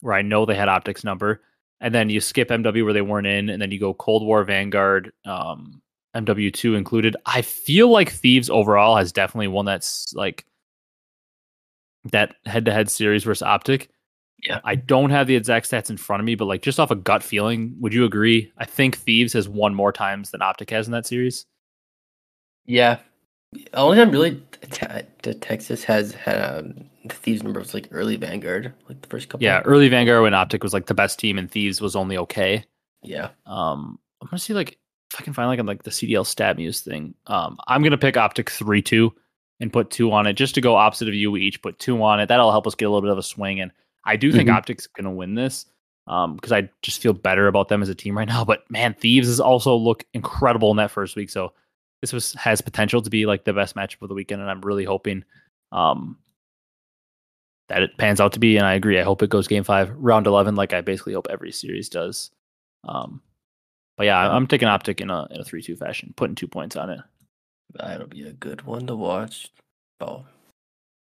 where 0.00 0.14
I 0.14 0.22
know 0.22 0.44
they 0.46 0.54
had 0.54 0.68
optics 0.68 1.04
number, 1.04 1.42
and 1.80 1.94
then 1.94 2.10
you 2.10 2.20
skip 2.20 2.48
MW 2.50 2.84
where 2.84 2.92
they 2.92 3.02
weren't 3.02 3.26
in, 3.26 3.48
and 3.48 3.60
then 3.60 3.70
you 3.70 3.80
go 3.80 3.94
Cold 3.94 4.24
War 4.24 4.44
Vanguard, 4.44 5.12
um, 5.24 5.80
MW2 6.16 6.76
included. 6.76 7.16
I 7.26 7.42
feel 7.42 7.88
like 7.88 8.10
Thieves 8.10 8.50
overall 8.50 8.96
has 8.96 9.12
definitely 9.12 9.48
won 9.48 9.64
that 9.66 9.78
s- 9.80 10.12
like 10.14 10.44
that 12.12 12.34
head 12.46 12.64
to 12.66 12.72
head 12.72 12.90
series 12.90 13.24
versus 13.24 13.42
Optic. 13.42 13.90
Yeah. 14.42 14.60
I 14.64 14.74
don't 14.74 15.10
have 15.10 15.26
the 15.26 15.36
exact 15.36 15.70
stats 15.70 15.90
in 15.90 15.98
front 15.98 16.20
of 16.20 16.24
me, 16.24 16.34
but 16.34 16.46
like 16.46 16.62
just 16.62 16.80
off 16.80 16.90
a 16.90 16.94
gut 16.96 17.22
feeling, 17.22 17.74
would 17.78 17.92
you 17.92 18.04
agree? 18.06 18.50
I 18.56 18.64
think 18.64 18.96
Thieves 18.96 19.34
has 19.34 19.48
won 19.48 19.74
more 19.74 19.92
times 19.92 20.30
than 20.30 20.40
Optic 20.40 20.70
has 20.70 20.86
in 20.86 20.92
that 20.92 21.06
series. 21.06 21.44
Yeah. 22.64 22.98
Only 23.74 23.96
time 23.98 24.10
really 24.10 24.40
te- 24.70 24.86
te- 25.22 25.34
Texas 25.34 25.82
has 25.84 26.12
had 26.12 26.40
um, 26.40 26.74
thieves 27.08 27.42
number 27.42 27.58
was 27.58 27.74
like 27.74 27.88
early 27.90 28.16
Vanguard, 28.16 28.72
like 28.88 29.00
the 29.00 29.08
first 29.08 29.28
couple. 29.28 29.44
Yeah, 29.44 29.60
early 29.64 29.88
Vanguard 29.88 30.22
when 30.22 30.34
Optic 30.34 30.62
was 30.62 30.72
like 30.72 30.86
the 30.86 30.94
best 30.94 31.18
team 31.18 31.36
and 31.36 31.50
Thieves 31.50 31.80
was 31.80 31.96
only 31.96 32.16
okay. 32.18 32.64
Yeah. 33.02 33.30
Um, 33.46 33.98
I'm 34.22 34.28
gonna 34.28 34.38
see 34.38 34.54
like 34.54 34.78
if 35.12 35.20
I 35.20 35.24
can 35.24 35.32
find 35.32 35.48
like 35.48 35.58
on 35.58 35.66
like 35.66 35.82
the 35.82 35.90
CDL 35.90 36.24
StatMuse 36.24 36.80
thing. 36.82 37.14
Um, 37.26 37.58
I'm 37.66 37.82
gonna 37.82 37.98
pick 37.98 38.16
Optic 38.16 38.50
three 38.50 38.82
two 38.82 39.12
and 39.58 39.72
put 39.72 39.90
two 39.90 40.12
on 40.12 40.26
it 40.28 40.34
just 40.34 40.54
to 40.54 40.60
go 40.60 40.76
opposite 40.76 41.08
of 41.08 41.14
you. 41.14 41.30
We 41.32 41.40
each 41.42 41.60
put 41.60 41.78
two 41.80 42.00
on 42.04 42.20
it. 42.20 42.26
That'll 42.26 42.52
help 42.52 42.68
us 42.68 42.76
get 42.76 42.84
a 42.84 42.88
little 42.90 43.02
bit 43.02 43.10
of 43.10 43.18
a 43.18 43.22
swing. 43.22 43.60
And 43.60 43.72
I 44.04 44.14
do 44.14 44.30
think 44.30 44.48
Mhm. 44.48 44.54
Optic's 44.54 44.86
gonna 44.86 45.10
win 45.10 45.34
this. 45.34 45.66
Um, 46.06 46.34
because 46.36 46.52
I 46.52 46.68
just 46.82 47.02
feel 47.02 47.12
better 47.12 47.46
about 47.48 47.68
them 47.68 47.82
as 47.82 47.88
a 47.88 47.94
team 47.94 48.16
right 48.16 48.28
now. 48.28 48.44
But 48.44 48.68
man, 48.70 48.94
Thieves 48.94 49.26
has 49.28 49.40
also 49.40 49.74
look 49.74 50.04
incredible 50.14 50.70
in 50.70 50.76
that 50.76 50.90
first 50.92 51.16
week. 51.16 51.30
So 51.30 51.52
this 52.00 52.12
was 52.12 52.34
has 52.34 52.60
potential 52.60 53.02
to 53.02 53.10
be 53.10 53.26
like 53.26 53.44
the 53.44 53.52
best 53.52 53.74
matchup 53.74 54.02
of 54.02 54.08
the 54.08 54.14
weekend, 54.14 54.40
and 54.40 54.50
I'm 54.50 54.60
really 54.60 54.84
hoping 54.84 55.24
um 55.72 56.18
that 57.68 57.82
it 57.82 57.96
pans 57.98 58.20
out 58.20 58.32
to 58.32 58.40
be. 58.40 58.56
And 58.56 58.66
I 58.66 58.74
agree. 58.74 58.98
I 58.98 59.04
hope 59.04 59.22
it 59.22 59.30
goes 59.30 59.46
game 59.46 59.64
five, 59.64 59.90
round 59.96 60.26
eleven, 60.26 60.54
like 60.54 60.72
I 60.72 60.80
basically 60.80 61.14
hope 61.14 61.28
every 61.30 61.52
series 61.52 61.88
does. 61.88 62.30
Um, 62.86 63.20
but 63.96 64.06
yeah, 64.06 64.18
I'm 64.18 64.46
taking 64.46 64.68
optic 64.68 65.00
in 65.00 65.10
a 65.10 65.26
in 65.30 65.40
a 65.40 65.44
three 65.44 65.62
two 65.62 65.76
fashion, 65.76 66.14
putting 66.16 66.34
two 66.34 66.48
points 66.48 66.76
on 66.76 66.90
it. 66.90 67.00
That'll 67.74 68.06
be 68.06 68.24
a 68.24 68.32
good 68.32 68.62
one 68.62 68.86
to 68.86 68.96
watch. 68.96 69.50
Oh, 70.00 70.24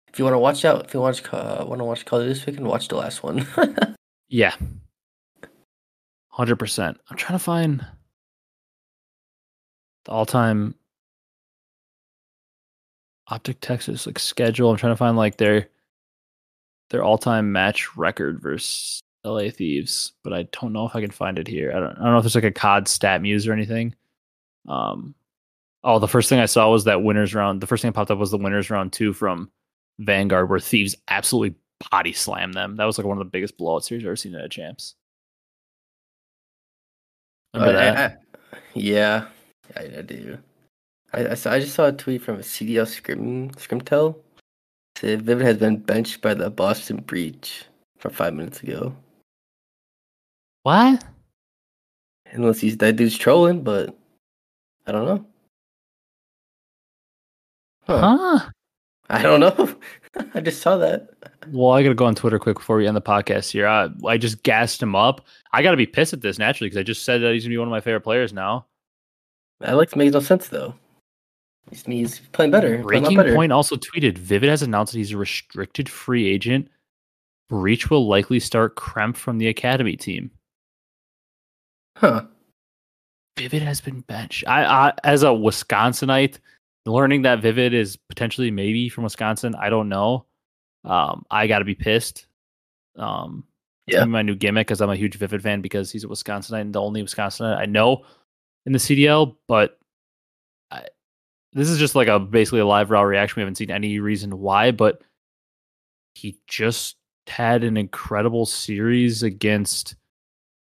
if 0.09 0.19
you 0.19 0.25
want 0.25 0.33
to 0.33 0.39
watch 0.39 0.65
out, 0.65 0.85
if 0.85 0.93
you 0.93 0.99
want 0.99 1.17
to 1.17 1.61
uh, 1.61 1.65
want 1.65 1.79
to 1.79 1.85
watch 1.85 2.05
Call 2.05 2.19
of 2.19 2.25
Duty 2.25 2.33
this 2.33 2.45
weekend, 2.45 2.67
watch 2.67 2.87
the 2.87 2.95
last 2.95 3.23
one. 3.23 3.47
Yeah. 4.29 4.55
100%. 6.33 6.95
I'm 7.09 7.17
trying 7.17 7.39
to 7.39 7.43
find 7.43 7.85
the 10.05 10.11
all-time 10.11 10.75
Optic 13.29 13.59
Texas 13.61 14.05
like 14.05 14.19
schedule. 14.19 14.69
I'm 14.71 14.77
trying 14.77 14.93
to 14.93 14.97
find 14.97 15.17
like 15.17 15.37
their 15.37 15.67
their 16.89 17.03
all-time 17.03 17.51
match 17.51 17.97
record 17.97 18.39
versus 18.41 19.01
LA 19.25 19.49
Thieves, 19.49 20.13
but 20.23 20.31
I 20.33 20.43
don't 20.53 20.71
know 20.71 20.85
if 20.87 20.95
I 20.95 21.01
can 21.01 21.11
find 21.11 21.37
it 21.37 21.47
here. 21.47 21.71
I 21.75 21.79
don't 21.79 21.91
I 21.91 22.03
don't 22.03 22.11
know 22.13 22.17
if 22.17 22.23
there's 22.23 22.35
like 22.35 22.43
a 22.45 22.51
COD 22.51 22.85
StatMuse 22.85 23.47
or 23.47 23.53
anything. 23.53 23.93
Um 24.67 25.13
oh, 25.83 25.99
the 25.99 26.07
first 26.07 26.29
thing 26.29 26.39
I 26.39 26.45
saw 26.45 26.69
was 26.71 26.85
that 26.85 27.03
winners 27.03 27.33
round. 27.35 27.59
The 27.61 27.67
first 27.67 27.81
thing 27.81 27.89
that 27.91 27.95
popped 27.95 28.11
up 28.11 28.17
was 28.19 28.31
the 28.31 28.37
winners 28.37 28.69
round 28.69 28.93
2 28.93 29.13
from 29.13 29.51
Vanguard 29.99 30.49
where 30.49 30.59
Thieves 30.59 30.95
absolutely 31.09 31.57
body 31.91 32.13
slammed 32.13 32.53
them. 32.53 32.75
That 32.77 32.85
was 32.85 32.97
like 32.97 33.07
one 33.07 33.17
of 33.17 33.25
the 33.25 33.29
biggest 33.29 33.57
blowout 33.57 33.83
series 33.83 34.03
I've 34.03 34.07
ever 34.07 34.15
seen 34.15 34.35
at 34.35 34.45
a 34.45 34.49
champs. 34.49 34.95
Remember 37.53 37.77
Uh, 37.77 37.81
I- 37.81 37.85
that? 37.95 38.21
I- 38.53 38.57
yeah, 38.73 39.27
I, 39.75 39.81
I 39.97 40.01
do. 40.01 40.37
I, 41.13 41.29
I 41.29 41.33
saw. 41.35 41.51
I 41.51 41.59
just 41.59 41.75
saw 41.75 41.87
a 41.87 41.91
tweet 41.91 42.21
from 42.21 42.35
a 42.35 42.39
CDL 42.39 42.87
Scrim 42.87 43.51
Scrimtel. 43.51 44.15
Said 44.97 45.21
Vivid 45.21 45.45
has 45.45 45.57
been 45.57 45.77
benched 45.77 46.21
by 46.21 46.33
the 46.33 46.49
Boston 46.49 46.97
Breach 46.97 47.65
from 47.99 48.11
five 48.11 48.33
minutes 48.33 48.61
ago. 48.63 48.95
what? 50.63 51.03
Unless 52.31 52.59
he's 52.59 52.77
that 52.77 52.95
dude's 52.95 53.17
trolling, 53.17 53.63
but 53.63 53.95
I 54.85 54.91
don't 54.91 55.05
know. 55.05 55.25
Huh. 57.85 58.17
Huh? 58.17 58.49
I 59.09 59.21
don't 59.21 59.39
know. 59.39 59.75
I 60.33 60.41
just 60.41 60.61
saw 60.61 60.77
that. 60.77 61.09
Well, 61.49 61.71
I 61.71 61.83
gotta 61.83 61.95
go 61.95 62.05
on 62.05 62.15
Twitter 62.15 62.39
quick 62.39 62.57
before 62.57 62.77
we 62.77 62.87
end 62.87 62.97
the 62.97 63.01
podcast 63.01 63.51
here. 63.51 63.67
I, 63.67 63.89
I 64.05 64.17
just 64.17 64.43
gassed 64.43 64.81
him 64.81 64.95
up. 64.95 65.25
I 65.53 65.61
gotta 65.61 65.77
be 65.77 65.85
pissed 65.85 66.13
at 66.13 66.21
this 66.21 66.37
naturally 66.37 66.67
because 66.67 66.79
I 66.79 66.83
just 66.83 67.05
said 67.05 67.21
that 67.21 67.33
he's 67.33 67.43
gonna 67.43 67.53
be 67.53 67.57
one 67.57 67.67
of 67.67 67.71
my 67.71 67.81
favorite 67.81 68.01
players 68.01 68.33
now. 68.33 68.65
That 69.59 69.77
like 69.77 69.95
makes 69.95 70.13
no 70.13 70.19
sense 70.19 70.49
though. 70.49 70.75
He's, 71.69 71.83
he's 71.85 72.19
playing 72.31 72.51
better. 72.51 72.81
playing 72.83 73.03
Breaking 73.03 73.17
better. 73.17 73.35
Point 73.35 73.51
also 73.51 73.75
tweeted: 73.75 74.17
Vivid 74.17 74.49
has 74.49 74.61
announced 74.61 74.93
that 74.93 74.99
he's 74.99 75.11
a 75.11 75.17
restricted 75.17 75.89
free 75.89 76.27
agent. 76.27 76.69
Breach 77.49 77.89
will 77.89 78.07
likely 78.07 78.39
start 78.39 78.75
Kremp 78.75 79.15
from 79.15 79.37
the 79.37 79.47
academy 79.47 79.95
team. 79.95 80.31
Huh. 81.97 82.23
Vivid 83.37 83.61
has 83.61 83.81
been 83.81 84.01
benched. 84.01 84.43
I, 84.47 84.63
I 84.65 84.93
as 85.03 85.23
a 85.23 85.27
Wisconsinite, 85.27 86.39
learning 86.85 87.21
that 87.23 87.41
Vivid 87.41 87.73
is 87.73 87.95
potentially 87.95 88.51
maybe 88.51 88.89
from 88.89 89.03
Wisconsin, 89.03 89.55
I 89.55 89.69
don't 89.69 89.89
know. 89.89 90.25
Um, 90.83 91.25
I 91.29 91.47
got 91.47 91.59
to 91.59 91.65
be 91.65 91.75
pissed. 91.75 92.27
Um, 92.97 93.43
Yeah. 93.87 94.05
my 94.05 94.21
new 94.23 94.35
gimmick 94.35 94.67
because 94.67 94.81
I'm 94.81 94.89
a 94.89 94.95
huge 94.95 95.15
Vivid 95.15 95.41
fan 95.43 95.61
because 95.61 95.91
he's 95.91 96.03
a 96.03 96.07
Wisconsinite 96.07 96.61
and 96.61 96.73
the 96.73 96.81
only 96.81 97.03
Wisconsinite 97.03 97.57
I 97.57 97.65
know 97.65 98.03
in 98.65 98.71
the 98.73 98.79
CDL. 98.79 99.35
But 99.47 99.79
this 101.57 101.69
is 101.69 101.77
just 101.79 101.95
like 101.95 102.07
a 102.07 102.19
basically 102.19 102.59
a 102.59 102.65
live 102.65 102.91
raw 102.91 103.01
reaction. 103.01 103.35
We 103.37 103.41
haven't 103.41 103.55
seen 103.55 103.71
any 103.71 103.99
reason 103.99 104.39
why, 104.39 104.71
but 104.71 105.01
he 106.15 106.37
just 106.47 106.95
had 107.27 107.63
an 107.63 107.77
incredible 107.77 108.45
series 108.45 109.23
against. 109.23 109.95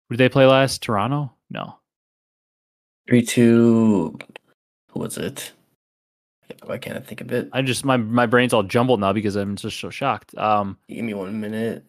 Who 0.09 0.17
did 0.17 0.25
they 0.25 0.29
play 0.33 0.47
last? 0.47 0.83
Toronto? 0.83 1.33
No. 1.51 1.79
Three 3.09 3.23
two. 3.23 4.19
Who 4.91 5.01
was 5.01 5.19
it? 5.19 5.53
Why 6.65 6.79
can't 6.79 6.97
I 6.97 7.01
think 7.01 7.21
of 7.21 7.33
it? 7.33 7.49
I 7.53 7.63
just 7.63 7.85
my 7.85 7.97
my 7.97 8.27
brain's 8.27 8.53
all 8.55 8.63
jumbled 8.63 9.01
now 9.01 9.13
because 9.13 9.37
I'm 9.37 9.57
just 9.57 9.79
so 9.81 9.91
shocked. 9.91 10.37
Um, 10.39 10.79
Give 10.89 11.05
me 11.05 11.15
one 11.15 11.41
minute. 11.41 11.85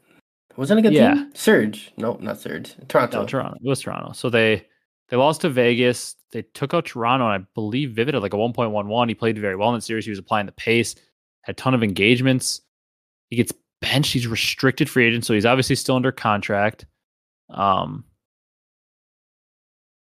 Wasn't 0.58 0.80
a 0.80 0.82
good 0.82 0.94
Yeah. 0.94 1.14
team? 1.14 1.32
Surge. 1.36 1.92
No, 1.98 2.18
not 2.22 2.40
Surge. 2.40 2.76
Toronto. 2.88 3.22
no, 3.22 3.28
Toronto. 3.28 3.58
It 3.64 3.68
was 3.68 3.82
Toronto. 3.82 4.14
So 4.14 4.30
they 4.30 4.66
they 5.10 5.18
lost 5.18 5.42
to 5.42 5.50
Vegas. 5.50 6.16
They 6.32 6.42
took 6.42 6.74
out 6.74 6.86
Toronto, 6.86 7.30
and 7.30 7.44
I 7.44 7.48
believe 7.54 7.92
Vivid 7.92 8.14
had 8.14 8.24
like 8.24 8.34
a 8.34 8.38
1.11. 8.38 9.08
He 9.08 9.16
played 9.16 9.38
very 9.38 9.56
well 9.56 9.70
in 9.70 9.76
that 9.76 9.82
series. 9.82 10.06
He 10.06 10.12
was 10.12 10.20
applying 10.20 10.46
the 10.48 10.52
pace, 10.52 10.96
had 11.42 11.54
a 11.54 11.56
ton 11.56 11.74
of 11.74 11.84
engagements. 11.84 12.62
He 13.30 13.36
gets 13.36 13.54
benched. 13.82 14.14
He's 14.14 14.28
restricted 14.28 14.90
free 14.90 15.06
agent, 15.08 15.26
so 15.26 15.34
he's 15.34 15.46
obviously 15.46 15.76
still 15.76 15.96
under 15.96 16.12
contract. 16.12 16.86
Um. 17.50 18.06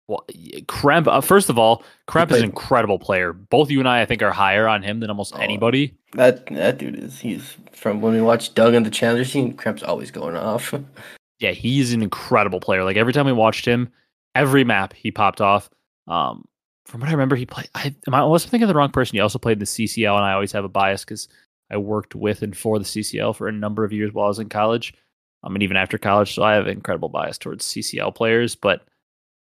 Well, 0.07 0.25
Kremp. 0.67 1.07
Uh, 1.09 1.23
first 1.23 1.49
of 1.49 1.59
all, 1.59 1.83
Kremp 2.09 2.31
is 2.31 2.39
an 2.39 2.45
incredible 2.45 2.99
player. 2.99 3.33
Both 3.33 3.71
you 3.71 3.79
and 3.79 3.89
I, 3.89 4.03
I 4.03 4.05
think, 4.05 4.23
are 4.23 4.31
higher 4.33 4.69
on 4.69 4.83
him 4.83 5.01
than 5.01 5.09
almost 5.09 5.35
Oh, 5.35 5.41
anybody. 5.41 5.97
That 6.13 6.45
that 6.47 6.77
dude 6.79 6.99
is. 6.99 7.19
He's 7.21 7.57
from 7.73 8.03
when 8.03 8.13
we 8.13 8.21
watched 8.21 8.55
Doug 8.55 8.75
and 8.75 8.85
the 8.85 8.91
Challenger 8.91 9.25
scene. 9.25 9.57
Kremp's 9.57 9.83
always 9.83 10.11
going 10.11 10.37
off. 10.37 10.75
yeah, 11.39 11.53
he's 11.53 11.95
an 11.95 12.03
incredible 12.03 12.61
player. 12.61 12.85
Like 12.85 12.99
every 12.99 13.15
time 13.15 13.25
we 13.25 13.33
watched 13.33 13.65
him, 13.65 13.91
every 14.35 14.65
map 14.65 14.93
he 14.93 15.11
popped 15.11 15.41
off. 15.41 15.71
Um, 16.09 16.47
from 16.87 17.01
what 17.01 17.09
I 17.09 17.13
remember, 17.13 17.37
he 17.37 17.47
played. 17.47 17.69
I 17.75 17.95
am 18.07 18.15
I 18.15 18.21
I'm 18.21 18.39
thinking 18.39 18.63
of 18.63 18.69
the 18.69 18.75
wrong 18.75 18.91
person. 18.91 19.17
He 19.17 19.21
also 19.21 19.39
played 19.39 19.59
the 19.59 19.65
CCL, 19.67 20.17
and 20.17 20.25
I 20.25 20.33
always 20.33 20.53
have 20.53 20.65
a 20.65 20.69
bias 20.69 21.05
because 21.05 21.29
I 21.71 21.77
worked 21.77 22.15
with 22.15 22.43
and 22.43 22.57
for 22.57 22.79
the 22.79 22.85
CCL 22.85 23.37
for 23.37 23.49
a 23.49 23.53
number 23.53 23.85
of 23.85 23.93
years 23.93 24.13
while 24.13 24.27
I 24.27 24.29
was 24.29 24.39
in 24.39 24.49
college. 24.49 24.95
I 25.43 25.49
mean, 25.49 25.63
even 25.63 25.77
after 25.77 25.99
college, 25.99 26.35
so 26.35 26.43
I 26.43 26.55
have 26.55 26.67
incredible 26.67 27.09
bias 27.09 27.39
towards 27.39 27.65
CCL 27.65 28.15
players. 28.15 28.55
But 28.55 28.87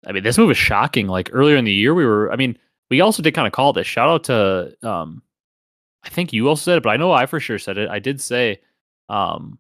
I 0.07 0.13
mean, 0.13 0.23
this 0.23 0.39
move 0.39 0.51
is 0.51 0.59
shocking. 0.59 1.07
Like 1.07 1.31
earlier 1.33 1.57
in 1.57 1.65
the 1.65 1.73
year, 1.73 1.95
we 1.95 2.05
were. 2.05 2.33
I 2.33 2.37
mean, 2.37 2.59
we 2.91 3.01
also 3.01 3.23
did 3.23 3.35
kind 3.35 3.47
of 3.47 3.53
call 3.53 3.73
this. 3.73 3.87
Shout 3.87 4.09
out 4.09 4.25
to 4.25 4.77
um, 4.83 5.23
I 6.03 6.09
think 6.09 6.33
you 6.33 6.49
also 6.49 6.63
said 6.63 6.79
it, 6.79 6.83
but 6.83 6.91
I 6.91 6.97
know 6.97 7.13
I 7.13 7.27
for 7.27 7.41
sure 7.41 7.59
said 7.59 7.79
it. 7.79 7.89
I 7.89 7.99
did 7.99 8.21
say, 8.21 8.61
um, 9.09 9.59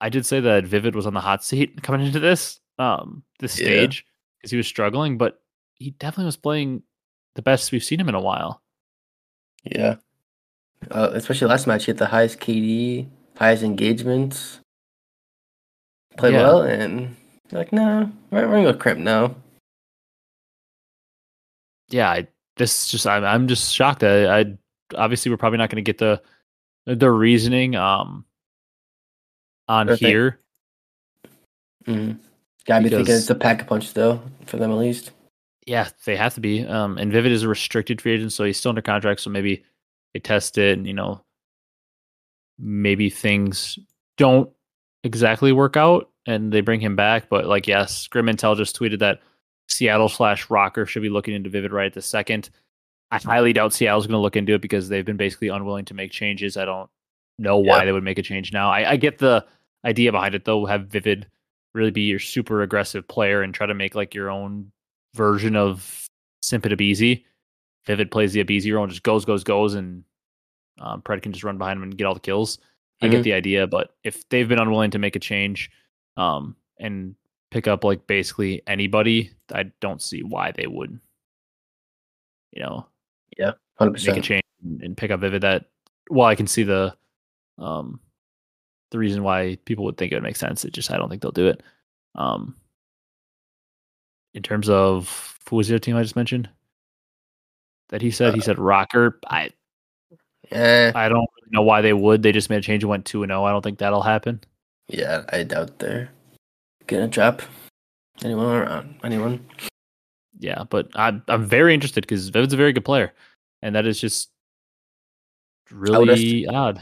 I 0.00 0.08
did 0.08 0.26
say 0.26 0.40
that 0.40 0.66
Vivid 0.66 0.94
was 0.94 1.06
on 1.06 1.14
the 1.14 1.20
hot 1.20 1.44
seat 1.44 1.82
coming 1.82 2.06
into 2.06 2.20
this 2.20 2.60
um 2.78 3.22
this 3.40 3.58
Yeah. 3.58 3.66
stage 3.66 4.06
because 4.38 4.50
he 4.50 4.56
was 4.56 4.66
struggling, 4.66 5.18
but 5.18 5.40
he 5.74 5.90
definitely 5.92 6.26
was 6.26 6.36
playing 6.36 6.82
the 7.34 7.42
best 7.42 7.70
we've 7.72 7.84
seen 7.84 8.00
him 8.00 8.08
in 8.08 8.14
a 8.14 8.20
while. 8.20 8.62
yeah. 9.64 9.96
Uh, 10.92 11.10
especially 11.12 11.48
last 11.48 11.66
match, 11.66 11.84
he 11.86 11.90
had 11.90 11.98
the 11.98 12.06
highest 12.06 12.38
KD, 12.38 13.08
highest 13.36 13.64
engagements. 13.64 14.60
Played 16.16 16.34
Yeah. 16.34 16.42
well, 16.42 16.62
and 16.62 17.16
like, 17.50 17.72
no, 17.72 18.10
we're, 18.30 18.46
we're 18.48 18.62
gonna 18.62 18.72
go 18.72 18.78
Kremp 18.78 18.98
now. 18.98 19.34
Yeah, 21.90 22.10
I, 22.10 22.28
this 22.56 22.88
just 22.90 23.06
I'm 23.06 23.24
I'm 23.24 23.48
just 23.48 23.74
shocked. 23.74 24.04
I, 24.04 24.40
I 24.40 24.58
obviously 24.94 25.30
we're 25.30 25.36
probably 25.36 25.58
not 25.58 25.70
going 25.70 25.82
to 25.84 25.88
get 25.92 25.98
the 25.98 26.22
the 26.86 27.10
reasoning 27.10 27.74
um 27.76 28.24
on 29.68 29.88
thing. 29.88 29.96
here. 29.96 30.40
Mm. 31.86 32.18
Gotta 32.68 32.84
be 32.84 32.90
thinking 32.90 33.14
it's 33.14 33.30
a 33.30 33.34
pack 33.34 33.62
a 33.62 33.64
punch 33.64 33.94
though, 33.94 34.20
for 34.46 34.58
them 34.58 34.70
at 34.70 34.76
least. 34.76 35.10
Yeah, 35.66 35.88
they 36.04 36.16
have 36.16 36.34
to 36.34 36.40
be. 36.40 36.64
Um, 36.64 36.96
and 36.98 37.10
Vivid 37.10 37.32
is 37.32 37.42
a 37.42 37.48
restricted 37.48 38.00
free 38.00 38.12
agent, 38.12 38.32
so 38.32 38.44
he's 38.44 38.58
still 38.58 38.68
under 38.68 38.82
contract. 38.82 39.20
So 39.20 39.30
maybe 39.30 39.64
they 40.14 40.20
test 40.20 40.56
it, 40.58 40.78
and 40.78 40.86
you 40.86 40.92
know, 40.94 41.22
maybe 42.58 43.10
things 43.10 43.78
don't 44.16 44.50
exactly 45.04 45.52
work 45.52 45.76
out, 45.76 46.10
and 46.26 46.52
they 46.52 46.60
bring 46.60 46.80
him 46.80 46.96
back. 46.96 47.28
But 47.28 47.46
like, 47.46 47.66
yes, 47.66 48.06
Grim 48.08 48.26
Intel 48.26 48.56
just 48.56 48.78
tweeted 48.78 48.98
that 49.00 49.20
Seattle 49.68 50.08
slash 50.08 50.46
ROKKR 50.48 50.86
should 50.86 51.02
be 51.02 51.08
looking 51.10 51.34
into 51.34 51.50
Vivid 51.50 51.72
right 51.72 51.86
at 51.86 51.94
the 51.94 52.02
second. 52.02 52.50
I 53.10 53.18
highly 53.18 53.54
doubt 53.54 53.72
Seattle's 53.72 54.06
going 54.06 54.18
to 54.18 54.22
look 54.22 54.36
into 54.36 54.52
it 54.54 54.60
because 54.60 54.88
they've 54.88 55.04
been 55.04 55.16
basically 55.16 55.48
unwilling 55.48 55.86
to 55.86 55.94
make 55.94 56.10
changes. 56.10 56.58
I 56.58 56.66
don't 56.66 56.90
know 57.38 57.56
why 57.58 57.78
Yeah. 57.78 57.84
they 57.86 57.92
would 57.92 58.04
make 58.04 58.18
a 58.18 58.22
change 58.22 58.52
now. 58.52 58.70
I, 58.70 58.90
I 58.92 58.96
get 58.96 59.16
the 59.18 59.46
idea 59.84 60.12
behind 60.12 60.34
it 60.34 60.44
though. 60.44 60.66
Have 60.66 60.88
Vivid 60.88 61.26
really 61.74 61.90
be 61.90 62.02
your 62.02 62.18
super 62.18 62.62
aggressive 62.62 63.06
player 63.08 63.42
and 63.42 63.52
try 63.54 63.66
to 63.66 63.74
make 63.74 63.94
like 63.94 64.14
your 64.14 64.30
own 64.30 64.70
version 65.14 65.56
of 65.56 66.08
Simpid 66.42 66.72
Abezy. 66.72 67.24
Vivid 67.86 68.10
plays 68.10 68.32
the 68.32 68.44
Abezy 68.44 68.72
role 68.74 68.84
and 68.84 68.92
just 68.92 69.02
goes, 69.02 69.24
goes, 69.24 69.44
goes, 69.44 69.74
and 69.74 70.04
um, 70.80 71.02
Pred 71.02 71.22
can 71.22 71.32
just 71.32 71.44
run 71.44 71.58
behind 71.58 71.78
him 71.78 71.82
and 71.84 71.96
get 71.96 72.04
all 72.04 72.14
the 72.14 72.20
kills. 72.20 72.58
I 73.00 73.08
get 73.08 73.20
Mhm. 73.20 73.24
the 73.24 73.32
idea, 73.32 73.66
but 73.66 73.94
if 74.04 74.28
they've 74.28 74.48
been 74.48 74.58
unwilling 74.58 74.90
to 74.92 74.98
make 74.98 75.16
a 75.16 75.20
change 75.20 75.70
um, 76.16 76.56
and 76.78 77.14
pick 77.50 77.66
up 77.68 77.84
like 77.84 78.06
basically 78.06 78.62
anybody, 78.66 79.30
I 79.52 79.64
don't 79.80 80.02
see 80.02 80.22
why 80.22 80.52
they 80.52 80.66
would, 80.66 80.98
you 82.52 82.62
know, 82.62 82.86
yeah, 83.36 83.52
100%. 83.80 84.06
make 84.08 84.16
a 84.16 84.20
change 84.20 84.42
and 84.62 84.82
and 84.82 84.96
pick 84.96 85.10
up 85.10 85.20
Vivid. 85.20 85.42
That 85.42 85.66
well, 86.10 86.26
I 86.26 86.34
can 86.34 86.46
see 86.46 86.62
the 86.64 86.96
um 87.58 88.00
the 88.90 88.98
reason 88.98 89.22
why 89.22 89.58
people 89.64 89.84
would 89.84 89.96
think 89.96 90.12
it 90.12 90.16
would 90.16 90.22
make 90.22 90.36
sense. 90.36 90.64
It 90.64 90.72
just 90.72 90.90
I 90.90 90.96
don't 90.96 91.08
think 91.08 91.22
they'll 91.22 91.30
do 91.30 91.48
it. 91.48 91.62
Um, 92.14 92.56
in 94.34 94.42
terms 94.42 94.68
of 94.68 95.38
who 95.48 95.56
was 95.56 95.68
the 95.68 95.74
other 95.74 95.78
team 95.80 95.96
I 95.96 96.02
just 96.02 96.16
mentioned 96.16 96.48
that 97.88 98.02
he 98.02 98.10
said 98.10 98.34
he 98.34 98.40
Uh, 98.40 98.44
said 98.44 98.56
ROKKR. 98.56 99.14
I 99.26 99.50
Yeah, 100.52 100.92
I 100.94 101.08
don't 101.08 101.18
really 101.36 101.50
know 101.50 101.62
why 101.62 101.80
they 101.80 101.92
would. 101.92 102.22
They 102.22 102.32
just 102.32 102.50
made 102.50 102.58
a 102.58 102.62
change 102.62 102.82
and 102.82 102.90
went 102.90 103.04
two 103.06 103.22
and 103.22 103.30
zero. 103.30 103.44
I 103.44 103.52
don't 103.52 103.62
think 103.62 103.78
that'll 103.78 104.02
happen. 104.02 104.40
yeah. 104.88 105.24
I 105.32 105.42
doubt 105.42 105.78
they're 105.78 106.10
gonna 106.86 107.08
drop 107.08 107.42
anyone 108.22 108.46
around. 108.46 108.98
Anyone? 109.04 109.46
Yeah, 110.38 110.64
but 110.70 110.88
I'm 110.94 111.22
I'm 111.28 111.44
very 111.46 111.74
interested 111.74 112.02
because 112.02 112.28
Vivid's 112.28 112.54
a 112.54 112.56
very 112.56 112.72
good 112.72 112.84
player, 112.84 113.12
and 113.62 113.74
that 113.74 113.86
is 113.86 114.00
just 114.00 114.30
really 115.70 116.46
odd. 116.46 116.80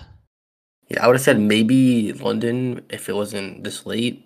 Yeah, 0.88 1.02
I 1.02 1.06
would 1.06 1.16
have 1.16 1.22
said 1.22 1.40
maybe 1.40 2.12
London 2.12 2.84
if 2.90 3.08
it 3.08 3.14
wasn't 3.14 3.64
this 3.64 3.86
late. 3.86 4.22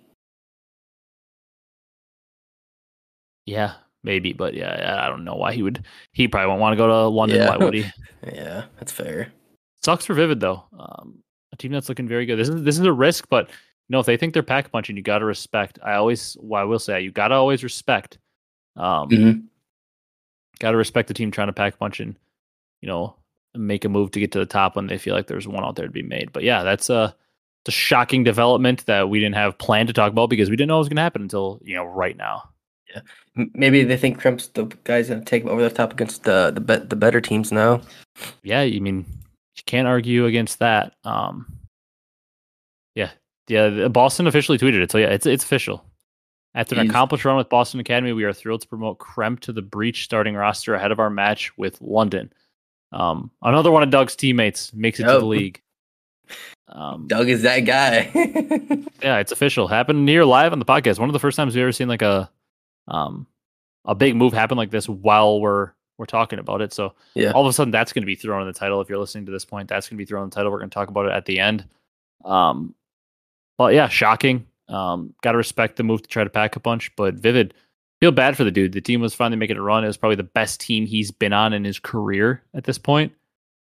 Yeah, 3.45 3.73
maybe, 4.03 4.33
but 4.33 4.53
yeah, 4.53 4.99
I 5.03 5.09
don't 5.09 5.23
know 5.23 5.35
why 5.35 5.53
he 5.53 5.63
would. 5.63 5.83
He 6.11 6.27
probably 6.27 6.47
won't 6.47 6.61
want 6.61 6.73
to 6.73 6.77
go 6.77 6.87
to 6.87 7.07
London. 7.07 7.39
Yeah. 7.39 7.49
Why 7.49 7.57
would 7.57 7.73
he? 7.73 7.85
Yeah, 8.31 8.65
that's 8.77 8.91
fair. 8.91 9.33
Sucks 9.83 10.05
for 10.05 10.13
Vivid 10.13 10.39
though. 10.39 10.63
Um, 10.77 11.23
a 11.53 11.55
team 11.55 11.71
that's 11.71 11.89
looking 11.89 12.07
very 12.07 12.27
good. 12.27 12.35
This 12.35 12.49
is 12.49 12.61
this 12.61 12.77
is 12.77 12.85
a 12.85 12.93
risk, 12.93 13.25
but 13.31 13.49
you 13.49 13.55
know 13.89 13.99
if 13.99 14.05
they 14.05 14.15
think 14.15 14.35
they're 14.35 14.43
pack 14.43 14.71
punching, 14.71 14.95
you 14.95 15.01
got 15.01 15.19
to 15.19 15.25
respect. 15.25 15.79
I 15.83 15.95
always, 15.95 16.37
well, 16.39 16.61
I 16.61 16.65
will 16.65 16.77
say, 16.77 17.01
you 17.01 17.09
got 17.11 17.29
to 17.29 17.35
always 17.35 17.63
respect. 17.63 18.19
Um, 18.75 19.09
Mhm. 19.09 19.43
got 20.59 20.71
to 20.71 20.77
respect 20.77 21.07
the 21.07 21.15
team 21.15 21.31
trying 21.31 21.47
to 21.47 21.53
pack 21.53 21.79
punch 21.79 21.99
and 21.99 22.15
you 22.81 22.87
know 22.87 23.15
make 23.55 23.85
a 23.85 23.89
move 23.89 24.11
to 24.11 24.19
get 24.19 24.31
to 24.33 24.39
the 24.39 24.45
top 24.45 24.75
when 24.75 24.87
they 24.87 24.97
feel 24.97 25.15
like 25.15 25.27
there's 25.27 25.47
one 25.47 25.63
out 25.63 25.75
there 25.75 25.87
to 25.87 25.91
be 25.91 26.03
made. 26.03 26.31
But 26.31 26.43
yeah, 26.43 26.63
that's 26.63 26.89
a, 26.89 27.15
a 27.67 27.71
shocking 27.71 28.23
development 28.23 28.85
that 28.85 29.09
we 29.09 29.19
didn't 29.19 29.35
have 29.35 29.57
planned 29.57 29.87
to 29.87 29.93
talk 29.93 30.11
about 30.11 30.29
because 30.29 30.49
we 30.49 30.55
didn't 30.55 30.69
know 30.69 30.77
it 30.77 30.79
was 30.79 30.89
going 30.89 30.97
to 30.97 31.01
happen 31.01 31.21
until 31.21 31.59
you 31.63 31.75
know 31.75 31.85
right 31.85 32.17
now. 32.17 32.49
Yeah, 32.93 33.01
Maybe 33.35 33.83
they 33.83 33.95
think 33.95 34.21
Kremp's 34.21 34.47
the 34.47 34.65
guy's 34.83 35.07
gonna 35.07 35.23
take 35.23 35.45
over 35.45 35.61
the 35.61 35.69
top 35.69 35.93
against 35.93 36.23
the 36.23 36.51
the 36.53 36.59
bet 36.59 36.89
the 36.89 36.97
better 36.97 37.21
teams 37.21 37.51
now. 37.51 37.81
yeah, 38.43 38.59
I 38.59 38.79
mean, 38.79 39.05
you 39.55 39.63
can't 39.65 39.87
argue 39.87 40.25
against 40.25 40.59
that. 40.59 40.95
Um, 41.05 41.45
yeah, 42.95 43.11
yeah. 43.47 43.87
Boston 43.87 44.27
officially 44.27 44.57
tweeted 44.57 44.81
it, 44.81 44.91
so 44.91 44.97
yeah, 44.97 45.07
it's 45.07 45.25
it's 45.25 45.45
official. 45.45 45.85
After 46.53 46.75
an 46.75 46.89
accomplished 46.89 47.23
run 47.23 47.37
with 47.37 47.47
Boston 47.47 47.79
Academy, 47.79 48.11
we 48.11 48.25
are 48.25 48.33
thrilled 48.33 48.59
to 48.61 48.67
promote 48.67 48.99
Kremp 48.99 49.39
to 49.41 49.53
the 49.53 49.61
breach 49.61 50.03
starting 50.03 50.35
roster 50.35 50.75
ahead 50.75 50.91
of 50.91 50.99
our 50.99 51.09
match 51.09 51.57
with 51.57 51.79
London. 51.79 52.33
Um, 52.91 53.31
another 53.41 53.71
one 53.71 53.83
of 53.83 53.89
Doug's 53.89 54.15
teammates 54.15 54.73
makes 54.73 54.99
it 54.99 55.03
to 55.03 55.19
the 55.19 55.25
league. 55.25 55.61
Um, 56.73 57.05
Doug 57.07 57.27
is 57.27 57.41
that 57.41 57.59
guy. 57.61 58.09
yeah, 59.03 59.17
it's 59.17 59.33
official. 59.33 59.67
Happened 59.67 60.07
here 60.07 60.23
live 60.23 60.53
on 60.53 60.59
the 60.59 60.63
podcast. 60.65 60.99
One 60.99 61.09
of 61.09 61.13
the 61.13 61.19
first 61.19 61.35
times 61.35 61.53
we've 61.53 61.61
ever 61.63 61.73
seen 61.73 61.89
like 61.89 62.01
a 62.01 62.31
um 62.87 63.27
a 63.83 63.93
big 63.93 64.15
move 64.15 64.31
happen 64.31 64.57
like 64.57 64.71
this 64.71 64.87
while 64.87 65.41
we're 65.41 65.71
we're 65.97 66.05
talking 66.05 66.39
about 66.39 66.61
it. 66.61 66.71
So 66.71 66.93
Yeah. 67.13 67.31
all 67.31 67.45
of 67.45 67.49
a 67.49 67.53
sudden 67.53 67.71
that's 67.71 67.91
going 67.91 68.03
to 68.03 68.07
be 68.07 68.15
thrown 68.15 68.39
in 68.41 68.47
the 68.47 68.53
title. 68.57 68.79
If 68.79 68.87
you're 68.87 68.99
listening 68.99 69.25
to 69.25 69.33
this 69.33 69.43
point, 69.43 69.67
that's 69.67 69.89
going 69.89 69.97
to 69.97 70.01
be 70.01 70.05
thrown 70.05 70.23
in 70.23 70.29
the 70.29 70.35
title. 70.35 70.49
We're 70.49 70.59
going 70.59 70.69
to 70.69 70.73
talk 70.73 70.87
about 70.87 71.07
it 71.07 71.11
at 71.11 71.25
the 71.25 71.41
end. 71.41 71.67
Um, 72.23 72.73
but 73.57 73.73
yeah, 73.73 73.89
shocking. 73.89 74.47
Um, 74.69 75.13
got 75.21 75.33
to 75.33 75.37
respect 75.37 75.75
the 75.75 75.83
move 75.83 76.03
to 76.03 76.07
try 76.07 76.23
to 76.23 76.29
pack 76.29 76.55
a 76.55 76.61
punch, 76.61 76.95
but 76.95 77.15
Vivid 77.15 77.53
feel 78.01 78.11
bad 78.11 78.35
for 78.35 78.43
the 78.43 78.51
dude. 78.51 78.73
The 78.73 78.81
team 78.81 78.99
was 78.99 79.13
finally 79.13 79.37
making 79.37 79.57
a 79.57 79.61
run. 79.61 79.83
It 79.83 79.87
was 79.87 79.95
probably 79.97 80.15
the 80.17 80.23
best 80.23 80.59
team 80.59 80.85
he's 80.85 81.11
been 81.11 81.31
on 81.33 81.53
in 81.53 81.63
his 81.63 81.79
career 81.79 82.43
at 82.53 82.63
this 82.65 82.77
point. 82.77 83.13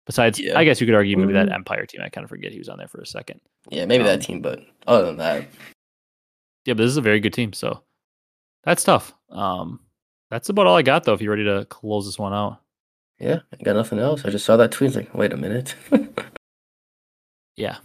Besides, 0.07 0.39
Yeah. 0.39 0.59
I 0.59 0.65
guess 0.65 0.81
you 0.81 0.87
could 0.87 0.95
argue 0.95 1.17
maybe 1.17 1.33
that 1.33 1.49
Mhm. 1.49 1.55
Empire 1.55 1.87
team. 1.87 2.03
I 2.03 2.09
kind 2.11 2.25
of 2.25 2.29
forget 2.29 2.53
he 2.53 2.59
was 2.59 2.69
on 2.69 2.77
there 2.79 2.89
for 2.89 3.01
a 3.01 3.07
second. 3.07 3.41
yeah, 3.71 3.87
maybe 3.87 4.05
that 4.05 4.15
Um, 4.17 4.21
team, 4.21 4.43
but 4.43 4.61
other 4.87 5.07
than 5.07 5.17
that, 5.17 5.47
Yeah, 6.67 6.75
but 6.75 6.79
this 6.83 6.91
is 6.91 6.97
a 6.99 7.03
very 7.03 7.21
good 7.21 7.33
team. 7.33 7.53
So 7.55 7.83
that's 8.65 8.85
tough. 8.85 9.15
Um, 9.31 9.81
that's 10.31 10.49
about 10.51 10.67
all 10.67 10.77
I 10.77 10.83
got 10.83 11.05
though. 11.05 11.13
If 11.15 11.21
you're 11.23 11.31
ready 11.31 11.45
to 11.45 11.65
close 11.67 12.05
this 12.07 12.19
one 12.19 12.33
out. 12.35 12.61
yeah, 13.19 13.41
I 13.53 13.63
got 13.63 13.77
nothing 13.77 13.99
else. 13.99 14.25
I 14.25 14.31
just 14.31 14.45
saw 14.45 14.57
that 14.57 14.73
tweet. 14.73 14.95
Like, 14.97 15.15
wait 15.15 15.33
a 15.33 15.37
minute. 15.37 15.75
yeah. 17.57 17.79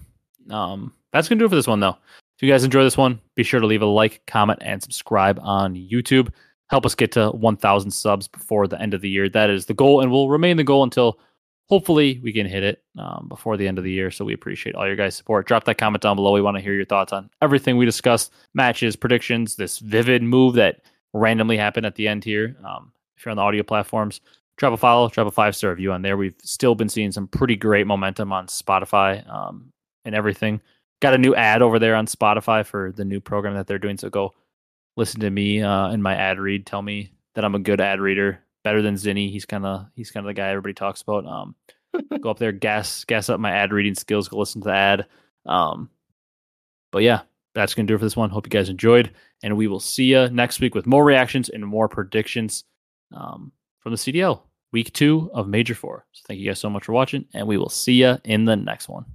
Um, 0.50 0.94
that's 1.14 1.30
gonna 1.30 1.40
do 1.40 1.46
it 1.46 1.50
for 1.50 1.56
this 1.56 1.68
one 1.68 1.80
though. 1.80 1.98
If 2.40 2.44
you 2.44 2.49
guys 2.49 2.64
enjoy 2.64 2.86
this 2.86 2.95
one, 2.95 3.20
be 3.36 3.44
sure 3.44 3.60
to 3.60 3.68
leave 3.68 3.82
a 3.82 3.86
like, 3.86 4.26
comment, 4.26 4.60
and 4.61 4.82
subscribe 4.82 5.41
on 5.44 5.76
YouTube. 5.76 6.30
Help 6.70 6.86
us 6.86 6.95
get 6.95 7.11
to 7.11 7.32
1,000 7.32 7.91
subs 7.91 8.30
before 8.30 8.66
the 8.66 8.82
end 8.82 8.94
of 8.94 9.02
the 9.02 9.10
year. 9.10 9.28
That 9.28 9.49
is 9.49 9.66
the 9.66 9.74
goal, 9.74 9.99
and 9.99 10.10
will 10.10 10.30
remain 10.30 10.56
the 10.56 10.64
goal 10.64 10.84
until 10.84 11.20
hopefully 11.68 12.22
we 12.24 12.32
can 12.32 12.45
hit 12.45 12.64
it 12.64 12.82
um, 12.98 13.26
before 13.28 13.57
the 13.57 13.68
end 13.68 13.78
of 13.78 13.84
the 13.84 13.91
year. 13.91 14.10
So 14.10 14.24
we 14.24 14.34
appreciate 14.34 14.74
all 14.74 14.88
your 14.88 14.95
guys' 14.95 15.18
support. 15.18 15.48
Drop 15.48 15.66
that 15.66 15.78
comment 15.78 16.02
down 16.02 16.16
below. 16.16 16.32
We 16.32 16.41
want 16.41 16.56
to 16.56 16.64
hear 16.64 16.74
your 16.74 16.86
thoughts 16.86 17.11
on 17.11 17.30
everything 17.41 17.76
we 17.76 17.84
discussed, 17.84 18.32
matches, 18.53 18.95
predictions, 18.95 19.57
this 19.57 19.80
vivid 19.80 20.24
move 20.24 20.56
that 20.56 20.80
randomly 21.11 21.57
happened 21.57 21.88
at 21.88 21.95
the 21.95 22.07
end 22.07 22.24
here. 22.24 22.56
Um, 22.64 22.94
if 23.18 23.26
you're 23.26 23.32
on 23.32 23.36
the 23.36 23.44
audio 23.44 23.64
platforms, 23.64 24.22
drop 24.56 24.72
a 24.72 24.78
follow, 24.78 25.10
drop 25.10 25.28
a 25.28 25.32
five 25.32 25.57
star 25.57 25.72
review 25.72 25.91
on 25.91 26.03
there. 26.03 26.16
We've 26.16 26.36
still 26.41 26.76
been 26.76 26.88
seeing 26.88 27.11
some 27.11 27.28
pretty 27.28 27.57
great 27.57 27.86
momentum 27.86 28.32
on 28.32 28.48
Spotify 28.48 29.30
um, 29.30 29.74
and 30.06 30.16
everything. 30.16 30.61
Got 31.02 31.14
a 31.14 31.18
new 31.18 31.34
ad 31.36 31.62
over 31.62 31.80
there 31.80 31.96
on 31.96 32.08
Spotify 32.08 32.66
for 32.66 32.92
the 32.92 33.06
new 33.06 33.20
program 33.20 33.56
that 33.56 33.68
they're 33.68 33.80
doing. 33.80 33.98
So 33.98 34.10
go 34.10 34.34
listen 34.98 35.22
to 35.22 35.30
me 35.30 35.62
uh, 35.62 35.90
in 35.92 36.02
my 36.02 36.16
ad 36.16 36.40
read. 36.40 36.66
Tell 36.66 36.82
me 36.82 37.14
that 37.36 37.46
I'm 37.46 37.56
a 37.56 37.60
good 37.60 37.82
ad 37.82 38.00
reader, 38.00 38.44
better 38.64 38.82
than 38.82 38.96
Zinni. 38.96 39.32
He's 39.32 39.46
kind 39.46 39.66
of 39.66 39.86
he's 39.96 40.12
kind 40.12 40.26
of 40.26 40.30
the 40.30 40.34
guy 40.34 40.50
everybody 40.50 40.74
talks 40.74 41.02
about. 41.02 41.26
Um, 41.26 41.56
go 42.22 42.30
up 42.30 42.40
there, 42.40 42.52
gas 42.52 43.06
gas 43.06 43.30
up 43.30 43.40
my 43.40 43.52
ad 43.52 43.72
reading 43.72 43.96
skills. 43.96 44.28
Go 44.28 44.38
listen 44.38 44.62
to 44.62 44.68
the 44.68 44.74
ad. 44.74 45.06
Um, 45.46 45.90
but 46.92 47.04
yeah, 47.04 47.22
that's 47.56 47.74
gonna 47.74 47.88
do 47.88 47.96
it 47.96 48.00
for 48.00 48.06
this 48.06 48.18
one. 48.18 48.30
Hope 48.30 48.46
you 48.46 48.52
guys 48.52 48.70
enjoyed, 48.70 49.12
and 49.42 49.56
we 49.56 49.68
will 49.68 49.80
see 49.80 50.06
you 50.06 50.30
next 50.30 50.60
week 50.60 50.76
with 50.76 50.86
more 50.86 51.06
reactions 51.06 51.50
and 51.50 51.66
more 51.66 51.88
predictions 51.88 52.66
um, 53.16 53.52
from 53.80 53.94
the 53.94 53.98
CDL 53.98 54.42
week 54.72 54.94
two 54.94 55.32
of 55.34 55.48
Major 55.48 55.76
Four. 55.76 56.06
So 56.12 56.24
thank 56.28 56.40
you 56.40 56.48
guys 56.48 56.60
so 56.60 56.70
much 56.70 56.86
for 56.86 56.94
watching, 56.94 57.26
and 57.34 57.48
we 57.48 57.58
will 57.58 57.70
see 57.70 57.94
you 57.94 58.18
in 58.24 58.46
the 58.46 58.56
next 58.56 58.90
one. 58.90 59.06